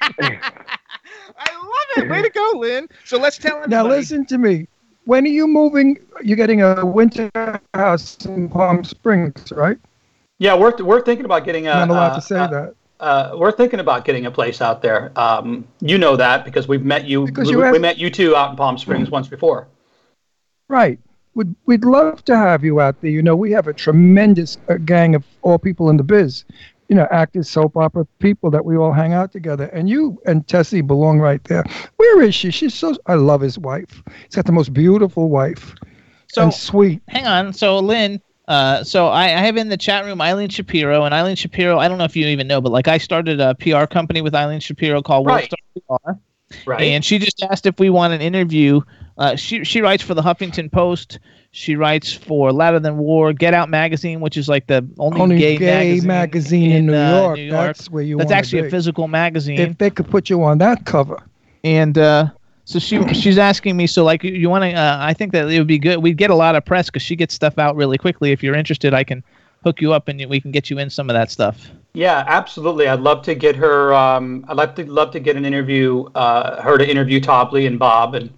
I 0.20 0.38
love 1.55 2.05
it. 2.05 2.09
Way 2.11 2.22
to 2.22 2.30
go, 2.30 2.53
Lynn. 2.57 2.88
So 3.05 3.18
let's 3.18 3.36
tell 3.38 3.62
him. 3.62 3.68
Now 3.70 3.86
listen 3.86 4.24
to 4.26 4.38
me. 4.38 4.68
When 5.05 5.24
are 5.24 5.28
you 5.28 5.48
moving? 5.48 5.98
You're 6.22 6.36
getting 6.36 6.62
a 6.62 6.84
winter 6.86 7.30
house 7.74 8.24
in 8.24 8.48
Palm 8.48 8.84
Springs, 8.84 9.53
right? 9.53 9.78
Yeah, 10.38 10.55
we're 10.55 10.76
we're 10.82 11.03
thinking 11.03 11.24
about 11.24 11.44
getting 11.44 11.66
a. 11.66 11.72
I'm 11.72 11.88
not 11.88 11.94
allowed 11.94 12.12
uh, 12.12 12.14
to 12.16 12.20
say 12.20 12.38
uh, 12.38 12.46
that. 12.48 12.74
Uh, 13.00 13.36
we're 13.36 13.53
thinking 13.53 13.80
about 13.80 14.05
getting 14.05 14.26
a 14.26 14.30
place 14.30 14.61
out 14.61 14.80
there. 14.80 15.11
Um, 15.16 15.66
you 15.80 15.98
know 15.98 16.14
that 16.16 16.44
because 16.44 16.68
we've 16.68 16.84
met 16.84 17.05
you. 17.05 17.26
Because 17.26 17.48
we, 17.48 17.57
you 17.57 17.72
we 17.72 17.78
met 17.78 17.98
you 17.98 18.11
two 18.11 18.36
out 18.36 18.50
in 18.50 18.57
Palm 18.57 18.78
Springs 18.78 19.11
once 19.11 19.26
before. 19.26 19.66
Right. 20.68 20.98
We'd, 21.34 21.55
we'd 21.66 21.84
love 21.84 22.24
to 22.26 22.36
have 22.36 22.62
you 22.62 22.80
out 22.80 23.00
there. 23.00 23.11
You 23.11 23.22
know, 23.22 23.34
we 23.34 23.50
have 23.53 23.66
a 23.66 23.72
tremendous 23.72 24.59
uh, 24.68 24.74
gang 24.74 25.14
of 25.14 25.24
all 25.42 25.59
people 25.59 25.90
in 25.90 25.96
the 25.96 26.03
biz. 26.03 26.44
You 26.93 26.97
know, 26.97 27.09
actors, 27.11 27.49
soap 27.49 27.74
opera 27.78 28.05
people 28.18 28.51
that 28.51 28.66
we 28.66 28.76
all 28.76 28.93
hang 28.93 29.14
out 29.14 29.32
together. 29.32 29.64
And 29.72 29.88
you 29.88 30.20
and 30.26 30.47
Tessie 30.47 30.82
belong 30.82 31.20
right 31.20 31.43
there. 31.45 31.64
Where 31.97 32.20
is 32.20 32.34
she? 32.34 32.51
She's 32.51 32.74
so. 32.74 32.95
I 33.07 33.14
love 33.14 33.40
his 33.40 33.59
wife. 33.59 34.03
He's 34.26 34.34
got 34.34 34.45
the 34.45 34.53
most 34.53 34.74
beautiful 34.74 35.30
wife. 35.30 35.74
So- 36.28 36.43
and 36.43 36.53
sweet. 36.53 37.01
hang 37.09 37.26
on. 37.26 37.55
So 37.55 37.78
Lynn, 37.78 38.20
uh, 38.47 38.84
so 38.84 39.07
I, 39.07 39.24
I 39.24 39.28
have 39.40 39.57
in 39.57 39.70
the 39.70 39.78
chat 39.78 40.05
room 40.05 40.20
Eileen 40.20 40.51
Shapiro, 40.51 41.05
and 41.05 41.14
Eileen 41.14 41.34
Shapiro. 41.34 41.78
I 41.78 41.88
don't 41.88 41.97
know 41.97 42.05
if 42.05 42.14
you 42.14 42.26
even 42.26 42.47
know, 42.47 42.61
but 42.61 42.72
like 42.72 42.88
I 42.88 42.99
started 42.99 43.40
a 43.40 43.55
PR 43.55 43.86
company 43.86 44.20
with 44.20 44.34
Eileen 44.34 44.61
Shapiro 44.61 45.01
called 45.01 45.26
Right. 45.26 45.51
Worldstar 45.80 46.05
PR, 46.11 46.70
Right. 46.70 46.82
and 46.82 47.03
she 47.03 47.18
just 47.18 47.43
asked 47.43 47.64
if 47.64 47.80
we 47.80 47.88
want 47.88 48.12
an 48.12 48.20
interview. 48.20 48.82
Uh, 49.16 49.34
she 49.34 49.64
she 49.64 49.80
writes 49.80 50.03
for 50.03 50.12
the 50.12 50.20
Huffington 50.20 50.70
Post. 50.70 51.20
She 51.55 51.76
writes 51.76 52.12
for 52.12 52.50
Louder 52.50 52.80
Than 52.80 52.96
War, 52.96 53.32
Get 53.34 53.53
Out 53.53 53.68
magazine, 53.68 54.20
which 54.20 54.38
is 54.38 54.48
like 54.48 54.66
the 54.68 54.86
only, 54.98 55.20
Only 55.20 55.36
gay, 55.38 55.59
gay 55.59 56.00
magazine 56.00 56.72
in 56.72 56.86
New 56.86 56.94
uh, 56.96 57.20
York. 57.20 57.36
New 57.36 57.42
York. 57.44 57.66
That's 57.66 57.90
where 57.90 58.03
you 58.03 58.16
That's 58.16 58.28
wanna 58.28 58.38
actually 58.38 58.62
be. 58.62 58.68
a 58.68 58.70
physical 58.70 59.07
magazine. 59.07 59.59
If 59.61 59.76
they 59.78 59.90
could 59.90 60.11
put 60.11 60.30
you 60.30 60.42
on 60.42 60.59
that 60.59 60.86
cover. 60.86 61.18
and 61.62 61.98
uh, 61.98 62.26
so 62.64 62.78
she 62.78 63.07
she's 63.12 63.36
asking 63.36 63.76
me 63.76 63.86
so 63.86 64.03
like 64.03 64.24
you, 64.24 64.32
you 64.32 64.48
want 64.48 64.64
to 64.64 64.72
uh, 64.72 64.96
i 65.00 65.12
think 65.12 65.32
that 65.32 65.50
it 65.50 65.59
would 65.59 65.66
be 65.66 65.78
good 65.78 65.98
we'd 65.98 66.16
get 66.16 66.30
a 66.30 66.34
lot 66.34 66.55
of 66.57 66.64
press 66.64 66.86
because 66.86 67.03
she 67.03 67.14
gets 67.16 67.34
stuff 67.34 67.59
out 67.59 67.76
really 67.76 67.98
quickly 67.98 68.32
if 68.32 68.42
you're 68.42 68.55
interested 68.55 68.94
i 68.94 69.05
can 69.05 69.22
hook 69.64 69.80
you 69.80 69.92
up 69.92 70.09
and 70.09 70.24
we 70.26 70.40
can 70.40 70.50
get 70.53 70.70
you 70.70 70.78
in 70.78 70.88
some 70.88 71.11
of 71.11 71.14
that 71.14 71.30
stuff 71.30 71.70
Yeah, 71.94 72.24
absolutely. 72.26 72.88
I'd 72.88 73.00
love 73.00 73.22
to 73.24 73.34
get 73.34 73.55
her. 73.57 73.92
Um, 73.92 74.44
I'd 74.48 74.57
love 74.57 74.74
to 74.76 74.90
love 74.90 75.11
to 75.12 75.20
get 75.20 75.36
an 75.36 75.44
interview. 75.44 76.05
Uh, 76.14 76.62
her 76.62 76.78
to 76.78 76.88
interview 76.88 77.20
Tobly 77.20 77.66
and 77.66 77.78
Bob, 77.78 78.14
and 78.14 78.30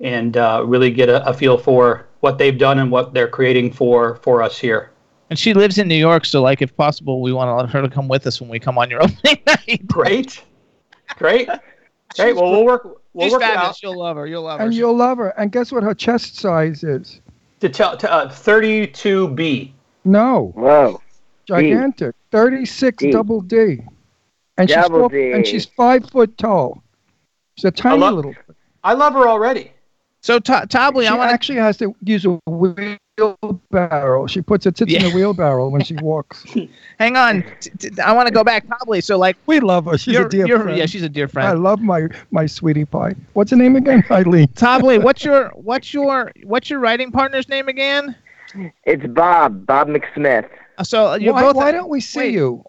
and 0.00 0.36
uh, 0.36 0.62
really 0.66 0.90
get 0.90 1.08
a, 1.08 1.26
a 1.26 1.32
feel 1.32 1.56
for 1.56 2.06
what 2.20 2.38
they've 2.38 2.58
done 2.58 2.78
and 2.78 2.90
what 2.90 3.12
they're 3.14 3.28
creating 3.28 3.72
for 3.72 4.16
for 4.16 4.42
us 4.42 4.58
here. 4.58 4.90
and 5.30 5.38
she 5.38 5.54
lives 5.54 5.78
in 5.78 5.86
new 5.88 5.94
york 5.94 6.24
so 6.24 6.40
like 6.42 6.60
if 6.62 6.74
possible 6.76 7.20
we 7.22 7.32
want 7.32 7.48
to 7.48 7.54
let 7.54 7.68
her 7.70 7.80
to 7.82 7.88
come 7.88 8.08
with 8.08 8.26
us 8.26 8.40
when 8.40 8.50
we 8.50 8.58
come 8.58 8.76
on 8.78 8.90
your 8.90 9.02
opening 9.04 9.38
night 9.46 9.86
Great, 9.86 10.42
great, 11.16 11.48
great. 12.16 12.36
Well, 12.36 12.50
we'll 12.52 12.64
work. 12.64 13.00
We'll 13.12 13.26
she's 13.26 13.32
work 13.32 13.42
it 13.42 13.46
fabulous 13.46 13.68
out. 13.68 13.82
you'll 13.82 13.98
love 13.98 14.16
her 14.16 14.26
you'll 14.26 14.42
love 14.42 14.60
her 14.60 14.66
And 14.66 14.74
you'll 14.74 14.96
love 14.96 15.18
her. 15.18 15.30
And 15.38 15.50
guess 15.52 15.72
what 15.72 15.82
her 15.82 15.94
chest 15.94 16.36
size 16.36 16.84
is? 16.84 17.20
To 17.60 17.68
tell 17.68 17.96
to, 17.96 18.10
uh, 18.12 18.28
32B. 18.28 19.72
No. 20.04 20.52
Whoa. 20.54 21.00
Gigantic. 21.46 22.14
36 22.30 22.96
D. 23.02 23.10
double 23.10 23.40
D. 23.40 23.80
And 24.56 24.68
she's, 24.68 24.76
Double 24.76 25.00
four, 25.00 25.08
D. 25.08 25.32
and 25.32 25.46
she's 25.46 25.64
five 25.66 26.08
foot 26.10 26.36
tall. 26.38 26.82
She's 27.56 27.64
a 27.66 27.70
tiny 27.70 27.98
love- 28.00 28.14
little. 28.14 28.34
I 28.84 28.94
love 28.94 29.12
her 29.14 29.28
already. 29.28 29.72
So 30.22 30.38
to- 30.38 30.66
tobly 30.68 31.04
She 31.04 31.08
i 31.08 31.14
want 31.16 31.30
actually 31.30 31.58
has 31.58 31.76
to 31.78 31.94
use 32.04 32.24
a 32.26 32.38
wheelbarrow. 32.46 34.26
She 34.26 34.42
puts 34.42 34.64
her 34.64 34.70
tits 34.70 34.92
in 34.92 35.00
Yeah. 35.02 35.08
a 35.08 35.14
wheelbarrow 35.14 35.68
when 35.68 35.82
she 35.82 35.94
walks. 35.96 36.44
hang 36.98 37.16
on 37.16 37.42
t- 37.60 37.70
t- 37.78 38.00
i 38.02 38.12
want 38.12 38.26
to 38.28 38.34
go 38.34 38.44
back 38.44 38.66
tobly 38.66 39.00
so 39.02 39.16
like 39.18 39.36
We 39.46 39.60
love 39.60 39.86
her. 39.86 39.96
She's 39.98 40.16
a 40.16 40.28
dear 40.28 40.46
friend. 40.60 40.76
yeah 40.76 40.86
she's 40.86 41.02
a 41.02 41.08
dear 41.08 41.28
friend. 41.28 41.48
I 41.48 41.52
love 41.52 41.80
my 41.80 42.08
my 42.30 42.46
sweetie 42.46 42.84
pie. 42.84 43.14
What's 43.32 43.50
her 43.50 43.56
name 43.56 43.76
again? 43.76 44.04
Eileen. 44.10 44.48
tobly 44.48 44.98
what's 44.98 45.24
your 45.24 45.48
what's 45.54 45.92
your 45.94 46.32
what's 46.44 46.68
your 46.70 46.80
writing 46.80 47.10
partner's 47.10 47.48
name 47.48 47.68
again 47.68 48.14
It's 48.84 49.06
Bob, 49.06 49.64
Bob 49.66 49.88
McSmith. 49.88 50.48
Uh, 50.76 50.84
so 50.84 51.14
you 51.14 51.32
Why, 51.32 51.42
both 51.42 51.56
why 51.56 51.72
don't 51.72 51.88
we 51.88 52.00
see 52.00 52.18
wait, 52.20 52.32
you? 52.34 52.64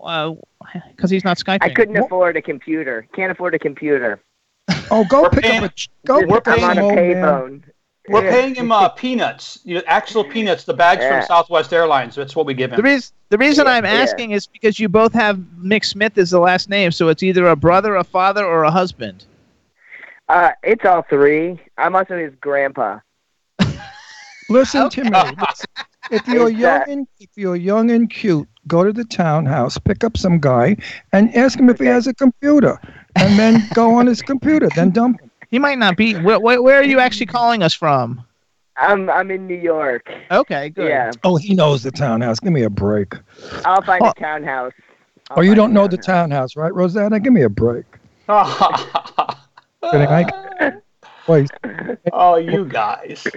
because 0.95 1.09
he's 1.09 1.23
not 1.23 1.37
skyping 1.37 1.59
I 1.63 1.69
couldn't 1.69 1.97
afford 1.97 2.37
a 2.37 2.41
computer. 2.41 3.07
Can't 3.15 3.31
afford 3.31 3.55
a 3.55 3.59
computer. 3.59 4.21
Oh, 4.89 5.05
go 5.09 5.23
We're 5.23 5.29
pick 5.29 5.43
paying- 5.43 5.63
up 5.63 5.71
a 5.71 6.07
go 6.07 6.19
we're 6.25 6.41
pick 6.41 6.47
up 6.47 6.55
paying 6.57 6.63
I'm 6.63 6.69
on 6.69 6.75
some 6.75 6.83
a 6.83 6.87
old 6.87 6.95
man. 7.17 7.63
We're 8.09 8.23
Yeah. 8.25 8.31
paying 8.31 8.55
him 8.55 8.71
uh, 8.71 8.89
peanuts, 8.89 9.59
you 9.63 9.75
know, 9.75 9.81
actual 9.85 10.23
peanuts, 10.23 10.63
the 10.63 10.73
bags 10.73 11.01
Yeah. 11.03 11.19
from 11.19 11.27
Southwest 11.27 11.71
Airlines. 11.71 12.15
That's 12.15 12.35
what 12.35 12.45
we 12.45 12.53
give 12.53 12.71
The 12.71 12.77
him. 12.77 12.83
reason 12.85 13.13
the 13.29 13.37
reason 13.37 13.65
Yeah, 13.67 13.73
I'm 13.73 13.85
yeah. 13.85 13.91
asking 13.91 14.31
is 14.31 14.47
because 14.47 14.79
you 14.79 14.89
both 14.89 15.13
have 15.13 15.37
McSmith 15.63 16.17
as 16.17 16.31
the 16.31 16.39
last 16.39 16.67
name, 16.69 16.91
so 16.91 17.07
it's 17.09 17.23
either 17.23 17.47
a 17.47 17.55
brother, 17.55 17.95
a 17.95 18.03
father, 18.03 18.43
or 18.43 18.63
a 18.63 18.71
husband. 18.71 19.25
Uh, 20.27 20.51
it's 20.63 20.83
all 20.85 21.03
three. 21.03 21.59
I'm 21.77 21.95
also 21.95 22.17
his 22.17 22.33
grandpa. 22.41 22.99
Listen 24.49 24.89
to 24.89 25.03
me. 25.03 25.09
Listen. 25.11 25.65
If 26.09 26.27
you're 26.27 26.49
It's, 26.49 26.57
young 26.59 26.83
and 26.89 27.07
if 27.19 27.29
you're 27.35 27.55
young 27.55 27.91
and 27.91 28.09
cute, 28.09 28.47
go 28.67 28.83
to 28.83 28.91
the 28.91 29.05
townhouse, 29.05 29.77
pick 29.77 30.03
up 30.03 30.17
some 30.17 30.39
guy, 30.39 30.75
and 31.13 31.33
ask 31.35 31.57
him 31.59 31.69
if 31.69 31.79
he 31.79 31.85
has 31.85 32.07
a 32.07 32.13
computer. 32.13 32.79
And 33.15 33.37
then 33.39 33.67
go 33.73 33.95
on 33.95 34.07
his 34.07 34.21
computer, 34.21 34.69
then 34.75 34.91
dump 34.91 35.19
him. 35.21 35.31
He 35.49 35.59
might 35.59 35.77
not 35.77 35.97
be. 35.97 36.13
Where, 36.15 36.39
where, 36.39 36.61
where 36.61 36.79
are 36.79 36.83
you 36.83 36.99
actually 36.99 37.25
calling 37.25 37.61
us 37.63 37.73
from? 37.73 38.23
I'm 38.77 39.09
I'm 39.09 39.29
in 39.31 39.47
New 39.47 39.55
York. 39.57 40.09
Okay, 40.31 40.69
good. 40.69 40.87
Yeah, 40.87 41.11
Oh, 41.23 41.35
he 41.35 41.53
knows 41.53 41.83
the 41.83 41.91
townhouse. 41.91 42.39
Give 42.39 42.53
me 42.53 42.63
a 42.63 42.69
break. 42.69 43.13
I'll 43.65 43.81
find 43.81 44.01
Oh. 44.01 44.09
a 44.15 44.19
townhouse. 44.19 44.71
I'll 45.29 45.39
Oh, 45.39 45.41
you 45.41 45.53
don't 45.55 45.71
a 45.71 45.73
know 45.73 45.87
the 45.87 45.97
townhouse, 45.97 46.55
right, 46.55 46.73
Rosanna? 46.73 47.19
Give 47.19 47.33
me 47.33 47.41
a 47.43 47.49
break. 47.49 47.85
Kidding, 48.27 50.07
I- 50.07 50.73
Wait, 51.27 51.49
oh, 52.13 52.37
you 52.37 52.65
guys. 52.65 53.27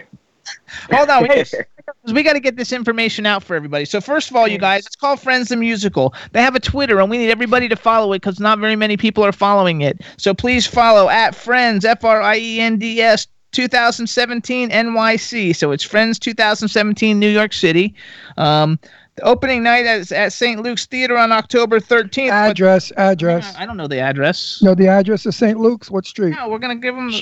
Hold 0.93 1.09
on, 1.09 1.23
we, 1.23 1.45
we 2.13 2.23
got 2.23 2.35
to 2.35 2.41
get 2.41 2.57
this 2.57 2.73
information 2.73 3.27
out 3.27 3.43
for 3.43 3.55
everybody. 3.55 3.85
So 3.85 4.01
first 4.01 4.31
of 4.31 4.37
all, 4.37 4.47
you 4.47 4.59
guys, 4.59 4.87
it's 4.87 4.97
called 4.97 5.21
Friends 5.21 5.49
the 5.49 5.57
Musical. 5.57 6.15
They 6.33 6.43
have 6.43 6.55
a 6.55 6.61
Twitter, 6.61 7.01
and 7.01 7.11
we 7.11 7.19
need 7.19 7.31
everybody 7.31 7.69
to 7.69 7.77
follow 7.77 8.13
it 8.13 8.21
because 8.21 8.41
not 8.41 8.59
very 8.59 8.77
many 8.77 8.97
people 8.97 9.25
are 9.25 9.33
following 9.33 9.81
it. 9.81 10.01
So 10.17 10.35
please 10.35 10.67
follow 10.67 11.09
at 11.09 11.35
Friends 11.35 11.85
F 11.85 12.05
R 12.05 12.21
I 12.21 12.39
E 12.39 12.61
N 12.61 12.79
D 12.79 13.01
S 13.01 13.27
2017 13.53 14.71
NYC. 14.71 15.57
So 15.57 15.71
it's 15.71 15.85
Friends 15.85 16.19
2017 16.19 17.19
New 17.19 17.29
York 17.29 17.53
City. 17.53 17.95
Um, 18.37 18.79
the 19.17 19.23
opening 19.23 19.63
night 19.63 19.87
is 19.87 20.11
at 20.13 20.33
St. 20.33 20.61
Luke's 20.63 20.87
Theater 20.87 21.17
on 21.17 21.31
October 21.33 21.79
13th. 21.81 22.31
but- 22.31 22.51
address, 22.51 22.93
address. 22.97 23.55
I 23.57 23.65
don't 23.67 23.77
know 23.77 23.87
the 23.87 24.01
address. 24.01 24.61
No, 24.63 24.75
the 24.75 24.89
address 24.89 25.25
is 25.27 25.37
St. 25.37 25.59
Luke's. 25.59 25.91
What 25.91 26.07
street? 26.07 26.31
No, 26.37 26.49
we're 26.49 26.59
gonna 26.59 26.75
give 26.77 26.95
them. 26.97 27.13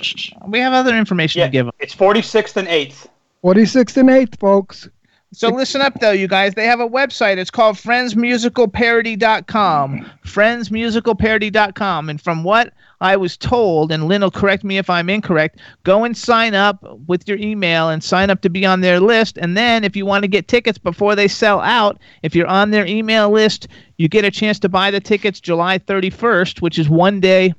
We 0.48 0.58
have 0.60 0.72
other 0.72 0.96
information 0.96 1.40
Yeah, 1.40 1.46
to 1.46 1.52
give 1.52 1.66
them. 1.66 1.74
it's 1.80 1.94
46th 1.94 2.56
and 2.56 2.68
8th. 2.68 3.08
46th 3.42 3.96
and 3.96 4.08
8th, 4.08 4.38
folks. 4.38 4.88
So 5.34 5.48
listen 5.48 5.80
up, 5.80 5.98
though, 5.98 6.10
you 6.10 6.28
guys. 6.28 6.52
They 6.54 6.66
have 6.66 6.80
a 6.80 6.88
website. 6.88 7.38
It's 7.38 7.50
called 7.50 7.76
friendsmusicalparody.com. 7.76 10.10
Friendsmusicalparody.com. 10.26 12.10
And 12.10 12.20
from 12.20 12.44
what 12.44 12.74
I 13.00 13.16
was 13.16 13.38
told, 13.38 13.90
and 13.90 14.08
Lynn 14.08 14.20
will 14.20 14.30
correct 14.30 14.62
me 14.62 14.76
if 14.76 14.90
I'm 14.90 15.08
incorrect, 15.08 15.58
go 15.84 16.04
and 16.04 16.14
sign 16.14 16.54
up 16.54 16.84
with 17.06 17.26
your 17.26 17.38
email 17.38 17.88
and 17.88 18.04
sign 18.04 18.28
up 18.28 18.42
to 18.42 18.50
be 18.50 18.66
on 18.66 18.82
their 18.82 19.00
list. 19.00 19.38
And 19.38 19.56
then 19.56 19.84
if 19.84 19.96
you 19.96 20.04
want 20.04 20.22
to 20.22 20.28
get 20.28 20.48
tickets 20.48 20.76
before 20.76 21.16
they 21.16 21.28
sell 21.28 21.60
out, 21.60 21.98
if 22.22 22.34
you're 22.34 22.46
on 22.46 22.70
their 22.70 22.86
email 22.86 23.30
list, 23.30 23.68
you 23.96 24.08
get 24.08 24.26
a 24.26 24.30
chance 24.30 24.58
to 24.60 24.68
buy 24.68 24.90
the 24.90 25.00
tickets 25.00 25.40
July 25.40 25.78
31st, 25.78 26.60
which 26.60 26.78
is 26.78 26.90
one 26.90 27.20
day 27.20 27.54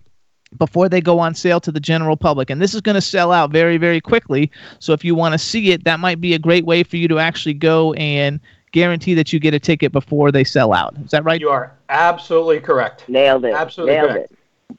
before 0.57 0.89
they 0.89 1.01
go 1.01 1.19
on 1.19 1.35
sale 1.35 1.59
to 1.61 1.71
the 1.71 1.79
general 1.79 2.17
public. 2.17 2.49
And 2.49 2.61
this 2.61 2.73
is 2.73 2.81
going 2.81 2.95
to 2.95 3.01
sell 3.01 3.31
out 3.31 3.51
very, 3.51 3.77
very 3.77 4.01
quickly. 4.01 4.51
So 4.79 4.93
if 4.93 5.03
you 5.03 5.15
want 5.15 5.33
to 5.33 5.37
see 5.37 5.71
it, 5.71 5.83
that 5.85 5.99
might 5.99 6.21
be 6.21 6.33
a 6.33 6.39
great 6.39 6.65
way 6.65 6.83
for 6.83 6.97
you 6.97 7.07
to 7.07 7.19
actually 7.19 7.53
go 7.53 7.93
and 7.93 8.39
guarantee 8.71 9.13
that 9.13 9.31
you 9.31 9.39
get 9.39 9.53
a 9.53 9.59
ticket 9.59 9.91
before 9.91 10.31
they 10.31 10.43
sell 10.43 10.73
out. 10.73 10.95
Is 11.05 11.11
that 11.11 11.23
right? 11.23 11.39
You 11.39 11.49
are 11.49 11.73
absolutely 11.89 12.59
correct. 12.59 13.07
Nailed 13.07 13.45
it. 13.45 13.53
Absolutely 13.53 13.95
Nailed 13.95 14.09
correct. 14.09 14.31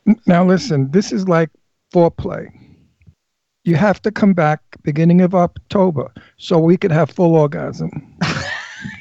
it. 0.07 0.19
Now 0.27 0.45
listen, 0.45 0.91
this 0.91 1.13
is 1.13 1.29
like 1.29 1.51
foreplay. 1.93 2.49
You 3.65 3.77
have 3.77 4.03
to 4.03 4.11
come 4.11 4.35
back 4.35 4.61
beginning 4.83 5.23
of 5.23 5.35
October 5.35 6.13
so 6.37 6.59
we 6.59 6.77
could 6.77 6.93
have 6.93 7.11
full 7.11 7.35
orgasm. 7.35 8.15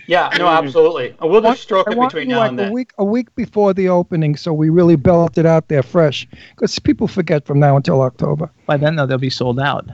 Yeah, 0.08 0.30
no, 0.38 0.46
mm. 0.46 0.58
absolutely. 0.58 1.16
And 1.20 1.30
we'll 1.30 1.42
just 1.42 1.64
stroke 1.64 1.88
I 1.88 1.94
it 1.94 2.00
between 2.00 2.28
now 2.28 2.40
like 2.40 2.52
and 2.52 2.60
a 2.60 2.72
week 2.72 2.92
a 2.98 3.06
week 3.06 3.34
before 3.36 3.74
the 3.74 3.90
opening 3.90 4.36
so 4.36 4.54
we 4.54 4.70
really 4.70 4.96
belt 4.96 5.38
it 5.38 5.46
out 5.46 5.68
there 5.68 5.84
fresh. 5.84 6.28
Because 6.52 6.78
people 6.80 7.08
forget 7.08 7.46
from 7.46 7.60
now 7.60 7.78
until 7.78 8.02
October. 8.02 8.52
By 8.66 8.78
then, 8.78 8.96
though, 8.96 9.06
they'll 9.06 9.18
be 9.18 9.30
sold 9.30 9.60
out. 9.60 9.88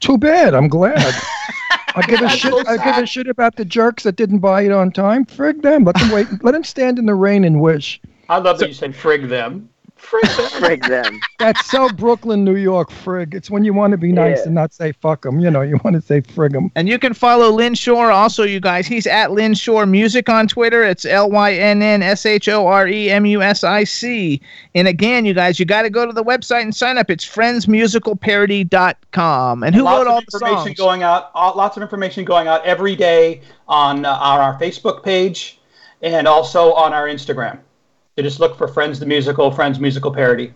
Too 0.00 0.18
bad. 0.18 0.54
I'm 0.54 0.68
glad. 0.68 0.98
I 1.94 2.02
give 2.02 2.20
a 2.20 2.24
That's 2.24 2.36
shit. 2.36 2.52
so 2.52 2.66
I 2.66 2.76
give 2.78 2.96
a 2.96 3.06
shit 3.06 3.28
about 3.28 3.56
the 3.56 3.64
jerks 3.64 4.04
that 4.04 4.16
didn't 4.16 4.38
buy 4.38 4.62
it 4.62 4.72
on 4.72 4.90
time. 4.90 5.26
Frig 5.26 5.62
them. 5.62 5.84
Let 5.84 5.96
them 5.96 6.10
wait. 6.10 6.26
Let 6.42 6.52
them 6.52 6.64
stand 6.64 6.98
in 6.98 7.06
the 7.06 7.14
rain 7.14 7.44
and 7.44 7.60
wish. 7.60 8.00
I 8.28 8.38
love 8.38 8.58
that 8.58 8.68
you 8.68 8.74
say 8.74 8.88
frig 8.88 9.28
them. 9.28 9.68
Frig 10.02 10.22
them. 10.36 10.62
Frig 10.62 10.88
them. 10.88 11.20
That's 11.38 11.64
so 11.70 11.88
Brooklyn, 11.88 12.44
New 12.44 12.56
York. 12.56 12.90
Frig. 12.90 13.34
It's 13.34 13.50
when 13.50 13.64
you 13.64 13.72
want 13.72 13.92
to 13.92 13.96
be 13.96 14.12
nice 14.12 14.38
Yeah. 14.38 14.44
and 14.46 14.54
not 14.54 14.74
say 14.74 14.92
fuck 14.92 15.22
them. 15.22 15.38
You 15.40 15.50
know, 15.50 15.62
you 15.62 15.78
want 15.84 15.94
to 15.96 16.02
say 16.02 16.20
frig 16.20 16.52
them. 16.52 16.70
And 16.74 16.88
you 16.88 16.98
can 16.98 17.14
follow 17.14 17.50
Lynn 17.50 17.74
Shore 17.74 18.10
also, 18.10 18.42
you 18.42 18.60
guys. 18.60 18.86
He's 18.86 19.06
at 19.06 19.32
Lynn 19.32 19.54
Shore 19.54 19.86
Music 19.86 20.28
on 20.28 20.48
Twitter. 20.48 20.82
It's 20.84 21.04
L 21.04 21.30
Y 21.30 21.54
N 21.54 21.82
N 21.82 22.02
S 22.02 22.26
H 22.26 22.48
O 22.48 22.66
R 22.66 22.86
E 22.88 23.10
M 23.10 23.24
U 23.26 23.42
S 23.42 23.64
I 23.64 23.84
C. 23.84 24.40
And 24.74 24.88
again, 24.88 25.24
you 25.24 25.34
guys, 25.34 25.58
you 25.58 25.64
got 25.64 25.82
to 25.82 25.90
go 25.90 26.06
to 26.06 26.12
the 26.12 26.24
website 26.24 26.62
and 26.62 26.74
sign 26.74 26.98
up. 26.98 27.10
It's 27.10 27.24
friendsmusicalparody.com. 27.24 29.62
And 29.62 29.74
who 29.74 29.82
lots 29.82 29.98
wrote 29.98 30.06
all 30.10 30.18
of 30.18 30.24
the 30.26 30.36
information 30.36 30.64
songs? 30.66 30.78
going 30.78 31.02
out. 31.02 31.30
uh, 31.34 31.52
Lots 31.54 31.76
of 31.76 31.82
information 31.82 32.24
going 32.24 32.48
out 32.48 32.64
every 32.64 32.96
day 32.96 33.42
on 33.68 34.04
uh, 34.04 34.12
on 34.12 34.40
our 34.40 34.58
Facebook 34.58 35.02
page 35.02 35.58
and 36.02 36.26
also 36.26 36.72
on 36.72 36.92
our 36.92 37.06
Instagram. 37.06 37.58
So 38.16 38.22
just 38.22 38.40
look 38.40 38.56
for 38.58 38.68
Friends 38.68 38.98
the 39.00 39.06
Musical, 39.06 39.50
Friends 39.50 39.80
Musical 39.80 40.12
Parody. 40.12 40.52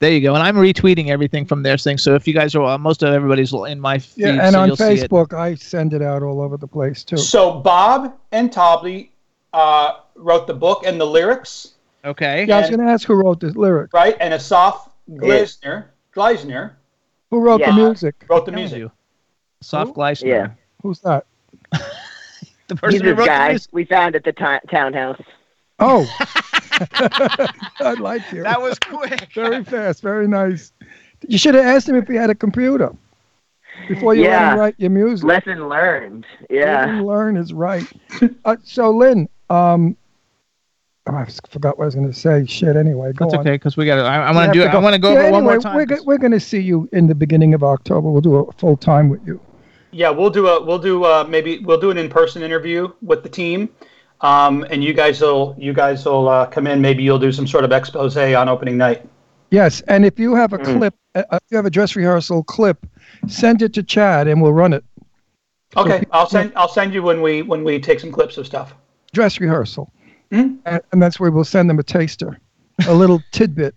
There 0.00 0.12
you 0.12 0.20
go. 0.20 0.34
And 0.34 0.42
I'm 0.42 0.56
retweeting 0.56 1.08
everything 1.08 1.44
from 1.44 1.62
their 1.62 1.76
thing. 1.78 1.98
So 1.98 2.14
if 2.14 2.26
you 2.28 2.34
guys 2.34 2.54
are, 2.54 2.62
uh, 2.64 2.78
most 2.78 3.02
of 3.02 3.12
everybody's 3.12 3.52
in 3.52 3.80
my 3.80 3.98
feed, 3.98 4.22
Yeah, 4.26 4.44
and 4.46 4.52
so 4.52 4.60
on 4.60 4.66
you'll 4.68 4.76
see 4.76 4.84
it. 4.94 5.10
Facebook, 5.10 5.32
I 5.32 5.54
send 5.54 5.92
it 5.94 6.02
out 6.02 6.22
all 6.22 6.40
over 6.40 6.56
the 6.56 6.66
place 6.66 7.02
too. 7.04 7.16
So 7.16 7.58
Bob 7.60 8.14
and 8.32 8.50
Tobly 8.52 9.10
uh, 9.52 9.94
wrote 10.14 10.46
the 10.46 10.54
book 10.54 10.84
and 10.86 11.00
the 11.00 11.06
lyrics, 11.06 11.72
Okay. 12.04 12.44
Yeah, 12.44 12.58
I 12.58 12.60
was 12.60 12.68
going 12.70 12.80
to 12.84 12.92
ask 12.92 13.06
who 13.08 13.14
wrote 13.14 13.40
the 13.40 13.48
lyric. 13.58 13.92
right? 13.94 14.14
And 14.20 14.34
Assaf 14.34 14.90
Gleizner, 15.10 15.86
Gleizner 16.14 16.72
Who 17.30 17.40
wrote 17.40 17.60
Yeah. 17.60 17.74
the 17.74 17.86
music? 17.86 18.26
wrote 18.28 18.44
the 18.46 18.52
music. 18.52 18.78
you. 18.78 18.92
Soft 19.62 19.94
Gleizner. 19.94 20.26
Yeah. 20.26 20.48
Who's 20.82 21.00
that? 21.00 21.24
The 22.66 22.76
person 22.76 22.92
He's 22.94 23.00
who 23.02 23.08
this 23.08 23.18
wrote 23.18 23.24
the 23.24 23.28
guy 23.30 23.48
music. 23.50 23.70
we 23.72 23.84
found 23.84 24.16
at 24.16 24.24
the 24.24 24.32
ti 24.32 24.56
townhouse. 24.70 25.20
Oh, 25.80 26.06
I 27.80 27.96
like 27.98 28.22
you. 28.32 28.42
That 28.42 28.60
was 28.60 28.78
quick. 28.78 29.28
very 29.34 29.64
fast, 29.64 30.02
very 30.02 30.28
nice. 30.28 30.72
You 31.26 31.38
should 31.38 31.54
have 31.54 31.64
asked 31.64 31.88
him 31.88 31.96
if 31.96 32.06
he 32.08 32.14
had 32.14 32.30
a 32.30 32.34
computer 32.34 32.94
before 33.88 34.14
you 34.14 34.22
let 34.22 34.30
Yeah. 34.30 34.52
him 34.52 34.58
write 34.60 34.74
your 34.78 34.90
music. 34.90 35.26
Lesson 35.26 35.68
learned. 35.68 36.26
Yeah. 36.50 36.80
Live 36.86 36.88
and 36.90 37.06
learn 37.06 37.36
is 37.36 37.52
right. 37.52 37.84
uh, 38.44 38.56
so, 38.62 38.90
Lynn, 38.90 39.28
um, 39.50 39.96
oh, 41.06 41.14
I 41.14 41.26
forgot 41.50 41.76
what 41.78 41.84
I 41.84 41.86
was 41.86 41.94
going 41.94 42.06
to 42.06 42.12
say. 42.18 42.44
Shit. 42.46 42.76
Anyway, 42.76 43.12
go 43.12 43.24
That's 43.24 43.34
on. 43.34 43.40
okay 43.40 43.52
because 43.52 43.76
we 43.76 43.84
got 43.86 43.96
to. 43.96 44.02
I, 44.02 44.28
I 44.28 44.32
want 44.32 44.52
to 44.52 44.58
do. 44.58 44.60
to 44.64 44.66
it. 44.70 44.74
I 44.74 44.78
want 44.78 44.94
to 44.94 45.00
go 45.00 45.12
Yeah, 45.12 45.18
over 45.20 45.28
it 45.28 45.32
one 45.32 45.44
more 45.44 45.58
time. 45.58 45.76
We're, 45.76 45.86
go- 45.86 46.02
we're 46.04 46.18
going 46.18 46.32
to 46.32 46.40
see 46.40 46.60
you 46.60 46.88
in 46.92 47.06
the 47.06 47.14
beginning 47.14 47.52
of 47.54 47.64
October. 47.64 48.10
We'll 48.10 48.20
do 48.20 48.36
a 48.36 48.52
full 48.52 48.76
time 48.76 49.08
with 49.08 49.26
you. 49.26 49.40
Yeah, 49.90 50.10
we'll 50.10 50.30
do 50.30 50.48
a 50.48 50.62
we'll 50.64 50.80
do 50.80 51.04
uh 51.04 51.24
maybe 51.28 51.60
we'll 51.60 51.78
do 51.80 51.90
an 51.92 51.98
in 51.98 52.08
person 52.08 52.42
interview 52.42 52.92
with 53.00 53.22
the 53.22 53.28
team, 53.28 53.68
um, 54.20 54.64
and 54.70 54.82
you 54.82 54.92
guys 54.92 55.20
will 55.20 55.54
you 55.58 55.72
guys 55.72 56.04
will 56.04 56.28
uh, 56.28 56.46
come 56.46 56.66
in. 56.66 56.80
Maybe 56.80 57.02
you'll 57.02 57.18
do 57.18 57.32
some 57.32 57.46
sort 57.46 57.64
of 57.64 57.72
expose 57.72 58.16
on 58.16 58.48
opening 58.48 58.76
night. 58.76 59.06
Yes, 59.50 59.82
and 59.82 60.04
if 60.04 60.18
you 60.18 60.34
have 60.34 60.52
a 60.52 60.58
Mm. 60.58 60.78
clip, 60.78 60.94
uh, 61.14 61.22
if 61.32 61.40
you 61.50 61.56
have 61.56 61.66
a 61.66 61.70
dress 61.70 61.94
rehearsal 61.94 62.42
clip, 62.42 62.86
send 63.28 63.62
it 63.62 63.72
to 63.74 63.82
Chad 63.82 64.26
and 64.26 64.40
we'll 64.42 64.52
run 64.52 64.72
it. 64.72 64.84
Okay, 65.76 66.00
pe- 66.00 66.04
I'll 66.12 66.28
send 66.28 66.52
I'll 66.56 66.68
send 66.68 66.94
you 66.94 67.02
when 67.02 67.20
we 67.22 67.42
when 67.42 67.64
we 67.64 67.78
take 67.78 68.00
some 68.00 68.10
clips 68.12 68.36
of 68.38 68.46
stuff. 68.46 68.74
Dress 69.12 69.38
rehearsal, 69.40 69.92
Mhm. 70.32 70.58
and, 70.64 70.80
and 70.92 71.02
that's 71.02 71.20
where 71.20 71.30
we'll 71.30 71.44
send 71.44 71.68
them 71.70 71.78
a 71.78 71.82
taster, 71.82 72.38
a 72.88 72.94
little 72.94 73.20
tidbit, 73.32 73.74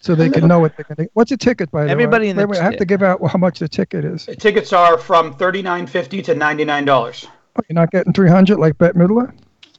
so 0.00 0.14
they 0.14 0.28
can 0.30 0.46
know 0.46 0.60
what 0.60 0.76
they're 0.76 0.84
going 0.84 1.06
to. 1.08 1.10
What's 1.14 1.32
a 1.32 1.36
ticket, 1.36 1.70
by 1.70 1.84
the 1.84 1.90
Everybody 1.90 2.26
way? 2.26 2.30
in 2.30 2.36
the 2.36 2.46
Wait, 2.46 2.50
wait, 2.58 2.60
I 2.60 2.64
have 2.64 2.76
to 2.76 2.84
give 2.84 3.02
out 3.02 3.24
how 3.28 3.38
much 3.38 3.58
the 3.58 3.68
ticket 3.68 4.04
is. 4.04 4.26
The 4.26 4.36
tickets 4.36 4.72
are 4.72 4.98
from 4.98 5.32
thirty 5.34 5.62
nine 5.62 5.86
fifty 5.86 6.22
to 6.22 6.34
ninety 6.34 6.64
nine 6.64 6.84
dollars. 6.84 7.26
Oh, 7.56 7.62
You're 7.68 7.74
not 7.74 7.90
getting 7.90 8.12
300 8.12 8.56
like 8.58 8.78
Bette 8.78 8.96
Midler? 8.96 9.32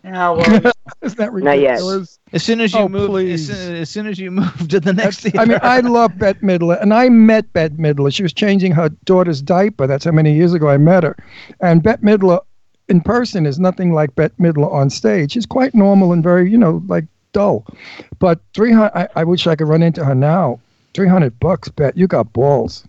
Yeah, 0.03 0.29
well, 0.31 0.71
Isn't 1.01 1.17
that 1.17 1.33
Not 1.33 1.59
yet. 1.59 1.71
ridiculous? 1.71 2.19
As 2.33 2.43
soon 2.43 2.61
as 2.61 2.73
you 2.73 2.79
Oh, 2.79 2.87
move, 2.89 3.15
as 3.29 3.47
soon, 3.47 3.75
as 3.75 3.89
soon 3.89 4.07
as 4.07 4.17
you 4.19 4.31
move 4.39 4.67
to 4.69 4.79
the 4.79 4.93
next 4.93 5.23
That's- 5.23 5.39
I 5.41 5.45
mean, 5.45 5.59
I 5.61 5.79
love 5.97 6.17
Bette 6.17 6.39
Midler, 6.39 6.81
and 6.81 6.93
I 6.93 7.09
met 7.09 7.51
Bette 7.53 7.75
Midler. 7.75 8.13
She 8.13 8.23
was 8.23 8.33
changing 8.33 8.71
her 8.71 8.89
daughter's 9.05 9.41
diaper. 9.41 9.87
That's 9.87 10.05
how 10.05 10.11
many 10.11 10.33
years 10.33 10.53
ago 10.53 10.69
I 10.69 10.77
met 10.77 11.03
her. 11.03 11.15
And 11.61 11.83
Bette 11.83 12.01
Midler 12.01 12.39
in 12.87 13.01
person 13.01 13.45
is 13.45 13.59
nothing 13.59 13.93
like 13.93 14.15
Bette 14.15 14.33
Midler 14.39 14.71
on 14.71 14.89
stage. 14.89 15.33
She's 15.33 15.45
quite 15.45 15.75
normal 15.75 16.11
and 16.13 16.23
very, 16.23 16.49
you 16.49 16.57
know, 16.57 16.81
like 16.87 17.05
dull. 17.33 17.65
But 18.19 18.39
300, 18.55 18.91
I, 18.95 19.07
I 19.15 19.23
wish 19.25 19.47
I 19.47 19.55
could 19.55 19.67
run 19.67 19.83
into 19.83 20.03
her 20.03 20.15
now. 20.15 20.59
300 20.99 21.39
bucks, 21.39 21.69
Bet. 21.69 21.95
You 21.95 22.07
got 22.07 22.33
balls. 22.33 22.83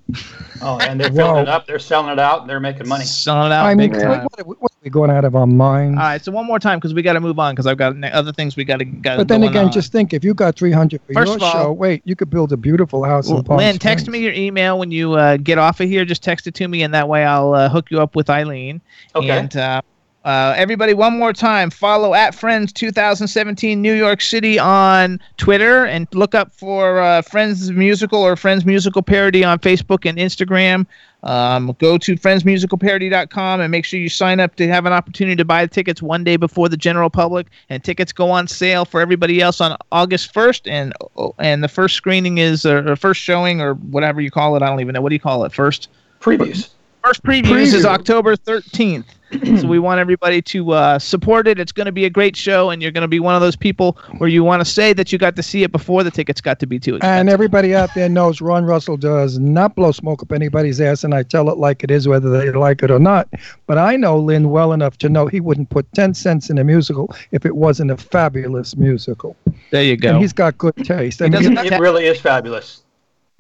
oh, 0.63 0.81
and 0.81 1.01
they're 1.01 1.13
filling 1.13 1.43
it 1.43 1.49
up. 1.49 1.69
They're 1.69 1.79
selling 1.79 2.11
it 2.11 2.19
out. 2.19 2.49
They're 2.49 2.59
making 2.59 2.89
money. 2.89 3.05
selling 3.05 3.53
it 3.53 3.55
out 3.55 3.65
I 3.67 3.77
mean, 3.77 3.93
big 3.93 4.05
what, 4.05 4.25
what, 4.45 4.61
what 4.61 4.73
are 4.73 4.79
we 4.83 4.91
going 4.91 5.13
out 5.13 5.25
of 5.25 5.37
our 5.37 5.47
minds? 5.47 5.97
All 5.97 6.03
right, 6.03 6.25
so 6.25 6.33
one 6.33 6.45
more 6.45 6.59
time 6.59 6.81
because 6.81 6.93
we 6.93 7.03
got 7.03 7.13
to 7.13 7.21
move 7.21 7.39
on 7.39 7.55
because 7.55 7.69
I've 7.69 7.77
got 7.77 8.03
other 8.03 8.33
things 8.33 8.57
we 8.57 8.65
got 8.65 8.79
to. 8.81 8.85
Do. 8.85 9.01
But 9.01 9.29
then 9.29 9.45
again, 9.45 9.71
just 9.71 9.93
think 9.93 10.13
if 10.13 10.25
you 10.25 10.35
got 10.35 10.57
300 10.57 11.01
for 11.07 11.13
First 11.13 11.29
your 11.29 11.37
of 11.37 11.43
all- 11.45 11.53
show, 11.53 11.73
wait, 11.73 12.03
you 12.05 12.17
could 12.17 12.31
build 12.31 12.53
a 12.53 12.57
beautiful 12.57 13.05
house 13.05 13.31
in 13.31 13.45
Palm 13.45 13.59
Lynn, 13.59 13.79
text 13.79 14.09
me 14.09 14.19
your 14.19 14.33
email 14.33 14.77
when 14.77 14.91
you 14.91 15.13
uh, 15.13 15.37
get 15.37 15.59
off 15.59 15.79
of 15.79 15.89
here. 15.89 16.05
Just 16.05 16.25
text 16.25 16.49
it 16.49 16.55
to 16.57 16.67
me, 16.67 16.83
and 16.83 16.93
that 16.93 17.07
way 17.09 17.25
I'll 17.25 17.55
uh, 17.55 17.69
hook 17.69 17.93
you 17.93 18.01
up 18.01 18.17
with 18.17 18.29
Eileen. 18.29 18.81
Okay. 19.15 19.31
And 19.31 19.57
uh, 19.57 19.83
Uh, 20.23 20.53
everybody, 20.55 20.93
one 20.93 21.19
more 21.19 21.33
time, 21.33 21.71
follow 21.71 22.13
at 22.13 22.35
Friends 22.35 22.75
2017 22.75 23.81
New 23.81 23.95
York 23.95 24.21
City 24.21 24.59
on 24.59 25.19
Twitter 25.39 25.87
and 25.87 26.07
look 26.13 26.35
up 26.35 26.53
for 26.53 27.01
uh, 27.01 27.23
Friends 27.23 27.71
Musical 27.71 28.21
or 28.21 28.37
Friends 28.37 28.67
Musical 28.67 29.01
Parody 29.01 29.43
on 29.43 29.59
Facebook 29.59 30.07
and 30.07 30.19
Instagram. 30.19 30.85
Um, 31.23 31.75
go 31.79 31.97
to 31.97 32.17
friendsmusicalparody.com 32.17 33.61
and 33.63 33.71
make 33.71 33.87
sure 33.87 33.99
you 33.99 34.11
sign 34.11 34.41
up 34.41 34.57
to 34.57 34.69
have 34.69 34.85
an 34.85 34.93
opportunity 34.93 35.37
to 35.37 35.45
buy 35.45 35.65
the 35.65 35.73
tickets 35.73 36.03
one 36.03 36.23
day 36.23 36.37
before 36.37 36.69
the 36.69 36.77
general 36.77 37.09
public. 37.09 37.47
And 37.71 37.83
tickets 37.83 38.13
go 38.13 38.31
on 38.31 38.47
sale 38.47 38.85
for 38.85 39.01
everybody 39.01 39.41
else 39.41 39.61
on 39.63 39.77
August 39.91 40.35
1st. 40.35 40.71
And 40.71 40.93
and 41.39 41.65
the 41.65 41.69
first 41.69 41.97
screening 41.97 42.39
is 42.39 42.67
or 42.67 42.95
first 42.97 43.23
showing 43.23 43.63
or 43.63 43.75
whatever 43.75 44.21
you 44.21 44.31
call 44.31 44.55
it. 44.57 44.63
I 44.63 44.67
don't 44.67 44.81
even 44.81 44.93
know 44.93 45.01
what 45.01 45.11
do 45.11 45.15
you 45.15 45.21
call 45.21 45.45
it. 45.45 45.53
First 45.53 45.89
previews. 46.21 46.69
First 47.03 47.23
previews 47.23 47.73
is 47.73 47.87
October 47.87 48.37
13th. 48.37 49.05
so 49.61 49.67
we 49.67 49.79
want 49.79 50.01
everybody 50.01 50.43
to 50.43 50.73
uh, 50.73 50.99
support 50.99 51.47
it. 51.47 51.59
It's 51.59 51.73
going 51.73 51.87
to 51.87 51.93
be 51.93 52.05
a 52.05 52.11
great 52.11 52.37
show, 52.37 52.71
and 52.71 52.83
you're 52.83 52.91
going 52.91 53.03
to 53.03 53.09
be 53.09 53.21
one 53.21 53.35
of 53.35 53.41
those 53.41 53.57
people 53.57 53.97
where 54.19 54.29
you 54.29 54.43
want 54.43 54.61
to 54.61 54.65
say 54.65 54.93
that 54.93 55.13
you 55.13 55.19
got 55.19 55.37
to 55.37 55.43
see 55.43 55.63
it 55.63 55.73
before 55.73 56.03
the 56.03 56.11
tickets 56.11 56.41
got 56.41 56.59
to 56.59 56.67
be 56.67 56.79
too 56.79 56.97
expensive. 56.97 57.21
And 57.21 57.29
everybody 57.31 57.75
out 57.75 57.95
there 57.95 58.09
knows 58.09 58.41
Ron 58.41 58.65
Russell 58.65 58.97
does 58.97 59.39
not 59.39 59.77
blow 59.77 59.93
smoke 59.93 60.23
up 60.23 60.33
anybody's 60.33 60.81
ass, 60.81 61.05
and 61.05 61.15
I 61.15 61.23
tell 61.23 61.49
it 61.49 61.59
like 61.59 61.85
it 61.85 61.91
is, 61.91 62.09
whether 62.09 62.29
they 62.29 62.51
like 62.51 62.83
it 62.83 62.91
or 62.91 62.99
not. 62.99 63.29
But 63.67 63.79
I 63.79 63.97
know 63.97 64.19
Lynn 64.19 64.51
well 64.51 64.73
enough 64.73 64.99
to 64.99 65.09
know 65.09 65.27
he 65.27 65.41
wouldn't 65.41 65.71
put 65.71 65.91
10 65.95 66.15
cents 66.15 66.51
in 66.51 66.59
a 66.59 66.65
musical 66.65 67.15
if 67.31 67.47
it 67.47 67.55
wasn't 67.55 67.93
a 67.93 67.97
fabulous 67.97 68.77
musical. 68.77 69.37
There 69.71 69.85
you 69.85 69.97
go. 69.97 70.11
And 70.11 70.19
he's 70.19 70.33
got 70.33 70.59
good 70.59 70.77
taste. 70.85 71.23
I 71.23 71.29
mean, 71.29 71.57
it 71.57 71.79
really 71.79 72.07
is 72.07 72.21
fabulous. 72.21 72.83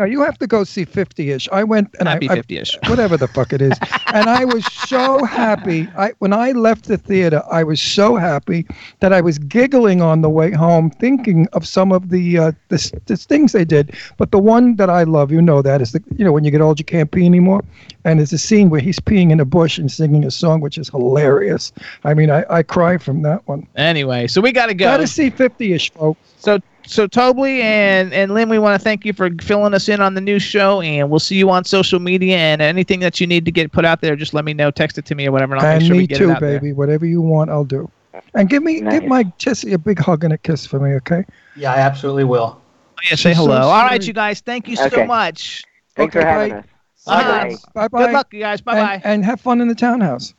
You 0.05 0.23
have 0.23 0.39
to 0.39 0.47
go 0.47 0.65
see 0.65 0.85
50-ish. 0.85 1.49
I 1.51 1.65
went 1.65 1.95
and 1.99 2.09
Happy 2.09 2.29
I, 2.29 2.35
I 2.35 2.37
50-ish. 2.39 2.77
whatever 2.89 3.17
the 3.17 3.29
fuck 3.29 3.53
it 3.53 3.63
is. 3.63 3.79
and 4.15 4.29
I 4.29 4.45
was 4.45 4.65
so 4.67 5.25
happy. 5.25 5.89
I 5.97 6.13
when 6.19 6.33
I 6.33 6.53
left 6.53 6.87
the 6.87 6.99
theater, 6.99 7.43
I 7.51 7.65
was 7.65 7.81
so 7.81 8.17
happy 8.17 8.67
that 9.01 9.13
I 9.13 9.21
was 9.21 9.39
giggling 9.39 10.03
on 10.03 10.21
the 10.23 10.31
way 10.31 10.53
home, 10.53 10.91
thinking 10.91 11.47
of 11.53 11.67
some 11.67 11.93
of 11.93 12.11
the 12.11 12.39
uh, 12.39 12.53
the, 12.69 13.01
the 13.07 13.17
things 13.17 13.53
they 13.53 13.65
did. 13.65 13.95
But 14.17 14.31
the 14.31 14.39
one 14.39 14.77
that 14.77 14.91
I 14.91 15.05
love, 15.05 15.31
you 15.31 15.43
know, 15.43 15.63
that 15.63 15.81
is 15.81 15.93
the 15.93 16.03
you 16.17 16.25
know 16.25 16.33
when 16.33 16.45
you 16.45 16.51
get 16.51 16.61
old, 16.61 16.79
you 16.79 16.85
can't 16.85 17.11
pee 17.11 17.27
anymore. 17.27 17.63
And 18.05 18.19
there's 18.19 18.33
a 18.33 18.39
scene 18.39 18.71
where 18.71 18.81
he's 18.81 18.99
peeing 18.99 19.31
in 19.31 19.41
a 19.41 19.45
bush 19.45 19.79
and 19.79 19.91
singing 19.93 20.25
a 20.25 20.31
song, 20.31 20.61
which 20.61 20.79
is 20.79 20.89
hilarious. 20.89 21.73
I 22.05 22.15
mean, 22.15 22.31
I, 22.31 22.45
I 22.49 22.63
cry 22.63 22.97
from 22.97 23.23
that 23.23 23.47
one. 23.47 23.67
Anyway, 23.77 24.27
so 24.27 24.41
we 24.41 24.53
got 24.53 24.67
to 24.67 24.75
go. 24.75 24.87
Got 24.87 24.99
to 24.99 25.07
see 25.07 25.31
50-ish, 25.31 25.93
folks. 25.93 26.21
So 26.39 26.61
so 26.91 27.07
Tobly 27.07 27.61
and 27.61 28.13
and 28.13 28.35
Lynn, 28.35 28.49
we 28.49 28.59
want 28.59 28.79
to 28.79 28.83
thank 28.83 29.05
you 29.05 29.13
for 29.13 29.31
filling 29.41 29.75
us 29.75 29.89
in 29.89 30.01
on 30.01 30.15
the 30.15 30.21
new 30.21 30.39
show, 30.39 30.81
and 30.81 31.09
we'll 31.09 31.21
see 31.21 31.37
you 31.37 31.49
on 31.51 31.65
social 31.65 32.01
media. 32.01 32.37
And 32.37 32.61
anything 32.61 33.01
that 33.01 33.21
you 33.21 33.27
need 33.27 33.45
to 33.45 33.53
get 33.53 33.73
put 33.73 33.85
out 33.85 34.01
there, 34.01 34.17
just 34.17 34.35
let 34.35 34.45
me 34.45 34.53
know, 34.53 34.71
text 34.71 34.99
it 34.99 35.05
to 35.07 35.15
me 35.15 35.27
or 35.29 35.33
whatever, 35.33 35.55
and 35.55 35.61
I'll 35.63 35.71
and 35.71 35.79
make 35.81 35.87
sure 35.87 35.97
me 35.97 36.03
we 36.03 36.07
get 36.07 36.19
too, 36.19 36.31
it 36.31 36.35
out 36.35 36.41
there. 36.41 36.61
baby. 36.61 36.73
Whatever 36.73 37.07
you 37.07 37.23
want, 37.23 37.51
I'll 37.51 37.65
do. 37.65 37.91
And 38.35 38.49
give 38.49 38.63
me 38.63 38.81
Nice. 38.81 39.01
give 39.01 39.09
my 39.09 39.23
Tessie 39.39 39.73
a 39.73 39.79
big 39.79 39.99
hug 39.99 40.25
and 40.25 40.33
a 40.33 40.39
kiss 40.39 40.67
for 40.67 40.81
me, 40.81 40.95
okay? 40.97 41.25
Yeah, 41.57 41.73
I 41.73 41.79
absolutely 41.79 42.25
will. 42.25 42.61
Oh, 42.61 43.01
yeah, 43.05 43.11
say 43.11 43.31
She's 43.31 43.37
so 43.37 43.45
hello. 43.45 43.61
All 43.69 43.85
right, 43.85 44.05
you 44.07 44.13
guys, 44.13 44.41
thank 44.41 44.69
you 44.69 44.77
so 44.77 44.87
Okay. 44.89 45.07
much. 45.07 45.65
Thanks 45.97 46.15
Okay, 46.15 46.21
for 46.23 46.27
having 46.27 46.53
bye. 46.53 46.59
us. 46.59 46.65
Bye, 47.07 47.23
guys. 47.23 47.65
Bye 47.75 47.89
bye. 47.89 48.07
Good 48.07 48.13
luck, 48.13 48.35
you 48.35 48.41
guys. 48.41 48.61
Bye 48.61 48.75
bye. 48.75 48.95
And, 48.97 49.05
and 49.05 49.25
have 49.25 49.41
fun 49.41 49.61
in 49.61 49.69
the 49.69 49.75
townhouse. 49.75 50.35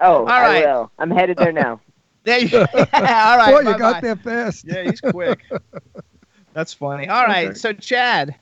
Oh, 0.00 0.18
All 0.18 0.24
right. 0.26 0.64
I 0.64 0.74
will. 0.74 0.90
I'm 0.98 1.10
headed 1.10 1.36
there 1.36 1.52
now. 1.52 1.80
There 2.24 2.38
you 2.40 2.48
go. 2.48 2.60
All 2.74 2.84
right. 3.38 3.50
Boy, 3.52 3.58
you 3.60 3.64
bye-bye. 3.66 3.78
got 3.78 4.02
there 4.02 4.16
fast. 4.16 4.64
Yeah, 4.66 4.82
he's 4.84 5.00
quick. 5.00 5.40
That's 6.52 6.74
funny. 6.74 7.08
All 7.08 7.24
right, 7.24 7.48
Okay. 7.48 7.54
so 7.58 7.72
Chad, 7.72 8.34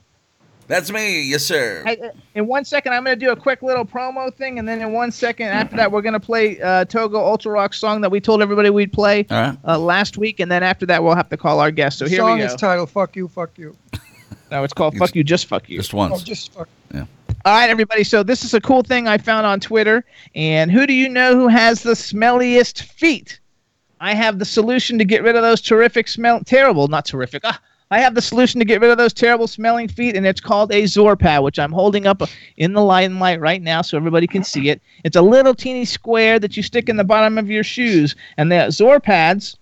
That's 0.67 0.91
me. 0.91 1.21
Yes, 1.29 1.43
sir. 1.43 1.83
hey, 1.85 1.97
uh, 1.99 2.09
in 2.35 2.47
one 2.47 2.65
second, 2.65 2.93
I'm 2.93 3.03
going 3.03 3.17
to 3.17 3.25
do 3.25 3.31
a 3.31 3.35
quick 3.35 3.61
little 3.61 3.85
promo 3.85 4.33
thing, 4.33 4.57
and 4.59 4.67
then 4.67 4.81
in 4.81 4.91
one 4.91 5.11
second 5.11 5.47
after 5.49 5.75
that, 5.77 5.91
we're 5.91 6.01
going 6.01 6.13
to 6.13 6.19
play 6.19 6.59
uh, 6.59 6.83
Togo 6.85 7.19
Ultra 7.23 7.51
Rock 7.51 7.73
song 7.73 8.01
that 8.01 8.09
we 8.09 8.19
told 8.19 8.41
everybody 8.41 8.69
we'd 8.71 8.91
play 8.91 9.25
All 9.29 9.39
right. 9.41 9.57
uh, 9.65 9.77
last 9.77 10.17
week, 10.17 10.39
and 10.39 10.51
then 10.51 10.63
after 10.63 10.85
that, 10.87 11.03
we'll 11.03 11.15
have 11.15 11.29
to 11.29 11.37
call 11.37 11.59
our 11.59 11.69
guest. 11.71 11.99
So 11.99 12.05
The 12.05 12.09
here 12.09 12.19
song 12.19 12.33
we 12.33 12.39
go. 12.39 12.47
Song 12.47 12.55
is 12.55 12.59
titled 12.61 12.89
"Fuck 12.89 13.15
You, 13.15 13.27
Fuck 13.27 13.51
You." 13.57 13.75
no, 14.51 14.63
it's 14.63 14.73
called 14.73 14.97
"Fuck 14.97 15.15
You, 15.15 15.23
Just 15.23 15.45
Fuck 15.45 15.69
You." 15.69 15.77
Just 15.77 15.93
Oh, 15.93 15.97
once. 15.97 16.23
just 16.23 16.51
fuck. 16.53 16.67
Yeah. 16.93 17.05
All 17.45 17.53
right, 17.53 17.69
everybody. 17.69 18.03
So 18.03 18.23
this 18.23 18.43
is 18.43 18.53
a 18.53 18.59
cool 18.61 18.81
thing 18.81 19.07
I 19.07 19.17
found 19.19 19.45
on 19.45 19.59
Twitter. 19.59 20.03
And 20.33 20.71
who 20.71 20.87
do 20.87 20.93
you 20.93 21.07
know 21.07 21.35
who 21.35 21.47
has 21.49 21.83
the 21.83 21.91
smelliest 21.93 22.81
feet? 22.81 23.39
I 23.99 24.13
have 24.13 24.39
the 24.39 24.45
solution 24.45 24.97
to 24.97 25.05
get 25.05 25.23
rid 25.23 25.35
of 25.35 25.41
those 25.41 25.61
terrific 25.61 26.07
smell. 26.07 26.41
Terrible, 26.43 26.87
not 26.87 27.05
terrific. 27.05 27.41
Ah, 27.45 27.59
I 27.89 27.99
have 27.99 28.15
the 28.15 28.21
solution 28.21 28.59
to 28.59 28.65
get 28.65 28.81
rid 28.81 28.91
of 28.91 28.97
those 28.97 29.13
terrible 29.13 29.47
smelling 29.47 29.87
feet, 29.87 30.15
and 30.15 30.27
it's 30.27 30.41
called 30.41 30.71
a 30.71 30.83
Zorpad, 30.83 31.41
which 31.41 31.57
I'm 31.57 31.71
holding 31.71 32.05
up 32.05 32.21
in 32.57 32.73
the 32.73 32.83
limelight 32.83 33.39
right 33.39 33.61
now 33.61 33.81
so 33.81 33.97
everybody 33.97 34.27
can 34.27 34.43
see 34.43 34.69
it. 34.69 34.81
It's 35.05 35.15
a 35.15 35.21
little 35.21 35.55
teeny 35.55 35.85
square 35.85 36.37
that 36.39 36.57
you 36.57 36.63
stick 36.63 36.89
in 36.89 36.97
the 36.97 37.03
bottom 37.05 37.37
of 37.37 37.49
your 37.49 37.63
shoes, 37.63 38.15
and 38.37 38.51
the 38.51 38.67
Zorpads 38.69 39.55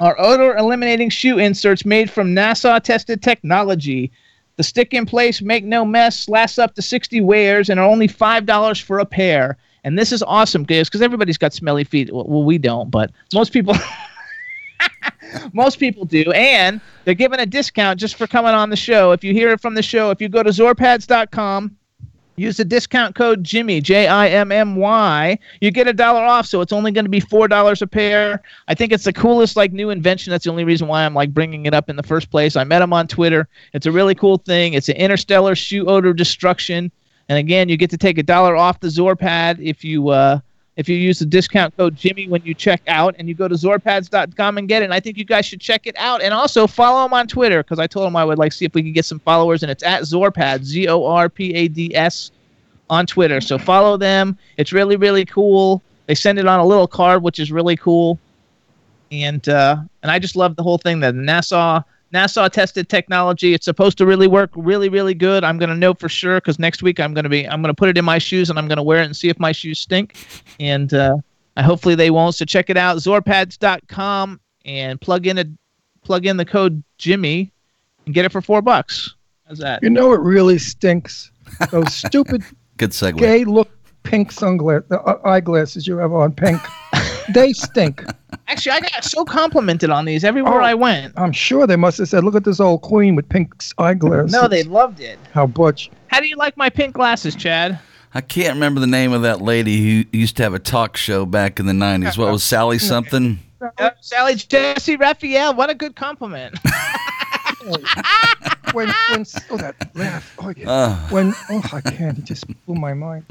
are 0.00 0.16
odor 0.18 0.56
eliminating 0.56 1.08
shoe 1.08 1.38
inserts 1.38 1.84
made 1.84 2.10
from 2.10 2.34
NASA 2.34 2.82
tested 2.82 3.22
technology. 3.22 4.10
The 4.56 4.64
stick 4.64 4.92
in 4.92 5.06
place, 5.06 5.40
make 5.40 5.64
no 5.64 5.84
mess, 5.84 6.28
lasts 6.28 6.58
up 6.58 6.74
to 6.74 6.82
60 6.82 7.20
wears, 7.20 7.70
and 7.70 7.78
are 7.78 7.88
only 7.88 8.08
$5 8.08 8.82
for 8.82 8.98
a 8.98 9.06
pair. 9.06 9.56
And 9.84 9.98
this 9.98 10.12
is 10.12 10.22
awesome, 10.22 10.62
guys, 10.62 10.88
because 10.88 11.02
everybody's 11.02 11.38
got 11.38 11.52
smelly 11.52 11.84
feet. 11.84 12.12
Well, 12.12 12.44
we 12.44 12.58
don't, 12.58 12.90
but 12.90 13.10
most 13.32 13.52
people. 13.52 13.74
most 15.52 15.78
people 15.78 16.04
do. 16.04 16.30
And 16.32 16.80
they're 17.04 17.14
giving 17.14 17.40
a 17.40 17.46
discount 17.46 17.98
just 17.98 18.16
for 18.16 18.26
coming 18.26 18.52
on 18.52 18.70
the 18.70 18.76
show. 18.76 19.12
If 19.12 19.24
you 19.24 19.32
hear 19.32 19.50
it 19.50 19.60
from 19.60 19.74
the 19.74 19.82
show, 19.82 20.10
if 20.10 20.20
you 20.20 20.28
go 20.28 20.42
to 20.42 20.50
zorpads.com, 20.50 21.76
use 22.36 22.56
the 22.56 22.64
discount 22.64 23.14
code 23.14 23.44
Jimmy, 23.44 23.80
J 23.80 24.06
I 24.06 24.28
M 24.28 24.52
M 24.52 24.76
Y, 24.76 25.38
you 25.60 25.70
get 25.70 25.88
a 25.88 25.92
dollar 25.92 26.22
off. 26.22 26.46
So 26.46 26.60
it's 26.60 26.72
only 26.72 26.92
going 26.92 27.04
to 27.04 27.10
be 27.10 27.20
$4 27.20 27.82
a 27.82 27.86
pair. 27.86 28.42
I 28.68 28.74
think 28.74 28.92
it's 28.92 29.04
the 29.04 29.12
coolest 29.12 29.56
like 29.56 29.72
new 29.72 29.90
invention. 29.90 30.30
That's 30.30 30.44
the 30.44 30.50
only 30.50 30.64
reason 30.64 30.88
why 30.88 31.04
I'm 31.04 31.14
like 31.14 31.34
bringing 31.34 31.66
it 31.66 31.74
up 31.74 31.90
in 31.90 31.96
the 31.96 32.02
first 32.02 32.30
place. 32.30 32.56
I 32.56 32.64
met 32.64 32.82
him 32.82 32.92
on 32.92 33.06
Twitter. 33.06 33.48
It's 33.72 33.86
a 33.86 33.92
really 33.92 34.14
cool 34.14 34.38
thing. 34.38 34.74
It's 34.74 34.88
an 34.88 34.96
interstellar 34.96 35.54
shoe 35.54 35.86
odor 35.86 36.12
destruction. 36.12 36.90
And 37.32 37.38
again, 37.38 37.70
you 37.70 37.78
get 37.78 37.88
to 37.88 37.96
take 37.96 38.18
a 38.18 38.22
dollar 38.22 38.54
off 38.56 38.80
the 38.80 38.88
Zorpad 38.88 39.58
if 39.58 39.82
you 39.82 40.10
uh, 40.10 40.40
if 40.76 40.86
you 40.86 40.96
use 40.96 41.18
the 41.18 41.24
discount 41.24 41.74
code 41.78 41.96
Jimmy 41.96 42.28
when 42.28 42.42
you 42.44 42.52
check 42.52 42.82
out, 42.88 43.14
and 43.18 43.26
you 43.26 43.34
go 43.34 43.48
to 43.48 43.54
Zorpads.com 43.54 44.58
and 44.58 44.68
get 44.68 44.82
it. 44.82 44.84
And 44.84 44.92
I 44.92 45.00
think 45.00 45.16
you 45.16 45.24
guys 45.24 45.46
should 45.46 45.62
check 45.62 45.86
it 45.86 45.96
out, 45.96 46.20
and 46.20 46.34
also 46.34 46.66
follow 46.66 47.06
him 47.06 47.14
on 47.14 47.26
Twitter 47.26 47.62
because 47.62 47.78
I 47.78 47.86
told 47.86 48.06
him 48.06 48.16
I 48.16 48.24
would 48.26 48.36
like 48.36 48.52
see 48.52 48.66
if 48.66 48.74
we 48.74 48.82
could 48.82 48.92
get 48.92 49.06
some 49.06 49.18
followers, 49.18 49.62
and 49.62 49.72
it's 49.72 49.82
at 49.82 50.02
Zorpads 50.02 50.64
Z 50.64 50.88
O 50.88 51.06
R 51.06 51.30
P 51.30 51.54
A 51.54 51.68
D 51.68 51.96
S 51.96 52.32
on 52.90 53.06
Twitter. 53.06 53.40
So 53.40 53.56
follow 53.56 53.96
them. 53.96 54.36
It's 54.58 54.74
really 54.74 54.96
really 54.96 55.24
cool. 55.24 55.80
They 56.04 56.14
send 56.14 56.38
it 56.38 56.46
on 56.46 56.60
a 56.60 56.66
little 56.66 56.86
card, 56.86 57.22
which 57.22 57.38
is 57.38 57.50
really 57.50 57.78
cool. 57.78 58.18
And 59.10 59.48
uh, 59.48 59.76
and 60.02 60.12
I 60.12 60.18
just 60.18 60.36
love 60.36 60.56
the 60.56 60.62
whole 60.62 60.76
thing. 60.76 61.00
that 61.00 61.14
NASA 61.14 61.82
NASA 62.12 62.50
tested 62.50 62.88
technology. 62.88 63.54
It's 63.54 63.64
supposed 63.64 63.96
to 63.98 64.06
really 64.06 64.26
work 64.26 64.50
really 64.54 64.88
really 64.88 65.14
good. 65.14 65.44
I'm 65.44 65.58
gonna 65.58 65.74
know 65.76 65.94
for 65.94 66.08
sure 66.08 66.36
because 66.36 66.58
next 66.58 66.82
week 66.82 67.00
I'm 67.00 67.14
gonna 67.14 67.28
be 67.28 67.48
I'm 67.48 67.62
gonna 67.62 67.74
put 67.74 67.88
it 67.88 67.96
in 67.98 68.04
my 68.04 68.18
shoes 68.18 68.50
and 68.50 68.58
I'm 68.58 68.68
gonna 68.68 68.82
wear 68.82 69.02
it 69.02 69.06
and 69.06 69.16
see 69.16 69.28
if 69.28 69.38
my 69.40 69.52
shoes 69.52 69.80
stink. 69.80 70.16
And 70.60 70.92
uh, 70.92 71.16
I 71.56 71.62
hopefully 71.62 71.94
they 71.94 72.10
won't. 72.10 72.34
So 72.34 72.44
check 72.44 72.70
it 72.70 72.76
out, 72.76 72.98
Zorpads.com, 72.98 74.40
and 74.64 75.00
plug 75.00 75.26
in 75.26 75.38
a 75.38 75.44
plug 76.02 76.26
in 76.26 76.36
the 76.36 76.44
code 76.44 76.82
Jimmy 76.98 77.52
and 78.06 78.14
get 78.14 78.24
it 78.24 78.32
for 78.32 78.40
four 78.42 78.62
bucks. 78.62 79.14
How's 79.46 79.58
that? 79.58 79.82
You 79.82 79.90
know 79.90 80.12
it 80.12 80.20
really 80.20 80.58
stinks. 80.58 81.30
Those 81.70 81.94
stupid 81.94 82.42
Good 82.76 82.90
segue. 82.90 83.18
gay 83.18 83.44
look 83.44 83.70
pink 84.02 84.32
sunglasses, 84.32 84.88
the 84.88 85.00
uh, 85.00 85.20
eyeglasses 85.24 85.86
you 85.86 85.96
have 85.98 86.12
on 86.12 86.32
pink. 86.32 86.60
they 87.34 87.52
stink. 87.52 88.04
Actually, 88.48 88.72
I 88.72 88.80
got 88.80 89.04
so 89.04 89.24
complimented 89.24 89.90
on 89.90 90.04
these 90.04 90.24
everywhere 90.24 90.60
Oh. 90.60 90.64
I 90.64 90.74
went. 90.74 91.14
I'm 91.16 91.32
sure 91.32 91.66
they 91.66 91.76
must 91.76 91.98
have 91.98 92.08
said, 92.08 92.24
"Look 92.24 92.34
at 92.34 92.44
this 92.44 92.60
old 92.60 92.82
queen 92.82 93.16
with 93.16 93.28
pink 93.28 93.54
eyeglasses." 93.78 94.32
No, 94.32 94.48
they 94.48 94.62
loved 94.64 95.00
it. 95.00 95.18
How 95.32 95.46
butch. 95.46 95.90
How 96.08 96.20
do 96.20 96.26
you 96.26 96.36
like 96.36 96.56
my 96.56 96.68
pink 96.68 96.94
glasses, 96.94 97.34
Chad? 97.34 97.78
I 98.14 98.20
can't 98.20 98.54
remember 98.54 98.80
the 98.80 98.86
name 98.86 99.12
of 99.12 99.22
that 99.22 99.40
lady 99.40 99.78
who 99.78 100.04
used 100.12 100.36
to 100.36 100.42
have 100.42 100.52
a 100.52 100.58
talk 100.58 100.98
show 100.98 101.24
back 101.24 101.58
in 101.58 101.64
the 101.64 101.72
90s. 101.72 102.18
What 102.18 102.30
was 102.30 102.42
Sally 102.42 102.78
something? 102.78 103.38
Yep, 103.78 103.96
Sally 104.02 104.34
Jessy 104.34 104.96
Raphael. 104.96 105.54
What 105.54 105.70
a 105.70 105.74
good 105.74 105.96
compliment. 105.96 106.58
when 107.64 107.82
when 108.72 109.24
oh 109.50 109.56
that 109.56 109.90
laugh. 109.94 110.34
Oh 110.38 110.52
yeah. 110.56 110.70
Uh, 110.70 110.96
when 111.08 111.32
oh 111.48 111.62
I 111.72 111.80
can't. 111.80 112.18
It 112.18 112.24
just 112.24 112.46
blew 112.66 112.74
my 112.74 112.92
mind. 112.92 113.24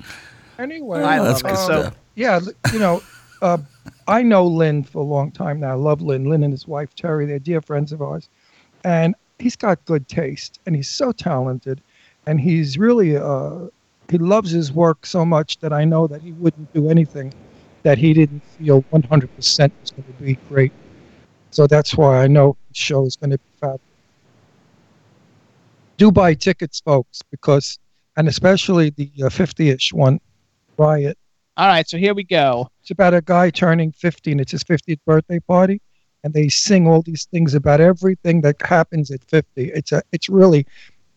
Anyway, 0.62 1.02
I 1.02 1.20
love 1.20 1.44
um, 1.44 1.56
stuff. 1.56 1.96
yeah, 2.14 2.40
you 2.72 2.78
know, 2.78 3.02
uh, 3.42 3.58
I 4.08 4.22
know 4.22 4.46
Lynn 4.46 4.84
for 4.84 5.00
a 5.00 5.06
long 5.06 5.32
time 5.32 5.60
now. 5.60 5.72
I 5.72 5.74
love 5.74 6.02
Lynn. 6.02 6.26
Lynn 6.30 6.44
and 6.44 6.54
his 6.54 6.68
wife 6.68 6.94
Terry, 6.94 7.26
they're 7.26 7.40
dear 7.40 7.62
friends 7.62 7.92
of 7.92 8.02
ours, 8.02 8.30
and 8.84 9.16
he's 9.40 9.56
got 9.56 9.84
good 9.86 10.08
taste, 10.08 10.60
and 10.68 10.76
he's 10.76 10.88
so 10.88 11.12
talented, 11.12 11.82
and 12.28 12.40
he's 12.40 12.78
really 12.78 13.18
uh, 13.18 13.68
he 14.10 14.20
loves 14.20 14.52
his 14.52 14.72
work 14.72 15.06
so 15.06 15.26
much 15.26 15.58
that 15.60 15.74
I 15.74 15.84
know 15.84 16.06
that 16.06 16.22
he 16.22 16.34
wouldn't 16.34 16.72
do 16.74 16.90
anything 16.90 17.34
that 17.84 17.98
he 17.98 18.14
didn't 18.14 18.44
feel 18.60 18.84
100% 18.94 19.72
was 19.82 19.92
going 19.92 20.04
to 20.04 20.24
be 20.24 20.36
great. 20.48 20.72
So 21.50 21.66
that's 21.66 21.98
why 21.98 22.24
I 22.24 22.28
know 22.28 22.56
the 22.70 22.76
show 22.76 23.06
is 23.06 23.16
going 23.16 23.32
to 23.32 23.38
be 23.40 23.44
fabulous. 23.60 23.82
Do 25.98 26.12
buy 26.12 26.36
tickets, 26.36 26.80
folks, 26.82 27.22
because 27.32 27.80
and 28.18 28.28
especially 28.28 28.92
the 28.92 29.10
uh, 29.22 29.30
50-ish 29.30 29.94
one, 29.94 30.20
buy 30.76 31.00
it. 31.00 31.18
All 31.58 31.68
right, 31.68 31.88
so 31.88 31.98
here 31.98 32.14
we 32.14 32.24
go. 32.24 32.70
It's 32.82 32.92
about 32.92 33.14
a 33.14 33.22
guy 33.22 33.50
turning 33.50 33.92
50 33.92 34.32
and 34.32 34.42
it's 34.42 34.52
his 34.52 34.64
50th 34.64 35.00
birthday 35.06 35.40
party. 35.40 35.82
And 36.24 36.34
they 36.34 36.50
sing 36.50 36.88
all 36.88 37.02
these 37.02 37.26
things 37.26 37.56
about 37.56 37.82
everything 37.82 38.42
that 38.42 38.62
happens 38.62 39.10
at 39.12 39.24
50. 39.24 39.72
It's 39.72 39.92
a, 39.92 40.04
it's 40.12 40.30
really 40.30 40.68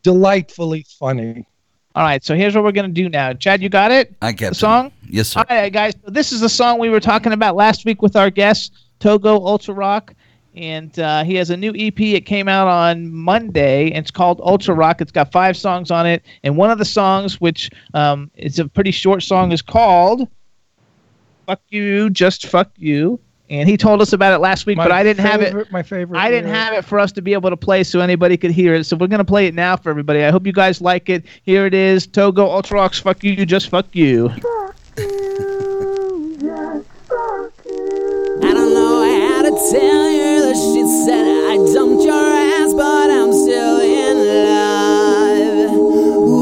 delightfully 0.02 0.86
funny. 0.98 1.46
All 1.94 2.02
right, 2.02 2.24
so 2.24 2.34
here's 2.34 2.54
what 2.54 2.64
we're 2.64 2.72
gonna 2.72 2.88
do 2.88 3.08
now. 3.08 3.32
Chad, 3.34 3.62
you 3.62 3.68
got 3.68 3.92
it? 3.92 4.14
I 4.20 4.32
get 4.32 4.48
the 4.50 4.54
song. 4.56 4.90
Yes, 5.08 5.28
sir. 5.28 5.40
All 5.40 5.56
right, 5.56 5.72
guys. 5.72 5.94
So 6.04 6.10
this 6.10 6.32
is 6.32 6.40
the 6.40 6.48
song 6.48 6.80
we 6.80 6.90
were 6.90 6.98
talking 6.98 7.32
about 7.32 7.54
last 7.54 7.84
week 7.84 8.02
with 8.02 8.16
our 8.16 8.30
guest 8.30 8.72
Togo 8.98 9.36
Ultra 9.36 9.74
Rock, 9.74 10.12
and 10.54 10.96
uh, 10.98 11.24
he 11.24 11.34
has 11.34 11.50
a 11.50 11.56
new 11.56 11.72
EP. 11.76 12.00
It 12.00 12.26
came 12.26 12.48
out 12.48 12.68
on 12.68 13.12
Monday. 13.12 13.90
And 13.90 13.98
it's 14.04 14.10
called 14.10 14.40
Ultra 14.42 14.74
Rock. 14.74 15.00
It's 15.00 15.12
got 15.12 15.32
five 15.32 15.56
songs 15.56 15.90
on 15.90 16.06
it, 16.06 16.22
and 16.42 16.56
one 16.56 16.70
of 16.70 16.78
the 16.78 16.84
songs, 16.84 17.40
which 17.40 17.70
um, 17.94 18.30
is 18.36 18.58
a 18.58 18.68
pretty 18.68 18.90
short 18.90 19.22
song, 19.22 19.52
is 19.52 19.62
called 19.62 20.28
"Fuck 21.46 21.60
You, 21.68 22.10
Just 22.10 22.46
Fuck 22.46 22.70
You." 22.76 23.20
And 23.50 23.68
he 23.68 23.76
told 23.76 24.00
us 24.00 24.14
about 24.14 24.32
it 24.32 24.38
last 24.38 24.64
week, 24.64 24.78
My 24.78 24.84
but 24.84 24.92
I 24.92 25.02
didn't 25.02 25.24
have 25.24 25.42
it. 25.42 25.70
My 25.70 25.82
favorite. 25.82 26.18
I 26.18 26.30
didn't 26.30 26.50
have 26.50 26.72
it 26.72 26.84
for 26.84 26.98
us 26.98 27.12
to 27.12 27.22
be 27.22 27.34
able 27.34 27.50
to 27.50 27.56
play 27.56 27.84
so 27.84 28.00
anybody 28.00 28.36
could 28.36 28.50
hear 28.50 28.74
it. 28.74 28.84
So 28.84 28.96
we're 28.96 29.06
gonna 29.06 29.24
play 29.24 29.46
it 29.46 29.54
now 29.54 29.76
for 29.76 29.90
everybody. 29.90 30.24
I 30.24 30.30
hope 30.30 30.46
you 30.46 30.52
guys 30.52 30.80
like 30.80 31.10
it. 31.10 31.24
Here 31.42 31.66
it 31.66 31.74
is, 31.74 32.06
Togo 32.06 32.46
Ultra 32.46 32.76
Rocks. 32.76 32.98
Fuck 32.98 33.22
you, 33.22 33.44
just 33.44 33.68
fuck 33.68 33.86
you. 33.92 34.30
I 34.96 35.43
tell 39.70 40.10
you 40.10 40.42
that 40.42 40.56
she 40.56 40.82
said 41.06 41.26
I 41.26 41.56
dumped 41.72 42.04
your 42.04 42.14
ass, 42.14 42.74
but 42.74 43.10
I'm 43.10 43.32
still 43.32 43.80
in 43.80 44.16
love 44.44 45.72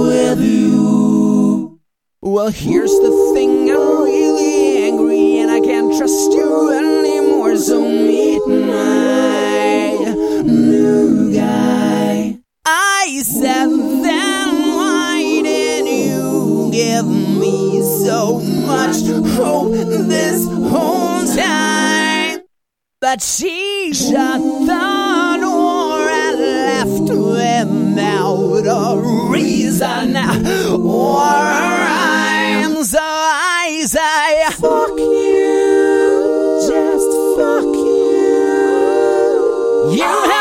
with 0.09 0.41
you. 0.41 1.81
Well, 2.21 2.51
here's 2.51 2.91
the 2.91 3.33
thing, 3.35 3.71
I'm 3.71 4.03
really 4.03 4.83
angry 4.83 5.39
and 5.39 5.51
I 5.51 5.61
can't 5.61 5.97
trust 5.97 6.33
you 6.33 6.71
anymore, 6.73 7.57
so 7.57 7.81
meet 7.89 8.45
my 8.47 9.93
new 10.43 11.33
guy. 11.33 12.39
I 12.65 13.23
said 13.23 13.69
then 13.69 14.49
why 14.75 15.41
didn't 15.43 15.87
you 15.87 16.71
give 16.73 17.07
me 17.07 17.83
so 18.05 18.41
much 18.41 18.97
hope 19.37 19.73
this 19.73 20.45
whole 20.47 21.25
time? 21.37 21.72
But 23.03 23.21
she 23.21 23.93
shut 23.93 24.41
the 24.41 25.39
door 25.41 26.09
and 26.09 26.39
left 26.39 27.11
without 27.11 28.63
a 28.65 29.29
reason 29.29 30.17
or 30.17 31.19
a 31.19 31.67
rhyme. 31.83 32.85
So 32.85 33.01
I 33.03 33.83
say, 33.87 34.45
fuck 34.53 34.97
you, 34.97 36.61
just 36.65 37.11
fuck 37.37 37.75
you. 37.75 38.71
You 39.99 40.32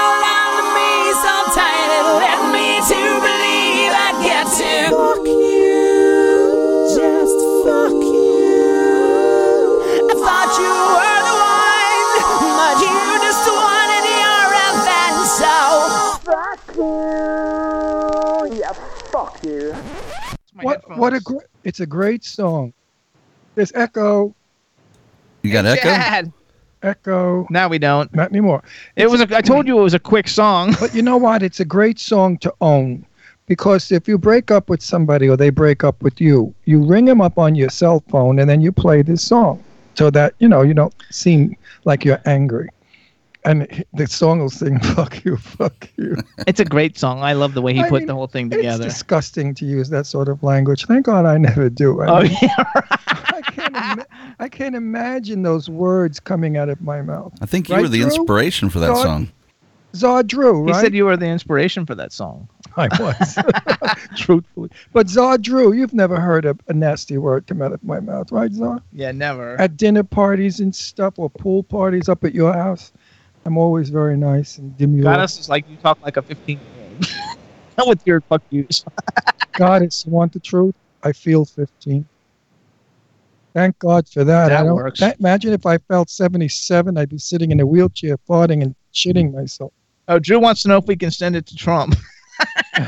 you. 19.44 19.76
What, 20.62 20.98
what 20.98 21.14
a 21.14 21.20
great, 21.20 21.48
it's 21.64 21.80
a 21.80 21.86
great 21.86 22.24
song. 22.24 22.74
There's 23.56 23.72
echo, 23.74 24.34
You 25.44 25.52
got 25.52 25.66
echo? 25.66 25.82
Chad. 25.82 26.34
echo. 26.84 27.48
Now 27.50 27.68
we 27.68 27.78
don't. 27.80 28.14
Not 28.14 28.30
anymore. 28.30 28.64
It 28.96 29.10
was. 29.10 29.22
A, 29.22 29.36
I 29.36 29.42
told 29.42 29.68
you 29.68 29.80
it 29.80 29.84
was 29.84 29.94
a 29.94 30.00
quick 30.00 30.28
song. 30.28 30.74
But 30.80 30.94
you 30.94 31.02
know 31.02 31.18
what? 31.18 31.44
It's 31.44 31.60
a 31.60 31.66
great 31.66 32.00
song 32.00 32.38
to 32.40 32.54
own 32.62 33.06
because 33.48 33.92
if 33.92 34.08
you 34.08 34.18
break 34.18 34.52
up 34.52 34.70
with 34.70 34.82
somebody 34.82 35.28
or 35.28 35.36
they 35.36 35.50
break 35.50 35.84
up 35.84 36.02
with 36.02 36.22
you, 36.22 36.54
you 36.66 36.82
ring 36.84 37.06
them 37.06 37.20
up 37.20 37.38
on 37.38 37.56
your 37.56 37.70
cell 37.70 38.02
phone 38.10 38.40
and 38.40 38.50
then 38.50 38.62
you 38.62 38.72
play 38.72 39.02
this 39.02 39.22
song 39.22 39.62
so 39.96 40.10
that 40.10 40.34
you 40.40 40.48
know 40.48 40.62
you 40.62 40.74
don't 40.74 40.94
seem 41.10 41.56
like 41.84 42.06
you're 42.06 42.22
angry. 42.26 42.70
And 43.44 43.86
the 43.94 44.06
song 44.08 44.40
will 44.40 44.50
sing 44.52 44.80
"fuck 44.96 45.26
you, 45.26 45.36
fuck 45.38 45.90
you." 45.98 46.16
It's 46.48 46.60
a 46.60 46.66
great 46.66 46.98
song. 46.98 47.24
I 47.24 47.34
love 47.34 47.54
the 47.56 47.62
way 47.62 47.74
he 47.74 47.80
I 47.82 47.90
put 47.90 48.00
mean, 48.02 48.08
the 48.08 48.14
whole 48.14 48.28
thing 48.28 48.50
together. 48.50 48.68
It's 48.68 48.76
together. 48.78 48.90
disgusting 48.90 49.56
to 49.56 49.66
use 49.66 49.90
that 49.90 50.06
sort 50.06 50.30
of 50.30 50.44
language. 50.44 50.86
Thank 50.86 51.06
God 51.08 51.26
I 51.26 51.38
never 51.38 51.70
do. 51.70 52.02
I 52.02 52.08
Oh 52.08 52.22
mean, 52.24 52.38
yeah. 52.42 52.64
I 52.76 53.42
can't. 53.44 53.76
Ima- 53.76 54.06
I 54.40 54.50
can't 54.50 54.76
imagine 54.76 55.42
those 55.44 55.70
words 55.70 56.20
coming 56.20 56.58
out 56.58 56.70
of 56.70 56.82
my 56.82 57.02
mouth. 57.02 57.34
I 57.42 57.46
think 57.48 57.70
you 57.70 57.76
Right, 57.76 57.82
were 57.82 57.88
the 57.88 58.00
Drew? 58.00 58.08
inspiration 58.08 58.70
for 58.70 58.80
that 58.80 58.88
God. 58.88 59.04
song. 59.04 59.32
Zod 59.94 60.28
Drew, 60.28 60.66
He 60.68 60.74
said 60.74 60.94
you 60.94 61.04
were 61.06 61.18
the 61.18 61.26
inspiration 61.28 61.86
for 61.86 61.96
that 61.96 62.14
song. 62.14 62.48
I 62.78 62.88
was, 62.98 63.38
truthfully. 64.16 64.70
But 64.94 65.08
Zod 65.08 65.42
Drew, 65.42 65.74
you've 65.74 65.94
never 65.94 66.18
heard 66.20 66.46
a, 66.46 66.56
a 66.70 66.74
nasty 66.74 67.18
word 67.18 67.46
come 67.48 67.62
out 67.62 67.74
of 67.74 67.84
my 67.84 68.00
mouth, 68.00 68.32
right, 68.32 68.50
Zod? 68.52 68.82
Yeah, 68.94 69.12
never. 69.12 69.60
At 69.60 69.76
dinner 69.76 70.04
parties 70.04 70.62
and 70.62 70.74
stuff, 70.74 71.20
or 71.20 71.30
pool 71.30 71.64
parties 71.64 72.08
up 72.08 72.24
at 72.24 72.34
your 72.34 72.54
house, 72.54 72.94
I'm 73.46 73.58
always 73.58 73.90
very 73.90 74.18
nice 74.18 74.58
and 74.58 74.78
demure. 74.78 75.04
Goddess 75.04 75.40
is 75.40 75.50
like 75.50 75.68
you 75.70 75.78
talk 75.78 76.00
like 76.02 76.18
a 76.18 76.22
15 76.22 76.60
year 76.60 76.88
old. 76.92 77.10
Not 77.78 77.88
with 77.88 78.06
your 78.06 78.22
fuck 78.22 78.42
yous. 78.50 78.86
Goddess, 79.54 80.06
you 80.06 80.12
want 80.12 80.34
the 80.34 80.40
truth? 80.40 80.76
I 81.04 81.12
feel 81.12 81.46
15. 81.46 82.06
Thank 83.54 83.78
God 83.80 84.08
for 84.08 84.24
that. 84.24 84.50
That 84.50 84.62
I 84.62 84.64
don't, 84.64 84.76
works. 84.76 85.00
that- 85.00 85.20
imagine 85.20 85.54
if 85.54 85.66
I 85.66 85.78
felt 85.80 86.10
77, 86.10 86.98
I'd 86.98 87.10
be 87.10 87.18
sitting 87.18 87.52
in 87.52 87.60
a 87.60 87.66
wheelchair 87.66 88.18
farting 88.30 88.62
and 88.62 88.76
shitting 88.94 89.34
myself. 89.34 89.74
Oh, 90.08 90.20
Drew 90.20 90.40
wants 90.40 90.62
to 90.64 90.68
know 90.68 90.78
if 90.78 90.86
we 90.86 90.96
can 90.96 91.12
send 91.12 91.36
it 91.36 91.46
to 91.48 91.56
Trump. 91.56 91.96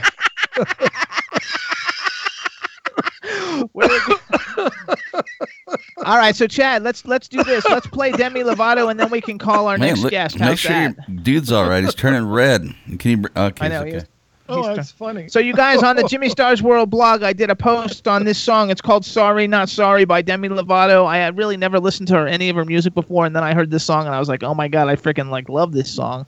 Where 3.72 3.88
we 3.90 4.00
go- 4.08 4.20
All 6.06 6.18
right, 6.18 6.36
so 6.36 6.48
Chad, 6.48 6.84
let's 6.84 7.06
let's 7.06 7.28
do 7.28 7.44
this. 7.44 7.64
Let's 7.66 7.88
play 7.88 8.12
Demi 8.12 8.42
Lovato, 8.44 8.92
and 8.92 9.00
then 9.00 9.10
we 9.10 9.22
can 9.22 9.38
call 9.38 9.68
our 9.68 9.78
Man, 9.78 9.90
next 9.90 10.02
look, 10.02 10.12
guest. 10.12 10.36
make 10.40 10.50
How's 10.50 10.60
sure 10.60 10.72
that? 10.72 10.96
your 11.08 11.18
dude's 11.22 11.52
all 11.52 11.68
right. 11.70 11.84
He's 11.84 11.96
turning 11.96 12.28
red. 12.28 12.64
Can 13.00 13.12
you? 13.12 13.18
br- 13.18 13.28
Okay, 13.36 13.66
I 13.66 13.70
know. 13.70 13.82
it's 13.84 13.94
He's. 13.94 14.04
Oh, 14.50 14.68
he's 14.68 14.76
that's 14.76 14.92
funny. 14.92 15.30
So 15.30 15.40
you 15.40 15.54
guys 15.54 15.82
on 15.84 15.96
the 15.96 16.04
Jimmy 16.04 16.28
Stars 16.28 16.62
World 16.62 16.90
blog, 16.90 17.24
I 17.24 17.32
did 17.32 17.50
a 17.50 17.56
post 17.56 18.08
on 18.10 18.26
this 18.26 18.38
song. 18.38 18.70
It's 18.70 18.82
called 18.82 19.06
"Sorry 19.06 19.48
Not 19.48 19.70
Sorry" 19.70 20.04
by 20.04 20.22
Demi 20.22 20.50
Lovato. 20.50 21.06
I 21.06 21.18
had 21.18 21.38
really 21.38 21.56
never 21.56 21.80
listened 21.80 22.10
to 22.10 22.16
her 22.16 22.28
any 22.28 22.50
of 22.50 22.56
her 22.58 22.66
music 22.66 22.94
before, 22.94 23.26
and 23.26 23.34
then 23.36 23.44
I 23.44 23.54
heard 23.54 23.72
this 23.72 23.86
song, 23.86 24.06
and 24.06 24.14
I 24.14 24.20
was 24.20 24.28
like, 24.28 24.44
"Oh 24.44 24.54
my 24.54 24.68
god, 24.68 24.90
I 24.90 24.96
freaking 24.98 25.30
like 25.30 25.48
love 25.48 25.72
this 25.72 25.90
song." 25.90 26.26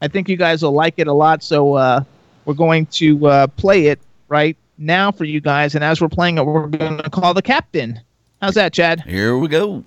I 0.00 0.08
think 0.08 0.28
you 0.28 0.36
guys 0.36 0.62
will 0.62 0.72
like 0.72 0.94
it 0.96 1.08
a 1.08 1.12
lot. 1.12 1.42
So 1.42 1.74
uh, 1.74 2.04
we're 2.46 2.54
going 2.54 2.86
to 2.86 3.26
uh, 3.26 3.46
play 3.48 3.86
it 3.88 3.98
right 4.28 4.56
now 4.78 5.10
for 5.10 5.24
you 5.24 5.40
guys, 5.40 5.74
and 5.74 5.84
as 5.84 6.00
we're 6.00 6.08
playing 6.08 6.38
it, 6.38 6.46
we're 6.46 6.66
going 6.66 6.98
to 6.98 7.10
call 7.10 7.34
the 7.34 7.42
captain. 7.42 8.00
How's 8.40 8.54
that, 8.54 8.72
Chad? 8.72 9.00
Here 9.02 9.36
we 9.36 9.48
go. 9.48 9.84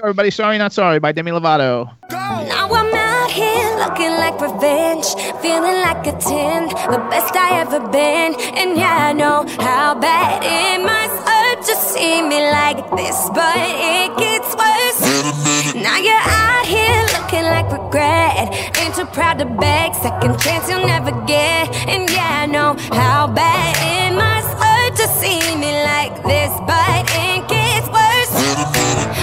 Everybody, 0.00 0.30
"Sorry 0.30 0.58
Not 0.58 0.72
Sorry" 0.72 0.98
by 0.98 1.12
Demi 1.12 1.30
Lovato. 1.30 1.90
Now 2.10 2.68
I'm 2.70 2.94
out 2.94 3.30
here 3.30 3.76
looking 3.76 4.12
like 4.12 4.40
revenge, 4.40 5.06
feeling 5.40 5.80
like 5.80 6.06
a 6.06 6.12
10, 6.12 6.68
the 6.68 6.98
best 7.10 7.34
I 7.34 7.60
ever 7.60 7.80
been. 7.88 8.34
And 8.56 8.76
yeah, 8.76 9.08
I 9.08 9.12
know 9.12 9.46
how 9.60 9.94
bad 9.94 10.42
it 10.44 10.82
must 10.84 11.28
hurt 11.28 11.62
to 11.66 11.74
see 11.76 12.22
me 12.22 12.40
like 12.50 12.84
this, 12.96 13.30
but 13.34 13.56
it 13.56 14.16
gets 14.18 14.54
worse. 14.54 15.00
Now 15.74 15.96
you're 15.98 16.14
out 16.14 16.45
here 16.45 16.45
looking 16.45 16.45
like 17.46 17.70
regret, 17.70 18.50
ain't 18.78 18.94
too 18.94 19.06
proud 19.06 19.38
to 19.38 19.46
beg, 19.46 19.94
second 19.94 20.38
chance 20.38 20.68
you'll 20.68 20.86
never 20.86 21.12
get. 21.26 21.70
And 21.88 22.10
yeah, 22.10 22.42
I 22.42 22.46
know 22.46 22.74
how 22.92 23.26
bad 23.26 23.74
it 23.80 24.14
must 24.14 24.50
hurt 24.58 24.94
to 24.96 25.06
see 25.20 25.40
me 25.56 25.72
like 25.84 26.14
this, 26.24 26.52
but 26.66 27.02
it 27.14 27.46
gets 27.48 27.86
worse. 27.88 28.34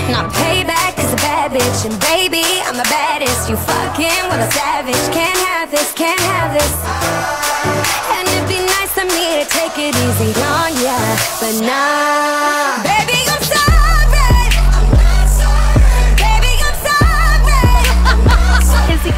Now 0.10 0.30
payback 0.30 0.98
is 1.00 1.12
a 1.14 1.20
bad 1.20 1.52
bitch, 1.52 1.86
and 1.90 1.98
baby, 2.12 2.45
I'm 2.66 2.78
the 2.78 2.88
baddest. 2.90 3.50
You 3.50 3.56
fucking 3.58 4.24
with 4.30 4.48
a 4.48 4.50
savage. 4.52 5.06
Can't 5.14 5.40
have 5.50 5.72
this, 5.72 5.91
can't 5.94 6.20
have 6.32 6.54
this. 6.54 6.74
And 8.16 8.28
it'd 8.28 8.48
be 8.48 8.60
nice 8.62 8.95
of 8.98 9.08
me 9.12 9.44
to 9.44 9.45
take 9.50 9.76
it 9.78 9.95
easy 9.95 10.32
on 10.41 10.72
ya, 10.82 10.98
but 11.40 11.56
nah. 11.66 12.93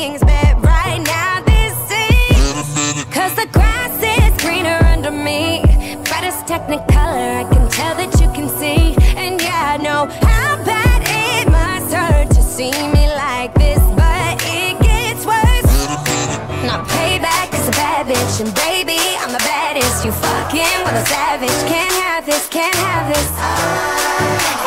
things, 0.00 0.20
but 0.20 0.52
right 0.64 1.02
now 1.16 1.42
this 1.52 1.76
is 1.92 3.04
Cause 3.16 3.34
the 3.36 3.48
grass 3.52 3.94
is 4.16 4.32
greener 4.42 4.80
under 4.94 5.10
me. 5.10 5.60
Brightest 6.08 6.40
technicolor, 6.52 7.28
I 7.42 7.44
can 7.52 7.64
tell 7.68 7.94
that 8.00 8.12
you 8.20 8.28
can 8.36 8.48
see. 8.60 8.96
And 9.22 9.32
yeah, 9.42 9.74
I 9.74 9.76
know 9.86 10.02
how 10.24 10.50
bad 10.64 11.00
it 11.04 11.44
must 11.52 11.92
hurt 11.92 12.28
to 12.36 12.42
see 12.42 12.72
me 12.96 13.04
like 13.26 13.52
this, 13.62 13.82
but 14.00 14.40
it 14.58 14.74
gets 14.88 15.22
worse. 15.28 15.72
Not 16.64 16.80
payback, 16.96 17.52
is 17.60 17.68
a 17.68 17.76
bad 17.82 18.06
bitch, 18.08 18.36
and 18.40 18.52
baby, 18.66 19.00
I'm 19.20 19.32
the 19.36 19.44
baddest. 19.52 20.04
You 20.04 20.12
fucking 20.12 20.78
with 20.84 21.02
a 21.02 21.04
savage, 21.12 21.60
can't 21.68 21.96
have 22.04 22.24
this, 22.24 22.48
can't 22.48 22.80
have 22.88 23.04
this. 23.12 23.28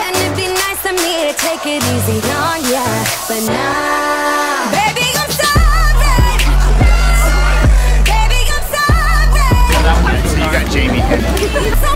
And 0.03 0.13
it'd 0.21 0.37
be 0.37 0.49
nice 0.63 0.83
of 0.85 0.95
me 1.05 1.13
to 1.25 1.33
take 1.45 1.65
it 1.65 1.81
easy 1.93 2.19
on 2.45 2.59
ya, 2.69 2.85
but 3.27 3.41
now. 3.49 4.62
Okay. 11.13 11.92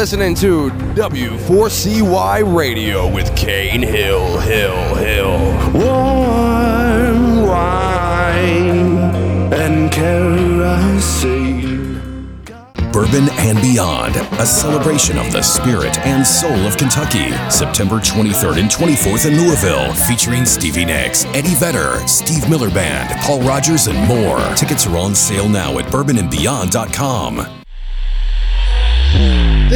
Listening 0.00 0.34
to 0.36 0.70
W4CY 0.94 2.56
Radio 2.56 3.06
with 3.12 3.36
Kane 3.36 3.82
Hill, 3.82 4.38
Hill, 4.38 4.94
Hill. 4.94 5.38
Warm 5.74 7.46
wine 7.46 8.96
and 9.52 9.92
kerosene. 9.92 11.40
Bourbon 12.90 13.28
and 13.40 13.60
Beyond, 13.60 14.16
a 14.16 14.46
celebration 14.46 15.18
of 15.18 15.30
the 15.32 15.42
spirit 15.42 15.98
and 16.06 16.26
soul 16.26 16.50
of 16.66 16.78
Kentucky. 16.78 17.32
September 17.50 17.96
23rd 17.96 18.58
and 18.58 18.70
24th 18.70 19.26
in 19.26 19.36
Louisville, 19.36 19.92
featuring 19.92 20.46
Stevie 20.46 20.86
Nicks, 20.86 21.26
Eddie 21.26 21.54
Vedder, 21.56 21.98
Steve 22.08 22.48
Miller 22.48 22.70
Band, 22.70 23.10
Paul 23.20 23.42
Rodgers, 23.42 23.86
and 23.86 23.98
more. 24.08 24.40
Tickets 24.54 24.86
are 24.86 24.96
on 24.96 25.14
sale 25.14 25.50
now 25.50 25.78
at 25.78 25.84
bourbonandbeyond.com. 25.92 27.59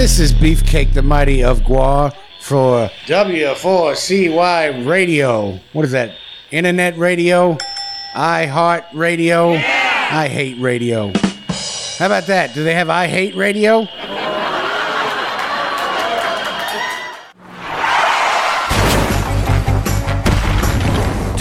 This 0.04 0.18
is 0.18 0.34
Beefcake 0.34 0.92
the 0.92 1.00
Mighty 1.00 1.42
of 1.42 1.60
GWAR 1.60 2.12
for 2.38 2.90
W4CY 3.06 4.86
Radio. 4.86 5.58
What 5.72 5.86
is 5.86 5.92
that? 5.92 6.14
Internet 6.50 6.98
radio? 6.98 7.56
I 8.14 8.44
Heart 8.44 8.84
Radio? 8.92 9.52
I 9.54 10.28
Hate 10.30 10.60
Radio. 10.60 11.10
How 11.96 12.04
about 12.04 12.26
that? 12.26 12.52
Do 12.52 12.64
they 12.64 12.74
have 12.74 12.90
I 12.90 13.06
Hate 13.06 13.34
Radio? 13.34 13.86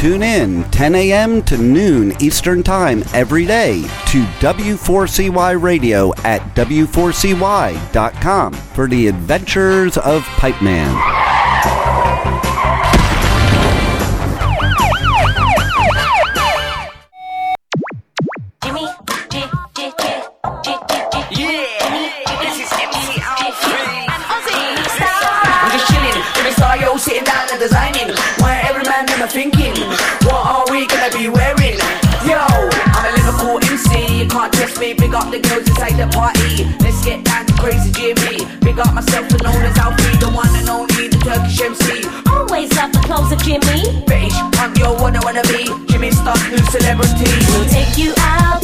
Tune 0.03 0.21
in 0.21 0.65
10 0.65 0.95
a.m. 0.95 1.41
to 1.43 1.57
noon 1.57 2.11
Eastern 2.21 2.61
Time 2.61 3.05
every 3.13 3.45
day 3.45 3.83
to 4.07 4.25
W4CY 4.41 5.61
Radio 5.61 6.13
at 6.25 6.41
W4CY.com 6.57 8.51
for 8.53 8.89
the 8.89 9.07
adventures 9.07 9.97
of 9.97 10.23
Pipe 10.23 10.61
the 36.03 36.11
party. 36.11 36.65
Let's 36.83 37.03
get 37.03 37.23
down 37.23 37.45
to 37.45 37.53
crazy 37.53 37.91
Jimmy. 37.91 38.45
Big 38.61 38.79
up 38.79 38.93
myself 38.93 39.29
and 39.31 39.43
known 39.43 39.61
as 39.63 39.77
Alfie, 39.77 40.17
the 40.19 40.29
one 40.31 40.51
and 40.55 40.69
only, 40.69 41.07
the 41.07 41.19
Turkish 41.23 41.61
MC. 41.61 42.03
Always 42.27 42.73
love 42.75 42.91
the 42.91 42.99
clothes 42.99 43.31
of 43.31 43.39
Jimmy. 43.39 44.03
British 44.05 44.37
punk, 44.53 44.77
yo, 44.79 44.93
what 45.01 45.15
I 45.15 45.21
wanna 45.23 45.43
be. 45.43 45.63
Jimmy 45.87 46.11
Star, 46.11 46.35
new 46.51 46.63
celebrity. 46.75 47.29
We'll 47.51 47.69
take 47.69 47.97
you 47.97 48.13
out 48.19 48.63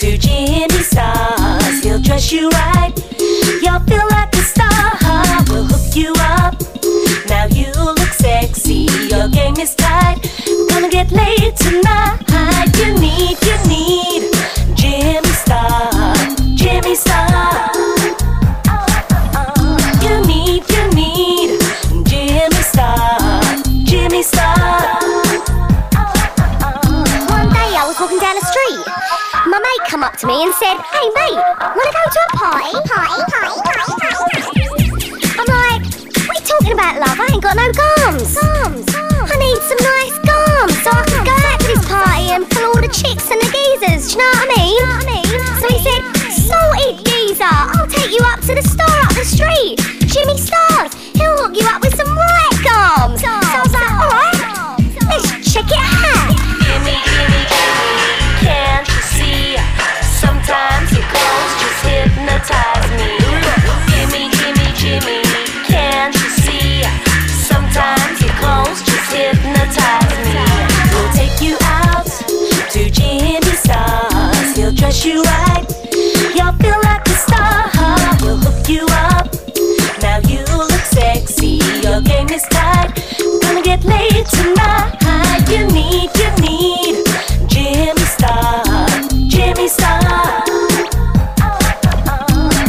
to 0.00 0.18
Jimmy 0.18 0.82
Stars. 0.82 1.82
He'll 1.82 2.02
dress 2.02 2.32
you 2.32 2.48
right. 2.50 2.92
You'll 3.62 3.84
feel 3.86 4.06
like 4.10 4.23
wanna 31.74 31.92
go 31.92 32.04
to 32.14 32.20
a 32.22 32.36
party? 32.36 32.72
Party, 32.86 33.20
party, 33.34 33.58
party, 33.62 33.62
party. 33.66 34.22
party. 34.30 34.62
I'm 35.38 35.48
like, 35.50 35.82
what 36.26 36.30
are 36.30 36.38
you 36.38 36.46
talking 36.46 36.72
about, 36.72 36.94
love? 37.02 37.18
I 37.18 37.26
ain't 37.32 37.42
got 37.42 37.56
no 37.56 37.66
gums. 37.72 38.34
Gums, 38.38 38.86
I 38.94 39.34
need 39.36 39.60
some 39.66 39.82
nice 39.82 40.16
gums 40.22 40.76
so 40.82 40.90
I 40.94 41.02
can 41.10 41.24
go 41.26 41.34
out 41.34 41.58
to 41.60 41.66
this 41.66 41.84
party 41.88 42.30
and 42.30 42.48
pull 42.48 42.64
all 42.64 42.80
the 42.80 42.92
chicks 42.92 43.30
and 43.30 43.40
the 43.42 43.48
geezers. 43.50 44.14
Do 44.14 44.18
you 44.18 44.18
know 44.22 44.30
what 44.38 44.44
I 44.44 44.48
mean? 44.48 44.53
Tonight. 84.36 85.44
You 85.50 85.66
need, 85.72 86.10
you 86.18 86.30
need 86.42 87.04
Jimmy 87.48 88.06
Star. 88.06 88.64
Jimmy 89.28 89.68
Star. 89.68 90.44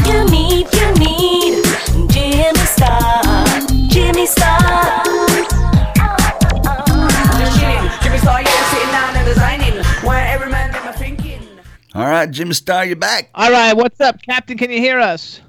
You 0.06 0.26
need, 0.30 0.68
you 0.74 0.88
need 1.00 1.64
Jimmy 2.10 2.66
Star. 2.66 3.24
Jimmy 3.90 4.26
Star. 4.26 5.04
Just 7.40 7.60
chilling, 7.60 7.90
Jimmy 8.04 8.18
Star, 8.20 8.42
yo, 8.42 8.50
sitting 8.72 8.92
down 8.92 9.16
and 9.16 9.26
designing. 9.26 9.84
Where 10.08 10.26
every 10.28 10.50
man 10.50 10.72
them 10.72 10.88
are 10.88 10.94
thinking. 10.94 11.42
All 11.94 12.06
right, 12.06 12.30
Jimmy 12.30 12.54
Star, 12.54 12.86
you're 12.86 12.96
back. 12.96 13.30
All 13.34 13.52
right, 13.52 13.74
what's 13.74 14.00
up, 14.02 14.22
Captain? 14.22 14.58
Can 14.58 14.70
you 14.70 14.80
hear 14.80 15.00
us? 15.00 15.42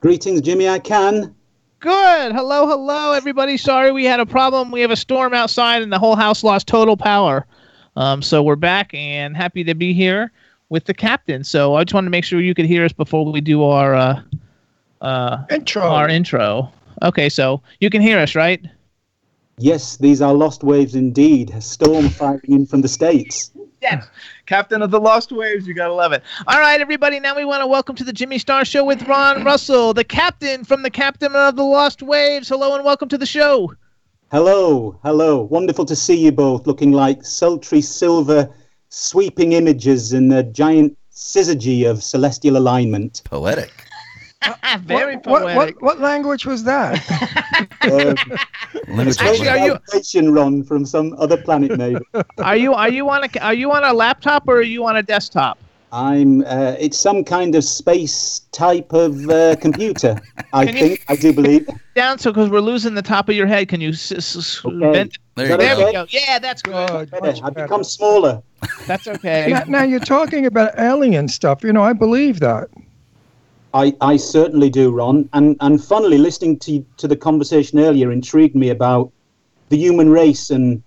Greetings, 0.00 0.40
Jimmy. 0.42 0.68
I 0.68 0.78
can. 0.78 1.34
Good. 1.80 2.32
Hello, 2.32 2.66
hello, 2.66 3.12
everybody. 3.12 3.58
Sorry 3.58 3.92
we 3.92 4.04
had 4.04 4.18
a 4.18 4.24
problem. 4.24 4.70
We 4.70 4.80
have 4.80 4.90
a 4.90 4.96
storm 4.96 5.34
outside, 5.34 5.82
and 5.82 5.92
the 5.92 5.98
whole 5.98 6.16
house 6.16 6.42
lost 6.42 6.66
total 6.66 6.96
power. 6.96 7.46
Um, 7.96 8.22
so 8.22 8.42
we're 8.42 8.56
back 8.56 8.92
and 8.94 9.36
happy 9.36 9.62
to 9.64 9.74
be 9.74 9.92
here 9.92 10.32
with 10.70 10.86
the 10.86 10.94
captain. 10.94 11.44
So 11.44 11.74
I 11.74 11.84
just 11.84 11.92
wanted 11.92 12.06
to 12.06 12.10
make 12.10 12.24
sure 12.24 12.40
you 12.40 12.54
could 12.54 12.64
hear 12.64 12.84
us 12.84 12.92
before 12.92 13.30
we 13.30 13.42
do 13.42 13.62
our 13.62 13.94
uh, 13.94 14.22
uh, 15.02 15.44
intro. 15.50 15.82
Our 15.82 16.08
intro. 16.08 16.72
Okay, 17.02 17.28
so 17.28 17.62
you 17.80 17.90
can 17.90 18.00
hear 18.00 18.18
us, 18.18 18.34
right? 18.34 18.64
Yes, 19.58 19.98
these 19.98 20.22
are 20.22 20.32
lost 20.32 20.64
waves 20.64 20.94
indeed. 20.94 21.50
A 21.50 21.60
storm 21.60 22.08
firing 22.08 22.40
in 22.48 22.66
from 22.66 22.80
the 22.80 22.88
States. 22.88 23.50
Yes. 23.86 24.08
Captain 24.46 24.82
of 24.82 24.90
the 24.90 24.98
Lost 24.98 25.30
Waves. 25.30 25.66
You 25.66 25.74
got 25.74 25.86
to 25.86 25.94
love 25.94 26.12
it. 26.12 26.22
All 26.48 26.58
right, 26.58 26.80
everybody. 26.80 27.20
Now 27.20 27.36
we 27.36 27.44
want 27.44 27.62
to 27.62 27.68
welcome 27.68 27.94
to 27.96 28.04
the 28.04 28.12
Jimmy 28.12 28.38
Star 28.38 28.64
Show 28.64 28.84
with 28.84 29.02
Ron 29.06 29.44
Russell, 29.44 29.94
the 29.94 30.02
captain 30.02 30.64
from 30.64 30.82
the 30.82 30.90
Captain 30.90 31.36
of 31.36 31.54
the 31.54 31.62
Lost 31.62 32.02
Waves. 32.02 32.48
Hello 32.48 32.74
and 32.74 32.84
welcome 32.84 33.08
to 33.08 33.18
the 33.18 33.26
show. 33.26 33.72
Hello, 34.32 34.98
hello. 35.04 35.42
Wonderful 35.42 35.84
to 35.84 35.94
see 35.94 36.16
you 36.16 36.32
both 36.32 36.66
looking 36.66 36.90
like 36.90 37.24
sultry 37.24 37.80
silver 37.80 38.52
sweeping 38.88 39.52
images 39.52 40.12
in 40.12 40.28
the 40.28 40.42
giant 40.42 40.98
syzygy 41.12 41.88
of 41.88 42.02
celestial 42.02 42.56
alignment. 42.56 43.22
Poetic. 43.24 43.85
Very 44.80 45.16
what, 45.16 45.26
what, 45.26 45.42
poetic. 45.42 45.80
what, 45.82 45.98
what 45.98 46.00
language 46.00 46.46
was 46.46 46.64
that? 46.64 47.02
Actually, 47.82 49.48
are 49.48 49.58
you- 49.66 49.78
you 50.12 50.32
Ron 50.32 50.62
from 50.62 50.84
some 50.86 51.14
other 51.18 51.36
planet 51.36 51.76
maybe? 51.78 52.00
Are 52.38 52.56
you 52.56 52.74
are 52.74 52.88
you 52.90 53.08
on 53.10 53.24
a 53.24 53.28
are 53.40 53.54
you 53.54 53.72
on 53.72 53.82
a 53.84 53.92
laptop 53.92 54.46
or 54.48 54.56
are 54.58 54.62
you 54.62 54.84
on 54.86 54.96
a 54.96 55.02
desktop? 55.02 55.58
I'm. 55.92 56.42
Uh, 56.44 56.74
it's 56.78 56.98
some 56.98 57.24
kind 57.24 57.54
of 57.54 57.64
space 57.64 58.40
type 58.52 58.92
of 58.92 59.28
uh, 59.30 59.56
computer. 59.56 60.20
I 60.52 60.66
Can 60.66 60.74
you- 60.76 60.80
think. 60.82 61.04
I 61.08 61.16
do 61.16 61.32
believe. 61.32 61.68
Down, 61.94 62.18
so 62.18 62.30
because 62.32 62.50
we're 62.50 62.60
losing 62.60 62.94
the 62.94 63.02
top 63.02 63.28
of 63.28 63.34
your 63.36 63.46
head, 63.46 63.68
can 63.68 63.80
you 63.80 63.90
s- 63.90 64.12
s- 64.12 64.36
s- 64.36 64.60
bend? 64.64 65.16
There 65.36 65.48
you 65.48 65.56
There 65.56 65.76
go. 65.76 65.86
we 65.86 65.92
go. 65.92 66.06
Yeah, 66.10 66.38
that's 66.38 66.60
good. 66.60 67.08
I've 67.14 67.54
become 67.54 67.84
smaller. 67.84 68.42
That's 68.86 69.06
okay. 69.06 69.46
now, 69.48 69.62
now 69.66 69.82
you're 69.84 70.00
talking 70.00 70.44
about 70.44 70.78
alien 70.78 71.28
stuff. 71.28 71.62
You 71.62 71.72
know, 71.72 71.82
I 71.82 71.92
believe 71.94 72.40
that. 72.40 72.68
I, 73.76 73.92
I 74.00 74.16
certainly 74.16 74.70
do, 74.70 74.90
Ron. 74.90 75.28
And 75.34 75.54
and 75.60 75.82
funnily, 75.84 76.16
listening 76.16 76.58
to 76.60 76.84
to 76.96 77.06
the 77.06 77.16
conversation 77.16 77.78
earlier 77.78 78.10
intrigued 78.10 78.56
me 78.56 78.70
about 78.70 79.12
the 79.68 79.76
human 79.76 80.08
race 80.08 80.50
and 80.50 80.82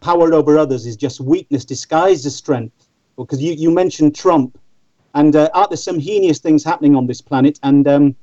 power 0.00 0.34
over 0.34 0.58
others 0.58 0.84
is 0.84 0.96
just 0.96 1.20
weakness 1.20 1.64
disguised 1.64 2.26
as 2.26 2.36
strength. 2.36 2.88
Because 3.16 3.42
you, 3.42 3.54
you 3.54 3.70
mentioned 3.70 4.14
Trump, 4.14 4.58
and 5.14 5.34
uh, 5.34 5.48
aren't 5.54 5.70
there 5.70 5.76
some 5.78 5.98
heinous 5.98 6.38
things 6.38 6.62
happening 6.62 6.94
on 6.94 7.06
this 7.06 7.20
planet? 7.20 7.58
And 7.62 7.88
um, 7.88 8.14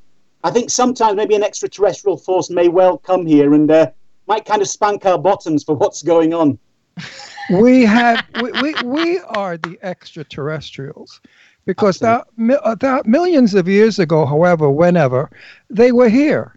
I 0.44 0.52
think 0.52 0.70
sometimes 0.70 1.18
maybe 1.18 1.36
an 1.36 1.44
extraterrestrial 1.44 2.18
force 2.18 2.50
may 2.52 2.68
well 2.68 3.00
come 3.00 3.26
here 3.26 3.56
and 3.56 3.70
uh, 3.70 3.90
might 4.28 4.46
kind 4.46 4.62
of 4.62 4.70
spank 4.70 5.06
our 5.06 5.18
bottoms 5.18 5.64
for 5.64 5.76
what's 5.76 6.04
going 6.04 6.34
on. 6.34 6.60
we 7.50 7.84
have 7.84 8.24
we, 8.42 8.52
we, 8.62 8.74
we 8.86 9.20
are 9.20 9.58
the 9.58 9.78
extraterrestrials 9.82 11.20
because 11.66 12.00
that, 12.00 12.28
uh, 12.64 12.76
that 12.76 13.06
millions 13.06 13.54
of 13.54 13.68
years 13.68 14.00
ago 14.00 14.26
however 14.26 14.70
whenever 14.70 15.30
they 15.70 15.92
were 15.92 16.10
here 16.10 16.56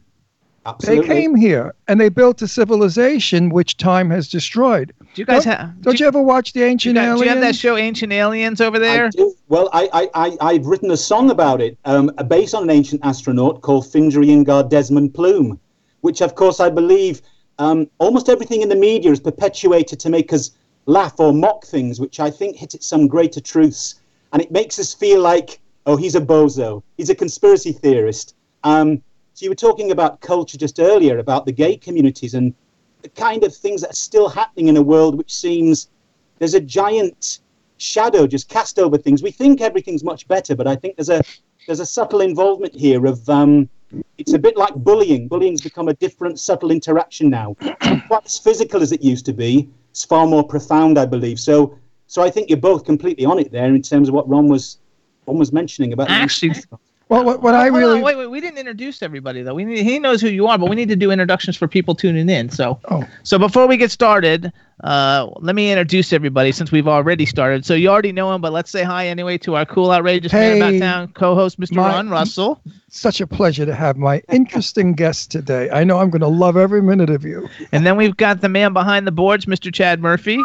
Absolutely. 0.66 1.09
they 1.09 1.14
came 1.14 1.35
here 1.35 1.74
and 1.86 2.01
they 2.01 2.10
built 2.10 2.43
a 2.43 2.48
civilization 2.48 3.48
which 3.48 3.76
time 3.78 4.10
has 4.10 4.28
destroyed 4.28 4.93
Do 5.14 5.22
you 5.22 5.24
guys 5.24 5.44
don't, 5.44 5.56
have? 5.56 5.80
don't 5.80 5.98
you, 5.98 6.06
ever 6.06 6.20
watch 6.20 6.52
the 6.52 6.62
ancient 6.62 6.97
Do 6.97 7.01
you 7.01 7.06
aliens 7.06 7.30
have 7.30 7.40
that 7.40 7.56
show 7.56 7.76
Ancient 7.76 8.12
Aliens 8.12 8.60
over 8.60 8.78
there? 8.78 9.06
I 9.06 9.10
do. 9.10 9.35
Well, 9.48 9.70
I, 9.72 9.89
I, 9.93 10.10
I, 10.14 10.36
I've 10.43 10.66
written 10.66 10.90
a 10.90 10.97
song 10.97 11.30
about 11.30 11.62
it, 11.62 11.78
um, 11.86 12.10
based 12.28 12.55
on 12.55 12.64
an 12.64 12.70
ancient 12.70 13.01
astronaut 13.02 13.62
called 13.62 13.85
Findriangar 13.85 14.68
Desmond 14.68 15.14
Plume, 15.14 15.59
which, 16.02 16.20
of 16.20 16.35
course, 16.35 16.60
I 16.60 16.68
believe 16.68 17.22
um, 17.59 17.89
almost 17.98 18.28
everything 18.28 18.60
in 18.60 18.68
the 18.68 18.76
media 18.76 19.10
is 19.10 19.20
perpetuated 19.20 19.98
to 20.01 20.10
make 20.10 20.32
us 20.35 20.51
laugh 20.85 21.18
or 21.18 21.32
mock 21.32 21.64
things, 21.64 21.98
which 21.98 22.20
I 22.20 22.30
think 22.30 22.56
hit 22.56 22.74
at 22.74 22.82
some 22.82 23.09
greater 23.09 23.40
truths. 23.40 23.94
And 24.32 24.42
it 24.42 24.50
makes 24.50 24.78
us 24.78 24.92
feel 24.94 25.20
like, 25.20 25.60
oh, 25.86 25.96
he's 25.96 26.14
a 26.14 26.20
bozo, 26.20 26.82
he's 26.96 27.10
a 27.10 27.14
conspiracy 27.14 27.72
theorist. 27.72 28.34
Um, 28.64 29.02
so 29.34 29.44
you 29.44 29.50
were 29.50 29.56
talking 29.56 29.92
about 29.92 30.20
culture 30.20 30.59
just 30.59 30.80
earlier, 30.80 31.18
about 31.18 31.46
the 31.46 31.52
gay 31.52 31.76
communities 31.76 32.34
and 32.34 32.55
the 33.02 33.09
kind 33.09 33.44
of 33.44 33.55
things 33.55 33.80
that 33.82 33.90
are 33.90 33.94
still 34.09 34.28
happening 34.28 34.68
in 34.68 34.76
a 34.76 34.82
world 34.82 35.16
which 35.16 35.32
seems 35.34 35.88
there's 36.38 36.55
a 36.55 36.60
giant 36.60 37.38
shadow 37.76 38.26
just 38.26 38.48
cast 38.48 38.78
over 38.78 38.98
things. 38.98 39.22
We 39.22 39.30
think 39.30 39.60
everything's 39.60 40.05
much 40.05 40.26
better, 40.28 40.56
but 40.56 40.66
I 40.66 40.76
think 40.76 40.96
there's 40.96 41.09
a 41.09 41.22
there's 41.66 41.80
a 41.80 41.86
subtle 41.86 42.20
involvement 42.20 42.74
here 42.74 43.06
of 43.06 43.28
um, 43.28 43.68
it's 44.16 44.32
a 44.32 44.38
bit 44.38 44.56
like 44.56 44.74
bullying. 44.74 45.28
Bullying's 45.28 45.60
become 45.60 45.88
a 45.88 45.94
different, 45.94 46.38
subtle 46.40 46.70
interaction 46.70 47.30
now. 47.30 47.55
Quite 48.09 48.26
as 48.26 48.38
physical 48.38 48.82
as 48.82 48.92
it 48.92 49.02
used 49.02 49.26
to 49.26 49.32
be. 49.32 49.68
It's 49.90 50.05
far 50.05 50.26
more 50.26 50.44
profound, 50.44 50.98
I 50.98 51.06
believe. 51.06 51.38
So, 51.40 51.78
so 52.09 52.22
I 52.22 52.30
think 52.30 52.48
you're 52.51 52.59
both 52.59 52.85
completely 52.85 53.24
on 53.24 53.39
it 53.39 53.52
there 53.52 53.66
in 53.66 53.80
terms 53.82 54.09
of 54.09 54.14
what 54.14 54.28
Ron 54.28 54.48
was 54.48 54.78
Ron 55.26 55.39
was 55.39 55.52
mentioning 55.52 55.93
about. 55.93 56.09
the- 56.09 56.14
Actually, 56.14 56.55
well 57.09 57.24
what, 57.24 57.40
what 57.43 57.55
i 57.55 57.68
Hold 57.68 57.74
on, 57.74 57.78
really 57.80 58.02
wait, 58.02 58.16
wait. 58.18 58.26
We 58.26 58.40
didn't 58.40 58.59
introduce 58.59 59.02
everybody 59.02 59.43
though. 59.43 59.55
We 59.55 59.64
need, 59.64 59.82
he 59.85 59.98
knows 59.98 60.20
who 60.20 60.28
you 60.28 60.47
are, 60.48 60.59
but 60.59 60.68
we 60.68 60.76
need 60.76 60.89
to 60.89 60.97
do 60.97 61.10
introductions 61.10 61.56
for 61.56 61.66
people 61.68 61.94
tuning 61.94 62.28
in. 62.28 62.51
So, 62.51 62.78
Oh. 62.90 63.06
so 63.22 63.39
before 63.39 63.66
we 63.66 63.76
get 63.78 63.90
started, 63.90 64.52
uh, 64.85 65.26
let 65.40 65.55
me 65.56 65.70
introduce 65.72 66.12
everybody 66.12 66.52
since 66.52 66.70
we've 66.70 66.86
already 66.89 67.24
started. 67.26 67.64
So 67.64 67.72
you 67.74 67.89
already 67.89 68.12
know 68.12 68.32
him, 68.35 68.40
but 68.43 68.52
let's 68.52 68.70
say 68.70 68.82
hi 68.85 69.06
anyway 69.09 69.39
to 69.39 69.56
our 69.56 69.64
cool, 69.64 69.90
outrageous 69.90 70.32
man 70.32 70.56
about 70.59 70.78
town 70.78 71.09
co-host, 71.14 71.59
Mr. 71.59 71.76
my- 71.76 71.89
Ron 71.93 72.10
Russell. 72.10 72.60
such 72.90 73.20
a 73.22 73.26
pleasure 73.26 73.64
to 73.66 73.74
have 73.74 73.97
my 73.98 74.22
interesting 74.32 74.94
guest 74.94 75.30
today 75.30 75.68
i 75.70 75.85
know 75.85 75.98
i'm 75.98 76.09
going 76.09 76.22
to 76.22 76.26
love 76.26 76.56
every 76.56 76.80
minute 76.80 77.10
of 77.10 77.22
you 77.22 77.47
And 77.70 77.85
then 77.85 77.97
we've 77.98 78.16
got 78.16 78.40
the 78.40 78.48
man 78.48 78.72
behind 78.72 79.06
the 79.06 79.12
boards, 79.12 79.44
Mr. 79.44 79.72
Chad 79.72 80.01
Murphy. 80.01 80.39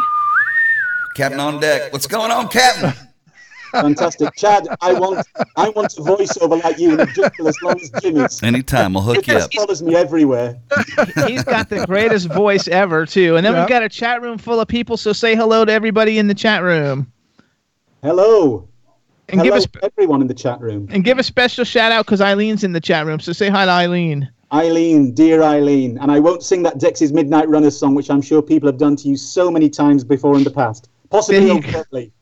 Captain 1.14 1.40
on 1.40 1.60
deck. 1.60 1.92
What's 1.92 2.06
going 2.06 2.30
on, 2.30 2.48
Captain? 2.48 2.92
Fantastic, 3.72 4.34
Chad. 4.36 4.68
I 4.80 4.92
want 4.92 5.26
I 5.56 5.68
want 5.70 5.96
a 5.96 6.00
voiceover 6.00 6.62
like 6.62 6.78
you 6.78 6.92
in 6.94 7.00
a 7.00 7.06
jungle 7.06 7.48
as 7.48 7.60
long 7.62 7.80
as 7.80 7.90
Jimmy's. 7.90 8.40
Anytime, 8.42 8.96
I'll 8.96 9.02
hook 9.02 9.26
you 9.26 9.34
It 9.36 9.42
up. 9.42 9.52
follows 9.52 9.82
me 9.82 9.96
everywhere. 9.96 10.56
He's 11.26 11.42
got 11.42 11.68
the 11.70 11.84
greatest 11.86 12.28
voice 12.28 12.68
ever 12.68 13.04
too. 13.06 13.36
And 13.36 13.44
then 13.44 13.52
Yeah. 13.52 13.60
we've 13.60 13.68
got 13.68 13.82
a 13.82 13.88
chat 13.88 14.22
room 14.22 14.38
full 14.38 14.60
of 14.60 14.68
people. 14.68 14.96
So 14.96 15.12
say 15.12 15.34
hello 15.34 15.64
to 15.64 15.72
everybody 15.72 16.18
in 16.18 16.28
the 16.28 16.34
chat 16.34 16.62
room. 16.62 17.10
Hello. 18.02 18.68
And 19.28 19.40
Hello, 19.40 19.44
give 19.44 19.54
us 19.54 19.66
everyone 19.82 20.20
in 20.20 20.28
the 20.28 20.34
chat 20.34 20.60
room. 20.60 20.86
and 20.90 21.02
give 21.02 21.18
a 21.18 21.22
special 21.22 21.64
shout 21.64 21.90
out 21.90 22.04
because 22.06 22.20
Eileen's 22.20 22.62
in 22.62 22.72
the 22.72 22.80
chat 22.80 23.06
room. 23.06 23.18
So 23.20 23.32
say 23.32 23.48
hi 23.48 23.64
to 23.64 23.70
Eileen. 23.70 24.28
Eileen, 24.52 25.12
dear 25.14 25.42
Eileen, 25.42 25.98
and 25.98 26.12
I 26.12 26.20
won't 26.20 26.42
sing 26.44 26.62
that 26.62 26.78
Dexys 26.78 27.12
Midnight 27.12 27.48
Runners 27.48 27.76
song, 27.76 27.94
which 27.96 28.08
I'm 28.10 28.22
sure 28.22 28.40
people 28.42 28.68
have 28.68 28.76
done 28.78 28.94
to 28.96 29.08
you 29.08 29.16
so 29.16 29.50
many 29.50 29.68
times 29.68 30.04
before 30.04 30.36
in 30.36 30.44
the 30.44 30.50
past, 30.50 30.88
possibly 31.10 31.60
There 31.60 31.84
you 31.92 32.12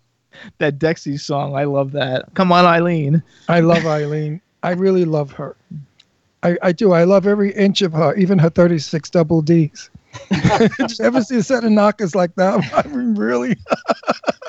That 0.59 0.79
Dexy 0.79 1.19
song, 1.19 1.57
I 1.57 1.65
love 1.65 1.93
that. 1.93 2.33
Come 2.35 2.53
on, 2.53 2.65
Eileen. 2.65 3.23
I 3.49 3.61
love 3.61 3.87
Eileen. 3.87 4.41
I 4.63 4.73
really 4.73 5.05
love 5.05 5.33
her. 5.33 5.57
I, 6.43 6.57
I 6.63 6.73
do. 6.73 6.93
I 6.93 7.05
love 7.05 7.27
every 7.27 7.53
inch 7.53 7.83
of 7.83 7.93
her, 7.93 8.15
even 8.15 8.39
her 8.39 8.51
36 8.51 9.11
double 9.11 9.43
Ds. 9.43 9.91
Did 10.31 10.99
you 10.99 11.05
ever 11.05 11.23
see 11.23 11.37
a 11.37 11.43
set 11.43 11.65
of 11.65 11.71
knockers 11.71 12.15
like 12.15 12.35
that? 12.35 12.61
I 12.85 12.89
mean, 12.89 13.15
really? 13.15 13.57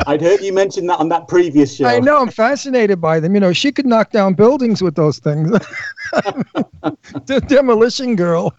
I'd 0.07 0.21
heard 0.21 0.41
you 0.41 0.51
mention 0.51 0.87
that 0.87 0.99
on 0.99 1.07
that 1.09 1.27
previous 1.27 1.75
show. 1.75 1.85
I 1.85 1.99
know. 1.99 2.19
I'm 2.19 2.29
fascinated 2.29 2.99
by 2.99 3.19
them. 3.19 3.33
You 3.33 3.39
know, 3.39 3.53
she 3.53 3.71
could 3.71 3.85
knock 3.85 4.11
down 4.11 4.33
buildings 4.33 4.81
with 4.81 4.95
those 4.95 5.19
things. 5.19 5.51
the 6.11 7.43
demolition 7.47 8.15
girl. 8.15 8.53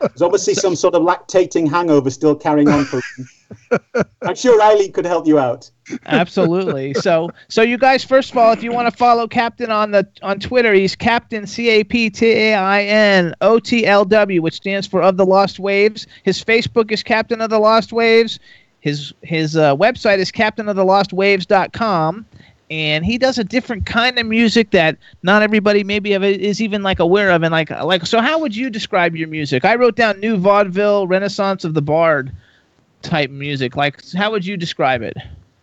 There's 0.00 0.22
obviously 0.22 0.54
some 0.54 0.76
sort 0.76 0.94
of 0.94 1.02
lactating 1.02 1.70
hangover 1.70 2.10
still 2.10 2.34
carrying 2.34 2.68
on 2.68 2.84
for. 2.84 3.00
I'm 4.22 4.34
sure 4.34 4.60
Eileen 4.62 4.92
could 4.92 5.06
help 5.06 5.26
you 5.26 5.38
out. 5.38 5.70
Absolutely. 6.06 6.94
So, 6.94 7.30
so 7.48 7.62
you 7.62 7.78
guys, 7.78 8.04
first 8.04 8.30
of 8.30 8.38
all, 8.38 8.52
if 8.52 8.62
you 8.62 8.72
want 8.72 8.88
to 8.88 8.96
follow 8.96 9.26
Captain 9.26 9.70
on 9.70 9.90
the 9.90 10.06
on 10.22 10.38
Twitter, 10.38 10.72
he's 10.72 10.94
Captain 10.94 11.46
C 11.46 11.68
A 11.68 11.84
P 11.84 12.08
T 12.10 12.26
A 12.30 12.54
I 12.54 12.82
N 12.84 13.34
O 13.40 13.58
T 13.58 13.86
L 13.86 14.04
W, 14.04 14.42
which 14.42 14.54
stands 14.54 14.86
for 14.86 15.02
Of 15.02 15.16
the 15.16 15.26
Lost 15.26 15.58
Waves. 15.58 16.06
His 16.22 16.42
Facebook 16.42 16.92
is 16.92 17.02
Captain 17.02 17.40
of 17.40 17.50
the 17.50 17.58
Lost 17.58 17.92
Waves. 17.92 18.38
His 18.80 19.12
his 19.22 19.56
uh, 19.56 19.76
website 19.76 20.18
is 20.18 20.30
CaptainOfTheLostWaves.com. 20.32 22.26
And 22.70 23.04
he 23.04 23.18
does 23.18 23.36
a 23.36 23.44
different 23.44 23.84
kind 23.84 24.18
of 24.18 24.24
music 24.26 24.70
that 24.70 24.96
not 25.22 25.42
everybody 25.42 25.84
maybe 25.84 26.14
is 26.14 26.62
even 26.62 26.82
like 26.82 27.00
aware 27.00 27.30
of. 27.30 27.42
And 27.42 27.52
like 27.52 27.68
like 27.68 28.06
so, 28.06 28.22
how 28.22 28.38
would 28.38 28.56
you 28.56 28.70
describe 28.70 29.14
your 29.14 29.28
music? 29.28 29.66
I 29.66 29.74
wrote 29.74 29.94
down 29.94 30.18
new 30.20 30.38
vaudeville, 30.38 31.06
Renaissance 31.06 31.64
of 31.64 31.74
the 31.74 31.82
Bard 31.82 32.32
type 33.02 33.30
music. 33.30 33.76
Like, 33.76 34.02
how 34.12 34.30
would 34.30 34.44
you 34.44 34.56
describe 34.56 35.02
it? 35.02 35.16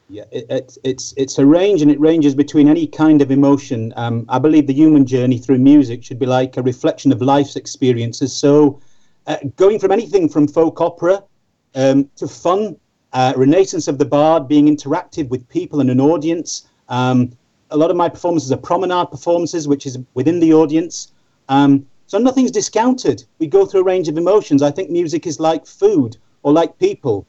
Yeah, 0.09 0.23
it, 0.31 0.45
it's 0.49 0.79
it's 0.83 1.13
it's 1.17 1.37
a 1.37 1.45
range, 1.45 1.81
and 1.81 1.91
it 1.91 1.99
ranges 1.99 2.33
between 2.33 2.67
any 2.67 2.87
kind 2.87 3.21
of 3.21 3.29
emotion. 3.29 3.93
Um, 3.95 4.25
I 4.27 4.39
believe 4.39 4.65
the 4.65 4.73
human 4.73 5.05
journey 5.05 5.37
through 5.37 5.59
music 5.59 6.03
should 6.03 6.19
be 6.19 6.25
like 6.25 6.57
a 6.57 6.63
reflection 6.63 7.11
of 7.11 7.21
life's 7.21 7.55
experiences. 7.55 8.35
So, 8.35 8.81
uh, 9.27 9.37
going 9.55 9.79
from 9.79 9.91
anything 9.91 10.27
from 10.27 10.47
folk 10.47 10.81
opera 10.81 11.23
um, 11.75 12.09
to 12.15 12.27
fun, 12.27 12.75
uh, 13.13 13.33
Renaissance 13.37 13.87
of 13.87 13.99
the 13.99 14.05
Bard, 14.05 14.47
being 14.47 14.65
interactive 14.65 15.29
with 15.29 15.47
people 15.49 15.79
and 15.79 15.91
an 15.91 16.01
audience. 16.01 16.67
Um, 16.87 17.31
a 17.71 17.77
lot 17.77 17.91
of 17.91 17.97
my 17.97 18.09
performances 18.09 18.51
are 18.51 18.57
promenade 18.57 19.11
performances, 19.11 19.67
which 19.67 19.85
is 19.85 19.99
within 20.15 20.39
the 20.39 20.53
audience. 20.53 21.11
Um, 21.49 21.85
so 22.07 22.17
nothing's 22.17 22.49
discounted. 22.49 23.23
We 23.37 23.45
go 23.45 23.67
through 23.67 23.81
a 23.81 23.83
range 23.83 24.07
of 24.07 24.17
emotions. 24.17 24.63
I 24.63 24.71
think 24.71 24.89
music 24.89 25.27
is 25.27 25.39
like 25.39 25.67
food 25.67 26.17
or 26.43 26.51
like 26.53 26.77
people 26.79 27.25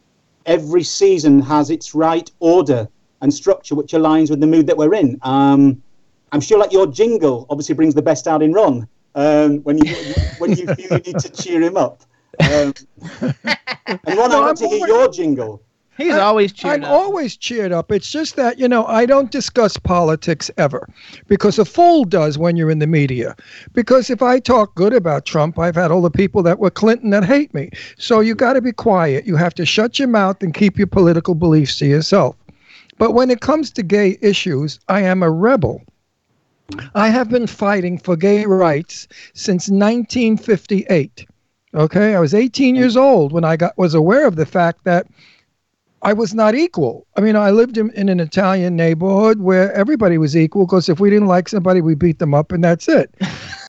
every 0.47 0.83
season 0.83 1.41
has 1.41 1.71
its 1.71 1.95
right 1.95 2.31
order 2.41 2.89
and 3.21 3.33
structure 3.33 3.75
which 3.75 3.93
aligns 3.93 4.31
with 4.31 4.41
the 4.41 4.47
mood 4.47 4.67
that 4.67 4.77
we're 4.77 4.95
in. 4.95 5.19
Um, 5.23 5.83
I'm 6.33 6.41
sure 6.41 6.59
like 6.59 6.73
your 6.73 6.87
jingle 6.87 7.47
obviously 7.51 7.75
brings 7.75 7.95
the 7.95 8.03
best 8.03 8.27
out 8.29 8.43
in 8.43 8.53
Ron 8.53 8.89
um, 9.15 9.59
when 9.65 9.79
you 9.85 9.95
when 10.39 10.51
you 10.57 10.67
feel 10.75 10.93
you 10.93 10.99
need 11.07 11.19
to 11.19 11.29
cheer 11.29 11.61
him 11.61 11.77
up. 11.77 12.03
Um, 12.41 12.73
and 13.21 13.35
Ron, 14.17 14.31
I 14.31 14.37
No, 14.37 14.41
want 14.43 14.57
to 14.59 14.65
I'm 14.65 14.71
hear 14.71 14.79
always- 14.81 14.89
your 14.89 15.09
jingle. 15.11 15.63
He's 16.01 16.15
always 16.15 16.53
cheered 16.53 16.73
I'm 16.73 16.85
up. 16.85 16.91
always 16.91 17.37
cheered 17.37 17.73
up. 17.73 17.93
It's 17.93 18.11
just 18.11 18.37
that, 18.37 18.59
you 18.59 18.69
know, 18.69 18.87
I 18.87 19.07
don't 19.07 19.31
discuss 19.31 19.77
politics 19.77 20.51
ever 20.57 20.89
because 21.29 21.59
a 21.59 21.65
fool 21.65 22.05
does 22.05 22.39
when 22.39 22.57
you're 22.57 22.71
in 22.71 22.79
the 22.79 22.87
media. 22.87 23.37
Because 23.73 24.11
if 24.11 24.23
I 24.23 24.39
talk 24.39 24.75
good 24.75 24.93
about 24.93 25.25
Trump, 25.27 25.59
I've 25.59 25.75
had 25.75 25.91
all 25.91 26.03
the 26.03 26.11
people 26.11 26.43
that 26.45 26.59
were 26.59 26.71
Clinton 26.71 27.11
that 27.11 27.25
hate 27.25 27.53
me. 27.53 27.71
So 27.99 28.21
you 28.21 28.35
got 28.35 28.55
to 28.55 28.63
be 28.63 28.73
quiet. 28.73 29.27
You 29.27 29.37
have 29.37 29.55
to 29.55 29.67
shut 29.67 29.99
your 29.99 30.09
mouth 30.09 30.43
and 30.43 30.55
keep 30.55 30.79
your 30.79 30.87
political 30.87 31.35
beliefs 31.35 31.79
to 31.79 31.87
yourself. 31.87 32.37
But 32.99 33.13
when 33.13 33.31
it 33.31 33.41
comes 33.41 33.71
to 33.73 33.83
gay 33.83 34.19
issues, 34.21 34.79
I 34.89 35.03
am 35.03 35.23
a 35.23 35.31
rebel. 35.31 35.83
I 36.95 37.09
have 37.09 37.29
been 37.29 37.47
fighting 37.47 37.99
for 37.99 38.17
gay 38.17 38.47
rights 38.47 39.09
since 39.35 39.69
1958. 39.69 41.27
Okay, 41.73 42.15
I 42.15 42.21
was 42.21 42.35
18 42.35 42.75
years 42.75 42.97
old 42.97 43.33
when 43.33 43.45
I 43.45 43.57
got 43.57 43.79
was 43.79 43.95
aware 43.95 44.27
of 44.27 44.37
the 44.37 44.47
fact 44.47 44.85
that 44.85 45.07
I 46.03 46.13
was 46.13 46.35
not 46.35 46.55
equal. 46.55 47.07
I 47.17 47.21
mean, 47.21 47.37
I 47.37 47.51
lived 47.51 47.77
in, 47.77 47.91
in 47.91 48.09
an 48.09 48.21
Italian 48.21 48.75
neighborhood 48.75 49.41
where 49.41 49.73
everybody 49.73 50.17
was 50.19 50.37
equal 50.37 50.67
because 50.67 50.89
if 50.89 50.99
we 50.99 51.11
didn't 51.11 51.29
like 51.29 51.49
somebody, 51.49 51.81
we 51.81 51.95
beat 51.95 52.19
them 52.19 52.35
up 52.35 52.53
and 52.53 52.65
that's 52.65 52.89
it. 52.89 53.15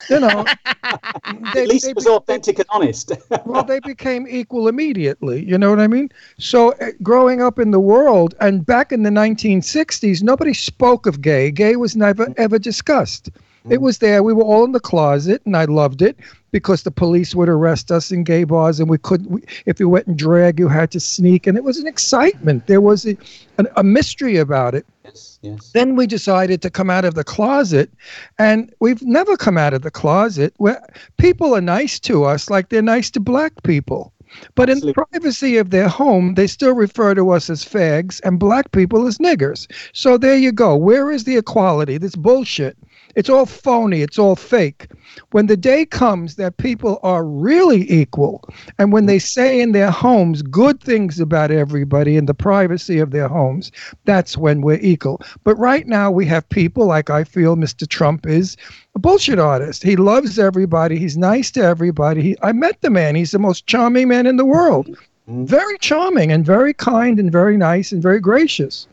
You 0.08 0.20
know, 0.20 0.44
At 0.84 1.68
least 1.68 1.86
it 1.86 1.94
was 1.94 2.06
authentic 2.06 2.58
and 2.58 2.66
honest. 2.70 3.12
well, 3.46 3.64
they 3.64 3.80
became 3.80 4.26
equal 4.28 4.68
immediately. 4.68 5.44
You 5.44 5.56
know 5.58 5.70
what 5.70 5.80
I 5.80 5.86
mean? 5.86 6.10
So, 6.38 6.72
uh, 6.72 6.90
growing 7.02 7.40
up 7.40 7.58
in 7.58 7.70
the 7.70 7.80
world, 7.80 8.34
and 8.40 8.64
back 8.64 8.92
in 8.92 9.02
the 9.02 9.10
1960s, 9.10 10.22
nobody 10.22 10.54
spoke 10.54 11.06
of 11.06 11.20
gay. 11.20 11.50
Gay 11.50 11.76
was 11.76 11.94
never 11.94 12.28
ever 12.36 12.58
discussed. 12.58 13.30
It 13.70 13.80
was 13.80 13.98
there. 13.98 14.24
We 14.24 14.32
were 14.32 14.42
all 14.42 14.64
in 14.64 14.72
the 14.72 14.80
closet, 14.80 15.40
and 15.46 15.56
I 15.56 15.66
loved 15.66 16.02
it 16.02 16.18
because 16.52 16.82
the 16.82 16.90
police 16.90 17.34
would 17.34 17.48
arrest 17.48 17.90
us 17.90 18.12
in 18.12 18.22
gay 18.22 18.44
bars, 18.44 18.78
and 18.78 18.88
we 18.88 18.98
couldn't. 18.98 19.30
We, 19.30 19.42
if 19.66 19.80
you 19.80 19.88
went 19.88 20.06
in 20.06 20.16
drag, 20.16 20.60
you 20.60 20.68
had 20.68 20.90
to 20.92 21.00
sneak, 21.00 21.46
and 21.46 21.56
it 21.56 21.64
was 21.64 21.78
an 21.78 21.86
excitement. 21.86 22.66
There 22.66 22.80
was 22.80 23.06
a, 23.06 23.16
an, 23.58 23.66
a 23.76 23.82
mystery 23.82 24.36
about 24.36 24.74
it. 24.74 24.86
Yes, 25.04 25.38
yes. 25.42 25.72
Then 25.72 25.96
we 25.96 26.06
decided 26.06 26.62
to 26.62 26.70
come 26.70 26.90
out 26.90 27.04
of 27.04 27.14
the 27.14 27.24
closet, 27.24 27.90
and 28.38 28.72
we've 28.80 29.02
never 29.02 29.36
come 29.36 29.58
out 29.58 29.74
of 29.74 29.82
the 29.82 29.90
closet. 29.90 30.54
Where 30.58 30.80
people 31.16 31.56
are 31.56 31.62
nice 31.62 31.98
to 32.00 32.24
us, 32.24 32.50
like 32.50 32.68
they're 32.68 32.82
nice 32.82 33.10
to 33.12 33.20
black 33.20 33.62
people. 33.62 34.12
But 34.54 34.70
in 34.70 34.80
the 34.80 34.94
privacy 34.94 35.58
of 35.58 35.70
their 35.70 35.88
home, 35.88 36.34
they 36.34 36.46
still 36.46 36.74
refer 36.74 37.14
to 37.14 37.30
us 37.30 37.50
as 37.50 37.64
fags 37.64 38.18
and 38.24 38.38
black 38.38 38.72
people 38.72 39.06
as 39.06 39.18
niggers. 39.18 39.70
So 39.92 40.16
there 40.16 40.36
you 40.36 40.52
go. 40.52 40.74
Where 40.74 41.10
is 41.10 41.24
the 41.24 41.36
equality? 41.36 41.98
This 41.98 42.16
bullshit. 42.16 42.76
It's 43.14 43.28
all 43.28 43.46
phony. 43.46 44.00
It's 44.00 44.18
all 44.18 44.36
fake. 44.36 44.88
When 45.32 45.46
the 45.46 45.56
day 45.56 45.84
comes 45.84 46.36
that 46.36 46.56
people 46.56 46.98
are 47.02 47.24
really 47.24 47.90
equal, 47.90 48.42
and 48.78 48.92
when 48.92 49.06
they 49.06 49.18
say 49.18 49.60
in 49.60 49.72
their 49.72 49.90
homes 49.90 50.40
good 50.40 50.80
things 50.80 51.20
about 51.20 51.50
everybody 51.50 52.16
in 52.16 52.26
the 52.26 52.34
privacy 52.34 52.98
of 52.98 53.10
their 53.10 53.28
homes, 53.28 53.70
that's 54.04 54.36
when 54.36 54.62
we're 54.62 54.78
equal. 54.80 55.20
But 55.44 55.56
right 55.56 55.86
now, 55.86 56.10
we 56.10 56.24
have 56.26 56.48
people 56.48 56.86
like 56.86 57.10
I 57.10 57.24
feel 57.24 57.56
Mr. 57.56 57.86
Trump 57.86 58.26
is 58.26 58.56
a 58.94 58.98
bullshit 58.98 59.38
artist. 59.38 59.82
He 59.82 59.96
loves 59.96 60.38
everybody. 60.38 60.98
He's 60.98 61.18
nice 61.18 61.50
to 61.52 61.62
everybody. 61.62 62.22
He, 62.22 62.36
I 62.42 62.52
met 62.52 62.80
the 62.80 62.90
man. 62.90 63.14
He's 63.14 63.32
the 63.32 63.38
most 63.38 63.66
charming 63.66 64.08
man 64.08 64.26
in 64.26 64.36
the 64.36 64.44
world. 64.44 64.88
Mm-hmm. 65.28 65.44
Very 65.44 65.78
charming 65.78 66.32
and 66.32 66.44
very 66.44 66.74
kind 66.74 67.20
and 67.20 67.30
very 67.30 67.56
nice 67.56 67.92
and 67.92 68.02
very 68.02 68.20
gracious. 68.20 68.88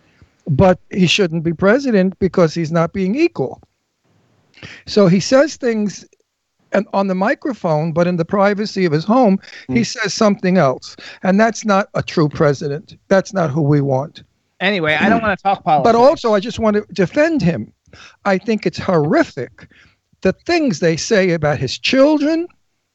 But 0.48 0.80
he 0.90 1.08
shouldn't 1.08 1.44
be 1.44 1.54
president 1.54 2.18
because 2.20 2.54
he's 2.54 2.72
not 2.72 2.92
being 2.92 3.16
equal. 3.16 3.62
So 4.86 5.08
he 5.08 5.20
says 5.20 5.56
things 5.56 6.06
and 6.72 6.88
on 6.94 7.08
the 7.08 7.16
microphone, 7.16 7.94
but 7.94 8.06
in 8.06 8.18
the 8.18 8.26
privacy 8.26 8.86
of 8.86 8.92
his 8.92 9.04
home, 9.04 9.40
he 9.68 9.78
hmm. 9.78 9.84
says 9.84 10.14
something 10.14 10.58
else. 10.58 10.96
And 11.24 11.40
that's 11.40 11.66
not 11.66 11.90
a 11.96 12.04
true 12.04 12.30
president. 12.30 12.96
That's 13.08 13.34
not 13.34 13.50
who 13.50 13.62
we 13.62 13.82
want. 13.82 14.24
Anyway, 14.60 14.94
I 14.94 15.10
don't 15.10 15.22
want 15.22 15.38
to 15.38 15.42
talk 15.42 15.60
hmm. 15.60 15.64
politics. 15.64 15.88
But 15.88 15.96
also, 15.96 16.34
I 16.34 16.40
just 16.40 16.60
want 16.60 16.76
to 16.76 16.86
defend 16.94 17.42
him. 17.42 17.74
I 18.26 18.38
think 18.38 18.68
it's 18.68 18.78
horrific 18.78 19.68
the 20.22 20.34
things 20.34 20.80
they 20.80 20.98
say 20.98 21.32
about 21.32 21.60
his 21.60 21.78
children, 21.78 22.48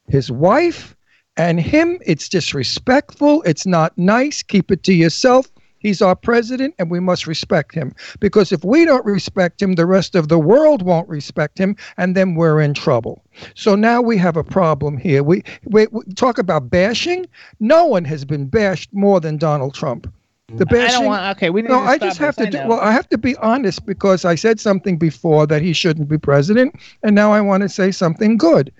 his 0.07 0.31
wife, 0.31 0.95
and 1.37 1.59
him. 1.59 1.99
It's 2.05 2.29
disrespectful. 2.29 3.41
It's 3.43 3.65
not 3.65 3.97
nice. 3.97 4.43
Keep 4.43 4.71
it 4.71 4.83
to 4.83 4.93
yourself. 4.93 5.47
He's 5.85 6.01
our 6.01 6.15
president, 6.15 6.73
and 6.79 6.89
we 6.89 6.99
must 6.99 7.27
respect 7.27 7.75
him. 7.75 7.93
Because 8.19 8.51
if 8.51 8.65
we 8.65 8.85
don't 8.85 9.05
respect 9.05 9.61
him, 9.61 9.75
the 9.75 9.85
rest 9.85 10.15
of 10.15 10.29
the 10.29 10.39
world 10.39 10.81
won't 10.81 11.07
respect 11.07 11.59
him, 11.59 11.75
and 11.95 12.17
then 12.17 12.33
we're 12.33 12.59
in 12.59 12.73
trouble. 12.73 13.23
So 13.53 13.75
now 13.75 14.01
we 14.01 14.17
have 14.17 14.35
a 14.35 14.43
problem 14.43 14.97
here. 14.97 15.21
We, 15.21 15.43
we, 15.65 15.85
we 15.91 16.01
talk 16.15 16.39
about 16.39 16.71
bashing. 16.71 17.27
No 17.59 17.85
one 17.85 18.03
has 18.05 18.25
been 18.25 18.47
bashed 18.47 18.91
more 18.93 19.19
than 19.19 19.37
Donald 19.37 19.75
Trump. 19.75 20.11
The 20.47 20.53
I 20.53 20.57
don't 20.57 20.69
bashing. 20.69 21.05
want. 21.05 21.37
Okay, 21.37 21.51
we 21.51 21.61
need 21.61 21.69
no, 21.69 21.79
to 21.79 21.85
I 21.87 21.99
just 21.99 22.17
have 22.17 22.35
this. 22.35 22.45
to 22.47 22.51
do. 22.63 22.67
Well, 22.67 22.79
I 22.79 22.91
have 22.91 23.07
to 23.09 23.19
be 23.19 23.35
honest 23.37 23.85
because 23.85 24.25
I 24.25 24.33
said 24.33 24.59
something 24.59 24.97
before 24.97 25.45
that 25.45 25.61
he 25.61 25.73
shouldn't 25.73 26.09
be 26.09 26.17
president, 26.17 26.75
and 27.03 27.13
now 27.13 27.31
I 27.31 27.41
want 27.41 27.61
to 27.61 27.69
say 27.69 27.91
something 27.91 28.37
good. 28.37 28.71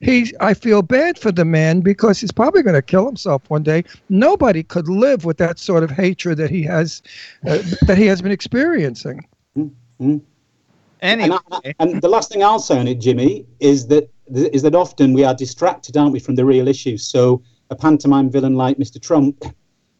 He, 0.00 0.32
I 0.40 0.54
feel 0.54 0.80
bad 0.80 1.18
for 1.18 1.30
the 1.30 1.44
man 1.44 1.80
because 1.80 2.18
he's 2.18 2.32
probably 2.32 2.62
going 2.62 2.74
to 2.74 2.82
kill 2.82 3.04
himself 3.04 3.42
one 3.48 3.62
day. 3.62 3.84
Nobody 4.08 4.62
could 4.62 4.88
live 4.88 5.26
with 5.26 5.36
that 5.38 5.58
sort 5.58 5.82
of 5.82 5.90
hatred 5.90 6.38
that 6.38 6.50
he 6.50 6.62
has, 6.62 7.02
uh, 7.46 7.58
that 7.86 7.98
he 7.98 8.06
has 8.06 8.22
been 8.22 8.32
experiencing. 8.32 9.26
Mm. 9.56 10.22
Anyway. 11.02 11.36
And, 11.52 11.54
I- 11.64 11.74
and 11.78 12.00
the 12.00 12.08
last 12.08 12.32
thing 12.32 12.42
I'll 12.42 12.58
say 12.58 12.78
on 12.78 12.88
it, 12.88 12.98
Jimmy, 13.00 13.46
is 13.60 13.86
that 13.88 14.08
is 14.32 14.62
that 14.62 14.76
often 14.76 15.12
we 15.12 15.24
are 15.24 15.34
distracted, 15.34 15.96
aren't 15.96 16.12
we, 16.12 16.20
from 16.20 16.36
the 16.36 16.44
real 16.44 16.68
issues. 16.68 17.04
So 17.04 17.42
a 17.70 17.74
pantomime 17.76 18.30
villain 18.30 18.54
like 18.54 18.78
Mr. 18.78 19.02
Trump 19.02 19.44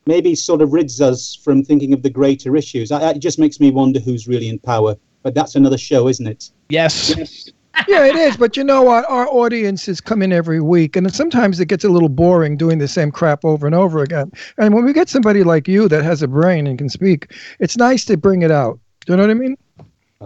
maybe 0.06 0.34
sort 0.36 0.62
of 0.62 0.72
rids 0.72 1.00
us 1.00 1.34
from 1.34 1.64
thinking 1.64 1.92
of 1.92 2.02
the 2.02 2.10
greater 2.10 2.56
issues. 2.56 2.92
I, 2.92 3.10
it 3.10 3.18
just 3.18 3.38
makes 3.40 3.58
me 3.60 3.70
wonder 3.72 3.98
who's 3.98 4.28
really 4.28 4.48
in 4.48 4.58
power. 4.60 4.96
But 5.22 5.34
that's 5.34 5.56
another 5.56 5.76
show, 5.76 6.08
isn't 6.08 6.26
it? 6.26 6.50
Yes. 6.70 7.14
Yes. 7.16 7.50
Yeah, 7.88 8.04
it 8.06 8.16
is. 8.16 8.36
But 8.36 8.56
you 8.56 8.64
know 8.64 8.82
what? 8.82 9.04
Our 9.08 9.28
audiences 9.28 10.00
come 10.00 10.22
in 10.22 10.32
every 10.32 10.60
week, 10.60 10.96
and 10.96 11.12
sometimes 11.14 11.60
it 11.60 11.66
gets 11.66 11.84
a 11.84 11.88
little 11.88 12.08
boring 12.08 12.56
doing 12.56 12.78
the 12.78 12.88
same 12.88 13.10
crap 13.10 13.44
over 13.44 13.66
and 13.66 13.74
over 13.74 14.02
again. 14.02 14.32
And 14.58 14.74
when 14.74 14.84
we 14.84 14.92
get 14.92 15.08
somebody 15.08 15.44
like 15.44 15.68
you 15.68 15.88
that 15.88 16.02
has 16.04 16.22
a 16.22 16.28
brain 16.28 16.66
and 16.66 16.78
can 16.78 16.88
speak, 16.88 17.32
it's 17.58 17.76
nice 17.76 18.04
to 18.06 18.16
bring 18.16 18.42
it 18.42 18.50
out. 18.50 18.78
Do 19.06 19.12
you 19.12 19.16
know 19.16 19.22
what 19.24 19.30
I 19.30 19.34
mean? 19.34 19.56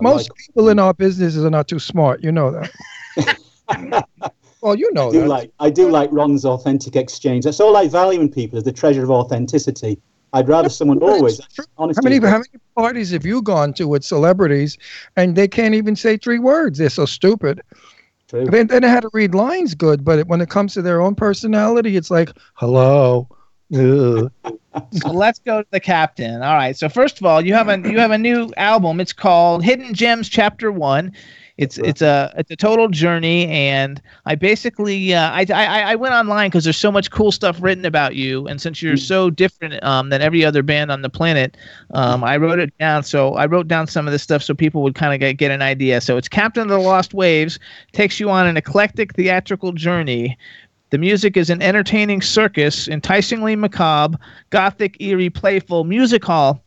Most 0.01 0.31
people 0.35 0.68
in 0.68 0.78
our 0.78 0.93
businesses 0.93 1.44
are 1.44 1.51
not 1.51 1.68
too 1.68 1.78
smart. 1.78 2.22
You 2.22 2.32
know 2.32 2.51
that. 2.51 4.09
well, 4.60 4.74
you 4.74 4.93
know 4.93 5.09
I 5.09 5.12
do 5.12 5.20
that. 5.20 5.28
like 5.28 5.52
I 5.60 5.70
do 5.70 5.89
like 5.89 6.10
Ron's 6.12 6.44
authentic 6.44 6.97
exchange. 6.97 7.44
That's 7.44 7.60
all 7.60 7.76
I 7.76 7.86
value 7.86 8.20
in 8.20 8.28
people 8.28 8.59
is 8.59 8.64
the 8.64 8.72
treasure 8.72 9.05
of 9.05 9.10
authenticity. 9.10 10.01
I'd 10.35 10.48
rather 10.48 10.69
someone 10.69 10.98
always 10.98 11.40
How 11.78 11.86
many 12.02 12.19
how 12.19 12.39
many 12.39 12.48
parties 12.77 13.12
have 13.12 13.24
you 13.24 13.40
gone 13.40 13.73
to 13.74 13.86
with 13.86 14.05
celebrities 14.05 14.77
and 15.16 15.36
they 15.36 15.47
can't 15.47 15.74
even 15.74 15.94
say 15.94 16.16
three 16.16 16.40
words? 16.40 16.78
They're 16.78 16.90
so 16.90 17.06
stupid. 17.06 17.62
True. 18.28 18.47
They, 18.47 18.65
they 18.65 18.81
know 18.81 18.89
how 18.89 19.01
to 19.01 19.11
read 19.12 19.32
lines 19.32 19.77
good, 19.77 20.05
but 20.05 20.27
when 20.27 20.40
it 20.40 20.51
comes 20.51 20.74
to 20.74 20.82
their 20.82 21.01
own 21.01 21.15
personality, 21.15 21.97
it's 21.97 22.11
like, 22.11 22.31
hello. 22.55 23.28
So 24.90 25.11
let's 25.12 25.39
go 25.39 25.62
to 25.62 25.69
the 25.70 25.78
captain. 25.78 26.43
All 26.43 26.55
right. 26.55 26.77
So 26.77 26.89
first 26.89 27.19
of 27.19 27.27
all, 27.27 27.40
you 27.40 27.55
have 27.55 27.69
a 27.69 27.78
you 27.89 27.98
have 27.98 28.11
a 28.11 28.19
new 28.19 28.52
album. 28.56 29.01
It's 29.01 29.12
called 29.12 29.62
Hidden 29.62 29.94
Gems 29.94 30.28
Chapter 30.28 30.73
One. 30.73 31.12
It's 31.56 31.78
it's 31.78 32.02
a 32.02 32.35
it's 32.36 32.51
a 32.51 32.56
total 32.56 32.89
journey, 32.89 33.47
and 33.47 34.02
I 34.26 34.35
basically 34.35 35.14
uh, 35.14 35.31
I, 35.31 35.47
I 35.55 35.93
I 35.93 35.94
went 35.94 36.12
online 36.12 36.51
because 36.51 36.64
there's 36.64 36.76
so 36.76 36.90
much 36.90 37.12
cool 37.12 37.31
stuff 37.31 37.62
written 37.62 37.85
about 37.85 38.16
you, 38.16 38.48
and 38.48 38.60
since 38.60 38.82
you're 38.82 38.97
so 38.97 39.31
different 39.31 39.81
um, 39.85 40.09
than 40.09 40.20
every 40.20 40.44
other 40.44 40.64
band 40.64 40.90
on 40.90 41.02
the 41.02 41.09
planet, 41.09 41.56
um, 41.93 42.24
I 42.24 42.39
wrote 42.39 42.59
it 42.59 42.76
down. 42.78 43.05
So 43.05 43.35
I 43.35 43.47
wrote 43.47 43.68
down 43.68 43.86
some 43.86 44.09
of 44.09 44.12
this 44.12 44.22
stuff 44.22 44.43
so 44.43 44.52
people 44.52 44.82
would 44.82 44.97
kind 44.97 45.14
of 45.14 45.20
get, 45.20 45.35
get 45.35 45.52
an 45.52 45.62
idea. 45.62 46.01
So 46.01 46.16
it's 46.16 46.28
Captain 46.28 46.64
of 46.64 46.70
the 46.70 46.78
Lost 46.78 47.14
Waves 47.14 47.60
takes 47.93 48.18
you 48.18 48.31
on 48.31 48.48
an 48.48 48.56
eclectic 48.56 49.14
theatrical 49.14 49.70
journey 49.70 50.36
the 50.94 50.98
music 50.98 51.36
is 51.36 51.51
an 51.51 51.60
entertaining 51.60 52.22
circus, 52.22 52.86
enticingly 52.86 53.56
macabre, 53.56 54.16
gothic, 54.51 54.97
eerie, 55.01 55.28
playful, 55.28 55.82
music 55.82 56.24
hall, 56.24 56.62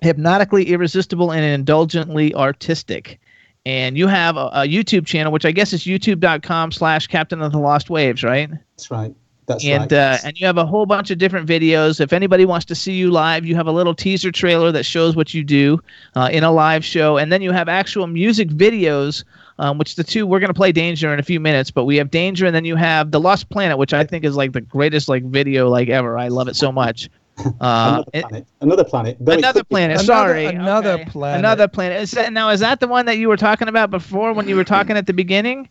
hypnotically 0.00 0.64
irresistible, 0.64 1.30
and 1.30 1.44
indulgently 1.44 2.34
artistic. 2.34 3.20
And 3.68 3.98
you 3.98 4.06
have 4.06 4.38
a, 4.38 4.46
a 4.46 4.66
YouTube 4.66 5.04
channel, 5.04 5.30
which 5.30 5.44
I 5.44 5.52
guess 5.52 5.74
is 5.74 5.84
youtube.com 5.84 6.72
slash 6.72 7.06
captain 7.06 7.42
of 7.42 7.52
the 7.52 7.58
lost 7.58 7.90
waves, 7.90 8.24
right? 8.24 8.48
That's 8.50 8.90
right. 8.90 9.14
That's 9.44 9.62
and 9.62 9.92
right. 9.92 9.92
uh, 9.92 10.18
and 10.24 10.40
you 10.40 10.46
have 10.46 10.56
a 10.56 10.64
whole 10.64 10.86
bunch 10.86 11.10
of 11.10 11.18
different 11.18 11.46
videos. 11.46 12.00
If 12.00 12.14
anybody 12.14 12.46
wants 12.46 12.64
to 12.64 12.74
see 12.74 12.94
you 12.94 13.10
live, 13.10 13.44
you 13.44 13.54
have 13.56 13.66
a 13.66 13.72
little 13.72 13.94
teaser 13.94 14.32
trailer 14.32 14.72
that 14.72 14.84
shows 14.84 15.16
what 15.16 15.34
you 15.34 15.44
do 15.44 15.82
uh, 16.16 16.30
in 16.32 16.44
a 16.44 16.50
live 16.50 16.82
show, 16.82 17.18
and 17.18 17.30
then 17.30 17.42
you 17.42 17.52
have 17.52 17.68
actual 17.68 18.06
music 18.06 18.48
videos. 18.48 19.24
Um, 19.60 19.76
which 19.76 19.96
the 19.96 20.04
two 20.04 20.24
we're 20.24 20.38
gonna 20.38 20.54
play 20.54 20.70
Danger 20.70 21.12
in 21.12 21.18
a 21.18 21.22
few 21.22 21.40
minutes, 21.40 21.70
but 21.70 21.84
we 21.84 21.96
have 21.96 22.10
Danger, 22.10 22.46
and 22.46 22.54
then 22.54 22.64
you 22.64 22.76
have 22.76 23.10
the 23.10 23.20
Lost 23.20 23.50
Planet, 23.50 23.76
which 23.76 23.92
I 23.92 24.04
think 24.04 24.24
is 24.24 24.36
like 24.36 24.52
the 24.52 24.60
greatest 24.60 25.08
like 25.08 25.24
video 25.24 25.68
like 25.68 25.88
ever. 25.88 26.16
I 26.16 26.28
love 26.28 26.48
it 26.48 26.56
so 26.56 26.70
much. 26.70 27.10
Uh, 27.60 28.02
another 28.04 28.10
planet. 28.12 28.46
Another 28.60 28.84
planet. 28.84 29.16
Very 29.20 29.38
another 29.38 29.60
quickly. 29.60 29.68
planet. 29.86 30.00
Sorry, 30.00 30.44
another 30.46 30.90
Okay. 30.92 31.04
planet. 31.06 31.38
Another 31.38 31.68
planet. 31.68 32.02
Is 32.02 32.10
that 32.12 32.32
now? 32.32 32.50
Is 32.50 32.60
that 32.60 32.80
the 32.80 32.88
one 32.88 33.06
that 33.06 33.18
you 33.18 33.28
were 33.28 33.36
talking 33.36 33.68
about 33.68 33.90
before 33.90 34.32
when 34.32 34.48
you 34.48 34.56
were 34.56 34.64
talking 34.64 34.96
at 34.96 35.06
the 35.06 35.12
beginning? 35.12 35.68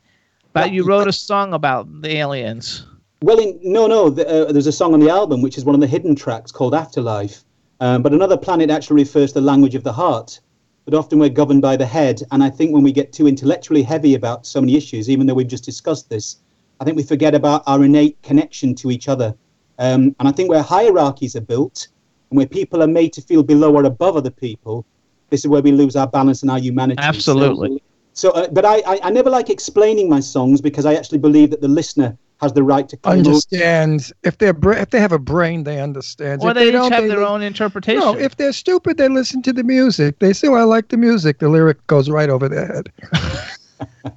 But 0.54 0.72
you 0.72 0.86
wrote 0.86 1.08
a 1.08 1.12
song 1.14 1.54
about 1.54 2.02
the 2.02 2.18
aliens. 2.18 2.86
Well, 3.22 3.40
in, 3.40 3.60
no, 3.62 3.88
no. 3.88 4.10
The, 4.10 4.48
uh, 4.48 4.52
there's 4.52 4.68
a 4.68 4.72
song 4.72 4.94
on 4.94 5.00
the 5.00 5.10
album 5.10 5.42
which 5.42 5.58
is 5.58 5.66
one 5.66 5.76
of 5.76 5.82
the 5.82 5.88
hidden 5.88 6.16
tracks 6.16 6.52
called 6.52 6.74
Afterlife. 6.74 7.44
Um, 7.80 8.02
but 8.02 8.12
another 8.14 8.38
planet 8.38 8.70
actually 8.70 9.04
refers 9.04 9.34
to 9.34 9.40
the 9.40 9.46
language 9.46 9.76
of 9.76 9.84
the 9.84 9.94
heart. 9.94 10.40
But 10.86 10.94
often 10.94 11.20
we're 11.20 11.30
governed 11.30 11.62
by 11.62 11.76
the 11.76 11.86
head. 11.86 12.24
And 12.32 12.44
I 12.44 12.50
think 12.50 12.74
when 12.74 12.84
we 12.84 12.92
get 12.92 13.12
too 13.14 13.28
intellectually 13.28 13.84
heavy 13.84 14.16
about 14.16 14.46
so 14.46 14.62
many 14.62 14.76
issues, 14.76 15.10
even 15.10 15.28
though 15.28 15.34
we've 15.34 15.48
just 15.48 15.66
discussed 15.66 16.10
this, 16.10 16.38
I 16.80 16.86
think 16.86 16.96
we 16.96 17.04
forget 17.04 17.36
about 17.36 17.64
our 17.68 17.84
innate 17.84 18.22
connection 18.24 18.74
to 18.76 18.92
each 18.92 19.08
other. 19.10 19.36
Um, 19.80 20.16
and 20.20 20.28
I 20.28 20.32
think 20.32 20.50
where 20.50 20.62
hierarchies 20.62 21.36
are 21.36 21.42
built 21.42 21.88
and 22.30 22.38
where 22.38 22.48
people 22.48 22.82
are 22.82 22.88
made 22.88 23.14
to 23.14 23.22
feel 23.22 23.44
below 23.44 23.74
or 23.76 23.86
above 23.86 24.18
other 24.18 24.32
people, 24.32 24.86
this 25.30 25.42
is 25.42 25.48
where 25.48 25.62
we 25.62 25.72
lose 25.72 25.96
our 25.96 26.08
balance 26.08 26.42
and 26.42 26.52
our 26.52 26.60
humanity. 26.60 27.02
Absolutely. 27.02 27.82
So, 28.14 28.32
uh, 28.32 28.48
but 28.48 28.66
I, 28.66 28.78
I, 28.88 29.00
I 29.04 29.10
never 29.12 29.30
like 29.30 29.50
explaining 29.50 30.10
my 30.10 30.20
songs 30.20 30.60
because 30.62 30.86
I 30.86 30.96
actually 30.96 31.20
believe 31.20 31.52
that 31.52 31.62
the 31.62 31.68
listener 31.68 32.18
has 32.42 32.54
the 32.54 32.64
right 32.64 32.88
to 32.90 32.98
come 32.98 33.18
and 33.18 33.28
Understands 33.28 34.14
if 34.24 34.38
they're 34.38 34.54
bra- 34.54 34.78
if 34.78 34.90
they 34.90 35.00
have 35.00 35.12
a 35.12 35.20
brain, 35.20 35.64
they 35.64 35.80
understand. 35.80 36.42
Or 36.42 36.50
If 36.50 36.56
they, 36.56 36.68
each 36.68 36.74
don't, 36.74 36.92
have 36.92 37.04
they 37.04 37.10
their 37.10 37.20
li- 37.20 37.26
own 37.26 37.42
interpretation. 37.42 38.00
No, 38.00 38.18
if 38.18 38.38
they're 38.38 38.54
stupid, 38.54 38.98
they 38.98 39.10
listen 39.10 39.42
to 39.44 39.54
the 39.54 39.64
music. 39.64 40.20
They 40.20 40.34
say, 40.34 40.50
"Well, 40.50 40.62
I 40.62 40.64
like 40.64 40.90
the 40.90 40.98
music." 40.98 41.40
The 41.40 41.50
lyric 41.50 41.86
goes 41.88 42.10
right 42.10 42.30
over 42.30 42.48
their 42.48 42.68
head. 42.68 42.92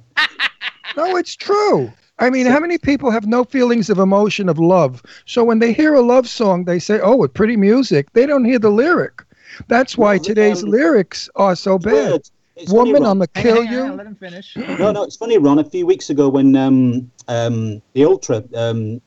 no, 0.97 1.15
it's 1.15 1.35
true. 1.35 1.91
I 2.21 2.29
mean, 2.29 2.45
how 2.45 2.59
many 2.59 2.77
people 2.77 3.09
have 3.09 3.25
no 3.25 3.43
feelings 3.43 3.89
of 3.89 3.97
emotion 3.97 4.47
of 4.47 4.59
love? 4.59 5.01
So 5.25 5.43
when 5.43 5.57
they 5.57 5.73
hear 5.73 5.95
a 5.95 6.01
love 6.01 6.29
song, 6.29 6.65
they 6.65 6.77
say, 6.77 6.99
"Oh, 7.01 7.23
it's 7.23 7.33
pretty 7.33 7.57
music." 7.57 8.13
They 8.13 8.27
don't 8.27 8.45
hear 8.45 8.59
the 8.59 8.69
lyric. 8.69 9.23
That's 9.67 9.97
why 9.97 10.19
today's 10.19 10.63
lyrics 10.63 11.29
are 11.35 11.55
so 11.55 11.79
bad. 11.79 12.11
words. 12.11 12.31
it's 12.55 12.71
Woman, 12.71 13.01
Ron. 13.01 13.23
I'ma 13.23 13.25
kill 13.33 13.63
you. 13.63 13.91
Let 13.93 14.05
him 14.05 14.15
finish. 14.15 14.55
No, 14.55 14.91
no, 14.91 15.03
it's 15.03 15.15
funny, 15.15 15.39
Ron. 15.39 15.57
A 15.57 15.63
few 15.63 15.87
weeks 15.87 16.11
ago, 16.11 16.29
when 16.29 16.55
um, 16.55 17.11
um, 17.27 17.81
the 17.93 18.05
Ultra 18.05 18.43
um, 18.55 19.01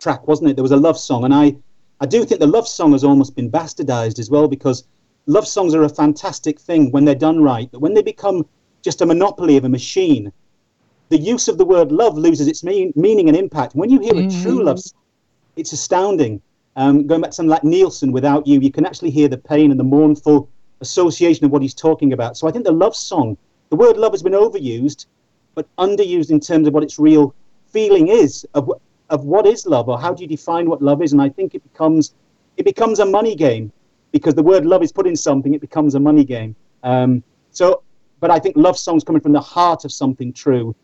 track, 0.00 0.26
wasn't 0.26 0.50
it? 0.50 0.56
There 0.56 0.64
was 0.64 0.72
a 0.72 0.76
love 0.76 0.98
song, 0.98 1.24
and 1.24 1.32
I, 1.32 1.54
I 2.00 2.06
do 2.06 2.24
think 2.24 2.40
the 2.40 2.48
love 2.48 2.66
song 2.66 2.92
has 2.92 3.04
almost 3.04 3.36
been 3.36 3.48
bastardized 3.48 4.18
as 4.18 4.28
well 4.28 4.48
because 4.48 4.82
love 5.26 5.46
songs 5.46 5.72
are 5.72 5.84
a 5.84 5.88
fantastic 5.88 6.58
thing 6.58 6.90
when 6.90 7.04
they're 7.04 7.14
done 7.14 7.40
right, 7.40 7.70
but 7.70 7.80
when 7.80 7.94
they 7.94 8.02
become 8.02 8.44
just 8.82 9.02
a 9.02 9.06
monopoly 9.06 9.56
of 9.56 9.64
a 9.64 9.68
machine, 9.68 10.32
the 11.08 11.18
use 11.18 11.48
of 11.48 11.58
the 11.58 11.64
word 11.64 11.92
love 11.92 12.16
loses 12.16 12.48
its 12.48 12.64
mean, 12.64 12.92
meaning 12.96 13.28
and 13.28 13.36
impact. 13.36 13.74
When 13.74 13.90
you 13.90 14.00
hear 14.00 14.16
a 14.16 14.42
true 14.42 14.62
love 14.64 14.80
song, 14.80 15.00
it's 15.56 15.72
astounding. 15.72 16.40
Um, 16.76 17.06
going 17.06 17.22
back 17.22 17.30
to 17.30 17.34
something 17.36 17.50
like 17.50 17.64
Nilsson, 17.64 18.12
without 18.12 18.46
you, 18.46 18.60
you 18.60 18.70
can 18.70 18.84
actually 18.84 19.10
hear 19.10 19.28
the 19.28 19.38
pain 19.38 19.70
and 19.70 19.80
the 19.80 19.84
mournful 19.84 20.48
association 20.80 21.46
of 21.46 21.50
what 21.50 21.62
he's 21.62 21.74
talking 21.74 22.12
about. 22.12 22.36
So 22.36 22.46
I 22.46 22.50
think 22.50 22.64
the 22.64 22.72
love 22.72 22.94
song, 22.94 23.36
the 23.70 23.76
word 23.76 23.96
love 23.96 24.12
has 24.12 24.22
been 24.22 24.34
overused, 24.34 25.06
but 25.54 25.66
underused 25.78 26.30
in 26.30 26.40
terms 26.40 26.68
of 26.68 26.74
what 26.74 26.82
its 26.82 26.98
real 26.98 27.34
feeling 27.68 28.08
is 28.08 28.46
of 28.54 28.70
of 29.08 29.24
what 29.24 29.46
is 29.46 29.66
love 29.66 29.88
or 29.88 29.98
how 30.00 30.12
do 30.12 30.22
you 30.22 30.28
define 30.28 30.68
what 30.68 30.82
love 30.82 31.00
is. 31.00 31.12
And 31.12 31.22
I 31.22 31.28
think 31.28 31.54
it 31.54 31.62
becomes 31.62 32.14
it 32.56 32.64
becomes 32.64 32.98
a 32.98 33.06
money 33.06 33.34
game 33.34 33.72
because 34.12 34.34
the 34.34 34.42
word 34.42 34.66
love 34.66 34.82
is 34.82 34.92
put 34.92 35.06
in 35.06 35.16
something, 35.16 35.54
it 35.54 35.60
becomes 35.60 35.94
a 35.94 36.00
money 36.00 36.24
game. 36.24 36.56
Um, 36.82 37.22
so, 37.50 37.82
but 38.20 38.30
I 38.30 38.38
think 38.38 38.56
love 38.56 38.78
songs 38.78 39.04
coming 39.04 39.20
from 39.20 39.32
the 39.32 39.40
heart 39.40 39.84
of 39.84 39.92
something 39.92 40.32
true. 40.32 40.74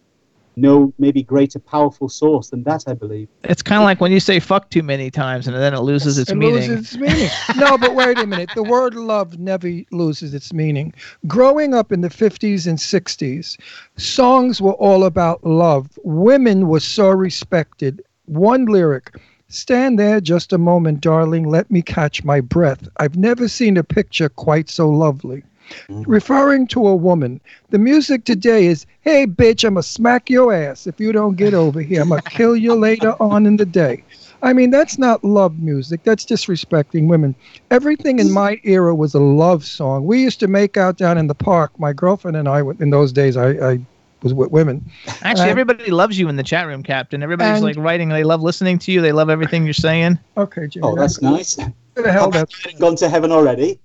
No, 0.57 0.93
maybe 0.99 1.23
greater, 1.23 1.59
powerful 1.59 2.09
source 2.09 2.51
than 2.51 2.63
that. 2.65 2.85
I 2.87 2.95
believe. 2.95 3.29
It's 3.45 3.63
kind 3.63 3.81
of 3.81 3.85
like 3.85 4.01
when 4.01 4.13
you 4.13 4.21
say 4.21 4.41
"fuck" 4.41 4.71
too 4.71 4.83
many 4.83 5.11
times, 5.11 5.47
and 5.47 5.57
then 5.57 5.75
it 5.75 5.81
loses 5.81 6.19
its 6.19 6.31
it 6.31 6.37
meaning. 6.37 6.55
loses 6.55 6.81
its 6.81 6.97
meaning. 6.97 7.31
no, 7.57 7.79
but 7.79 7.95
wait 7.95 8.19
a 8.19 8.27
minute. 8.27 8.51
The 8.55 8.63
word 8.63 8.95
love 8.95 9.39
never 9.39 9.71
loses 9.91 10.35
its 10.35 10.53
meaning. 10.53 10.93
Growing 11.27 11.75
up 11.75 11.93
in 11.93 12.01
the 12.01 12.11
50s 12.11 12.67
and 12.67 12.79
60s, 12.79 13.59
songs 13.97 14.61
were 14.61 14.75
all 14.75 15.05
about 15.05 15.45
love. 15.45 15.99
Women 16.05 16.69
were 16.69 16.81
so 16.81 17.09
respected. 17.09 18.03
One 18.27 18.67
lyric 18.67 19.11
Stand 19.53 19.99
there 19.99 20.19
just 20.19 20.55
a 20.55 20.59
moment, 20.59 21.03
darling. 21.03 21.47
Let 21.47 21.71
me 21.71 21.83
catch 21.83 22.25
my 22.25 22.41
breath. 22.41 22.89
I've 22.97 23.19
never 23.19 23.49
seen 23.49 23.77
a 23.77 23.85
picture 23.85 24.31
quite 24.31 24.71
so 24.71 24.89
lovely. 24.89 25.43
Referring 25.89 26.67
to 26.69 26.87
a 26.87 26.95
woman, 26.95 27.41
the 27.71 27.79
music 27.79 28.25
today 28.25 28.67
is, 28.67 28.87
hey, 29.03 29.27
bitch, 29.27 29.65
I'm 29.65 29.75
going 29.75 29.83
to 29.83 29.89
smack 29.89 30.31
your 30.31 30.53
ass 30.53 30.87
if 30.87 30.99
you 31.01 31.13
don't 31.13 31.37
get 31.37 31.55
over 31.55 31.81
here. 31.81 32.03
I'm 32.03 32.09
going 32.09 32.21
to 32.21 32.31
kill 32.31 32.57
you 32.57 32.75
later 32.75 33.15
on 33.21 33.47
in 33.47 33.57
the 33.57 33.67
day. 33.67 34.05
I 34.43 34.53
mean, 34.53 34.71
that's 34.71 34.99
not 34.99 35.23
love 35.23 35.59
music. 35.61 36.03
That's 36.03 36.25
disrespecting 36.25 37.07
women. 37.07 37.35
Everything 37.71 38.19
in 38.19 38.33
my 38.33 38.61
era 38.65 38.95
was 38.95 39.15
a 39.15 39.21
love 39.21 39.65
song. 39.65 40.05
We 40.05 40.21
used 40.21 40.41
to 40.41 40.49
make 40.49 40.77
out 40.77 40.97
down 40.97 41.17
in 41.17 41.29
the 41.29 41.35
park. 41.35 41.79
My 41.79 41.93
girlfriend 41.93 42.37
and 42.37 42.49
I, 42.49 42.61
in 42.81 42.91
those 42.91 43.13
days, 43.13 43.37
I, 43.37 43.51
I 43.51 43.79
was 44.23 44.35
with 44.35 44.51
women. 44.51 44.85
Actually, 45.23 45.49
Uh, 45.49 45.51
everybody 45.51 45.91
loves 45.91 46.19
you 46.19 46.29
in 46.29 46.37
the 46.37 46.43
chat 46.43 46.67
room, 46.67 46.83
Captain. 46.83 47.23
Everybody's 47.23 47.57
and- 47.57 47.65
like 47.65 47.77
writing. 47.77 48.09
They 48.09 48.25
love 48.25 48.43
listening 48.43 48.79
to 48.81 48.93
you. 48.93 49.01
They 49.01 49.13
love 49.13 49.31
everything 49.31 49.65
you're 49.65 49.75
saying. 49.75 50.19
Okay, 50.37 50.67
Jimmy. 50.67 50.89
Oh, 50.89 50.97
that's 50.97 51.21
nice. 51.23 51.57
Where 51.57 52.05
the 52.05 52.13
hell 52.13 52.31
Have 52.33 52.49
you 52.67 52.79
gone 52.79 52.97
to 52.97 53.09
heaven 53.09 53.31
already? 53.31 53.79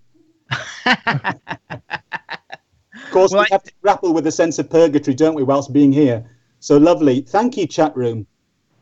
Of 0.51 1.37
course, 3.11 3.31
we 3.33 3.45
have 3.51 3.63
to 3.63 3.71
grapple 3.81 4.13
with 4.13 4.27
a 4.27 4.31
sense 4.31 4.59
of 4.59 4.69
purgatory, 4.69 5.15
don't 5.15 5.35
we, 5.35 5.43
whilst 5.43 5.73
being 5.73 5.91
here? 5.91 6.29
So 6.59 6.77
lovely. 6.77 7.21
Thank 7.21 7.57
you, 7.57 7.67
chat 7.67 7.95
room. 7.95 8.25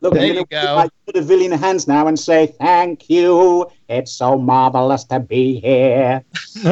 Look, 0.01 0.13
There 0.13 0.23
I'm 0.23 0.35
you 0.35 0.45
go. 0.45 0.61
put 0.61 0.75
my 0.75 0.89
vaudevillian 1.21 1.57
hands 1.57 1.87
now 1.87 2.07
and 2.07 2.19
say 2.19 2.47
thank 2.59 3.09
you. 3.09 3.67
It's 3.89 4.11
so 4.11 4.37
marvelous 4.37 5.03
to 5.05 5.19
be 5.19 5.59
here. 5.59 6.23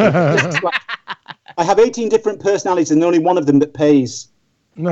I 1.57 1.64
have 1.64 1.80
18 1.80 2.10
different 2.10 2.40
personalities 2.41 2.91
and 2.91 3.03
only 3.03 3.20
one 3.20 3.38
of 3.38 3.45
them 3.45 3.60
that 3.60 3.74
pays. 3.74 4.28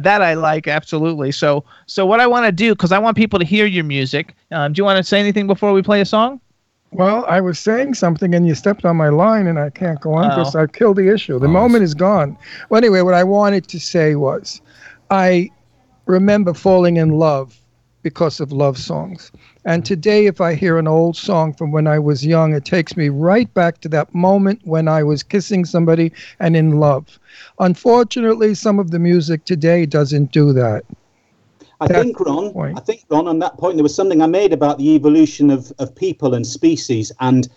That 0.00 0.22
I 0.22 0.34
like 0.34 0.66
absolutely. 0.68 1.32
So, 1.32 1.64
so 1.86 2.04
what 2.06 2.18
I 2.20 2.26
want 2.26 2.46
to 2.46 2.52
do 2.52 2.74
because 2.74 2.92
I 2.92 2.98
want 2.98 3.16
people 3.16 3.38
to 3.38 3.44
hear 3.44 3.66
your 3.66 3.84
music. 3.84 4.34
Um, 4.50 4.72
do 4.72 4.80
you 4.80 4.84
want 4.84 4.96
to 4.96 5.04
say 5.04 5.20
anything 5.20 5.46
before 5.46 5.72
we 5.72 5.82
play 5.82 6.00
a 6.00 6.04
song? 6.04 6.40
Well, 6.92 7.24
I 7.26 7.40
was 7.40 7.58
saying 7.58 7.94
something 7.94 8.34
and 8.34 8.46
you 8.46 8.54
stepped 8.54 8.84
on 8.84 8.96
my 8.96 9.08
line 9.08 9.46
and 9.46 9.58
I 9.58 9.70
can't 9.70 10.00
go 10.00 10.12
on 10.12 10.28
because 10.28 10.54
Oh. 10.54 10.60
I 10.60 10.66
killed 10.66 10.98
the 10.98 11.08
issue. 11.08 11.38
The 11.38 11.46
oh, 11.46 11.50
moment 11.50 11.84
is 11.84 11.94
gone. 11.94 12.36
Well, 12.68 12.78
anyway, 12.78 13.00
what 13.00 13.14
I 13.14 13.24
wanted 13.24 13.66
to 13.68 13.80
say 13.80 14.14
was 14.14 14.60
I 15.10 15.50
remember 16.04 16.52
falling 16.52 16.98
in 16.98 17.10
love 17.18 17.58
because 18.02 18.40
of 18.40 18.52
love 18.52 18.76
songs. 18.76 19.32
And 19.64 19.82
mm. 19.82 19.86
today, 19.86 20.26
if 20.26 20.40
I 20.40 20.54
hear 20.54 20.76
an 20.76 20.88
old 20.88 21.16
song 21.16 21.54
from 21.54 21.70
when 21.72 21.86
I 21.86 21.98
was 21.98 22.26
young, 22.26 22.52
it 22.52 22.64
takes 22.64 22.96
me 22.96 23.08
right 23.08 23.52
back 23.54 23.80
to 23.82 23.88
that 23.90 24.14
moment 24.14 24.60
when 24.64 24.88
I 24.88 25.02
was 25.02 25.22
kissing 25.22 25.64
somebody 25.64 26.12
and 26.40 26.56
in 26.56 26.78
love. 26.78 27.18
Unfortunately, 27.58 28.54
some 28.54 28.78
of 28.78 28.90
the 28.90 28.98
music 28.98 29.44
today 29.44 29.86
doesn't 29.86 30.32
do 30.32 30.52
that. 30.52 30.84
I 31.82 32.02
think, 32.02 32.20
Ron, 32.20 32.76
I 32.76 32.80
think, 32.80 33.04
Ron, 33.08 33.26
on 33.26 33.38
that 33.40 33.56
point, 33.56 33.76
there 33.76 33.82
was 33.82 33.94
something 33.94 34.22
I 34.22 34.26
made 34.26 34.52
about 34.52 34.78
the 34.78 34.94
evolution 34.94 35.50
of, 35.50 35.72
of 35.78 35.94
people 35.94 36.34
and 36.34 36.46
species. 36.46 37.10
And 37.20 37.48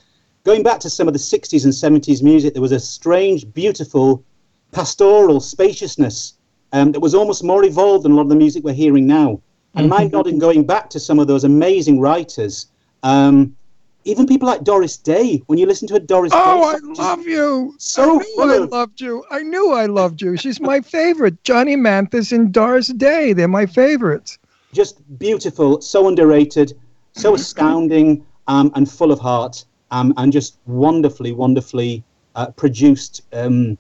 going 0.44 0.64
back 0.64 0.80
to 0.82 0.90
some 0.90 1.08
of 1.08 1.14
the 1.14 1.20
60s 1.20 1.64
and 1.64 1.74
70s 1.74 2.24
music, 2.24 2.54
there 2.54 2.62
was 2.62 2.72
a 2.72 2.80
strange, 2.80 3.52
beautiful, 3.54 4.24
pastoral 4.72 5.40
spaciousness 5.40 6.34
um, 6.74 6.92
that 6.92 7.00
was 7.00 7.16
almost 7.16 7.44
more 7.44 7.64
evolved 7.64 8.06
than 8.06 8.12
a 8.12 8.16
lot 8.16 8.24
of 8.24 8.30
the 8.30 8.36
music 8.36 8.64
we're 8.64 8.74
hearing 8.74 9.08
now. 9.08 9.42
And 9.76 9.90
my 9.90 10.06
nodding 10.06 10.40
going 10.40 10.66
back 10.66 10.90
to 10.92 11.00
some 11.00 11.20
of 11.20 11.28
those 11.28 11.44
amazing 11.44 12.00
writers, 12.00 12.68
um, 13.04 13.56
even 14.06 14.28
people 14.28 14.48
like 14.48 14.64
Doris 14.64 14.98
Day, 14.98 15.42
when 15.48 15.58
you 15.58 15.66
listen 15.66 15.88
to 15.90 15.96
a 15.96 16.00
Doris 16.00 16.32
Day. 16.32 16.38
Oh, 16.40 16.64
I 16.64 16.78
love 16.82 17.26
you. 17.26 17.76
So 17.80 18.22
I 18.22 18.24
knew 18.24 18.54
I 18.54 18.58
loved 18.58 19.02
you. 19.02 19.24
I 19.32 19.42
knew 19.42 19.74
I 19.74 19.88
loved 19.88 20.22
you. 20.22 20.38
She's 20.38 20.62
my 20.62 20.80
favorite. 20.80 21.44
Johnny 21.44 21.76
Mathis 21.76 22.32
and 22.32 22.54
Doris 22.54 22.88
Day. 22.88 23.34
They're 23.34 23.48
my 23.48 23.66
favorites. 23.66 24.38
just 24.74 25.02
beautiful, 25.18 25.82
so 25.82 26.08
underrated, 26.08 26.78
so 27.14 27.34
astounding, 27.40 28.26
um, 28.48 28.72
and 28.76 28.90
full 28.90 29.12
of 29.12 29.20
heart, 29.20 29.66
um, 29.90 30.14
and 30.18 30.32
just 30.32 30.60
wonderfully, 30.68 31.32
wonderfully 31.32 32.04
uh, 32.36 32.52
produced 32.52 33.24
um, 33.34 33.76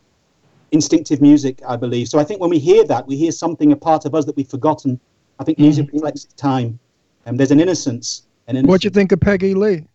instinctive 0.71 1.21
music, 1.21 1.61
I 1.67 1.75
believe. 1.75 2.07
So 2.07 2.17
I 2.17 2.23
think 2.23 2.41
when 2.41 2.49
we 2.49 2.57
hear 2.57 2.83
that, 2.85 3.05
we 3.05 3.15
hear 3.15 3.31
something, 3.31 3.71
a 3.71 3.75
part 3.75 4.05
of 4.05 4.15
us 4.15 4.25
that 4.25 4.35
we've 4.35 4.49
forgotten. 4.49 4.99
I 5.39 5.43
think 5.43 5.59
music 5.59 5.89
reflects 5.93 6.25
time. 6.37 6.79
And 7.25 7.39
there's 7.39 7.51
an 7.51 7.59
innocence. 7.59 8.23
An 8.47 8.55
innocence. 8.55 8.69
What 8.69 8.81
do 8.81 8.85
you 8.87 8.89
think 8.91 9.11
of 9.11 9.19
Peggy 9.19 9.53
Lee? 9.53 9.85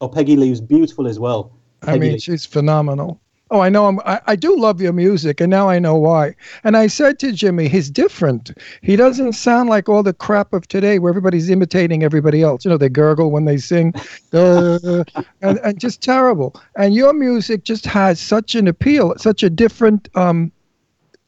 Oh, 0.00 0.08
Peggy 0.08 0.36
Lee 0.36 0.50
was 0.50 0.60
beautiful 0.60 1.06
as 1.06 1.18
well. 1.18 1.52
I 1.82 1.98
mean, 1.98 2.12
Lee. 2.12 2.18
she's 2.18 2.46
phenomenal. 2.46 3.20
Oh, 3.52 3.60
I 3.60 3.68
know. 3.68 3.86
I'm, 3.86 3.98
I, 4.00 4.20
I 4.28 4.36
do 4.36 4.56
love 4.56 4.80
your 4.80 4.92
music, 4.92 5.40
and 5.40 5.50
now 5.50 5.68
I 5.68 5.80
know 5.80 5.96
why. 5.96 6.36
And 6.62 6.76
I 6.76 6.86
said 6.86 7.18
to 7.18 7.32
Jimmy, 7.32 7.68
he's 7.68 7.90
different. 7.90 8.56
He 8.80 8.94
doesn't 8.94 9.32
sound 9.32 9.68
like 9.68 9.88
all 9.88 10.04
the 10.04 10.12
crap 10.12 10.52
of 10.52 10.68
today 10.68 11.00
where 11.00 11.10
everybody's 11.10 11.50
imitating 11.50 12.04
everybody 12.04 12.42
else. 12.42 12.64
You 12.64 12.70
know, 12.70 12.76
they 12.76 12.88
gurgle 12.88 13.32
when 13.32 13.46
they 13.46 13.56
sing, 13.56 13.92
uh, 14.32 15.02
and, 15.42 15.58
and 15.58 15.80
just 15.80 16.00
terrible. 16.00 16.54
And 16.76 16.94
your 16.94 17.12
music 17.12 17.64
just 17.64 17.86
has 17.86 18.20
such 18.20 18.54
an 18.54 18.68
appeal, 18.68 19.14
such 19.16 19.42
a 19.42 19.50
different, 19.50 20.08
um, 20.14 20.52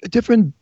different. 0.02 0.54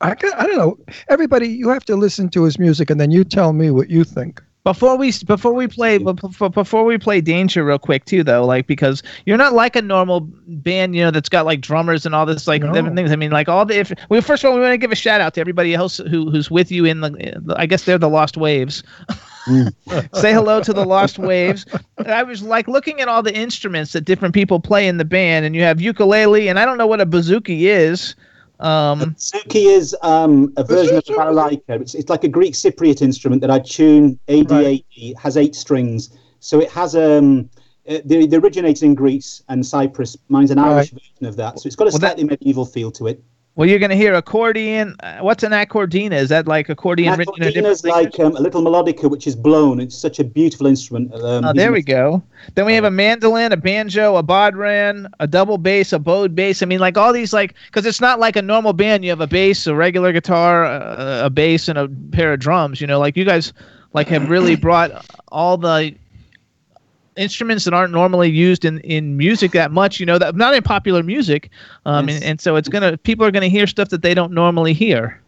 I, 0.00 0.12
I 0.12 0.46
don't 0.46 0.56
know. 0.56 0.78
Everybody, 1.08 1.48
you 1.48 1.70
have 1.70 1.84
to 1.86 1.96
listen 1.96 2.28
to 2.30 2.44
his 2.44 2.58
music, 2.58 2.88
and 2.88 3.00
then 3.00 3.10
you 3.10 3.24
tell 3.24 3.52
me 3.52 3.72
what 3.72 3.90
you 3.90 4.04
think. 4.04 4.40
Before 4.62 4.96
we 4.96 5.12
before 5.24 5.54
we 5.54 5.68
play 5.68 5.96
before, 5.96 6.50
before 6.50 6.84
we 6.84 6.98
play 6.98 7.22
Danger 7.22 7.64
real 7.64 7.78
quick 7.78 8.04
too 8.04 8.22
though 8.22 8.44
like 8.44 8.66
because 8.66 9.02
you're 9.24 9.38
not 9.38 9.54
like 9.54 9.74
a 9.74 9.80
normal 9.80 10.20
band 10.20 10.94
you 10.94 11.02
know 11.02 11.10
that's 11.10 11.30
got 11.30 11.46
like 11.46 11.62
drummers 11.62 12.04
and 12.04 12.14
all 12.14 12.26
this 12.26 12.46
like 12.46 12.60
different 12.60 12.94
things. 12.94 13.10
I 13.10 13.16
mean 13.16 13.30
like 13.30 13.48
all 13.48 13.64
the 13.64 13.78
if 13.78 13.92
well 14.10 14.20
first 14.20 14.44
of 14.44 14.50
all 14.50 14.56
we 14.56 14.60
want 14.60 14.74
to 14.74 14.78
give 14.78 14.92
a 14.92 14.96
shout 14.96 15.22
out 15.22 15.32
to 15.34 15.40
everybody 15.40 15.74
else 15.74 15.96
who 15.96 16.30
who's 16.30 16.50
with 16.50 16.70
you 16.70 16.84
in 16.84 17.00
the 17.00 17.54
I 17.56 17.64
guess 17.64 17.84
they're 17.84 17.96
the 17.96 18.10
Lost 18.10 18.36
Waves. 18.36 18.82
Mm. 19.46 19.72
Say 20.14 20.34
hello 20.34 20.62
to 20.62 20.72
the 20.74 20.84
Lost 20.84 21.18
Waves. 21.18 21.64
I 22.04 22.22
was 22.22 22.42
like 22.42 22.68
looking 22.68 23.00
at 23.00 23.08
all 23.08 23.22
the 23.22 23.34
instruments 23.34 23.92
that 23.94 24.02
different 24.02 24.34
people 24.34 24.60
play 24.60 24.86
in 24.86 24.98
the 24.98 25.06
band 25.06 25.46
and 25.46 25.56
you 25.56 25.62
have 25.62 25.80
ukulele 25.80 26.48
and 26.48 26.58
I 26.58 26.66
don't 26.66 26.76
know 26.76 26.86
what 26.86 27.00
a 27.00 27.06
bouzouki 27.06 27.62
is 27.62 28.14
um 28.60 29.14
Suki 29.14 29.66
is 29.66 29.96
um, 30.02 30.52
a 30.56 30.64
version 30.64 30.96
of 30.96 31.04
the 31.04 31.14
balalaika. 31.14 31.80
It's, 31.80 31.94
it's 31.94 32.10
like 32.10 32.24
a 32.24 32.28
Greek 32.28 32.54
Cypriot 32.54 33.02
instrument 33.02 33.40
that 33.40 33.50
I 33.50 33.58
tune 33.58 34.18
AD80, 34.28 35.18
has 35.18 35.36
eight 35.36 35.54
strings. 35.54 36.16
So 36.40 36.60
it 36.60 36.70
has 36.70 36.96
um, 36.96 37.50
uh, 37.88 37.98
the, 38.04 38.26
the 38.26 38.36
originates 38.36 38.82
in 38.82 38.94
Greece 38.94 39.42
and 39.48 39.64
Cyprus. 39.64 40.16
Mine's 40.28 40.50
an 40.50 40.58
Irish 40.58 40.90
version 40.90 41.26
of 41.26 41.36
that. 41.36 41.58
So 41.58 41.66
it's 41.66 41.76
got 41.76 41.88
a 41.88 41.92
slightly 41.92 42.24
medieval 42.24 42.64
feel 42.64 42.90
to 42.92 43.08
it. 43.08 43.22
Well 43.56 43.68
you're 43.68 43.78
gonna 43.78 43.94
hear 43.94 44.14
accordion 44.14 44.94
uh, 45.02 45.18
what's 45.18 45.42
an 45.42 45.52
accordina 45.52 46.12
is 46.12 46.28
that 46.28 46.46
like 46.46 46.68
accordion 46.68 47.18
written 47.18 47.34
in 47.42 47.48
a 47.48 47.52
different 47.52 47.84
like 47.84 48.18
um, 48.20 48.36
a 48.36 48.40
little 48.40 48.62
melodica, 48.62 49.10
which 49.10 49.26
is 49.26 49.34
blown. 49.36 49.80
It's 49.80 49.96
such 49.96 50.18
a 50.18 50.24
beautiful 50.24 50.66
instrument. 50.66 51.12
Um, 51.14 51.44
Oh, 51.44 51.52
there 51.52 51.72
we 51.72 51.82
go. 51.82 52.22
Then 52.54 52.66
we 52.66 52.74
have 52.74 52.84
a 52.84 52.90
mandolin, 52.90 53.52
a 53.52 53.56
banjo, 53.56 54.16
a 54.16 54.22
bodhran, 54.22 55.10
a 55.20 55.26
double 55.26 55.58
bass, 55.58 55.92
a 55.92 55.98
bowed 55.98 56.34
bass. 56.34 56.62
I 56.62 56.66
mean, 56.66 56.80
like 56.80 56.96
all 56.96 57.12
these, 57.12 57.32
like, 57.32 57.54
because 57.66 57.86
it's 57.86 58.00
not 58.00 58.18
like 58.20 58.36
a 58.36 58.42
normal 58.42 58.72
band. 58.72 59.04
You 59.04 59.10
have 59.10 59.20
a 59.20 59.26
bass, 59.26 59.66
a 59.66 59.74
regular 59.74 60.12
guitar, 60.12 60.64
a, 60.64 61.22
a 61.26 61.30
bass, 61.30 61.68
and 61.68 61.78
a 61.78 61.88
pair 62.12 62.32
of 62.32 62.40
drums. 62.40 62.80
You 62.80 62.86
know, 62.86 62.98
like 62.98 63.16
you 63.16 63.24
guys, 63.24 63.52
like 63.92 64.08
have 64.08 64.28
really 64.30 64.56
brought 64.56 65.04
all 65.28 65.56
the 65.56 65.94
instruments 67.20 67.64
that 67.64 67.74
aren't 67.74 67.92
normally 67.92 68.30
used 68.30 68.64
in, 68.64 68.80
in 68.80 69.16
music 69.16 69.52
that 69.52 69.70
much. 69.70 70.00
You 70.00 70.06
know, 70.06 70.18
that 70.18 70.34
not 70.34 70.54
in 70.54 70.62
popular 70.62 71.02
music, 71.02 71.50
um, 71.86 72.08
Yes. 72.08 72.16
and, 72.16 72.24
and 72.24 72.40
so 72.40 72.56
it's 72.56 72.68
gonna 72.68 72.96
people 72.98 73.24
are 73.26 73.30
gonna 73.30 73.48
hear 73.48 73.66
stuff 73.66 73.90
that 73.90 74.02
they 74.02 74.14
don't 74.14 74.32
normally 74.32 74.72
hear. 74.72 75.20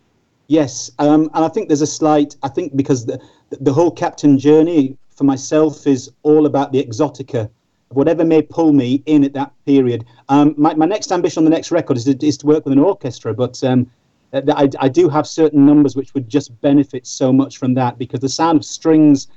Yes, 0.48 0.90
um, 0.98 1.31
and 1.35 1.44
I 1.44 1.48
think 1.48 1.69
there's 1.69 1.82
a 1.82 1.86
slight. 1.86 2.35
I 2.43 2.48
think 2.48 2.74
because 2.77 3.06
the 3.06 3.20
the 3.60 3.73
whole 3.73 3.90
captain 3.90 4.39
journey 4.39 4.97
for 5.10 5.24
myself 5.24 5.86
is 5.86 6.10
all 6.23 6.47
about 6.47 6.73
the 6.73 6.82
exotica, 6.82 7.48
whatever 7.90 8.24
may 8.24 8.43
pull 8.43 8.73
me 8.73 9.02
in 9.06 9.24
at 9.24 9.35
that 9.35 9.52
period. 9.66 10.05
Um, 10.28 10.55
my 10.56 10.74
my 10.74 10.86
next 10.86 11.12
ambition 11.12 11.40
on 11.40 11.44
the 11.44 11.51
next 11.51 11.70
record 11.70 11.97
is 11.97 12.05
to, 12.05 12.27
is 12.27 12.39
to 12.39 12.47
work 12.47 12.64
with 12.64 12.73
an 12.73 12.78
orchestra, 12.78 13.35
but 13.35 13.62
um, 13.62 13.90
uh, 14.32 14.40
I, 14.56 14.69
I 14.81 14.89
do 14.89 15.09
have 15.09 15.27
certain 15.27 15.64
numbers 15.66 15.94
which 15.94 16.14
would 16.14 16.28
just 16.28 16.59
benefit 16.60 17.06
so 17.06 17.32
much 17.32 17.59
from 17.59 17.74
that 17.74 17.98
because 17.98 18.20
the 18.20 18.28
sound 18.28 18.59
of 18.59 18.64
strings 18.64 19.28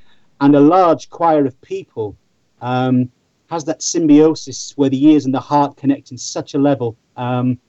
and 0.42 0.56
a 0.56 0.60
large 0.60 1.10
choir 1.10 1.46
of 1.46 1.60
people 1.62 2.16
um, 2.66 3.12
has 3.52 3.64
that 3.64 3.84
symbiosis 3.84 4.74
where 4.76 4.90
the 4.90 5.06
ears 5.06 5.26
and 5.26 5.34
the 5.34 5.40
heart 5.40 5.78
connect 5.78 6.12
in 6.12 6.18
such 6.18 6.56
a 6.56 6.58
level. 6.58 6.98
Um, 7.16 7.60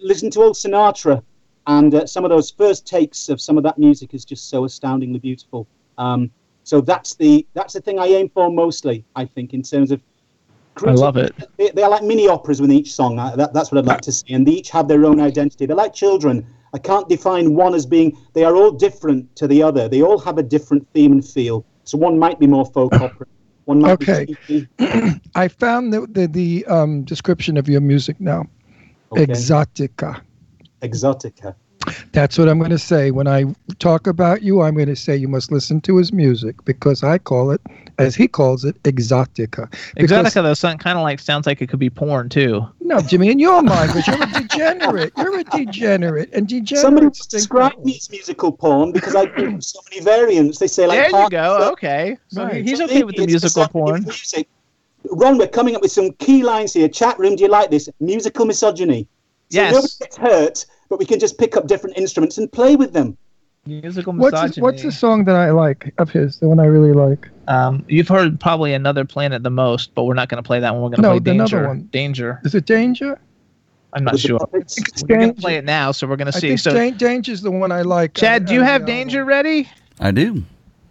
listen 0.00 0.30
to 0.30 0.42
old 0.42 0.54
Sinatra, 0.54 1.20
and 1.66 1.94
uh, 1.94 2.06
some 2.06 2.24
of 2.24 2.30
those 2.30 2.50
first 2.50 2.86
takes 2.86 3.28
of 3.28 3.40
some 3.40 3.58
of 3.58 3.64
that 3.64 3.76
music 3.76 4.14
is 4.14 4.24
just 4.24 4.48
so 4.48 4.64
astoundingly 4.64 5.18
beautiful. 5.18 5.66
Um, 5.98 6.30
so 6.62 6.80
that's 6.80 7.16
the 7.16 7.44
that's 7.54 7.74
the 7.74 7.80
thing 7.80 7.98
I 7.98 8.06
aim 8.06 8.28
for 8.28 8.50
mostly. 8.52 9.04
I 9.16 9.24
think 9.24 9.52
in 9.52 9.62
terms 9.62 9.90
of. 9.90 10.00
I 10.86 10.92
love 10.92 11.16
it. 11.16 11.34
They, 11.56 11.70
they 11.70 11.82
are 11.82 11.90
like 11.90 12.04
mini 12.04 12.28
operas 12.28 12.60
within 12.60 12.76
each 12.76 12.92
song. 12.92 13.18
Uh, 13.18 13.34
that, 13.34 13.52
that's 13.52 13.72
what 13.72 13.78
I'd 13.78 13.86
like 13.86 14.02
to 14.02 14.12
see, 14.12 14.32
and 14.32 14.46
they 14.46 14.52
each 14.52 14.70
have 14.70 14.86
their 14.86 15.04
own 15.06 15.18
identity. 15.18 15.66
They're 15.66 15.74
like 15.74 15.92
children. 15.92 16.46
I 16.72 16.78
can't 16.78 17.08
define 17.08 17.54
one 17.54 17.74
as 17.74 17.84
being. 17.84 18.16
They 18.32 18.44
are 18.44 18.54
all 18.54 18.70
different 18.70 19.34
to 19.36 19.48
the 19.48 19.60
other. 19.60 19.88
They 19.88 20.02
all 20.02 20.18
have 20.20 20.38
a 20.38 20.42
different 20.42 20.86
theme 20.92 21.10
and 21.10 21.26
feel. 21.26 21.64
So 21.82 21.98
one 21.98 22.16
might 22.16 22.38
be 22.38 22.46
more 22.46 22.66
folk 22.66 22.92
opera. 22.92 23.26
One 23.68 23.82
might 23.82 24.00
Okay. 24.00 24.26
I 25.34 25.48
found 25.48 25.92
the 25.92 26.06
the, 26.06 26.26
the 26.26 26.64
um, 26.68 27.02
description 27.02 27.58
of 27.58 27.68
your 27.68 27.82
music 27.82 28.18
now. 28.18 28.46
Okay. 29.12 29.26
Exotica. 29.26 30.22
Exotica. 30.80 31.54
That's 32.12 32.38
what 32.38 32.48
I'm 32.48 32.58
going 32.58 32.70
to 32.70 32.78
say. 32.78 33.10
When 33.10 33.28
I 33.28 33.44
talk 33.78 34.06
about 34.06 34.40
you, 34.40 34.62
I'm 34.62 34.74
going 34.74 34.88
to 34.88 34.96
say 34.96 35.14
you 35.14 35.28
must 35.28 35.52
listen 35.52 35.82
to 35.82 35.98
his 35.98 36.14
music 36.14 36.64
because 36.64 37.02
I 37.02 37.18
call 37.18 37.50
it, 37.50 37.60
as 37.98 38.14
he 38.14 38.28
calls 38.28 38.64
it, 38.64 38.80
exotica. 38.84 39.70
Because- 39.94 40.10
Exotica 40.34 40.42
though, 40.42 40.54
sound 40.54 40.80
kind 40.80 40.96
of 40.98 41.02
like 41.02 41.20
sounds 41.20 41.46
like 41.46 41.60
it 41.62 41.68
could 41.68 41.78
be 41.78 41.90
porn 41.90 42.28
too. 42.28 42.66
No, 42.80 43.00
Jimmy, 43.00 43.30
in 43.30 43.38
your 43.38 43.62
mind, 43.62 43.92
because 43.92 44.06
you're 44.06 44.22
a 44.22 44.42
degenerate. 44.42 45.12
You're 45.16 45.38
a 45.40 45.44
degenerate, 45.44 46.30
and 46.32 46.48
Somebody 46.48 46.60
degenerates 46.60 47.18
think 47.26 47.30
describe 47.30 47.84
me 47.84 47.96
as 47.96 48.10
musical 48.10 48.52
porn 48.52 48.92
because 48.92 49.14
I 49.14 49.26
do 49.26 49.60
so 49.60 49.80
many 49.90 50.02
variants. 50.02 50.58
They 50.58 50.66
say 50.68 50.86
like 50.86 50.98
there 50.98 51.10
you 51.10 51.16
heart- 51.16 51.30
go. 51.32 51.70
Okay, 51.72 52.16
so 52.28 52.44
Right. 52.44 52.64
he's 52.64 52.80
okay 52.80 53.02
with 53.02 53.16
the 53.16 53.26
musical 53.26 53.48
the 53.48 53.50
sound 53.50 53.66
of 53.66 53.72
porn. 53.72 54.02
Music. 54.04 54.48
Ron, 55.10 55.38
we're 55.38 55.46
coming 55.48 55.74
up 55.76 55.82
with 55.82 55.92
some 55.92 56.12
key 56.12 56.42
lines 56.42 56.72
here. 56.72 56.88
Chat 56.88 57.18
room, 57.18 57.36
do 57.36 57.42
you 57.44 57.48
like 57.48 57.70
this? 57.70 57.88
Musical 58.00 58.44
misogyny. 58.46 59.06
So 59.50 59.60
Yes. 59.60 59.72
nobody 59.72 59.92
gets 60.00 60.16
hurt, 60.16 60.66
but 60.90 60.98
we 60.98 61.04
can 61.06 61.18
just 61.18 61.38
pick 61.38 61.56
up 61.56 61.66
different 61.66 61.96
instruments 61.96 62.36
and 62.38 62.50
play 62.50 62.76
with 62.76 62.92
them. 62.92 63.16
Musical 63.68 64.12
What's 64.14 64.32
misogyny. 64.32 64.54
his, 64.54 64.58
what's 64.62 64.82
the 64.82 64.92
song 64.92 65.24
that 65.26 65.36
I 65.36 65.50
like 65.50 65.92
of 65.98 66.10
his? 66.10 66.38
The 66.38 66.48
one 66.48 66.58
I 66.58 66.64
really 66.64 66.92
like. 66.92 67.28
Um, 67.46 67.84
you've 67.88 68.08
heard 68.08 68.40
probably 68.40 68.72
another 68.74 69.04
planet 69.04 69.42
the 69.42 69.50
most, 69.50 69.94
but 69.94 70.04
we're 70.04 70.14
not 70.14 70.28
going 70.28 70.42
to 70.42 70.46
play 70.46 70.60
that 70.60 70.72
one. 70.72 70.82
We're 70.82 70.88
going 70.90 70.96
to 70.96 71.02
No, 71.02 71.10
play 71.12 71.18
the 71.20 71.30
another 71.32 71.50
Danger. 71.58 71.68
one. 71.68 71.88
Danger. 71.92 72.40
Is 72.44 72.54
it 72.54 72.64
Danger? 72.66 73.20
I'm 73.92 74.04
not 74.04 74.18
sure. 74.18 74.38
puppets? 74.38 74.78
We're 75.08 75.18
going 75.18 75.34
to 75.34 75.40
play 75.40 75.56
it 75.56 75.64
now, 75.64 75.92
so 75.92 76.06
we're 76.06 76.16
going 76.16 76.30
to 76.30 76.36
I 76.36 76.40
see. 76.40 76.48
think 76.48 76.60
So, 76.60 76.72
Dan- 76.74 76.96
Danger's 76.96 77.40
the 77.42 77.50
one 77.50 77.72
I 77.72 77.82
like. 77.82 78.14
Chad, 78.14 78.44
do 78.46 78.54
you 78.54 78.60
on 78.60 78.66
have 78.66 78.82
the 78.82 78.86
Danger 78.88 79.24
ready? 79.24 79.68
I 80.00 80.10
do. 80.10 80.42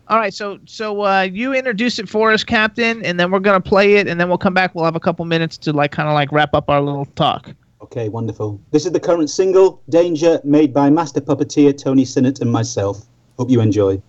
All 0.10 0.18
right, 0.18 0.34
so 0.34 0.58
so 0.66 1.02
uh, 1.06 1.22
you 1.24 1.54
introduce 1.54 2.00
it 2.00 2.08
for 2.08 2.32
us, 2.32 2.42
Captain, 2.42 3.04
and 3.04 3.20
then 3.20 3.30
we're 3.30 3.42
gonna 3.42 3.60
play 3.60 3.96
it, 3.96 4.08
and 4.08 4.18
then 4.18 4.30
we'll 4.30 4.38
come 4.38 4.54
back. 4.54 4.74
We'll 4.74 4.86
have 4.86 4.96
a 4.96 5.02
couple 5.02 5.26
minutes 5.26 5.58
to 5.60 5.74
like 5.74 5.92
kind 5.92 6.08
of 6.08 6.14
like 6.14 6.32
wrap 6.32 6.54
up 6.54 6.70
our 6.70 6.80
little 6.80 7.04
talk. 7.18 7.52
Okay, 7.82 8.10
wonderful. 8.10 8.60
This 8.72 8.86
is 8.86 8.92
the 8.92 9.00
current 9.00 9.30
single, 9.30 9.82
Danger, 9.90 10.42
made 10.44 10.74
by 10.74 10.90
master 10.90 11.22
puppeteer 11.22 11.78
Tony 11.78 12.06
Sinnott 12.06 12.42
and 12.42 12.52
myself. 12.52 13.06
Hope 13.38 13.50
you 13.50 13.62
enjoy. 13.62 14.02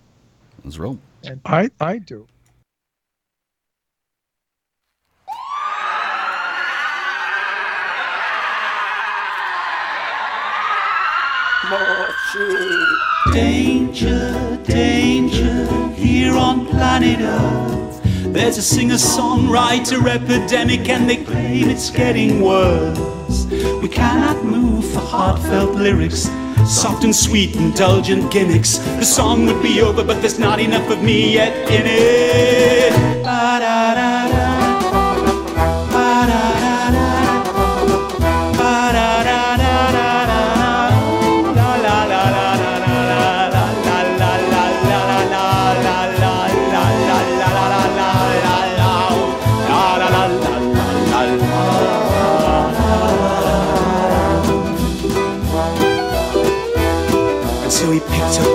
Let's 0.63 0.77
roll. 0.77 0.97
I 1.45 1.69
I 1.79 1.99
do. 1.99 2.27
Danger, 13.33 14.59
danger, 14.65 15.89
here 15.93 16.35
on 16.35 16.65
planet 16.67 17.19
Earth. 17.21 18.01
There's 18.33 18.57
a 18.57 18.61
singer 18.61 18.95
songwriter 18.95 20.07
epidemic, 20.07 20.89
and 20.89 21.09
they 21.09 21.17
claim 21.17 21.69
it's 21.69 21.89
getting 21.89 22.41
worse. 22.41 23.38
We 23.81 23.87
cannot 23.87 24.43
move 24.43 24.85
for 24.91 24.99
heartfelt 24.99 25.75
lyrics, 25.75 26.29
soft 26.65 27.03
and 27.03 27.15
sweet, 27.15 27.55
indulgent 27.55 28.31
gimmicks. 28.31 28.77
The 28.77 29.05
song 29.05 29.45
would 29.45 29.61
be 29.61 29.81
over, 29.81 30.03
but 30.03 30.21
there's 30.21 30.39
not 30.39 30.59
enough 30.59 30.89
of 30.89 31.01
me 31.01 31.33
yet 31.33 31.55
in 31.69 31.83
it. 31.85 33.23
Ba-da-da-da. 33.23 34.18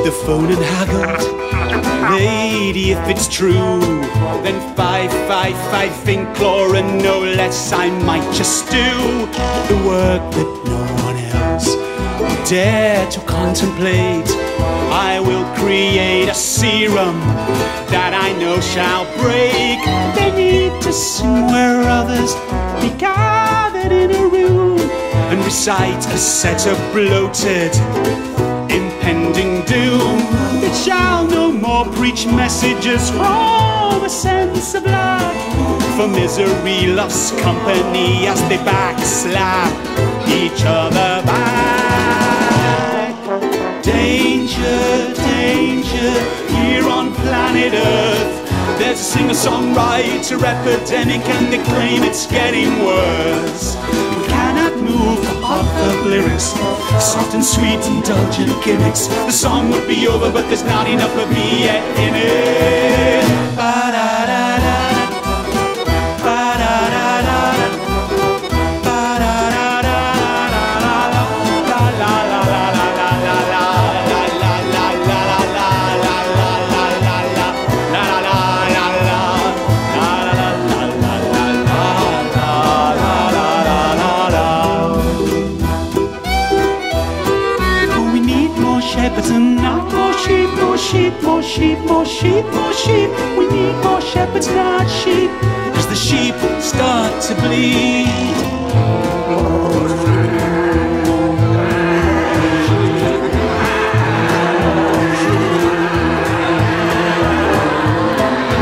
The 0.04 0.12
phone 0.12 0.52
and 0.52 0.62
haggled. 0.62 2.20
Lady, 2.20 2.90
if 2.90 3.08
it's 3.08 3.26
true, 3.26 3.80
then 4.44 4.60
five, 4.76 5.10
five, 5.26 5.56
five 5.72 5.94
think 6.04 6.28
Clara 6.36 6.82
no 6.82 7.20
less. 7.20 7.72
I 7.72 7.88
might 8.04 8.30
just 8.34 8.70
do 8.70 8.90
the 9.70 9.82
work 9.86 10.22
that 10.36 10.50
no 10.66 10.82
one 11.06 11.16
else 11.40 11.68
would 12.20 12.46
dare 12.46 13.10
to 13.12 13.20
contemplate. 13.20 14.28
I 14.92 15.20
will 15.20 15.46
create 15.56 16.28
a 16.28 16.34
serum 16.34 17.18
that 17.88 18.12
I 18.12 18.38
know 18.38 18.60
shall 18.60 19.04
break. 19.22 19.80
They 20.16 20.30
need 20.36 20.82
to 20.82 20.92
sing 20.92 21.46
where 21.46 21.80
others 21.80 22.34
be 22.82 22.94
gathered 22.98 23.90
in 23.90 24.10
a 24.10 24.28
room 24.28 24.80
and 25.30 25.42
recite 25.42 26.04
a 26.12 26.18
set 26.18 26.66
of 26.66 26.76
bloated 26.92 27.72
impending. 29.74 30.62
It 30.62 30.74
shall 30.74 31.26
no 31.26 31.52
more 31.52 31.84
preach 31.86 32.26
messages 32.26 33.10
from 33.10 34.04
a 34.04 34.08
sense 34.08 34.74
of 34.74 34.84
love. 34.84 35.96
For 35.96 36.08
misery 36.08 36.86
loves 36.86 37.32
company 37.40 38.26
as 38.26 38.40
they 38.48 38.58
backslap 38.58 39.70
each 40.28 40.64
other 40.64 41.22
back. 41.24 41.44
Danger, 43.82 45.14
danger, 45.14 46.12
here 46.56 46.88
on 46.88 47.14
planet 47.14 47.74
Earth. 47.74 48.78
There's 48.78 49.00
a 49.00 49.04
singer-songwriter 49.04 50.42
epidemic 50.42 51.22
and 51.28 51.52
they 51.52 51.62
claim 51.64 52.02
it's 52.02 52.26
getting 52.26 52.84
worse. 52.84 53.76
Move 54.94 55.18
for 55.18 55.34
heartfelt 55.42 56.06
lyrics, 56.06 56.54
soft 57.04 57.34
and 57.34 57.44
sweet, 57.44 57.80
indulgent 57.86 58.64
gimmicks. 58.64 59.08
The 59.08 59.32
song 59.32 59.70
would 59.70 59.88
be 59.88 60.06
over, 60.06 60.30
but 60.30 60.46
there's 60.48 60.62
not 60.62 60.88
enough 60.88 61.14
of 61.18 61.28
me 61.30 61.64
yet 61.64 61.82
in 61.98 62.14
it. 62.14 63.56
Ba-da-da-da. 63.56 63.83
Sheep, 91.54 91.78
more 91.80 92.04
sheep, 92.04 92.44
more 92.46 92.72
sheep. 92.72 93.10
We 93.38 93.46
need 93.46 93.74
more 93.84 94.00
shepherds, 94.00 94.48
not 94.48 94.88
sheep, 94.90 95.30
as 95.78 95.86
the 95.86 95.94
sheep 95.94 96.34
start 96.60 97.22
to 97.22 97.34
bleed. 97.42 98.08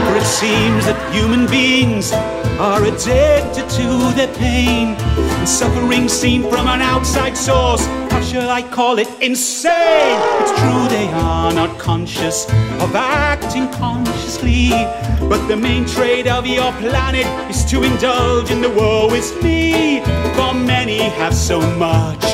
For 0.05 0.16
it 0.16 0.27
seems 0.27 0.85
that 0.85 0.98
human 1.14 1.47
beings 1.47 2.12
are 2.60 2.85
addicted 2.85 3.69
to 3.70 3.86
their 4.14 4.32
pain 4.35 4.97
and 5.39 5.48
suffering 5.48 6.09
seen 6.09 6.43
from 6.43 6.69
an 6.69 6.82
outside 6.82 7.39
source. 7.39 7.86
How 8.10 8.20
shall 8.20 8.51
I 8.51 8.62
call 8.62 8.98
it? 8.98 9.09
Insane! 9.23 10.20
It's 10.43 10.52
true 10.60 10.89
they 10.89 11.09
are 11.09 11.52
not 11.55 11.78
conscious 11.78 12.47
of 12.82 12.94
acting 12.96 13.70
consciously, 13.72 14.70
but 15.28 15.46
the 15.46 15.56
main 15.56 15.86
trade 15.86 16.26
of 16.26 16.46
your 16.46 16.72
planet 16.84 17.26
is 17.48 17.64
to 17.66 17.82
indulge 17.82 18.50
in 18.50 18.60
the 18.60 18.70
war 18.70 19.09
with 19.10 19.42
me. 19.42 20.00
For 20.34 20.52
many 20.52 20.98
have 21.20 21.34
so 21.34 21.60
much 21.76 22.24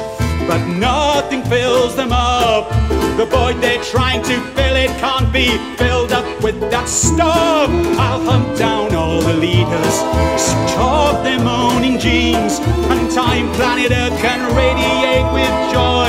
but 0.49 0.67
nothing 0.67 1.43
fills 1.43 1.95
them 1.95 2.11
up. 2.11 2.71
The 3.19 3.27
void 3.27 3.61
they're 3.61 3.85
trying 3.85 4.23
to 4.23 4.41
fill, 4.55 4.77
it 4.77 4.89
can't 4.99 5.31
be 5.31 5.59
filled 5.77 6.11
up 6.11 6.43
with 6.43 6.59
that 6.71 6.89
stuff. 6.89 7.69
I'll 7.99 8.25
hunt 8.25 8.57
down 8.57 8.95
all 8.95 9.21
the 9.21 9.35
leaders, 9.35 9.97
switch 10.41 10.77
off 10.79 11.23
their 11.23 11.39
moaning 11.39 11.99
genes, 11.99 12.61
and 12.61 13.11
time 13.11 13.53
planet 13.53 13.93
Earth 13.93 14.19
can 14.23 14.41
radiate 14.57 15.29
with 15.35 15.55
joy 15.71 16.09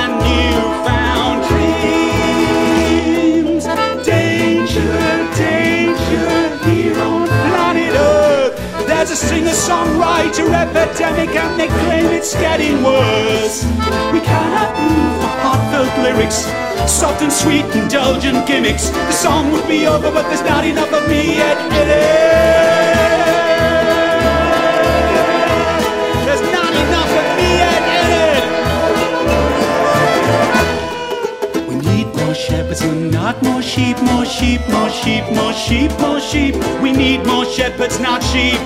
and 0.00 0.12
newfound 0.18 0.99
There's 9.00 9.12
a 9.12 9.16
singer-songwriter 9.16 10.52
epidemic 10.52 11.30
and 11.34 11.58
they 11.58 11.68
claim 11.68 12.04
it's 12.12 12.34
getting 12.34 12.82
worse. 12.82 13.64
We 14.12 14.20
cannot 14.20 14.76
move 14.78 15.22
for 15.22 15.32
heartfelt 15.40 16.04
lyrics, 16.04 16.44
soft 16.86 17.22
and 17.22 17.32
sweet, 17.32 17.64
indulgent 17.74 18.46
gimmicks. 18.46 18.90
The 18.90 19.12
song 19.12 19.52
would 19.52 19.66
be 19.66 19.86
over, 19.86 20.10
but 20.12 20.24
there's 20.24 20.42
not 20.42 20.66
enough 20.66 20.92
of 20.92 21.08
me 21.08 21.36
yet 21.36 21.56
it. 21.88 22.89
Shepherds 32.50 32.82
and 32.82 33.12
not 33.12 33.40
more 33.44 33.62
sheep, 33.62 33.96
more 34.02 34.24
sheep, 34.24 34.60
more 34.70 34.90
sheep, 34.90 35.22
more 35.32 35.52
sheep, 35.52 35.90
more 36.00 36.20
sheep. 36.20 36.54
We 36.82 36.90
need 36.90 37.24
more 37.24 37.44
shepherds, 37.44 38.00
not 38.00 38.22
sheep. 38.24 38.58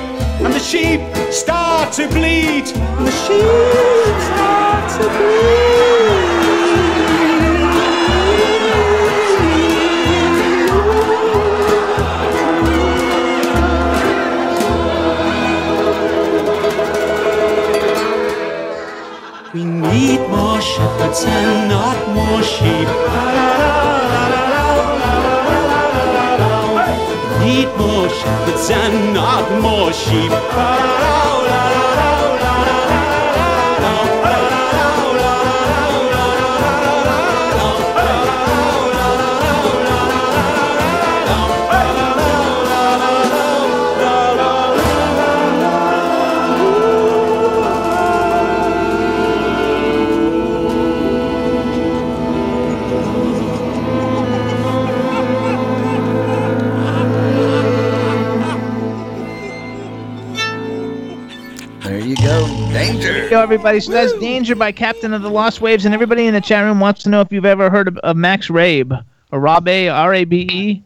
And 0.43 0.55
the 0.55 0.59
sheep 0.59 1.01
start 1.31 1.93
to 1.95 2.09
bleed. 2.09 2.67
And 2.97 3.07
the 3.07 3.17
sheep 3.25 4.17
start 4.31 4.85
to 4.97 5.07
bleed. 5.17 5.75
We 19.53 19.65
need 19.65 20.21
more 20.31 20.61
shepherds 20.61 21.25
and 21.27 21.69
not 21.69 21.99
more 22.17 22.43
sheep. 22.43 23.54
Need 27.55 27.71
more 27.79 28.09
shepherds 28.09 28.69
and 28.69 29.15
not 29.15 29.63
more 29.63 29.93
sheep. 29.93 30.29
There 30.31 30.41
Yo, 63.35 63.41
everybody. 63.41 63.81
So 63.81 63.91
that's 63.91 64.13
Danger 64.21 64.55
by 64.55 64.71
Captain 64.71 65.13
of 65.13 65.23
the 65.23 65.29
Lost 65.29 65.61
Waves. 65.61 65.85
And 65.85 65.93
everybody 65.93 66.29
in 66.29 66.35
the 66.35 66.41
chat 66.41 66.63
room 66.63 66.79
wants 66.79 67.03
to 67.03 67.09
know 67.09 67.21
if 67.21 67.33
you've 67.33 67.45
ever 67.45 67.69
heard 67.69 67.89
of, 67.89 67.97
of 67.99 68.17
Max 68.17 68.47
Rabe 68.47 68.93
or 69.33 69.41
Rabe, 69.41 69.93
R 69.93 70.15
A 70.15 70.25
B 70.25 70.47
E. 70.53 70.83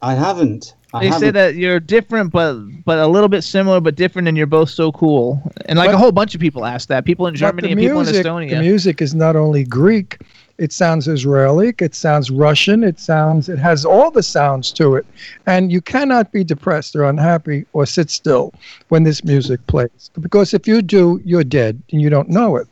I 0.00 0.14
haven't. 0.14 0.76
I 0.94 1.00
They 1.00 1.06
say 1.06 1.12
haven't. 1.14 1.34
that 1.34 1.54
you're 1.56 1.80
different, 1.80 2.30
but 2.30 2.54
but 2.84 3.00
a 3.00 3.06
little 3.08 3.28
bit 3.28 3.42
similar, 3.42 3.80
but 3.80 3.96
different, 3.96 4.28
and 4.28 4.36
you're 4.36 4.46
both 4.46 4.70
so 4.70 4.92
cool. 4.92 5.42
And 5.66 5.76
like 5.76 5.88
But- 5.88 5.96
a 5.96 5.98
whole 5.98 6.12
bunch 6.12 6.36
of 6.36 6.40
people 6.40 6.64
ask 6.64 6.88
that. 6.88 7.04
People 7.04 7.26
in 7.26 7.34
Germany 7.34 7.72
and 7.72 7.80
people 7.80 7.98
in 7.98 8.06
Estonia. 8.06 8.50
The 8.50 8.60
music 8.60 9.02
is 9.02 9.12
not 9.12 9.34
only 9.34 9.64
Greek, 9.64 10.18
it 10.58 10.72
sounds 10.72 11.06
Israeli, 11.06 11.72
it 11.78 11.94
sounds 11.94 12.30
Russian, 12.30 12.82
it 12.82 12.98
sounds 12.98 13.48
it 13.48 13.58
has 13.58 13.84
all 13.84 14.10
the 14.10 14.22
sounds 14.22 14.72
to 14.72 14.96
it. 14.96 15.06
And 15.46 15.70
you 15.70 15.80
cannot 15.80 16.32
be 16.32 16.42
depressed 16.44 16.96
or 16.96 17.04
unhappy 17.04 17.64
or 17.72 17.86
sit 17.86 18.10
still 18.10 18.52
when 18.88 19.04
this 19.04 19.24
music 19.24 19.64
plays. 19.68 20.10
Because 20.20 20.52
if 20.52 20.66
you 20.66 20.82
do, 20.82 21.20
you're 21.24 21.44
dead 21.44 21.80
and 21.92 22.02
you 22.02 22.10
don't 22.10 22.28
know 22.28 22.56
it. 22.56 22.66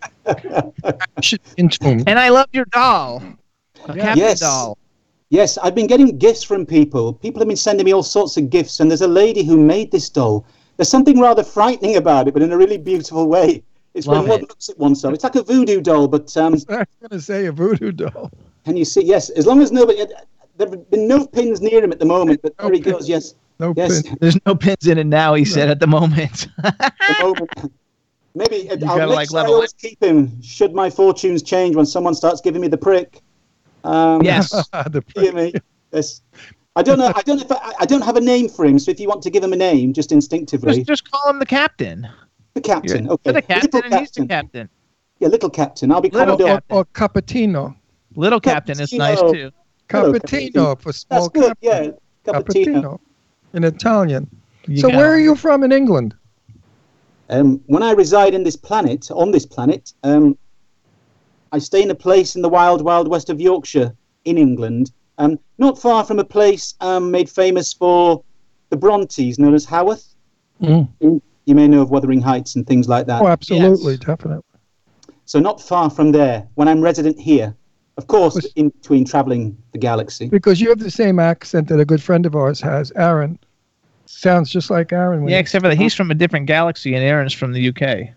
You 1.17 1.23
should 1.23 1.43
be 1.45 1.51
in 1.57 1.69
tune. 1.69 2.03
And 2.07 2.19
I 2.19 2.29
love 2.29 2.49
your 2.53 2.67
doll. 2.67 3.23
A 3.89 4.17
yes. 4.17 4.41
doll. 4.41 4.77
Yes, 5.31 5.59
I've 5.59 5.75
been 5.75 5.87
getting 5.87 6.19
gifts 6.19 6.43
from 6.45 6.67
people. 6.67 7.13
People 7.13 7.41
have 7.41 7.49
been 7.49 7.57
sending 7.57 7.85
me 7.85 7.93
all 7.93 8.05
sorts 8.05 8.37
of 8.37 8.49
gifts, 8.49 8.79
and 8.79 8.91
there's 8.91 9.01
a 9.03 9.09
lady 9.09 9.45
who 9.45 9.59
made 9.59 9.91
this 9.91 10.09
doll. 10.09 10.47
There's 10.77 10.89
something 10.89 11.19
rather 11.19 11.43
frightening 11.43 11.97
about 11.97 12.29
it, 12.29 12.35
but 12.35 12.43
in 12.43 12.53
a 12.53 12.57
really 12.57 12.79
beautiful 12.79 13.27
way. 13.27 13.63
It's 13.97 14.07
when 14.07 14.29
one 14.29 14.43
it. 14.43 14.49
looks 14.49 14.69
at 14.69 14.79
oneself. 14.79 15.15
It's 15.15 15.25
like 15.25 15.37
a 15.37 15.43
voodoo 15.43 15.81
doll, 15.81 16.07
but 16.07 16.37
um, 16.37 16.55
I 16.69 16.79
was 16.79 16.87
going 17.01 17.11
to 17.11 17.21
say 17.21 17.47
a 17.47 17.53
voodoo 17.53 17.93
doll. 17.93 18.31
can 18.65 18.77
you 18.77 18.85
see? 18.85 19.03
Yes, 19.03 19.31
as 19.31 19.47
long 19.47 19.63
as 19.63 19.73
nobody. 19.73 20.05
There 20.59 20.69
have 20.71 20.91
been 20.91 21.07
no 21.07 21.27
pins 21.27 21.61
near 21.61 21.85
him 21.85 21.93
at 21.93 21.99
the 21.99 22.07
moment, 22.07 22.41
but 22.43 22.57
there 22.57 22.73
he 22.73 22.81
goes. 22.81 23.09
Yes, 23.09 23.35
no 23.59 23.75
yes. 23.77 24.03
There's 24.21 24.39
no 24.47 24.55
pins 24.55 24.87
in 24.87 24.99
it 24.99 25.07
now. 25.07 25.35
He 25.35 25.45
said 25.45 25.69
at 25.69 25.81
the 25.81 25.87
moment. 25.87 26.49
the 26.63 27.17
moment. 27.21 27.51
Maybe 28.35 28.69
uh, 28.71 28.77
You 28.77 28.87
I'll 28.87 29.09
like, 29.09 29.31
sure 29.31 29.39
I 29.39 29.43
level 29.43 29.55
always 29.55 29.73
keep 29.73 30.03
him. 30.03 30.41
Should 30.43 30.75
my 30.75 30.91
fortunes 30.91 31.43
change 31.43 31.75
when 31.75 31.87
someone 31.87 32.15
starts 32.15 32.43
giving 32.43 32.61
me 32.61 32.69
the 32.69 32.77
prick? 32.77 33.23
Um, 33.85 34.23
Yes. 34.23 34.51
the 34.51 35.03
Hear 35.15 35.33
me? 35.33 35.55
Yes. 35.93 36.21
I 36.75 36.83
don't 36.83 36.99
know. 36.99 37.11
I 37.15 37.23
don't 37.23 37.39
know 37.39 37.45
if 37.45 37.53
I, 37.53 37.73
I 37.81 37.87
don't 37.87 38.03
have 38.03 38.17
a 38.17 38.21
name 38.21 38.51
for 38.51 38.67
him. 38.67 38.79
So 38.79 38.91
if 38.91 39.01
you 39.01 39.09
want 39.09 39.23
to 39.23 39.31
give 39.31 39.43
him 39.43 39.55
a 39.55 39.57
name, 39.57 39.95
just 39.95 40.13
instinctively, 40.13 40.75
just, 40.75 40.87
just 40.87 41.11
call 41.11 41.31
him 41.31 41.39
the 41.39 41.47
captain. 41.47 42.07
The 42.57 42.61
captain. 42.61 43.05
You're, 43.05 43.13
okay, 43.15 43.23
you're 43.27 43.33
the 43.35 43.43
captain, 43.43 43.71
little 43.73 43.93
and 43.93 44.01
he's 44.01 44.11
the 44.11 44.21
captain. 44.27 44.29
captain. 44.29 44.69
Yeah, 45.21 45.29
little 45.29 45.51
captain. 45.51 45.93
I'll 45.93 46.01
be 46.01 46.11
Little 46.11 46.37
Commodore. 46.37 46.61
captain. 46.61 46.77
Or 46.77 46.85
Cappuccino. 46.87 47.77
Little 48.17 48.41
captain 48.41 48.81
is 48.81 48.93
nice 48.93 49.21
too. 49.21 49.51
Hello, 49.91 50.13
Cappuccino 50.13 50.81
for 50.81 50.93
small 50.93 51.29
That's 51.29 51.29
good. 51.29 51.53
Yeah, 51.61 51.91
captain. 52.25 52.43
cappuccino. 52.43 52.83
Cappuccino 52.83 53.01
in 53.55 53.65
Italian. 53.65 54.29
You 54.67 54.79
so 54.79 54.89
got 54.89 54.97
where 54.97 55.13
it. 55.15 55.19
are 55.19 55.21
you 55.21 55.37
from 55.37 55.63
in 55.63 55.71
England? 55.71 56.15
Um, 57.29 57.61
when 57.67 57.83
I 57.83 57.93
reside 57.93 58.35
in 58.35 58.43
this 58.43 58.57
planet, 58.57 59.11
on 59.11 59.31
this 59.31 59.47
planet, 59.47 59.93
um, 60.03 60.37
I 61.53 61.59
stay 61.59 61.83
in 61.83 61.91
a 61.91 61.95
place 61.95 62.37
in 62.37 62.43
the 62.43 62.49
wild, 62.49 62.83
wild 62.83 63.09
west 63.09 63.31
of 63.31 63.41
Yorkshire, 63.41 63.95
in 64.25 64.39
England, 64.39 64.93
um, 65.19 65.39
not 65.59 65.81
far 65.81 66.05
from 66.05 66.19
a 66.19 66.25
place 66.25 66.75
um, 66.81 67.11
made 67.11 67.31
famous 67.31 67.73
for 67.73 68.23
the 68.71 68.77
Brontes, 68.77 69.39
known 69.39 69.55
as 69.55 69.65
Haworth. 69.65 70.15
Mm. 70.61 70.89
You 71.47 71.55
may 71.55 71.69
know 71.69 71.83
of 71.83 71.91
Wuthering 71.91 72.21
Heights 72.21 72.57
and 72.57 72.67
things 72.67 72.89
like 72.89 73.07
that. 73.07 73.23
Oh, 73.23 73.29
absolutely, 73.29 73.97
definitely. 73.97 74.43
So 75.25 75.39
not 75.41 75.61
far 75.61 75.91
from 75.91 76.13
there, 76.13 76.47
when 76.55 76.69
I'm 76.69 76.81
resident 76.81 77.19
here. 77.19 77.55
Of 77.97 78.09
course, 78.09 78.45
in 78.57 78.69
between 78.69 79.07
traveling 79.07 79.57
the 79.73 79.79
galaxy. 79.79 80.29
Because 80.29 80.61
you 80.61 80.69
have 80.69 80.81
the 80.81 80.91
same 80.91 81.19
accent 81.19 81.69
that 81.69 81.81
a 81.81 81.85
good 81.85 82.03
friend 82.03 82.27
of 82.27 82.37
ours 82.37 82.61
has, 82.61 82.93
Aaron. 82.95 83.39
Sounds 84.05 84.51
just 84.51 84.71
like 84.71 84.93
Aaron. 84.93 85.27
Yeah, 85.27 85.39
except 85.39 85.65
for 85.65 85.71
that 85.71 85.79
he's 85.79 85.95
from 85.95 86.11
a 86.11 86.15
different 86.15 86.45
galaxy 86.47 86.95
and 86.95 87.03
Aaron's 87.03 87.33
from 87.33 87.53
the 87.53 87.69
UK. 87.69 88.11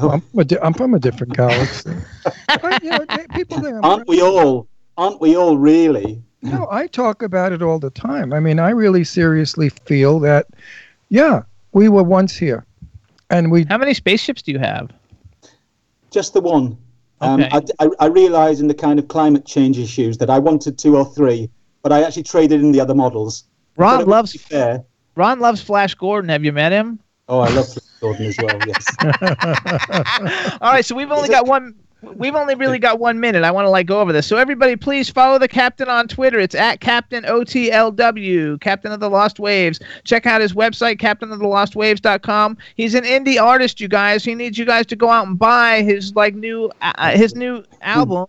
Oh. 0.00 0.10
I'm, 0.10 0.22
a 0.36 0.44
di- 0.44 0.58
I'm 0.60 0.74
from 0.74 0.94
a 0.94 0.98
different 0.98 1.34
galaxy. 1.34 1.90
But, 2.60 2.82
you 2.82 2.90
know, 2.90 3.06
people 3.34 3.60
think 3.60 3.76
I'm 3.76 3.84
Aren't 3.84 4.08
we 4.08 4.20
all? 4.20 4.66
Aren't 4.96 5.20
we 5.20 5.36
all 5.36 5.56
really? 5.56 6.20
No, 6.42 6.66
I 6.70 6.88
talk 6.88 7.22
about 7.22 7.52
it 7.52 7.62
all 7.62 7.78
the 7.78 7.90
time. 7.90 8.32
I 8.32 8.40
mean, 8.40 8.58
I 8.58 8.70
really 8.70 9.04
seriously 9.04 9.68
feel 9.68 10.18
that, 10.20 10.48
yeah, 11.08 11.42
we 11.72 11.88
were 11.88 12.02
once 12.02 12.36
here, 12.36 12.66
and 13.30 13.50
we. 13.50 13.64
How 13.64 13.78
many 13.78 13.94
spaceships 13.94 14.42
do 14.42 14.52
you 14.52 14.58
have? 14.58 14.90
Just 16.10 16.34
the 16.34 16.40
one. 16.40 16.76
Um, 17.20 17.42
Okay. 17.42 17.62
I, 17.78 17.84
I, 17.84 17.90
I 18.00 18.06
realise 18.06 18.60
in 18.60 18.66
the 18.66 18.74
kind 18.74 18.98
of 18.98 19.08
climate 19.08 19.44
change 19.46 19.78
issues 19.78 20.18
that 20.18 20.30
I 20.30 20.38
wanted 20.38 20.78
two 20.78 20.96
or 20.96 21.04
three, 21.04 21.50
but 21.82 21.92
I 21.92 22.02
actually 22.02 22.22
traded 22.24 22.60
in 22.60 22.72
the 22.72 22.80
other 22.80 22.94
models. 22.94 23.44
Ron 23.76 24.06
loves 24.06 24.34
fair. 24.34 24.84
Ron 25.16 25.40
loves 25.40 25.60
Flash 25.60 25.94
Gordon. 25.94 26.30
Have 26.30 26.44
you 26.44 26.52
met 26.52 26.72
him? 26.72 26.98
Oh, 27.28 27.40
I 27.40 27.48
love 27.50 27.68
Flip 27.68 27.84
Gordon 28.00 28.26
as 28.26 28.36
well. 28.42 28.58
Yes. 28.66 28.86
All 30.60 30.72
right, 30.72 30.84
so 30.84 30.94
we've 30.94 31.10
only 31.12 31.28
got 31.28 31.46
one. 31.46 31.74
We've 32.02 32.34
only 32.34 32.54
really 32.54 32.78
got 32.78 32.98
one 32.98 33.20
minute. 33.20 33.44
I 33.44 33.50
want 33.50 33.66
to 33.66 33.70
like 33.70 33.86
go 33.86 34.00
over 34.00 34.12
this. 34.12 34.26
So 34.26 34.36
everybody, 34.36 34.76
please 34.76 35.10
follow 35.10 35.38
the 35.38 35.48
captain 35.48 35.88
on 35.88 36.08
Twitter. 36.08 36.38
It's 36.38 36.54
at 36.54 36.80
Captain 36.80 37.24
OTLW, 37.24 38.60
Captain 38.60 38.92
of 38.92 39.00
the 39.00 39.10
Lost 39.10 39.38
Waves. 39.38 39.80
Check 40.04 40.26
out 40.26 40.40
his 40.40 40.52
website, 40.52 40.98
CaptainOfTheLostWaves.com. 41.00 42.58
He's 42.76 42.94
an 42.94 43.04
indie 43.04 43.40
artist, 43.40 43.80
you 43.80 43.88
guys. 43.88 44.24
He 44.24 44.34
needs 44.34 44.58
you 44.58 44.64
guys 44.64 44.86
to 44.86 44.96
go 44.96 45.10
out 45.10 45.26
and 45.26 45.38
buy 45.38 45.82
his 45.82 46.14
like 46.14 46.34
new 46.34 46.70
uh, 46.80 47.12
his 47.12 47.34
new 47.34 47.64
album, 47.82 48.26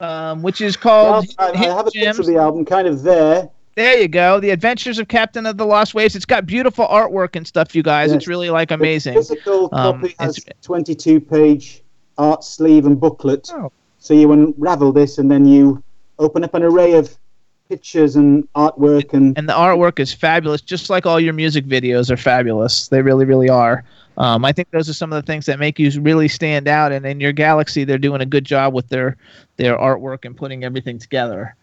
um, 0.00 0.42
which 0.42 0.60
is 0.60 0.76
called. 0.76 1.26
I, 1.38 1.50
I 1.50 1.56
have 1.56 1.86
a 1.86 1.90
picture 1.90 2.20
of 2.20 2.26
the 2.26 2.36
album 2.36 2.64
kind 2.64 2.86
of 2.86 3.02
there. 3.02 3.48
There 3.76 3.98
you 3.98 4.08
go. 4.08 4.40
The 4.40 4.50
Adventures 4.50 4.98
of 4.98 5.08
Captain 5.08 5.44
of 5.44 5.58
the 5.58 5.66
Lost 5.66 5.94
Waves. 5.94 6.16
It's 6.16 6.24
got 6.24 6.46
beautiful 6.46 6.86
artwork 6.86 7.36
and 7.36 7.46
stuff, 7.46 7.74
you 7.74 7.82
guys. 7.82 8.08
Yes. 8.08 8.16
It's 8.16 8.26
really 8.26 8.48
like 8.48 8.70
amazing. 8.70 9.14
The 9.16 9.20
physical 9.20 9.68
Um, 9.72 10.00
copy 10.00 10.14
has 10.18 10.42
22 10.62 11.20
page 11.20 11.82
art 12.18 12.44
sleeve 12.44 12.86
and 12.86 12.98
booklet. 12.98 13.50
So 13.98 14.14
you 14.14 14.30
unravel 14.32 14.92
this 14.92 15.18
and 15.18 15.30
then 15.30 15.46
you 15.46 15.82
open 16.18 16.44
up 16.44 16.54
an 16.54 16.62
array 16.62 16.94
of 16.94 17.16
pictures 17.68 18.16
and 18.16 18.46
artwork 18.54 19.12
and 19.12 19.36
and 19.36 19.48
the 19.48 19.52
artwork 19.52 19.98
is 19.98 20.12
fabulous, 20.12 20.60
just 20.60 20.88
like 20.88 21.06
all 21.06 21.18
your 21.18 21.32
music 21.32 21.66
videos 21.66 22.10
are 22.10 22.16
fabulous. 22.16 22.88
They 22.88 23.02
really, 23.02 23.24
really 23.24 23.48
are. 23.48 23.84
Um, 24.18 24.44
I 24.44 24.52
think 24.52 24.70
those 24.70 24.88
are 24.88 24.94
some 24.94 25.12
of 25.12 25.22
the 25.22 25.26
things 25.26 25.46
that 25.46 25.58
make 25.58 25.78
you 25.78 25.90
really 26.00 26.28
stand 26.28 26.68
out. 26.68 26.92
And 26.92 27.04
in 27.04 27.20
your 27.20 27.32
galaxy, 27.32 27.84
they're 27.84 27.98
doing 27.98 28.20
a 28.20 28.26
good 28.26 28.44
job 28.44 28.72
with 28.72 28.88
their 28.88 29.16
their 29.56 29.76
artwork 29.76 30.24
and 30.24 30.36
putting 30.36 30.64
everything 30.64 30.98
together. 30.98 31.54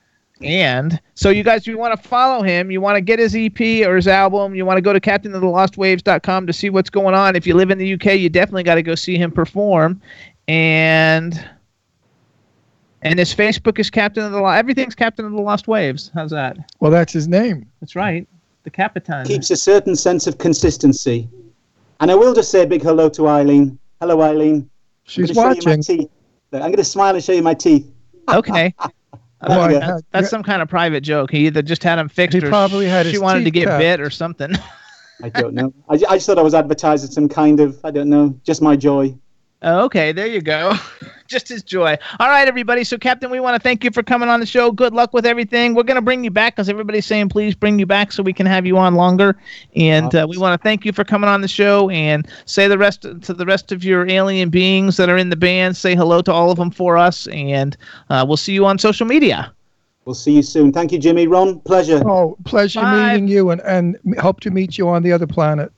And 0.41 0.99
so, 1.13 1.29
you 1.29 1.43
guys, 1.43 1.65
you 1.65 1.77
want 1.77 1.95
to 1.95 2.09
follow 2.09 2.43
him, 2.43 2.69
you 2.69 2.81
want 2.81 2.97
to 2.97 3.01
get 3.01 3.19
his 3.19 3.35
EP 3.35 3.87
or 3.87 3.95
his 3.95 4.07
album, 4.07 4.55
you 4.55 4.65
want 4.65 4.77
to 4.77 4.81
go 4.81 4.91
to 4.91 4.99
CaptainOfTheLostWaves.com 4.99 6.47
to 6.47 6.53
see 6.53 6.69
what's 6.69 6.89
going 6.89 7.15
on. 7.15 7.35
If 7.35 7.47
you 7.47 7.55
live 7.55 7.71
in 7.71 7.77
the 7.77 7.93
UK, 7.93 8.17
you 8.17 8.29
definitely 8.29 8.63
got 8.63 8.75
to 8.75 8.83
go 8.83 8.95
see 8.95 9.17
him 9.17 9.31
perform. 9.31 10.01
And 10.47 11.43
and 13.01 13.19
his 13.19 13.33
Facebook 13.33 13.79
is 13.79 13.89
Captain 13.89 14.23
of 14.23 14.31
the 14.31 14.39
Lost. 14.41 14.57
Everything's 14.57 14.95
Captain 14.95 15.25
of 15.25 15.31
the 15.31 15.41
Lost 15.41 15.67
Waves. 15.67 16.11
How's 16.13 16.31
that? 16.31 16.57
Well, 16.79 16.91
that's 16.91 17.13
his 17.13 17.27
name. 17.27 17.69
That's 17.81 17.95
right. 17.95 18.27
The 18.63 18.69
Capitan. 18.69 19.25
keeps 19.25 19.51
a 19.51 19.57
certain 19.57 19.95
sense 19.95 20.25
of 20.25 20.37
consistency. 20.37 21.27
And 21.99 22.09
I 22.11 22.15
will 22.15 22.33
just 22.33 22.49
say 22.49 22.63
a 22.63 22.67
big 22.67 22.81
hello 22.81 23.09
to 23.09 23.27
Eileen. 23.27 23.77
Hello, 23.99 24.21
Eileen. 24.21 24.69
She's 25.03 25.29
I'm 25.29 25.35
gonna 25.35 25.55
show 25.55 25.59
you 25.59 25.65
my 25.65 25.71
watching. 25.77 25.83
teeth. 25.97 26.09
I'm 26.53 26.61
going 26.61 26.75
to 26.75 26.83
smile 26.83 27.15
and 27.15 27.23
show 27.23 27.33
you 27.33 27.41
my 27.41 27.53
teeth. 27.53 27.89
Okay. 28.29 28.73
There 29.47 29.67
we 29.67 29.73
go. 29.73 29.79
That's, 29.79 30.01
that's 30.11 30.29
some 30.29 30.43
kind 30.43 30.61
of 30.61 30.69
private 30.69 31.01
joke. 31.01 31.31
He 31.31 31.47
either 31.47 31.61
just 31.61 31.83
had 31.83 31.99
him 31.99 32.07
fixed 32.07 32.37
He 32.37 32.45
or 32.45 32.49
probably 32.49 32.85
had 32.85 33.07
she 33.07 33.17
wanted 33.17 33.43
to 33.43 33.51
get 33.51 33.65
cut. 33.65 33.79
bit 33.79 33.99
or 33.99 34.09
something. 34.09 34.53
I 35.23 35.29
don't 35.29 35.53
know. 35.53 35.73
I, 35.89 35.95
I 35.95 36.15
just 36.15 36.25
thought 36.27 36.37
I 36.37 36.41
was 36.41 36.53
advertising 36.53 37.11
some 37.11 37.27
kind 37.27 37.59
of, 37.59 37.79
I 37.83 37.91
don't 37.91 38.09
know, 38.09 38.39
just 38.45 38.61
my 38.61 38.75
joy. 38.75 39.17
Okay, 39.63 40.11
there 40.11 40.27
you 40.27 40.41
go. 40.41 40.73
Just 41.27 41.47
his 41.47 41.63
joy. 41.63 41.97
All 42.19 42.27
right, 42.27 42.47
everybody. 42.47 42.83
So, 42.83 42.97
Captain, 42.97 43.31
we 43.31 43.39
want 43.39 43.55
to 43.55 43.59
thank 43.59 43.83
you 43.83 43.91
for 43.91 44.03
coming 44.03 44.27
on 44.27 44.41
the 44.41 44.45
show. 44.45 44.71
Good 44.71 44.93
luck 44.93 45.13
with 45.13 45.25
everything. 45.25 45.73
We're 45.73 45.83
going 45.83 45.95
to 45.95 46.01
bring 46.01 46.23
you 46.23 46.31
back 46.31 46.55
because 46.55 46.67
everybody's 46.67 47.05
saying 47.05 47.29
please 47.29 47.55
bring 47.55 47.79
you 47.79 47.85
back 47.85 48.11
so 48.11 48.21
we 48.21 48.33
can 48.33 48.45
have 48.45 48.65
you 48.65 48.77
on 48.77 48.95
longer. 48.95 49.37
And 49.75 50.13
uh, 50.13 50.27
we 50.29 50.37
want 50.37 50.59
to 50.59 50.61
thank 50.61 50.83
you 50.83 50.91
for 50.91 51.05
coming 51.05 51.29
on 51.29 51.39
the 51.39 51.47
show 51.47 51.89
and 51.89 52.27
say 52.45 52.67
the 52.67 52.77
rest 52.77 53.03
to 53.03 53.33
the 53.33 53.45
rest 53.45 53.71
of 53.71 53.85
your 53.85 54.07
alien 54.07 54.49
beings 54.49 54.97
that 54.97 55.09
are 55.09 55.17
in 55.17 55.29
the 55.29 55.37
band. 55.37 55.77
Say 55.77 55.95
hello 55.95 56.21
to 56.21 56.31
all 56.33 56.51
of 56.51 56.57
them 56.57 56.69
for 56.69 56.97
us, 56.97 57.27
and 57.27 57.77
uh, 58.09 58.25
we'll 58.27 58.37
see 58.37 58.53
you 58.53 58.65
on 58.65 58.77
social 58.77 59.07
media. 59.07 59.53
We'll 60.03 60.15
see 60.15 60.33
you 60.33 60.43
soon. 60.43 60.73
Thank 60.73 60.91
you, 60.91 60.99
Jimmy. 60.99 61.27
Ron, 61.27 61.61
pleasure. 61.61 62.03
Oh, 62.05 62.37
pleasure 62.43 62.81
Bye. 62.81 63.13
meeting 63.13 63.29
you 63.29 63.49
and, 63.49 63.61
and 63.61 63.97
hope 64.19 64.41
to 64.41 64.51
meet 64.51 64.77
you 64.77 64.89
on 64.89 65.03
the 65.03 65.13
other 65.13 65.27
planet. 65.27 65.71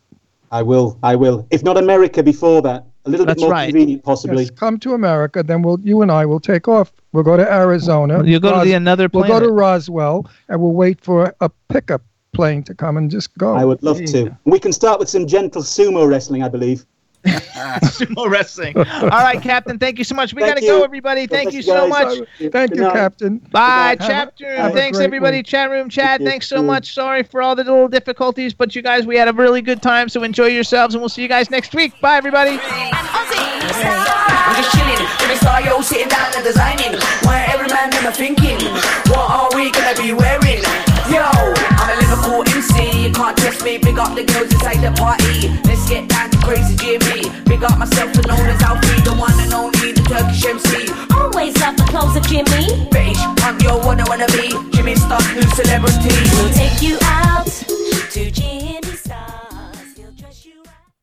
I 0.52 0.64
will. 0.64 0.98
I 1.03 1.16
will. 1.16 1.48
If 1.52 1.64
not 1.64 1.78
America 1.78 2.24
before 2.24 2.64
that, 2.64 2.86
a 3.06 3.10
little 3.10 3.26
That's 3.26 3.41
bit 3.41 3.45
more 3.45 3.52
right. 3.52 3.65
convenient, 3.68 4.03
possibly. 4.03 4.44
Yes, 4.44 4.52
come 4.52 4.80
to 4.80 4.94
America, 4.94 5.44
then 5.44 5.61
we'll 5.61 5.80
you 5.82 6.02
and 6.02 6.11
I 6.11 6.26
will 6.26 6.40
take 6.40 6.68
off. 6.68 6.91
We'll 7.11 7.23
go 7.23 7.38
to 7.38 7.52
Arizona. 7.52 8.23
You'll 8.23 8.40
go 8.40 8.60
to 8.60 8.65
the 8.65 8.73
another 8.73 9.10
plane. 9.10 9.30
We'll 9.30 9.40
go 9.40 9.45
to. 9.45 9.52
Roswell, 9.52 10.30
and 10.49 10.61
we'll 10.61 10.73
wait 10.73 11.02
for 11.02 11.34
a 11.41 11.49
pickup 11.69 12.02
plane 12.34 12.64
to 12.64 12.73
come 12.73 12.98
and 12.98 13.10
just 13.10 13.36
go. 13.38 13.56
I 13.56 13.64
would 13.64 13.82
love 13.82 14.03
to. 14.03 14.38
We 14.45 14.60
can 14.60 14.73
start 14.73 14.99
with 14.99 15.10
some 15.10 15.26
gentle 15.26 15.61
sumo 15.61 16.07
wrestling, 16.07 16.44
I 16.44 16.49
believe. 16.49 16.86
Sumo 17.26 18.30
wrestling. 18.30 18.77
All 18.77 19.10
right, 19.10 19.41
Captain. 19.41 19.80
Thank 19.80 19.97
you 19.97 20.03
so 20.03 20.15
much. 20.15 20.34
We 20.34 20.41
Thank 20.41 20.56
got 20.56 20.60
to 20.60 20.65
you. 20.65 20.72
go, 20.72 20.84
everybody. 20.84 21.27
Thank 21.27 21.53
you 21.53 21.61
so 21.61 21.88
much. 21.88 22.19
Thank 22.52 22.76
you. 22.76 22.84
Captain. 22.84 23.38
Bye, 23.52 23.95
chat 23.95 24.34
room. 24.39 24.73
Thanks, 24.73 24.99
everybody. 24.99 25.38
week. 25.38 25.45
Chat 25.45 25.69
room, 25.69 25.89
chat. 25.89 26.22
you. 26.22 26.27
Thanks 26.27 26.47
so 26.47 26.61
much. 26.61 26.93
Sorry 26.93 27.23
for 27.23 27.41
all 27.41 27.56
the 27.56 27.64
little 27.64 27.88
difficulties, 27.88 28.53
but 28.53 28.76
you 28.76 28.81
guys, 28.81 29.06
we 29.06 29.18
had 29.18 29.27
a 29.27 29.34
really 29.34 29.61
good 29.61 29.81
time. 29.81 30.10
So 30.10 30.23
enjoy 30.23 30.47
yourselves, 30.47 30.95
and 30.95 31.02
we'll 31.02 31.10
see 31.10 31.22
you 31.22 31.27
guys 31.27 31.49
next 31.49 31.73
week. 31.73 31.99
Bye, 32.02 32.18
everybody. 32.18 32.60
I'm 32.61 34.56
just 34.56 34.72
chilling 34.76 34.99
in 34.99 35.30
the 35.30 35.38
studio, 35.38 35.81
sitting 35.81 36.07
down 36.07 36.31
and 36.35 36.43
designing. 36.43 36.99
Why 37.23 37.45
every 37.52 37.68
man 37.68 37.89
them 37.89 38.06
are 38.06 38.11
thinking, 38.11 38.57
what 39.10 39.30
are 39.30 39.49
we 39.56 39.72
gonna 39.72 39.95
be 40.02 40.14
wearing? 40.14 40.95
Yo, 42.26 42.39
Liverpool 42.39 42.53
MC. 42.53 43.07
You 43.07 43.11
can't 43.11 43.38
trust 43.38 43.64
me. 43.64 43.77
Big 43.77 43.97
up 43.99 44.15
the 44.15 44.23
girls 44.23 44.52
inside 44.52 44.81
the 44.81 44.91
party. 44.97 45.49
Let's 45.65 45.88
get 45.88 46.10
down 46.10 46.30
to 46.31 46.38
crazy 46.39 46.76
Jimmy. 46.76 47.30
Big 47.45 47.64
up 47.64 47.77
myself 47.77 48.15
and 48.15 48.27
known 48.27 48.47
as 48.47 48.61
Alfie, 48.61 49.02
the 49.02 49.14
one 49.14 49.38
and 49.39 49.53
only, 49.53 49.91
the 49.91 50.02
Turkish 50.02 50.45
MC. 50.45 50.89
Always 51.14 51.57
love 51.60 51.77
the 51.77 51.84
clothes 51.84 52.15
of 52.15 52.23
Jimmy. 52.27 52.89
Bitch, 52.89 53.19
I'm 53.43 53.60
your 53.61 53.80
one 53.80 53.99
I 53.99 54.07
wanna 54.10 54.27
be. 54.27 54.49
Jimmy 54.76 54.95
Star, 54.95 55.22
new 55.34 55.47
celebrity. 55.53 56.15
We'll 56.34 56.53
take 56.53 56.81
you 56.81 56.97
out 57.03 57.45
to 57.45 58.31
Jimmy. 58.31 58.65